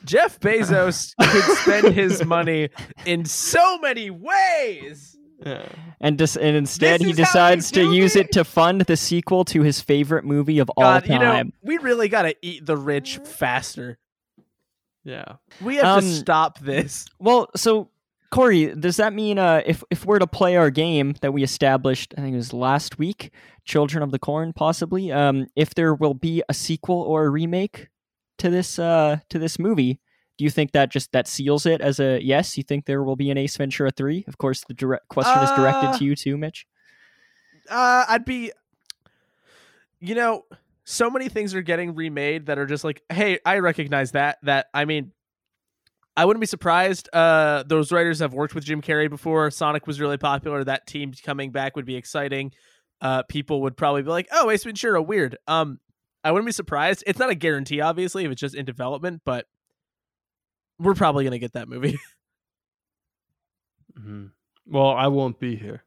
Jeff 0.06 0.40
Bezos 0.42 1.14
could 1.20 1.58
spend 1.58 1.96
his 1.96 2.24
money 2.24 2.70
in 3.08 3.26
so 3.26 3.80
many 3.80 4.12
ways. 4.12 5.18
yeah 5.44 5.66
And 6.00 6.20
dis- 6.20 6.38
and 6.38 6.56
instead 6.56 7.00
This 7.02 7.06
he 7.08 7.12
is 7.14 7.18
how 7.30 7.50
you 7.50 7.56
decides 7.56 7.72
to 7.72 7.92
use 7.94 8.16
it? 8.16 8.28
it 8.28 8.32
to 8.34 8.44
fund 8.44 8.82
the 8.82 8.96
sequel 8.96 9.44
to 9.46 9.64
his 9.64 9.82
favorite 9.82 10.24
movie 10.24 10.60
of 10.60 10.70
all 10.78 10.84
God, 10.84 11.08
you 11.08 11.18
know, 11.18 11.32
time. 11.32 11.52
we 11.64 11.80
really 11.80 12.10
got 12.10 12.22
to 12.22 12.36
eat 12.44 12.64
the 12.64 12.78
rich 12.78 13.18
faster. 13.24 13.98
yeah 15.04 15.38
We 15.62 15.78
have 15.78 15.84
to 15.84 15.90
Um, 16.08 16.12
stop 16.12 16.60
this. 16.60 17.08
Well, 17.20 17.50
so 17.56 17.90
Corey, 18.30 18.76
does 18.76 18.98
that 18.98 19.14
mean 19.14 19.40
uh, 19.40 19.62
if 19.66 19.84
if 19.90 20.06
we're 20.06 20.20
to 20.20 20.28
play 20.28 20.58
our 20.58 20.70
game 20.70 21.16
that 21.22 21.32
we 21.32 21.44
established, 21.44 22.14
I 22.18 22.22
think 22.22 22.34
it 22.34 22.38
was 22.38 22.54
last 22.54 23.00
week, 23.00 23.32
Children 23.64 24.04
of 24.04 24.12
the 24.12 24.20
Corn, 24.20 24.52
possibly, 24.54 25.12
um, 25.12 25.48
if 25.56 25.74
there 25.76 25.94
will 25.94 26.14
be 26.14 26.44
a 26.50 26.54
sequel 26.54 27.02
or 27.02 27.26
a 27.26 27.30
remake 27.30 27.88
to 28.40 28.50
this 28.50 28.80
uh, 28.80 29.20
to 29.30 29.40
this 29.40 29.58
movie, 29.58 30.00
do 30.38 30.44
you 30.44 30.50
think 30.50 30.74
that 30.74 30.92
just 30.92 31.12
that 31.14 31.28
seals 31.28 31.66
it 31.66 31.80
as 31.82 32.00
a 32.00 32.22
yes? 32.22 32.58
You 32.58 32.64
think 32.64 32.86
there 32.86 33.04
will 33.04 33.16
be 33.16 33.32
an 33.32 33.38
Ace 33.38 33.56
Ventura 33.56 33.92
three? 33.92 34.26
Of 34.28 34.38
course, 34.38 34.64
the 34.68 34.74
direct 34.74 35.08
question 35.08 35.42
is 35.42 35.50
directed 35.52 35.88
Uh, 35.88 35.98
to 35.98 36.06
you 36.06 36.16
too, 36.16 36.38
Mitch. 36.38 36.68
Uh, 37.70 38.06
I'd 38.08 38.26
be, 38.26 38.52
you 40.00 40.16
know, 40.16 40.44
so 40.84 41.10
many 41.10 41.28
things 41.30 41.56
are 41.56 41.62
getting 41.62 41.96
remade 41.96 42.46
that 42.46 42.58
are 42.58 42.66
just 42.66 42.84
like, 42.84 43.02
hey, 43.10 43.40
I 43.46 43.60
recognize 43.60 44.12
that. 44.12 44.38
That 44.44 44.68
I 44.74 44.86
mean, 44.86 45.12
I 46.18 46.26
wouldn't 46.26 46.42
be 46.42 46.48
surprised. 46.48 47.08
Uh, 47.14 47.64
those 47.68 47.92
writers 47.92 48.20
have 48.20 48.34
worked 48.34 48.56
with 48.56 48.66
Jim 48.66 48.82
Carrey 48.82 49.10
before. 49.10 49.50
Sonic 49.52 49.86
was 49.88 50.02
really 50.02 50.18
popular. 50.18 50.64
That 50.64 50.88
team 50.88 51.14
coming 51.24 51.52
back 51.52 51.76
would 51.76 51.86
be 51.86 51.96
exciting. 51.96 52.52
Uh, 53.00 53.22
people 53.24 53.62
would 53.62 53.78
probably 53.78 54.02
be 54.02 54.10
like, 54.10 54.28
oh, 54.32 54.50
Ace 54.50 54.64
Ventura, 54.64 55.02
weird. 55.02 55.38
Um, 55.48 55.80
I 56.24 56.32
wouldn't 56.32 56.48
be 56.48 56.52
surprised. 56.52 57.04
It's 57.06 57.20
not 57.20 57.30
a 57.30 57.36
guarantee, 57.36 57.80
obviously, 57.82 58.26
if 58.26 58.32
it's 58.32 58.42
just 58.42 58.56
in 58.56 58.66
development, 58.66 59.22
but 59.24 59.46
we're 60.80 60.96
probably 60.96 61.24
gonna 61.24 61.40
get 61.40 61.54
that 61.54 61.70
movie. 61.70 61.98
Mhm. 64.00 64.32
well 64.68 64.92
i 64.92 65.08
won't 65.08 65.40
be 65.40 65.56
here 65.56 65.84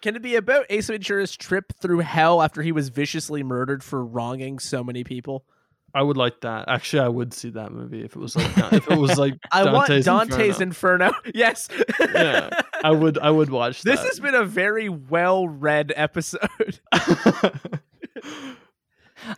Can 0.00 0.16
it 0.16 0.22
be 0.22 0.34
about 0.34 0.66
Ace 0.68 0.88
Ventura's 0.88 1.36
trip 1.36 1.72
through 1.80 2.00
hell 2.00 2.42
after 2.42 2.60
he 2.60 2.72
was 2.72 2.88
viciously 2.88 3.44
murdered 3.44 3.84
for 3.84 4.04
wronging 4.04 4.58
so 4.58 4.82
many 4.82 5.04
people? 5.04 5.44
I 5.94 6.02
would 6.02 6.16
like 6.16 6.40
that. 6.40 6.68
Actually, 6.68 7.00
I 7.00 7.08
would 7.08 7.34
see 7.34 7.50
that 7.50 7.72
movie 7.72 8.02
if 8.02 8.16
it 8.16 8.18
was 8.18 8.34
like 8.34 8.72
if 8.72 8.90
it 8.90 8.96
was 8.98 9.18
like 9.18 9.34
I 9.52 9.70
want 9.70 9.88
Dante's 9.88 10.06
Dante's 10.06 10.60
Inferno. 10.60 11.08
Inferno. 11.08 11.12
yes. 11.34 11.68
Yeah, 12.00 12.48
I 12.82 12.90
would 12.90 13.18
I 13.18 13.30
would 13.30 13.50
watch 13.50 13.82
This 13.82 14.00
that. 14.00 14.06
has 14.06 14.20
been 14.20 14.34
a 14.34 14.44
very 14.44 14.88
well 14.88 15.48
read 15.48 15.92
episode. 15.94 16.80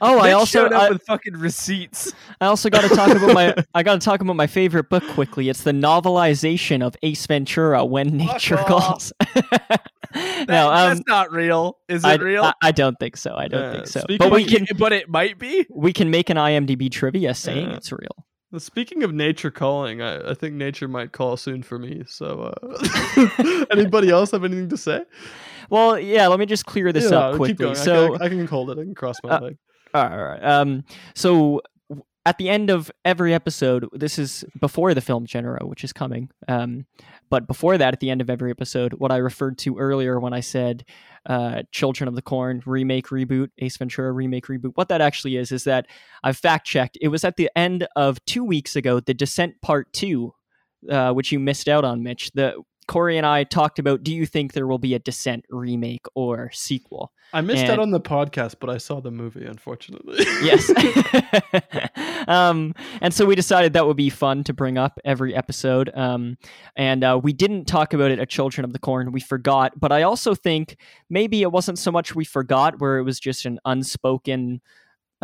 Oh, 0.01 0.19
I 0.19 0.33
also 0.33 0.61
showed 0.61 0.73
up 0.73 0.83
I, 0.83 0.89
with 0.91 1.03
fucking 1.03 1.35
receipts. 1.35 2.11
I 2.41 2.47
also 2.47 2.71
got 2.71 2.89
to 2.89 2.89
talk 2.89 3.11
about 3.11 3.35
my 3.35 3.55
I 3.75 3.83
got 3.83 4.01
to 4.01 4.05
talk 4.05 4.23
about 4.23 4.35
my 4.35 4.47
favorite 4.47 4.89
book 4.89 5.07
quickly. 5.09 5.51
It's 5.51 5.63
the 5.63 5.73
novelization 5.73 6.83
of 6.83 6.97
Ace 7.03 7.27
Ventura: 7.27 7.85
When 7.85 8.17
Nature. 8.17 8.57
Calls. 8.57 9.13
That- 10.47 10.49
no, 10.49 10.69
um, 10.71 10.97
that's 10.97 11.03
not 11.09 11.33
real. 11.33 11.79
Is 11.89 12.05
it 12.05 12.09
I, 12.21 12.25
real? 12.25 12.45
I, 12.45 12.53
I 12.63 12.73
don't 12.73 12.97
think 13.01 13.17
so. 13.17 13.35
I 13.35 13.49
don't 13.49 13.63
Yeah, 13.63 13.73
think 13.73 13.87
so. 13.89 14.05
But 14.19 14.31
we 14.31 14.45
can 14.45 14.67
but 14.79 14.93
it 14.93 15.09
might 15.09 15.39
be. 15.39 15.67
we 15.71 15.93
can 15.93 16.11
make 16.11 16.31
an 16.31 16.37
IMDb 16.37 16.91
trivia 16.91 17.35
saying 17.35 17.71
Yeah. 17.71 17.77
it's 17.77 17.91
real. 17.93 18.25
Well, 18.53 18.61
Speaking 18.61 19.03
of 19.03 19.13
nature 19.13 19.51
calling, 19.51 20.01
I, 20.03 20.31
I 20.31 20.35
think 20.35 20.55
nature 20.55 20.87
might 20.87 21.13
call 21.13 21.37
soon 21.37 21.63
for 21.63 21.79
me. 21.79 22.05
So, 22.07 22.53
uh, 22.63 23.65
anybody 23.73 24.11
else 24.11 24.31
have 24.31 24.45
anything 24.45 24.69
to 24.69 24.77
say? 24.77 25.05
Well, 25.71 25.99
yeah. 25.99 26.29
Let 26.29 26.39
me 26.39 26.47
just 26.47 26.67
clear 26.67 26.93
this 26.93 27.11
Yeah, 27.11 27.19
up 27.19 27.37
quickly. 27.37 27.55
going. 27.55 27.77
I 27.77 27.85
So, 27.85 28.13
can, 28.13 28.23
I 28.23 28.29
can 28.29 28.47
hold 28.47 28.71
it. 28.71 28.79
I 28.79 28.83
can 28.83 28.95
cross 28.95 29.17
my 29.25 29.31
Uh, 29.31 29.41
leg. 29.41 29.57
All 29.95 30.09
right. 30.09 30.43
Um, 30.45 30.85
so 31.15 31.63
at 32.27 32.39
the 32.39 32.49
end 32.49 32.71
of 32.71 32.91
every 33.05 33.35
episode, 33.35 33.87
this 33.93 34.19
is 34.19 34.45
before 34.59 34.95
the 34.95 35.01
film 35.01 35.27
Genero, 35.27 35.69
which 35.69 35.85
is 35.85 35.93
coming. 35.93 36.31
Um, 36.49 36.87
but 37.29 37.47
before 37.47 37.77
that, 37.77 37.93
at 37.93 38.01
the 38.01 38.11
end 38.11 38.21
of 38.21 38.31
every 38.31 38.51
episode, 38.51 38.95
what 38.95 39.13
I 39.13 39.19
referred 39.19 39.59
to 39.59 39.79
earlier 39.79 40.19
when 40.19 40.33
I 40.33 40.41
said 40.41 40.85
uh, 41.27 41.63
Children 41.71 42.09
of 42.09 42.15
the 42.15 42.23
Corn 42.23 42.63
remake, 42.65 43.09
reboot, 43.09 43.51
Ace 43.59 43.77
Ventura 43.77 44.13
remake, 44.13 44.47
reboot, 44.47 44.73
what 44.75 44.89
that 44.89 45.03
actually 45.03 45.37
is, 45.37 45.53
is 45.53 45.65
that 45.65 45.87
I've 46.23 46.39
fact 46.39 46.67
checked. 46.67 46.97
It 47.01 47.09
was 47.09 47.25
at 47.25 47.37
the 47.37 47.51
end 47.57 47.87
of 47.95 48.25
two 48.25 48.45
weeks 48.45 48.75
ago, 48.75 49.01
The 49.01 49.15
Descent 49.15 49.61
Part 49.61 49.93
2, 49.93 50.33
uh, 50.91 51.13
which 51.13 51.31
you 51.31 51.39
missed 51.39 51.69
out 51.69 51.85
on, 51.85 52.03
Mitch. 52.03 52.31
The 52.33 52.55
Corey 52.87 53.17
and 53.17 53.27
I 53.27 53.45
talked 53.45 53.79
about 53.79 54.03
do 54.03 54.15
you 54.15 54.27
think 54.27 54.53
there 54.53 54.67
will 54.67 54.79
be 54.79 54.95
a 54.95 54.99
Descent 54.99 55.45
remake 55.51 56.07
or 56.15 56.51
sequel? 56.53 57.13
I 57.33 57.41
missed 57.41 57.63
and- 57.63 57.73
out 57.73 57.79
on 57.81 57.91
the 57.91 58.01
podcast, 58.01 58.57
but 58.61 58.71
I 58.71 58.79
saw 58.79 59.01
the 59.01 59.11
movie. 59.11 59.45
Unfortunately, 59.45 60.17
yes. 60.43 60.71
um, 62.29 62.75
and 63.01 63.13
so 63.13 63.25
we 63.25 63.35
decided 63.35 63.73
that 63.73 63.87
would 63.87 63.97
be 63.97 64.11
fun 64.11 64.45
to 64.45 64.53
bring 64.53 64.79
up 64.79 65.01
every 65.05 65.35
episode. 65.35 65.91
Um, 65.95 66.37
and 66.77 67.03
uh, 67.03 67.21
we 67.23 67.33
didn't 67.33 67.65
talk 67.65 67.93
about 67.93 68.11
it 68.11 68.19
at 68.19 68.29
Children 68.29 68.65
of 68.65 68.73
the 68.73 68.79
Corn. 68.79 69.13
We 69.13 69.21
forgot. 69.21 69.79
But 69.79 69.93
I 69.93 70.03
also 70.03 70.35
think 70.35 70.77
maybe 71.11 71.43
it 71.43 71.51
wasn't 71.51 71.79
so 71.79 71.91
much 71.91 72.15
we 72.15 72.25
forgot, 72.25 72.81
where 72.81 72.99
it 72.99 73.03
was 73.03 73.19
just 73.19 73.47
an 73.47 73.59
unspoken. 73.65 74.61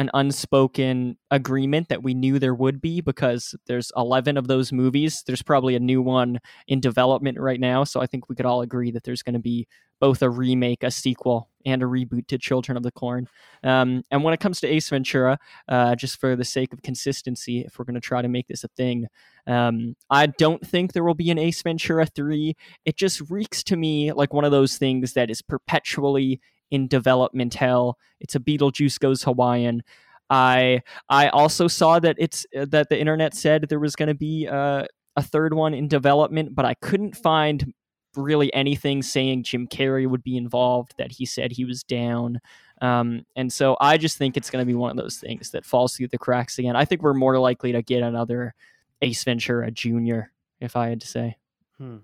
An 0.01 0.09
unspoken 0.15 1.19
agreement 1.31 1.91
that 1.91 2.03
we 2.03 2.15
knew 2.15 2.39
there 2.39 2.55
would 2.55 2.81
be 2.81 3.03
because 3.03 3.55
there's 3.67 3.93
11 3.99 4.39
of 4.39 4.49
those 4.49 4.73
movies. 4.73 5.23
There's 5.27 5.43
probably 5.43 5.77
a 5.77 5.81
new 5.81 6.01
one 6.01 6.39
in 6.69 6.81
development 6.81 7.39
right 7.39 7.61
now. 7.61 7.85
So 7.85 8.01
I 8.01 8.07
think 8.07 8.31
we 8.31 8.35
could 8.35 8.47
all 8.47 8.63
agree 8.63 8.91
that 8.93 9.05
there's 9.05 9.23
going 9.23 9.35
to 9.35 9.41
be 9.41 9.67
both 10.01 10.23
a 10.23 10.31
remake, 10.31 10.83
a 10.83 10.91
sequel, 10.91 11.51
and 11.67 11.83
a 11.83 11.85
reboot 11.85 12.27
to 12.29 12.39
Children 12.39 12.79
of 12.79 12.83
the 12.83 12.91
Corn. 12.91 13.29
Um, 13.63 14.03
and 14.11 14.25
when 14.25 14.33
it 14.33 14.41
comes 14.41 14.59
to 14.61 14.67
Ace 14.67 14.89
Ventura, 14.89 15.39
uh, 15.69 15.95
just 15.97 16.19
for 16.19 16.35
the 16.35 16.47
sake 16.47 16.73
of 16.73 16.81
consistency, 16.81 17.61
if 17.61 17.79
we're 17.79 17.85
going 17.85 17.95
to 17.97 18.01
try 18.01 18.23
to 18.23 18.29
make 18.29 18.49
this 18.49 18.65
a 18.65 18.69
thing, 18.69 19.07
um, 19.47 19.95
I 20.09 20.29
don't 20.29 20.67
think 20.67 20.95
there 20.95 21.05
will 21.05 21.13
be 21.13 21.31
an 21.31 21.39
Ace 21.39 21.61
Ventura 21.61 22.07
3. 22.07 22.57
It 22.87 22.97
just 22.97 23.21
reeks 23.31 23.63
to 23.65 23.77
me 23.77 24.13
like 24.13 24.33
one 24.33 24.47
of 24.47 24.51
those 24.51 24.79
things 24.79 25.13
that 25.13 25.29
is 25.29 25.43
perpetually 25.43 26.41
in 26.71 26.87
development 26.89 27.55
hell. 27.55 27.99
It's 28.21 28.35
a 28.35 28.41
Beetlejuice 28.41 28.99
Goes 28.99 29.23
Hawaiian. 29.23 29.83
I 30.29 30.83
I 31.09 31.29
also 31.29 31.67
saw 31.69 31.99
that 31.99 32.17
it's 32.19 32.47
uh, 32.57 32.67
that 32.71 32.89
the 32.89 32.99
internet 32.99 33.35
said 33.35 33.67
there 33.69 33.81
was 33.81 33.97
going 33.97 34.09
to 34.09 34.15
be 34.15 34.47
uh, 34.47 34.85
a 35.17 35.23
third 35.23 35.55
one 35.55 35.75
in 35.75 35.89
development, 35.89 36.55
but 36.55 36.65
I 36.65 36.75
couldn't 36.75 37.17
find 37.17 37.75
really 38.17 38.53
anything 38.55 39.03
saying 39.03 39.45
Jim 39.45 39.67
Carrey 39.67 40.09
would 40.09 40.23
be 40.23 40.37
involved. 40.37 40.95
That 40.99 41.13
he 41.13 41.27
said 41.27 41.53
he 41.53 41.65
was 41.65 41.83
down. 41.83 42.41
Um, 42.81 43.27
and 43.37 43.53
so 43.53 43.77
I 43.81 43.99
just 43.99 44.17
think 44.17 44.37
it's 44.37 44.49
going 44.51 44.63
to 44.63 44.67
be 44.67 44.75
one 44.75 44.91
of 44.91 44.97
those 44.97 45.19
things 45.19 45.51
that 45.51 45.67
falls 45.67 45.97
through 45.97 46.09
the 46.09 46.19
cracks 46.19 46.59
again. 46.59 46.77
I 46.77 46.85
think 46.87 47.03
we're 47.03 47.13
more 47.13 47.39
likely 47.39 47.73
to 47.73 47.83
get 47.83 48.03
another 48.03 48.55
Ace 49.03 49.23
Ventura 49.23 49.71
Junior, 49.71 50.33
if 50.61 50.77
I 50.77 50.89
had 50.89 51.01
to 51.03 51.07
say. 51.07 51.37
Hmm. 51.77 51.99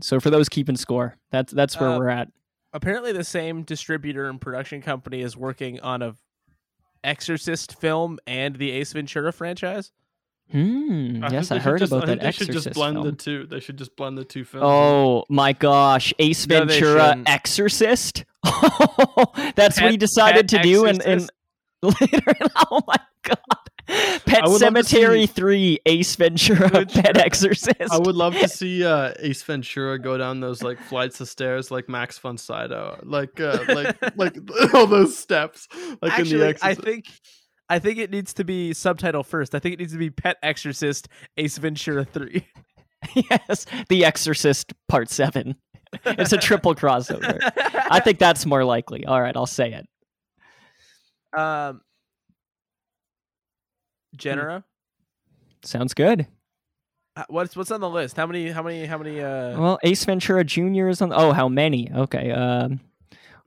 So 0.00 0.20
for 0.20 0.30
those 0.30 0.48
keeping 0.48 0.76
score, 0.76 1.16
that's 1.30 1.52
that's 1.52 1.78
where 1.80 1.90
Uh, 1.90 1.98
we're 1.98 2.08
at. 2.10 2.28
Apparently, 2.74 3.12
the 3.12 3.24
same 3.24 3.62
distributor 3.62 4.28
and 4.28 4.38
production 4.40 4.82
company 4.82 5.22
is 5.22 5.36
working 5.36 5.80
on 5.80 6.02
a 6.02 6.14
Exorcist 7.02 7.78
film 7.80 8.18
and 8.26 8.56
the 8.56 8.70
Ace 8.72 8.92
Ventura 8.92 9.32
franchise. 9.32 9.92
Hmm. 10.50 11.22
I 11.24 11.30
yes, 11.30 11.50
I 11.50 11.58
heard 11.58 11.78
just- 11.78 11.92
about 11.92 12.04
I 12.04 12.06
think 12.08 12.20
that 12.20 12.26
They 12.26 12.32
should 12.32 12.52
just 12.52 12.72
blend 12.74 12.96
film. 12.96 13.06
the 13.06 13.12
two. 13.12 13.46
They 13.46 13.60
should 13.60 13.78
just 13.78 13.96
blend 13.96 14.18
the 14.18 14.24
two 14.24 14.44
films. 14.44 14.64
Oh 14.66 15.24
my 15.30 15.52
gosh, 15.54 16.12
Ace 16.18 16.46
No, 16.46 16.64
Ventura 16.64 17.08
shouldn't. 17.08 17.28
Exorcist. 17.28 18.24
That's 19.54 19.80
what 19.80 19.90
he 19.90 19.96
decided 19.96 20.48
Pet 20.50 20.62
to 20.62 20.62
do, 20.68 20.84
and, 20.86 21.00
and 21.06 21.30
later, 21.82 22.34
oh 22.70 22.80
my 22.86 22.96
god, 23.22 23.38
Pet 24.26 24.42
I 24.44 24.48
would 24.48 24.60
love 24.62 24.74
to 24.74 24.82
Cemetery 24.84 25.26
see- 25.26 25.32
Three, 25.32 25.78
Ace 25.86 26.16
Ventura, 26.16 26.86
Pet 26.86 27.16
Exorcist. 27.18 27.76
I 27.90 27.98
would 27.98 28.14
love 28.14 28.34
to 28.34 28.48
see 28.60 28.84
uh, 28.84 29.12
Ace 29.18 29.42
Ventura 29.42 29.98
go 29.98 30.16
down 30.16 30.40
those 30.40 30.62
like 30.62 30.80
flights 30.80 31.20
of 31.20 31.28
stairs, 31.28 31.70
like 31.70 31.88
Max 31.88 32.18
von 32.18 32.38
Sydow, 32.38 32.98
like 33.02 33.38
uh, 33.40 33.64
like 33.68 34.16
like 34.16 34.36
all 34.74 34.86
those 34.86 35.16
steps, 35.18 35.68
like 36.02 36.18
in 36.18 36.28
the 36.28 36.46
Actually, 36.48 36.54
I 36.62 36.74
think 36.74 37.06
I 37.68 37.78
think 37.78 37.98
it 37.98 38.10
needs 38.10 38.32
to 38.34 38.44
be 38.44 38.72
subtitle 38.72 39.22
first. 39.22 39.54
I 39.54 39.58
think 39.58 39.74
it 39.74 39.78
needs 39.80 39.92
to 39.92 39.98
be 39.98 40.10
Pet 40.10 40.36
Exorcist 40.42 41.08
Ace 41.36 41.58
Ventura 41.58 42.04
3. 42.06 42.46
yes, 43.30 43.66
The 43.90 44.04
Exorcist 44.04 44.72
Part 44.88 45.10
Seven. 45.10 45.56
It's 46.06 46.32
a 46.32 46.38
triple 46.38 46.74
crossover. 46.74 47.38
I 47.90 48.00
think 48.00 48.18
that's 48.18 48.46
more 48.46 48.64
likely. 48.64 49.04
All 49.04 49.20
right, 49.20 49.36
I'll 49.36 49.46
say 49.46 49.72
it. 49.74 51.38
um 51.38 51.80
Genera. 54.16 54.64
Sounds 55.62 55.94
good. 55.94 56.26
What's 57.28 57.56
what's 57.56 57.70
on 57.70 57.80
the 57.80 57.88
list? 57.88 58.16
How 58.16 58.26
many 58.26 58.50
how 58.50 58.62
many 58.62 58.86
how 58.86 58.98
many 58.98 59.20
uh 59.20 59.58
Well, 59.58 59.78
Ace 59.84 60.04
Ventura 60.04 60.42
Jr. 60.44 60.88
is 60.88 61.00
on. 61.00 61.12
Oh, 61.12 61.32
how 61.32 61.48
many? 61.48 61.90
Okay. 61.92 62.32
Um. 62.32 62.80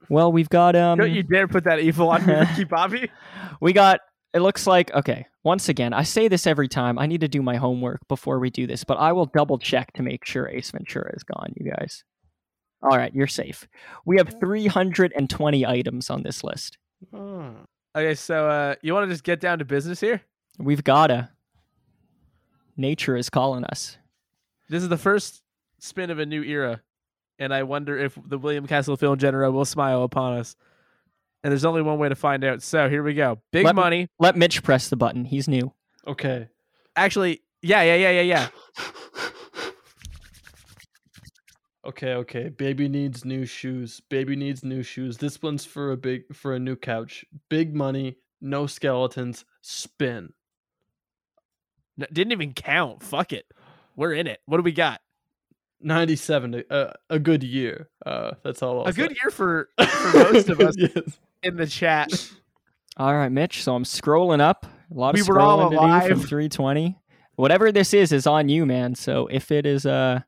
Well, 0.08 0.32
we've 0.32 0.48
got 0.48 0.74
um. 0.74 0.98
Don't 0.98 1.12
you 1.12 1.22
dare 1.22 1.46
put 1.46 1.64
that 1.64 1.78
evil 1.80 2.08
on 2.08 2.24
me, 2.24 2.32
Ricky 2.34 2.64
Bobby. 2.68 3.10
We 3.60 3.72
got. 3.74 4.00
It 4.32 4.40
looks 4.40 4.66
like 4.66 4.92
okay. 4.94 5.26
Once 5.44 5.68
again, 5.68 5.92
I 5.92 6.02
say 6.02 6.28
this 6.28 6.46
every 6.46 6.68
time. 6.68 6.98
I 6.98 7.06
need 7.06 7.20
to 7.20 7.28
do 7.28 7.42
my 7.42 7.56
homework 7.56 8.06
before 8.08 8.38
we 8.38 8.48
do 8.50 8.66
this, 8.66 8.84
but 8.84 8.96
I 8.98 9.12
will 9.12 9.26
double 9.26 9.58
check 9.58 9.92
to 9.94 10.02
make 10.02 10.24
sure 10.24 10.48
Ace 10.48 10.70
Ventura 10.70 11.14
is 11.14 11.22
gone. 11.22 11.52
You 11.56 11.70
guys. 11.70 12.04
All 12.82 12.96
right, 12.96 13.12
you're 13.14 13.26
safe. 13.26 13.66
We 14.06 14.16
have 14.18 14.36
320 14.40 15.66
items 15.66 16.10
on 16.10 16.22
this 16.22 16.44
list. 16.44 16.78
Ah. 17.12 17.50
Okay, 17.96 18.14
so 18.14 18.48
uh 18.48 18.74
you 18.82 18.94
want 18.94 19.08
to 19.08 19.12
just 19.12 19.24
get 19.24 19.40
down 19.40 19.58
to 19.58 19.64
business 19.64 20.00
here? 20.00 20.22
We've 20.58 20.82
gotta. 20.82 21.30
Nature 22.76 23.16
is 23.16 23.30
calling 23.30 23.64
us. 23.64 23.96
This 24.68 24.82
is 24.82 24.88
the 24.88 24.98
first 24.98 25.42
spin 25.78 26.10
of 26.10 26.18
a 26.18 26.26
new 26.26 26.42
era, 26.42 26.82
and 27.38 27.54
I 27.54 27.62
wonder 27.62 27.96
if 27.96 28.18
the 28.26 28.38
William 28.38 28.66
Castle 28.66 28.96
film 28.96 29.18
genre 29.18 29.50
will 29.50 29.64
smile 29.64 30.02
upon 30.02 30.38
us. 30.38 30.56
And 31.42 31.52
there's 31.52 31.64
only 31.64 31.82
one 31.82 31.98
way 31.98 32.08
to 32.08 32.16
find 32.16 32.42
out. 32.44 32.62
So 32.62 32.88
here 32.88 33.02
we 33.02 33.14
go. 33.14 33.40
Big 33.52 33.64
Let 33.64 33.76
money. 33.76 34.08
Let 34.18 34.36
Mitch 34.36 34.62
press 34.62 34.88
the 34.88 34.96
button. 34.96 35.24
He's 35.24 35.46
new. 35.46 35.72
Okay. 36.06 36.48
Actually, 36.96 37.42
yeah, 37.62 37.82
yeah, 37.82 37.94
yeah, 37.94 38.10
yeah, 38.10 38.22
yeah. 38.22 38.48
Okay, 41.86 42.14
okay. 42.14 42.48
Baby 42.50 42.88
needs 42.88 43.24
new 43.24 43.46
shoes. 43.46 44.00
Baby 44.10 44.36
needs 44.36 44.62
new 44.62 44.82
shoes. 44.82 45.16
This 45.16 45.40
one's 45.40 45.64
for 45.64 45.92
a 45.92 45.96
big 45.96 46.34
for 46.34 46.54
a 46.54 46.58
new 46.58 46.76
couch. 46.76 47.24
Big 47.48 47.74
money, 47.74 48.18
no 48.42 48.66
skeletons, 48.66 49.44
spin. 49.62 50.32
N- 52.00 52.06
didn't 52.12 52.32
even 52.32 52.52
count. 52.52 53.02
Fuck 53.02 53.32
it. 53.32 53.46
We're 53.96 54.12
in 54.14 54.26
it. 54.26 54.40
What 54.46 54.58
do 54.58 54.62
we 54.62 54.72
got? 54.72 55.00
97 55.80 56.64
uh, 56.70 56.92
a 57.08 57.18
good 57.18 57.42
year. 57.44 57.88
Uh 58.04 58.32
that's 58.42 58.62
all 58.62 58.80
I'll 58.80 58.86
A 58.88 58.92
good 58.92 59.16
year 59.22 59.30
for 59.30 59.68
for 59.78 60.32
most 60.32 60.48
of 60.48 60.60
us 60.60 60.74
yes. 60.76 61.18
in 61.42 61.56
the 61.56 61.66
chat. 61.66 62.10
All 62.96 63.14
right, 63.14 63.30
Mitch. 63.30 63.62
So 63.62 63.74
I'm 63.76 63.84
scrolling 63.84 64.40
up. 64.40 64.66
A 64.90 64.94
lot 64.98 65.14
of 65.14 65.20
We 65.20 65.32
were 65.32 65.40
all 65.40 65.58
scrolling 65.58 65.70
to 65.70 65.76
do 65.76 65.80
from 65.80 66.18
alive. 66.18 66.28
320. 66.28 66.98
Whatever 67.36 67.70
this 67.70 67.94
is 67.94 68.10
is 68.10 68.26
on 68.26 68.48
you, 68.48 68.66
man. 68.66 68.96
So 68.96 69.28
if 69.28 69.52
it 69.52 69.66
is 69.66 69.86
a 69.86 70.24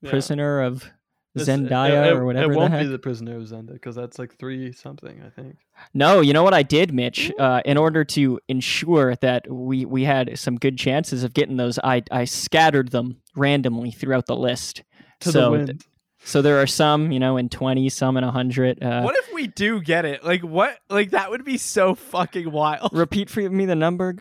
Yeah. 0.00 0.10
prisoner 0.10 0.62
of 0.62 0.90
This- 1.34 1.48
Zendaya 1.48 2.06
it, 2.06 2.12
or 2.12 2.24
whatever 2.24 2.52
It 2.52 2.56
won't 2.56 2.72
heck. 2.72 2.82
be 2.82 2.86
the 2.88 2.98
prisoner 2.98 3.36
of 3.36 3.42
Zenda 3.42 3.72
because 3.72 3.96
that's 3.96 4.18
like 4.18 4.36
three 4.36 4.70
something, 4.72 5.20
I 5.26 5.30
think. 5.30 5.56
No, 5.92 6.20
you 6.20 6.32
know 6.32 6.42
what 6.44 6.54
I 6.54 6.62
did, 6.62 6.94
Mitch? 6.94 7.32
Uh, 7.38 7.60
in 7.64 7.76
order 7.76 8.04
to 8.04 8.38
ensure 8.48 9.16
that 9.16 9.50
we 9.50 9.84
we 9.84 10.04
had 10.04 10.38
some 10.38 10.56
good 10.56 10.78
chances 10.78 11.24
of 11.24 11.34
getting 11.34 11.56
those, 11.56 11.78
I 11.82 12.02
I 12.12 12.24
scattered 12.24 12.90
them 12.92 13.16
randomly 13.34 13.90
throughout 13.90 14.26
the 14.26 14.36
list. 14.36 14.82
To 15.20 15.32
So 15.32 15.50
the 15.50 15.56
th- 15.56 15.68
wind. 15.68 15.84
So 16.26 16.40
there 16.40 16.62
are 16.62 16.66
some, 16.66 17.12
you 17.12 17.20
know, 17.20 17.36
in 17.36 17.50
20, 17.50 17.86
some 17.90 18.16
in 18.16 18.24
100. 18.24 18.82
Uh, 18.82 19.02
what 19.02 19.14
if 19.14 19.30
we 19.34 19.46
do 19.46 19.82
get 19.82 20.06
it? 20.06 20.24
Like 20.24 20.40
what? 20.42 20.78
Like 20.88 21.10
that 21.10 21.30
would 21.30 21.44
be 21.44 21.58
so 21.58 21.94
fucking 21.94 22.50
wild. 22.50 22.90
repeat 22.94 23.28
for 23.28 23.40
me 23.40 23.66
the 23.66 23.74
number. 23.74 24.16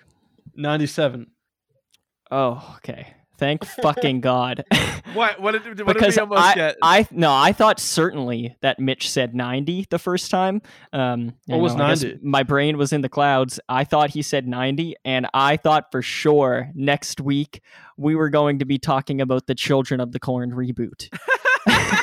97. 0.56 1.27
Oh, 2.31 2.76
okay. 2.77 3.14
Thank 3.43 3.65
fucking 3.65 4.21
God. 4.21 4.63
What? 5.13 5.39
What 5.39 5.51
did, 5.51 5.67
what 5.67 5.77
did 5.77 5.85
because 5.85 6.15
we 6.15 6.21
almost 6.21 6.41
I, 6.41 6.55
get? 6.55 6.77
I 6.81 7.07
no, 7.11 7.31
I 7.31 7.51
thought 7.51 7.79
certainly 7.79 8.55
that 8.61 8.79
Mitch 8.79 9.11
said 9.11 9.35
90 9.35 9.85
the 9.91 9.99
first 9.99 10.31
time. 10.31 10.63
Um, 10.91 11.35
What 11.45 11.59
was 11.59 11.75
90? 11.75 12.19
My 12.23 12.41
brain 12.41 12.77
was 12.79 12.91
in 12.91 13.01
the 13.01 13.09
clouds. 13.09 13.59
I 13.69 13.83
thought 13.83 14.09
he 14.09 14.23
said 14.23 14.47
90, 14.47 14.95
and 15.05 15.27
I 15.31 15.57
thought 15.57 15.91
for 15.91 16.01
sure 16.01 16.71
next 16.73 17.21
week 17.21 17.61
we 17.95 18.15
were 18.15 18.29
going 18.29 18.57
to 18.59 18.65
be 18.65 18.79
talking 18.79 19.21
about 19.21 19.45
the 19.45 19.53
Children 19.53 19.99
of 19.99 20.13
the 20.13 20.19
Corn 20.19 20.51
reboot. 20.51 21.09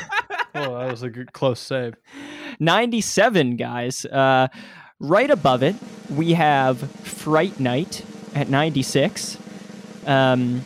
Oh, 0.52 0.78
that 0.78 0.90
was 0.90 1.02
a 1.02 1.08
good, 1.08 1.32
close 1.32 1.60
save. 1.60 1.94
97, 2.58 3.56
guys. 3.56 4.04
Uh, 4.04 4.48
right 4.98 5.30
above 5.30 5.62
it, 5.62 5.76
we 6.10 6.32
have 6.32 6.78
Fright 6.78 7.58
Night 7.60 8.04
at 8.34 8.48
96. 8.48 9.38
Um, 10.06 10.62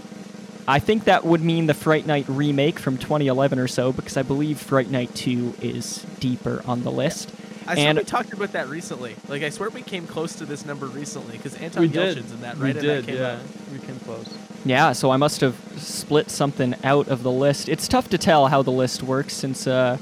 I 0.67 0.79
think 0.79 1.05
that 1.05 1.25
would 1.25 1.43
mean 1.43 1.67
the 1.67 1.75
Fright 1.75 2.07
Night 2.07 2.25
remake 2.29 2.79
from 2.79 2.97
2011 2.97 3.59
or 3.59 3.69
so, 3.69 3.93
because 3.93 4.17
I 4.17 4.23
believe 4.23 4.59
Fright 4.59 4.91
Night 4.91 5.15
2 5.15 5.55
is 5.61 6.05
deeper 6.21 6.63
on 6.67 6.83
the 6.85 6.91
list. 6.91 7.31
I 7.67 7.75
swear 7.75 7.89
and- 7.89 7.99
we 7.99 8.05
talked 8.05 8.33
about 8.33 8.53
that 8.53 8.69
recently. 8.69 9.17
Like 9.29 9.43
I 9.43 9.49
swear 9.51 9.71
we 9.71 9.83
came 9.83 10.07
close 10.07 10.35
to 10.37 10.45
this 10.47 10.67
number 10.67 10.87
recently 10.87 11.37
because 11.39 11.55
Anton 11.57 11.83
we 11.83 11.89
did. 11.89 12.17
Yelchin's 12.17 12.33
in 12.33 12.41
that, 12.43 12.59
right? 12.59 12.73
And 12.77 12.81
did, 12.81 13.05
that 13.05 13.11
came 13.11 13.19
yeah. 13.21 13.33
out. 13.33 13.39
We 13.73 13.79
came 13.79 13.99
close. 14.01 14.33
Yeah, 14.67 14.93
so 14.93 15.11
I 15.11 15.17
must 15.17 15.41
have 15.41 15.57
split 15.77 16.31
something 16.31 16.75
out 16.85 17.09
of 17.09 17.23
the 17.23 17.31
list. 17.31 17.69
It's 17.69 17.89
tough 17.89 18.09
to 18.11 18.19
tell 18.19 18.49
how 18.49 18.63
the 18.63 18.71
list 18.71 19.03
works 19.03 19.33
since 19.35 19.67
uh, 19.67 19.97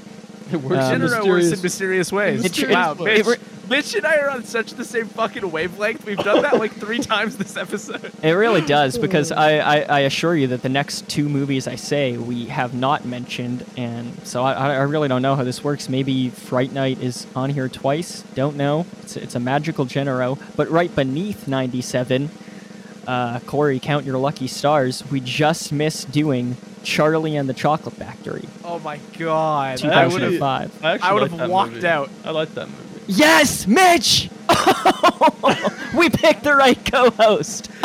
It 0.51 0.57
works 0.61 0.83
Um, 0.85 0.95
in 0.95 1.07
General 1.07 1.27
works 1.27 1.45
in 1.45 1.61
mysterious. 1.61 1.63
mysterious 1.63 2.11
ways. 2.11 2.45
It- 2.59 2.69
wow, 2.69 2.95
it- 2.99 3.39
Mitch, 3.69 3.69
it 3.69 3.69
re- 3.69 3.77
Mitch 3.77 3.95
and 3.95 4.05
I 4.05 4.17
are 4.17 4.29
on 4.29 4.43
such 4.43 4.73
the 4.73 4.85
same 4.85 5.05
fucking 5.07 5.49
wavelength. 5.51 6.05
We've 6.05 6.17
done 6.17 6.41
that 6.41 6.57
like 6.57 6.73
three 6.73 6.99
times 7.13 7.37
this 7.37 7.57
episode. 7.57 8.11
It 8.21 8.31
really 8.31 8.61
does 8.61 8.97
because 8.97 9.31
I, 9.31 9.57
I, 9.57 9.79
I 9.81 9.99
assure 10.01 10.35
you 10.35 10.47
that 10.47 10.61
the 10.61 10.69
next 10.69 11.07
two 11.09 11.29
movies 11.29 11.67
I 11.67 11.75
say 11.75 12.17
we 12.17 12.45
have 12.45 12.73
not 12.73 13.05
mentioned, 13.05 13.65
and 13.77 14.15
so 14.25 14.43
I, 14.43 14.53
I 14.53 14.81
really 14.83 15.07
don't 15.07 15.21
know 15.21 15.35
how 15.35 15.43
this 15.43 15.63
works. 15.63 15.89
Maybe 15.89 16.29
Fright 16.29 16.71
Night 16.71 16.99
is 17.01 17.27
on 17.35 17.49
here 17.49 17.69
twice. 17.69 18.21
Don't 18.35 18.55
know. 18.55 18.85
It's, 19.01 19.15
it's 19.17 19.35
a 19.35 19.39
magical 19.39 19.85
genero, 19.85 20.39
but 20.55 20.69
right 20.69 20.93
beneath 20.95 21.47
97, 21.47 22.29
uh, 23.07 23.39
Corey, 23.41 23.79
count 23.79 24.05
your 24.05 24.17
lucky 24.17 24.47
stars. 24.47 25.03
We 25.11 25.19
just 25.19 25.71
missed 25.71 26.11
doing 26.11 26.57
Charlie 26.83 27.35
and 27.35 27.47
the 27.49 27.53
Chocolate 27.53 27.95
Factory, 27.95 28.47
Oh 28.63 28.79
my 28.79 28.99
god. 29.17 29.83
I 29.83 30.07
would 30.07 30.21
have 30.21 30.31
2005. 30.33 30.83
I, 30.83 30.99
I 31.01 31.13
would 31.13 31.31
have 31.31 31.49
walked 31.49 31.73
movie. 31.73 31.87
out. 31.87 32.09
I 32.23 32.31
like 32.31 32.53
that 32.55 32.67
movie. 32.69 32.92
Yes, 33.07 33.67
Mitch. 33.67 34.29
we 35.95 36.09
picked 36.09 36.43
the 36.43 36.55
right 36.57 36.83
co-host. 36.85 37.69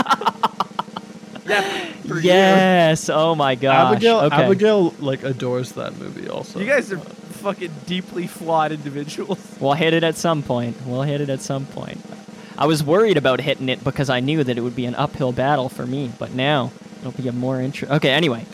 Yeah. 1.47 1.63
for 2.07 2.17
you. 2.17 2.21
yes. 2.25 3.09
Oh 3.09 3.35
my 3.35 3.55
gosh. 3.55 3.93
Abigail, 3.93 4.19
okay. 4.19 4.37
Abigail, 4.45 4.95
like 4.99 5.23
adores 5.23 5.73
that 5.73 5.97
movie. 5.97 6.29
Also, 6.29 6.61
You 6.61 6.67
guys 6.67 6.93
are 6.93 6.99
fucking 6.99 7.73
deeply 7.87 8.27
flawed 8.27 8.71
individuals. 8.73 9.39
We'll 9.61 9.73
hit 9.73 9.95
it 9.95 10.05
at 10.05 10.17
some 10.17 10.43
point. 10.43 10.77
We'll 10.85 11.03
hit 11.03 11.23
it 11.23 11.31
at 11.31 11.41
some 11.41 11.65
point. 11.65 12.05
I 12.59 12.67
was 12.67 12.85
worried 12.85 13.17
about 13.17 13.41
hitting 13.41 13.71
it 13.71 13.83
because 13.83 14.11
I 14.11 14.21
knew 14.21 14.45
that 14.45 14.59
it 14.59 14.61
would 14.61 14.77
be 14.77 14.85
an 14.85 14.95
uphill 14.95 15.33
battle 15.33 15.71
for 15.71 15.87
me, 15.87 16.11
but 16.19 16.35
now 16.35 16.71
it'll 17.01 17.13
be 17.13 17.29
a 17.29 17.33
more 17.33 17.61
interest. 17.63 17.93
Okay, 17.95 18.11
anyway, 18.11 18.45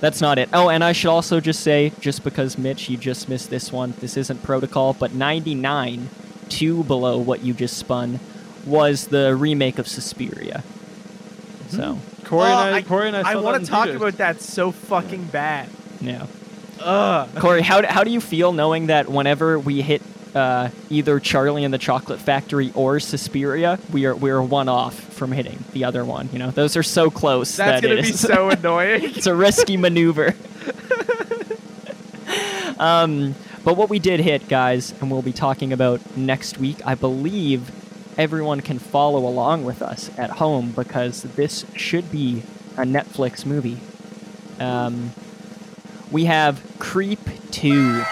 that's 0.00 0.20
not 0.20 0.38
it. 0.38 0.48
Oh, 0.52 0.68
and 0.68 0.82
I 0.84 0.92
should 0.92 1.08
also 1.10 1.40
just 1.40 1.60
say, 1.60 1.92
just 2.00 2.22
because 2.24 2.58
Mitch, 2.58 2.88
you 2.88 2.96
just 2.96 3.28
missed 3.28 3.50
this 3.50 3.72
one. 3.72 3.94
This 4.00 4.16
isn't 4.16 4.42
protocol, 4.42 4.92
but 4.94 5.12
99, 5.14 6.08
two 6.48 6.84
below 6.84 7.18
what 7.18 7.42
you 7.42 7.54
just 7.54 7.76
spun, 7.76 8.20
was 8.66 9.06
the 9.08 9.34
remake 9.34 9.78
of 9.78 9.86
Suspiria. 9.88 10.62
So, 11.68 11.94
hmm. 11.94 12.26
Corey 12.26 12.50
Oh, 12.50 12.66
and 12.66 12.74
I, 12.74 12.78
I- 12.78 12.82
Corey 12.82 13.08
and 13.08 13.16
I, 13.16 13.32
I 13.32 13.36
want 13.36 13.64
to 13.64 13.70
talk 13.70 13.84
theaters. 13.84 14.00
about 14.02 14.18
that 14.18 14.40
so 14.40 14.70
fucking 14.72 15.24
bad. 15.26 15.68
yeah. 16.00 16.26
Ugh. 16.80 17.28
Corey, 17.36 17.62
how, 17.62 17.80
do- 17.80 17.86
how 17.88 18.04
do 18.04 18.10
you 18.10 18.20
feel 18.20 18.52
knowing 18.52 18.86
that 18.88 19.08
whenever 19.08 19.58
we 19.58 19.80
hit 19.82 20.02
uh, 20.36 20.68
either 20.90 21.18
Charlie 21.18 21.64
and 21.64 21.72
the 21.72 21.78
Chocolate 21.78 22.20
Factory 22.20 22.70
or 22.74 23.00
Suspiria, 23.00 23.78
we 23.90 24.04
are 24.04 24.14
we're 24.14 24.42
one 24.42 24.68
off 24.68 24.94
from 24.94 25.32
hitting 25.32 25.64
the 25.72 25.84
other 25.84 26.04
one? 26.04 26.28
You 26.30 26.38
know, 26.38 26.50
those 26.50 26.76
are 26.76 26.82
so 26.82 27.10
close. 27.10 27.56
That's 27.56 27.80
that 27.80 27.88
gonna 27.88 28.02
be 28.02 28.12
so 28.12 28.50
annoying. 28.50 29.04
it's 29.04 29.26
a 29.26 29.34
risky 29.34 29.78
maneuver. 29.78 30.34
um, 32.78 33.34
but 33.64 33.78
what 33.78 33.88
we 33.88 33.98
did 33.98 34.20
hit, 34.20 34.46
guys, 34.46 34.92
and 35.00 35.10
we'll 35.10 35.22
be 35.22 35.32
talking 35.32 35.72
about 35.72 36.16
next 36.16 36.58
week, 36.58 36.86
I 36.86 36.94
believe 36.94 37.72
everyone 38.18 38.60
can 38.60 38.78
follow 38.78 39.26
along 39.26 39.64
with 39.64 39.80
us 39.80 40.10
at 40.18 40.30
home 40.30 40.72
because 40.72 41.22
this 41.22 41.64
should 41.74 42.12
be 42.12 42.42
a 42.76 42.82
Netflix 42.82 43.46
movie. 43.46 43.78
Um, 44.60 45.12
we 46.10 46.26
have 46.26 46.62
Creep 46.78 47.20
2. 47.52 48.04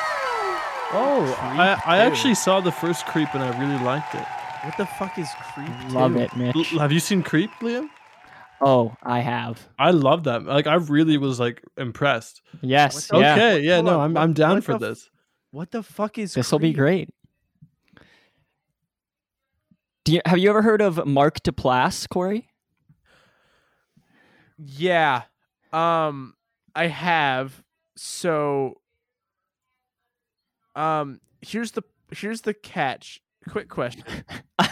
Oh, 0.97 1.37
I, 1.41 1.81
I 1.87 1.99
actually 1.99 2.35
saw 2.35 2.61
the 2.61 2.71
first 2.73 3.05
Creep 3.07 3.35
and 3.35 3.43
I 3.43 3.59
really 3.61 3.83
liked 3.85 4.15
it. 4.15 4.25
What 4.65 4.77
the 4.79 4.87
fuck 4.87 5.19
is 5.19 5.29
creep? 5.53 5.69
Love 5.93 6.12
two? 6.15 6.21
it, 6.21 6.37
Mitch. 6.37 6.73
L- 6.73 6.79
have 6.79 6.91
you 6.93 7.01
seen 7.01 7.23
Creep, 7.23 7.51
Liam? 7.61 7.89
Oh, 8.62 8.97
I 9.03 9.21
have. 9.21 9.69
I 9.79 9.91
love 9.91 10.25
that. 10.25 10.45
Like, 10.45 10.66
I 10.66 10.77
really 10.77 11.19
was 11.19 11.39
like 11.39 11.62
impressed. 11.77 12.41
Yes, 12.62 13.09
the- 13.09 13.19
yeah. 13.19 13.33
Okay, 13.35 13.61
yeah, 13.61 13.75
Hold 13.75 13.85
no, 13.87 13.99
on, 13.99 14.05
I'm 14.07 14.15
what- 14.15 14.23
I'm 14.23 14.33
down 14.33 14.55
what 14.55 14.65
for 14.65 14.79
the 14.79 14.87
f- 14.87 14.91
this. 14.93 15.11
What 15.51 15.71
the 15.71 15.83
fuck 15.83 16.16
is? 16.19 16.33
Creep? 16.33 16.41
This 16.43 16.51
will 16.53 16.59
be 16.61 16.73
great. 16.73 17.11
Do 20.05 20.12
you, 20.15 20.21
have 20.25 20.39
you 20.39 20.49
ever 20.49 20.62
heard 20.62 20.81
of 20.81 21.05
Mark 21.07 21.41
Duplass, 21.43 22.09
Corey? 22.09 22.49
Yeah. 24.59 25.23
Um 25.73 26.35
I 26.75 26.87
have 26.87 27.62
so 27.97 28.81
um 30.76 31.20
here's 31.42 31.72
the 31.72 31.82
here's 32.10 32.40
the 32.42 32.55
catch. 32.55 33.20
Quick 33.48 33.68
question. 33.68 34.05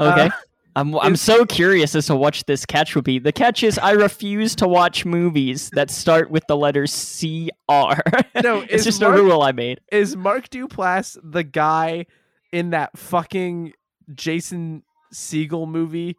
okay. 0.00 0.30
I'm, 0.74 0.94
I'm 1.00 1.16
so 1.16 1.44
curious 1.44 1.94
as 1.94 2.06
to 2.06 2.16
what 2.16 2.42
this 2.46 2.64
catch 2.64 2.94
would 2.94 3.04
be. 3.04 3.18
The 3.18 3.32
catch 3.32 3.62
is 3.62 3.78
I 3.78 3.90
refuse 3.90 4.56
to 4.56 4.66
watch 4.66 5.04
movies 5.04 5.68
that 5.74 5.90
start 5.90 6.30
with 6.30 6.46
the 6.48 6.56
letter 6.56 6.86
C 6.86 7.50
R. 7.68 8.00
No, 8.42 8.60
it's 8.70 8.84
just 8.84 9.00
Mark, 9.02 9.18
a 9.18 9.22
rule 9.22 9.42
I 9.42 9.52
made. 9.52 9.80
is 9.90 10.16
Mark 10.16 10.48
Duplass 10.48 11.18
the 11.22 11.42
guy 11.44 12.06
in 12.52 12.70
that 12.70 12.96
fucking 12.96 13.74
Jason 14.14 14.82
Segel 15.12 15.68
movie? 15.68 16.16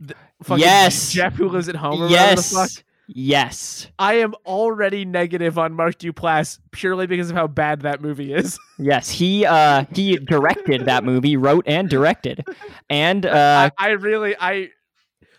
The 0.00 0.14
fucking 0.42 0.60
Yes. 0.62 1.12
Jeff 1.12 1.34
who 1.34 1.48
lives 1.50 1.68
at 1.68 1.76
home 1.76 2.00
or 2.00 2.08
whatever 2.08 2.36
the 2.36 2.42
fuck. 2.42 2.70
Yes. 2.70 2.82
Yes. 3.08 3.88
I 3.98 4.14
am 4.14 4.34
already 4.46 5.04
negative 5.04 5.58
on 5.58 5.74
Mark 5.74 5.98
Duplass 5.98 6.58
purely 6.70 7.06
because 7.06 7.30
of 7.30 7.36
how 7.36 7.46
bad 7.46 7.82
that 7.82 8.00
movie 8.00 8.32
is. 8.32 8.58
Yes. 8.78 9.10
He 9.10 9.46
uh 9.46 9.84
he 9.94 10.16
directed 10.16 10.86
that 10.86 11.04
movie, 11.04 11.36
wrote 11.36 11.64
and 11.68 11.88
directed. 11.88 12.44
And 12.90 13.24
uh 13.24 13.70
I, 13.78 13.86
I 13.86 13.90
really 13.90 14.34
I 14.40 14.70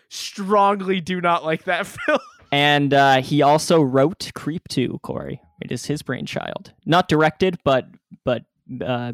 strongly 0.08 1.00
do 1.02 1.20
not 1.20 1.44
like 1.44 1.64
that 1.64 1.86
film. 1.86 2.18
and 2.52 2.94
uh 2.94 3.20
he 3.20 3.42
also 3.42 3.82
wrote 3.82 4.30
Creep 4.34 4.66
2, 4.68 5.00
Corey. 5.02 5.42
It 5.60 5.72
is 5.72 5.84
his 5.86 6.00
brainchild. 6.02 6.72
Not 6.86 7.06
directed, 7.08 7.58
but 7.64 7.86
but 8.24 8.44
uh 8.82 9.12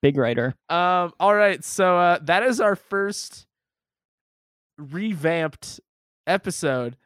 big 0.00 0.16
writer. 0.16 0.54
Um. 0.68 1.12
All 1.18 1.34
right. 1.34 1.64
So 1.64 1.98
uh, 1.98 2.18
that 2.22 2.42
is 2.44 2.60
our 2.60 2.76
first 2.76 3.46
revamped 4.78 5.80
episode. 6.26 6.96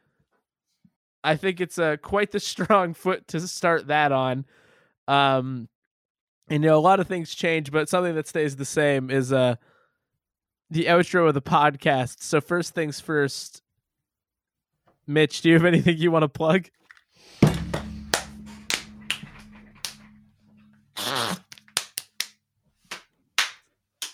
I 1.25 1.35
think 1.35 1.59
it's 1.59 1.79
uh, 1.79 1.97
quite 1.97 2.31
the 2.31 2.39
strong 2.51 2.93
foot 2.93 3.27
to 3.29 3.39
start 3.47 3.87
that 3.87 4.11
on. 4.11 4.45
Um, 5.07 5.67
and 6.47 6.63
you 6.63 6.69
know, 6.69 6.77
a 6.77 6.79
lot 6.79 6.99
of 6.99 7.07
things 7.07 7.33
change, 7.33 7.71
but 7.71 7.89
something 7.89 8.15
that 8.15 8.27
stays 8.27 8.55
the 8.55 8.65
same 8.65 9.09
is 9.09 9.33
uh 9.33 9.55
the 10.69 10.85
outro 10.85 11.27
of 11.27 11.33
the 11.33 11.41
podcast. 11.41 12.21
So 12.21 12.41
first 12.41 12.73
things 12.73 12.99
first. 12.99 13.61
Mitch, 15.07 15.41
do 15.41 15.49
you 15.49 15.55
have 15.55 15.65
anything 15.65 15.97
you 15.97 16.11
want 16.11 16.23
to 16.23 16.29
plug? 16.29 16.67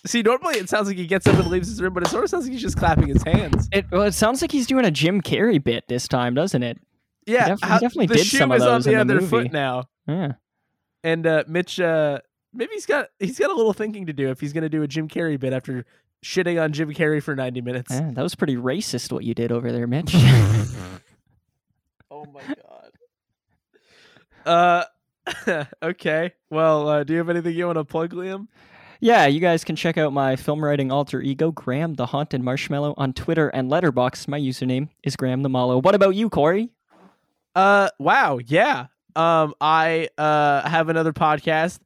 See, 0.06 0.22
normally 0.22 0.56
it 0.56 0.68
sounds 0.68 0.88
like 0.90 0.98
he 0.98 1.08
gets 1.08 1.26
up 1.28 1.38
and 1.38 1.48
leaves 1.48 1.70
his 1.70 1.82
room, 1.82 1.94
but 1.94 2.04
it 2.04 2.10
sort 2.10 2.26
of 2.26 2.30
sounds 2.30 2.44
like 2.44 2.52
he's 2.52 2.62
just 2.62 2.76
clapping 2.76 3.08
his 3.08 3.24
hands. 3.24 3.70
It 3.72 3.86
well, 3.92 4.02
it 4.02 4.14
sounds 4.14 4.42
like 4.42 4.52
he's 4.52 4.68
doing 4.68 4.84
a 4.84 4.92
Jim 4.92 5.22
Carrey 5.22 5.64
bit 5.64 5.86
this 5.88 6.08
time, 6.08 6.34
doesn't 6.34 6.64
it? 6.64 6.78
Yeah, 7.26 7.49
def- 7.49 7.60
he 7.61 7.68
definitely 7.69 8.07
the 8.07 8.15
did 8.15 8.26
shoe 8.26 8.38
some 8.38 8.52
of 8.52 8.57
is 8.57 8.64
on 8.64 8.69
those 8.73 8.85
the 8.85 8.91
in 8.91 8.95
the 8.95 9.02
other 9.02 9.22
movie. 9.22 9.27
foot 9.27 9.52
now, 9.53 9.85
Yeah. 10.07 10.34
and 11.03 11.26
uh, 11.27 11.43
Mitch, 11.48 11.80
uh, 11.80 12.19
maybe 12.53 12.72
he's 12.73 12.85
got 12.85 13.10
he's 13.19 13.38
got 13.39 13.52
a 13.52 13.56
little 13.56 13.73
thinking 13.73 14.07
to 14.07 14.14
do 14.14 14.30
if 14.30 14.39
he's 14.41 14.53
going 14.53 14.64
to 14.64 14.69
do 14.69 14.81
a 14.84 14.88
Jim 14.88 15.07
Carrey 15.07 15.39
bit 15.39 15.53
after 15.53 15.85
shitting 16.26 16.61
on 16.61 16.72
Jim 16.73 16.91
Carrey 16.93 17.22
for 17.22 17.35
ninety 17.35 17.61
minutes. 17.61 17.91
yeah. 17.91 18.11
That 18.14 18.22
was 18.23 18.34
pretty 18.35 18.56
racist 18.56 19.11
what 19.11 19.23
you 19.23 19.34
did 19.34 19.52
over 19.52 19.72
there, 19.72 19.88
Mitch. 19.88 20.14
Oh 22.14 22.26
my 22.34 22.41
god! 24.45 24.85
Uh, 25.48 25.65
okay. 25.84 26.34
Well, 26.49 26.88
uh, 26.89 27.03
do 27.03 27.14
you 27.14 27.19
have 27.19 27.30
anything 27.30 27.56
you 27.56 27.65
want 27.65 27.77
to 27.77 27.84
plug, 27.85 28.11
Liam? 28.14 28.48
Yeah, 28.99 29.26
you 29.26 29.39
guys 29.39 29.64
can 29.64 29.76
check 29.76 29.98
out 29.98 30.14
my 30.14 30.35
film 30.35 30.64
writing 30.64 30.91
alter 30.91 31.22
ego, 31.22 31.52
Graham 31.52 31.95
the 31.95 32.06
Haunted 32.07 32.41
Marshmallow, 32.43 32.93
on 32.98 33.14
Twitter 33.14 33.49
and 33.49 33.72
Letterboxd. 33.72 34.27
My 34.27 34.39
username 34.39 34.89
is 35.03 35.15
Graham 35.15 35.41
the 35.41 35.49
Mallow. 35.49 35.80
What 35.80 35.95
about 35.95 36.15
you, 36.15 36.30
Corey? 36.30 36.69
Uh, 37.56 37.90
wow, 37.99 38.40
yeah. 38.45 38.88
Um, 39.15 39.53
I 39.60 40.07
uh 40.18 40.68
have 40.68 40.90
another 40.90 41.14
podcast. 41.14 41.80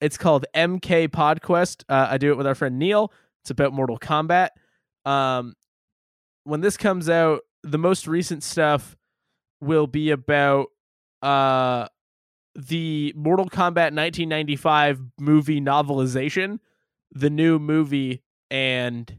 It's 0.00 0.18
called 0.18 0.44
MK 0.54 1.08
Podquest. 1.08 1.84
Uh, 1.88 2.08
I 2.10 2.18
do 2.18 2.32
it 2.32 2.36
with 2.36 2.46
our 2.46 2.54
friend 2.56 2.78
Neil. 2.78 3.12
It's 3.44 3.50
about 3.50 3.72
Mortal 3.72 3.98
Kombat. 3.98 4.48
Um, 5.04 5.54
when 6.44 6.60
this 6.60 6.76
comes 6.76 7.08
out, 7.08 7.42
the 7.62 7.78
most 7.78 8.08
recent 8.08 8.42
stuff 8.42 8.96
will 9.60 9.86
be 9.86 10.10
about 10.10 10.66
uh 11.22 11.86
the 12.56 13.12
Mortal 13.16 13.48
Kombat 13.48 13.94
1995 13.94 15.00
movie 15.20 15.60
novelization, 15.60 16.58
the 17.12 17.30
new 17.30 17.58
movie, 17.58 18.22
and 18.50 19.18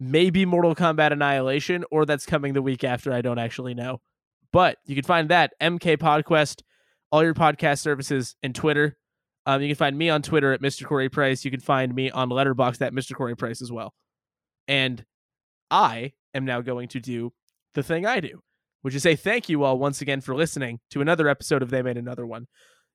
maybe 0.00 0.44
Mortal 0.44 0.74
Kombat 0.74 1.12
Annihilation, 1.12 1.84
or 1.90 2.04
that's 2.04 2.26
coming 2.26 2.52
the 2.54 2.62
week 2.62 2.84
after. 2.84 3.12
I 3.12 3.22
don't 3.22 3.38
actually 3.38 3.74
know. 3.74 4.00
But 4.52 4.78
you 4.84 4.94
can 4.94 5.04
find 5.04 5.28
that 5.30 5.52
MK 5.60 5.96
Podquest, 5.98 6.62
all 7.10 7.22
your 7.22 7.34
podcast 7.34 7.80
services, 7.80 8.36
and 8.42 8.54
Twitter. 8.54 8.96
Um, 9.46 9.60
you 9.62 9.68
can 9.68 9.76
find 9.76 9.96
me 9.96 10.08
on 10.08 10.22
Twitter 10.22 10.52
at 10.52 10.60
Mr. 10.60 10.84
Corey 10.84 11.08
Price. 11.08 11.44
You 11.44 11.50
can 11.50 11.60
find 11.60 11.94
me 11.94 12.10
on 12.10 12.28
Letterboxd 12.28 12.80
at 12.82 12.92
Mr. 12.92 13.14
Corey 13.14 13.34
Price 13.34 13.60
as 13.60 13.72
well. 13.72 13.92
And 14.68 15.04
I 15.70 16.12
am 16.34 16.44
now 16.44 16.60
going 16.60 16.88
to 16.88 17.00
do 17.00 17.32
the 17.74 17.82
thing 17.82 18.06
I 18.06 18.20
do, 18.20 18.40
which 18.82 18.94
is 18.94 19.02
say 19.02 19.16
thank 19.16 19.48
you 19.48 19.64
all 19.64 19.78
once 19.78 20.00
again 20.00 20.20
for 20.20 20.34
listening 20.34 20.80
to 20.90 21.00
another 21.00 21.28
episode 21.28 21.62
of 21.62 21.70
They 21.70 21.82
Made 21.82 21.96
Another 21.96 22.26
One. 22.26 22.46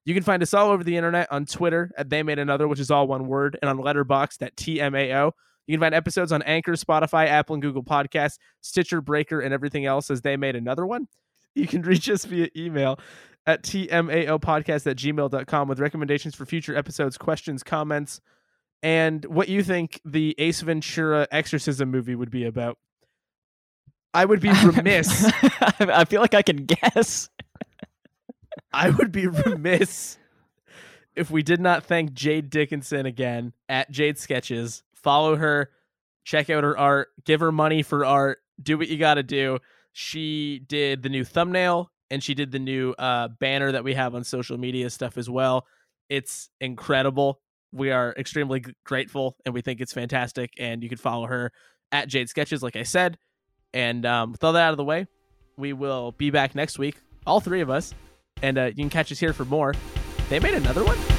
You 0.05 0.13
can 0.13 0.23
find 0.23 0.41
us 0.41 0.53
all 0.53 0.69
over 0.69 0.85
the 0.85 0.95
internet 0.95 1.29
on 1.31 1.45
Twitter 1.45 1.91
at 1.97 2.09
They 2.09 2.23
Made 2.23 2.39
Another, 2.39 2.67
which 2.67 2.79
is 2.79 2.89
all 2.89 3.07
one 3.07 3.27
word, 3.27 3.57
and 3.61 3.69
on 3.69 3.77
Letterboxd 3.77 4.41
at 4.41 4.55
TMAO. 4.55 5.31
You 5.65 5.73
can 5.73 5.81
find 5.81 5.93
episodes 5.93 6.31
on 6.31 6.41
Anchor, 6.43 6.73
Spotify, 6.73 7.27
Apple, 7.27 7.55
and 7.55 7.61
Google 7.61 7.83
Podcasts, 7.83 8.37
Stitcher, 8.61 9.01
Breaker, 9.01 9.41
and 9.41 9.53
everything 9.53 9.85
else 9.85 10.09
as 10.09 10.21
They 10.21 10.37
Made 10.37 10.55
Another 10.55 10.85
One. 10.85 11.07
You 11.55 11.67
can 11.67 11.81
reach 11.83 12.09
us 12.09 12.25
via 12.25 12.49
email 12.55 12.99
at 13.45 13.63
tmaopodcast 13.63 14.87
at 14.87 14.97
gmail.com 14.97 15.67
with 15.67 15.79
recommendations 15.79 16.35
for 16.35 16.45
future 16.45 16.75
episodes, 16.75 17.17
questions, 17.17 17.63
comments, 17.63 18.19
and 18.83 19.23
what 19.25 19.49
you 19.49 19.63
think 19.63 20.01
the 20.05 20.35
Ace 20.37 20.61
Ventura 20.61 21.27
exorcism 21.31 21.89
movie 21.89 22.15
would 22.15 22.29
be 22.29 22.45
about. 22.45 22.77
I 24.13 24.25
would 24.25 24.41
be 24.41 24.51
remiss. 24.63 25.31
I 25.79 26.05
feel 26.05 26.21
like 26.21 26.33
I 26.33 26.41
can 26.41 26.65
guess. 26.65 27.29
I 28.73 28.89
would 28.89 29.11
be 29.11 29.27
remiss 29.27 30.17
if 31.15 31.31
we 31.31 31.41
did 31.41 31.59
not 31.59 31.83
thank 31.83 32.13
Jade 32.13 32.49
Dickinson 32.49 33.05
again 33.05 33.53
at 33.67 33.89
Jade 33.89 34.19
Sketches. 34.19 34.83
Follow 34.93 35.35
her, 35.35 35.71
check 36.23 36.49
out 36.49 36.63
her 36.63 36.77
art, 36.77 37.09
give 37.25 37.39
her 37.39 37.51
money 37.51 37.81
for 37.81 38.05
art, 38.05 38.39
do 38.61 38.77
what 38.77 38.87
you 38.87 38.97
got 38.97 39.15
to 39.15 39.23
do. 39.23 39.59
She 39.99 40.59
did 40.59 41.01
the 41.01 41.09
new 41.09 41.25
thumbnail 41.25 41.89
and 42.11 42.23
she 42.23 42.35
did 42.35 42.51
the 42.51 42.59
new 42.59 42.91
uh, 42.99 43.29
banner 43.39 43.71
that 43.71 43.83
we 43.83 43.95
have 43.95 44.13
on 44.13 44.23
social 44.23 44.55
media 44.55 44.91
stuff 44.91 45.17
as 45.17 45.27
well. 45.27 45.65
It's 46.07 46.51
incredible. 46.61 47.41
We 47.71 47.89
are 47.89 48.13
extremely 48.15 48.63
grateful 48.85 49.37
and 49.43 49.55
we 49.55 49.61
think 49.61 49.81
it's 49.81 49.93
fantastic. 49.93 50.51
And 50.59 50.83
you 50.83 50.89
can 50.89 50.99
follow 50.99 51.25
her 51.25 51.51
at 51.91 52.09
Jade 52.09 52.29
Sketches, 52.29 52.61
like 52.61 52.75
I 52.75 52.83
said. 52.83 53.17
And 53.73 54.05
um, 54.05 54.33
with 54.33 54.43
all 54.43 54.53
that 54.53 54.61
out 54.67 54.71
of 54.71 54.77
the 54.77 54.83
way, 54.83 55.07
we 55.57 55.73
will 55.73 56.11
be 56.11 56.29
back 56.29 56.53
next 56.53 56.77
week, 56.77 57.01
all 57.25 57.39
three 57.39 57.61
of 57.61 57.71
us, 57.71 57.95
and 58.43 58.59
uh, 58.59 58.65
you 58.65 58.75
can 58.75 58.91
catch 58.91 59.11
us 59.11 59.17
here 59.17 59.33
for 59.33 59.45
more. 59.45 59.73
They 60.29 60.39
made 60.39 60.53
another 60.53 60.83
one. 60.83 61.16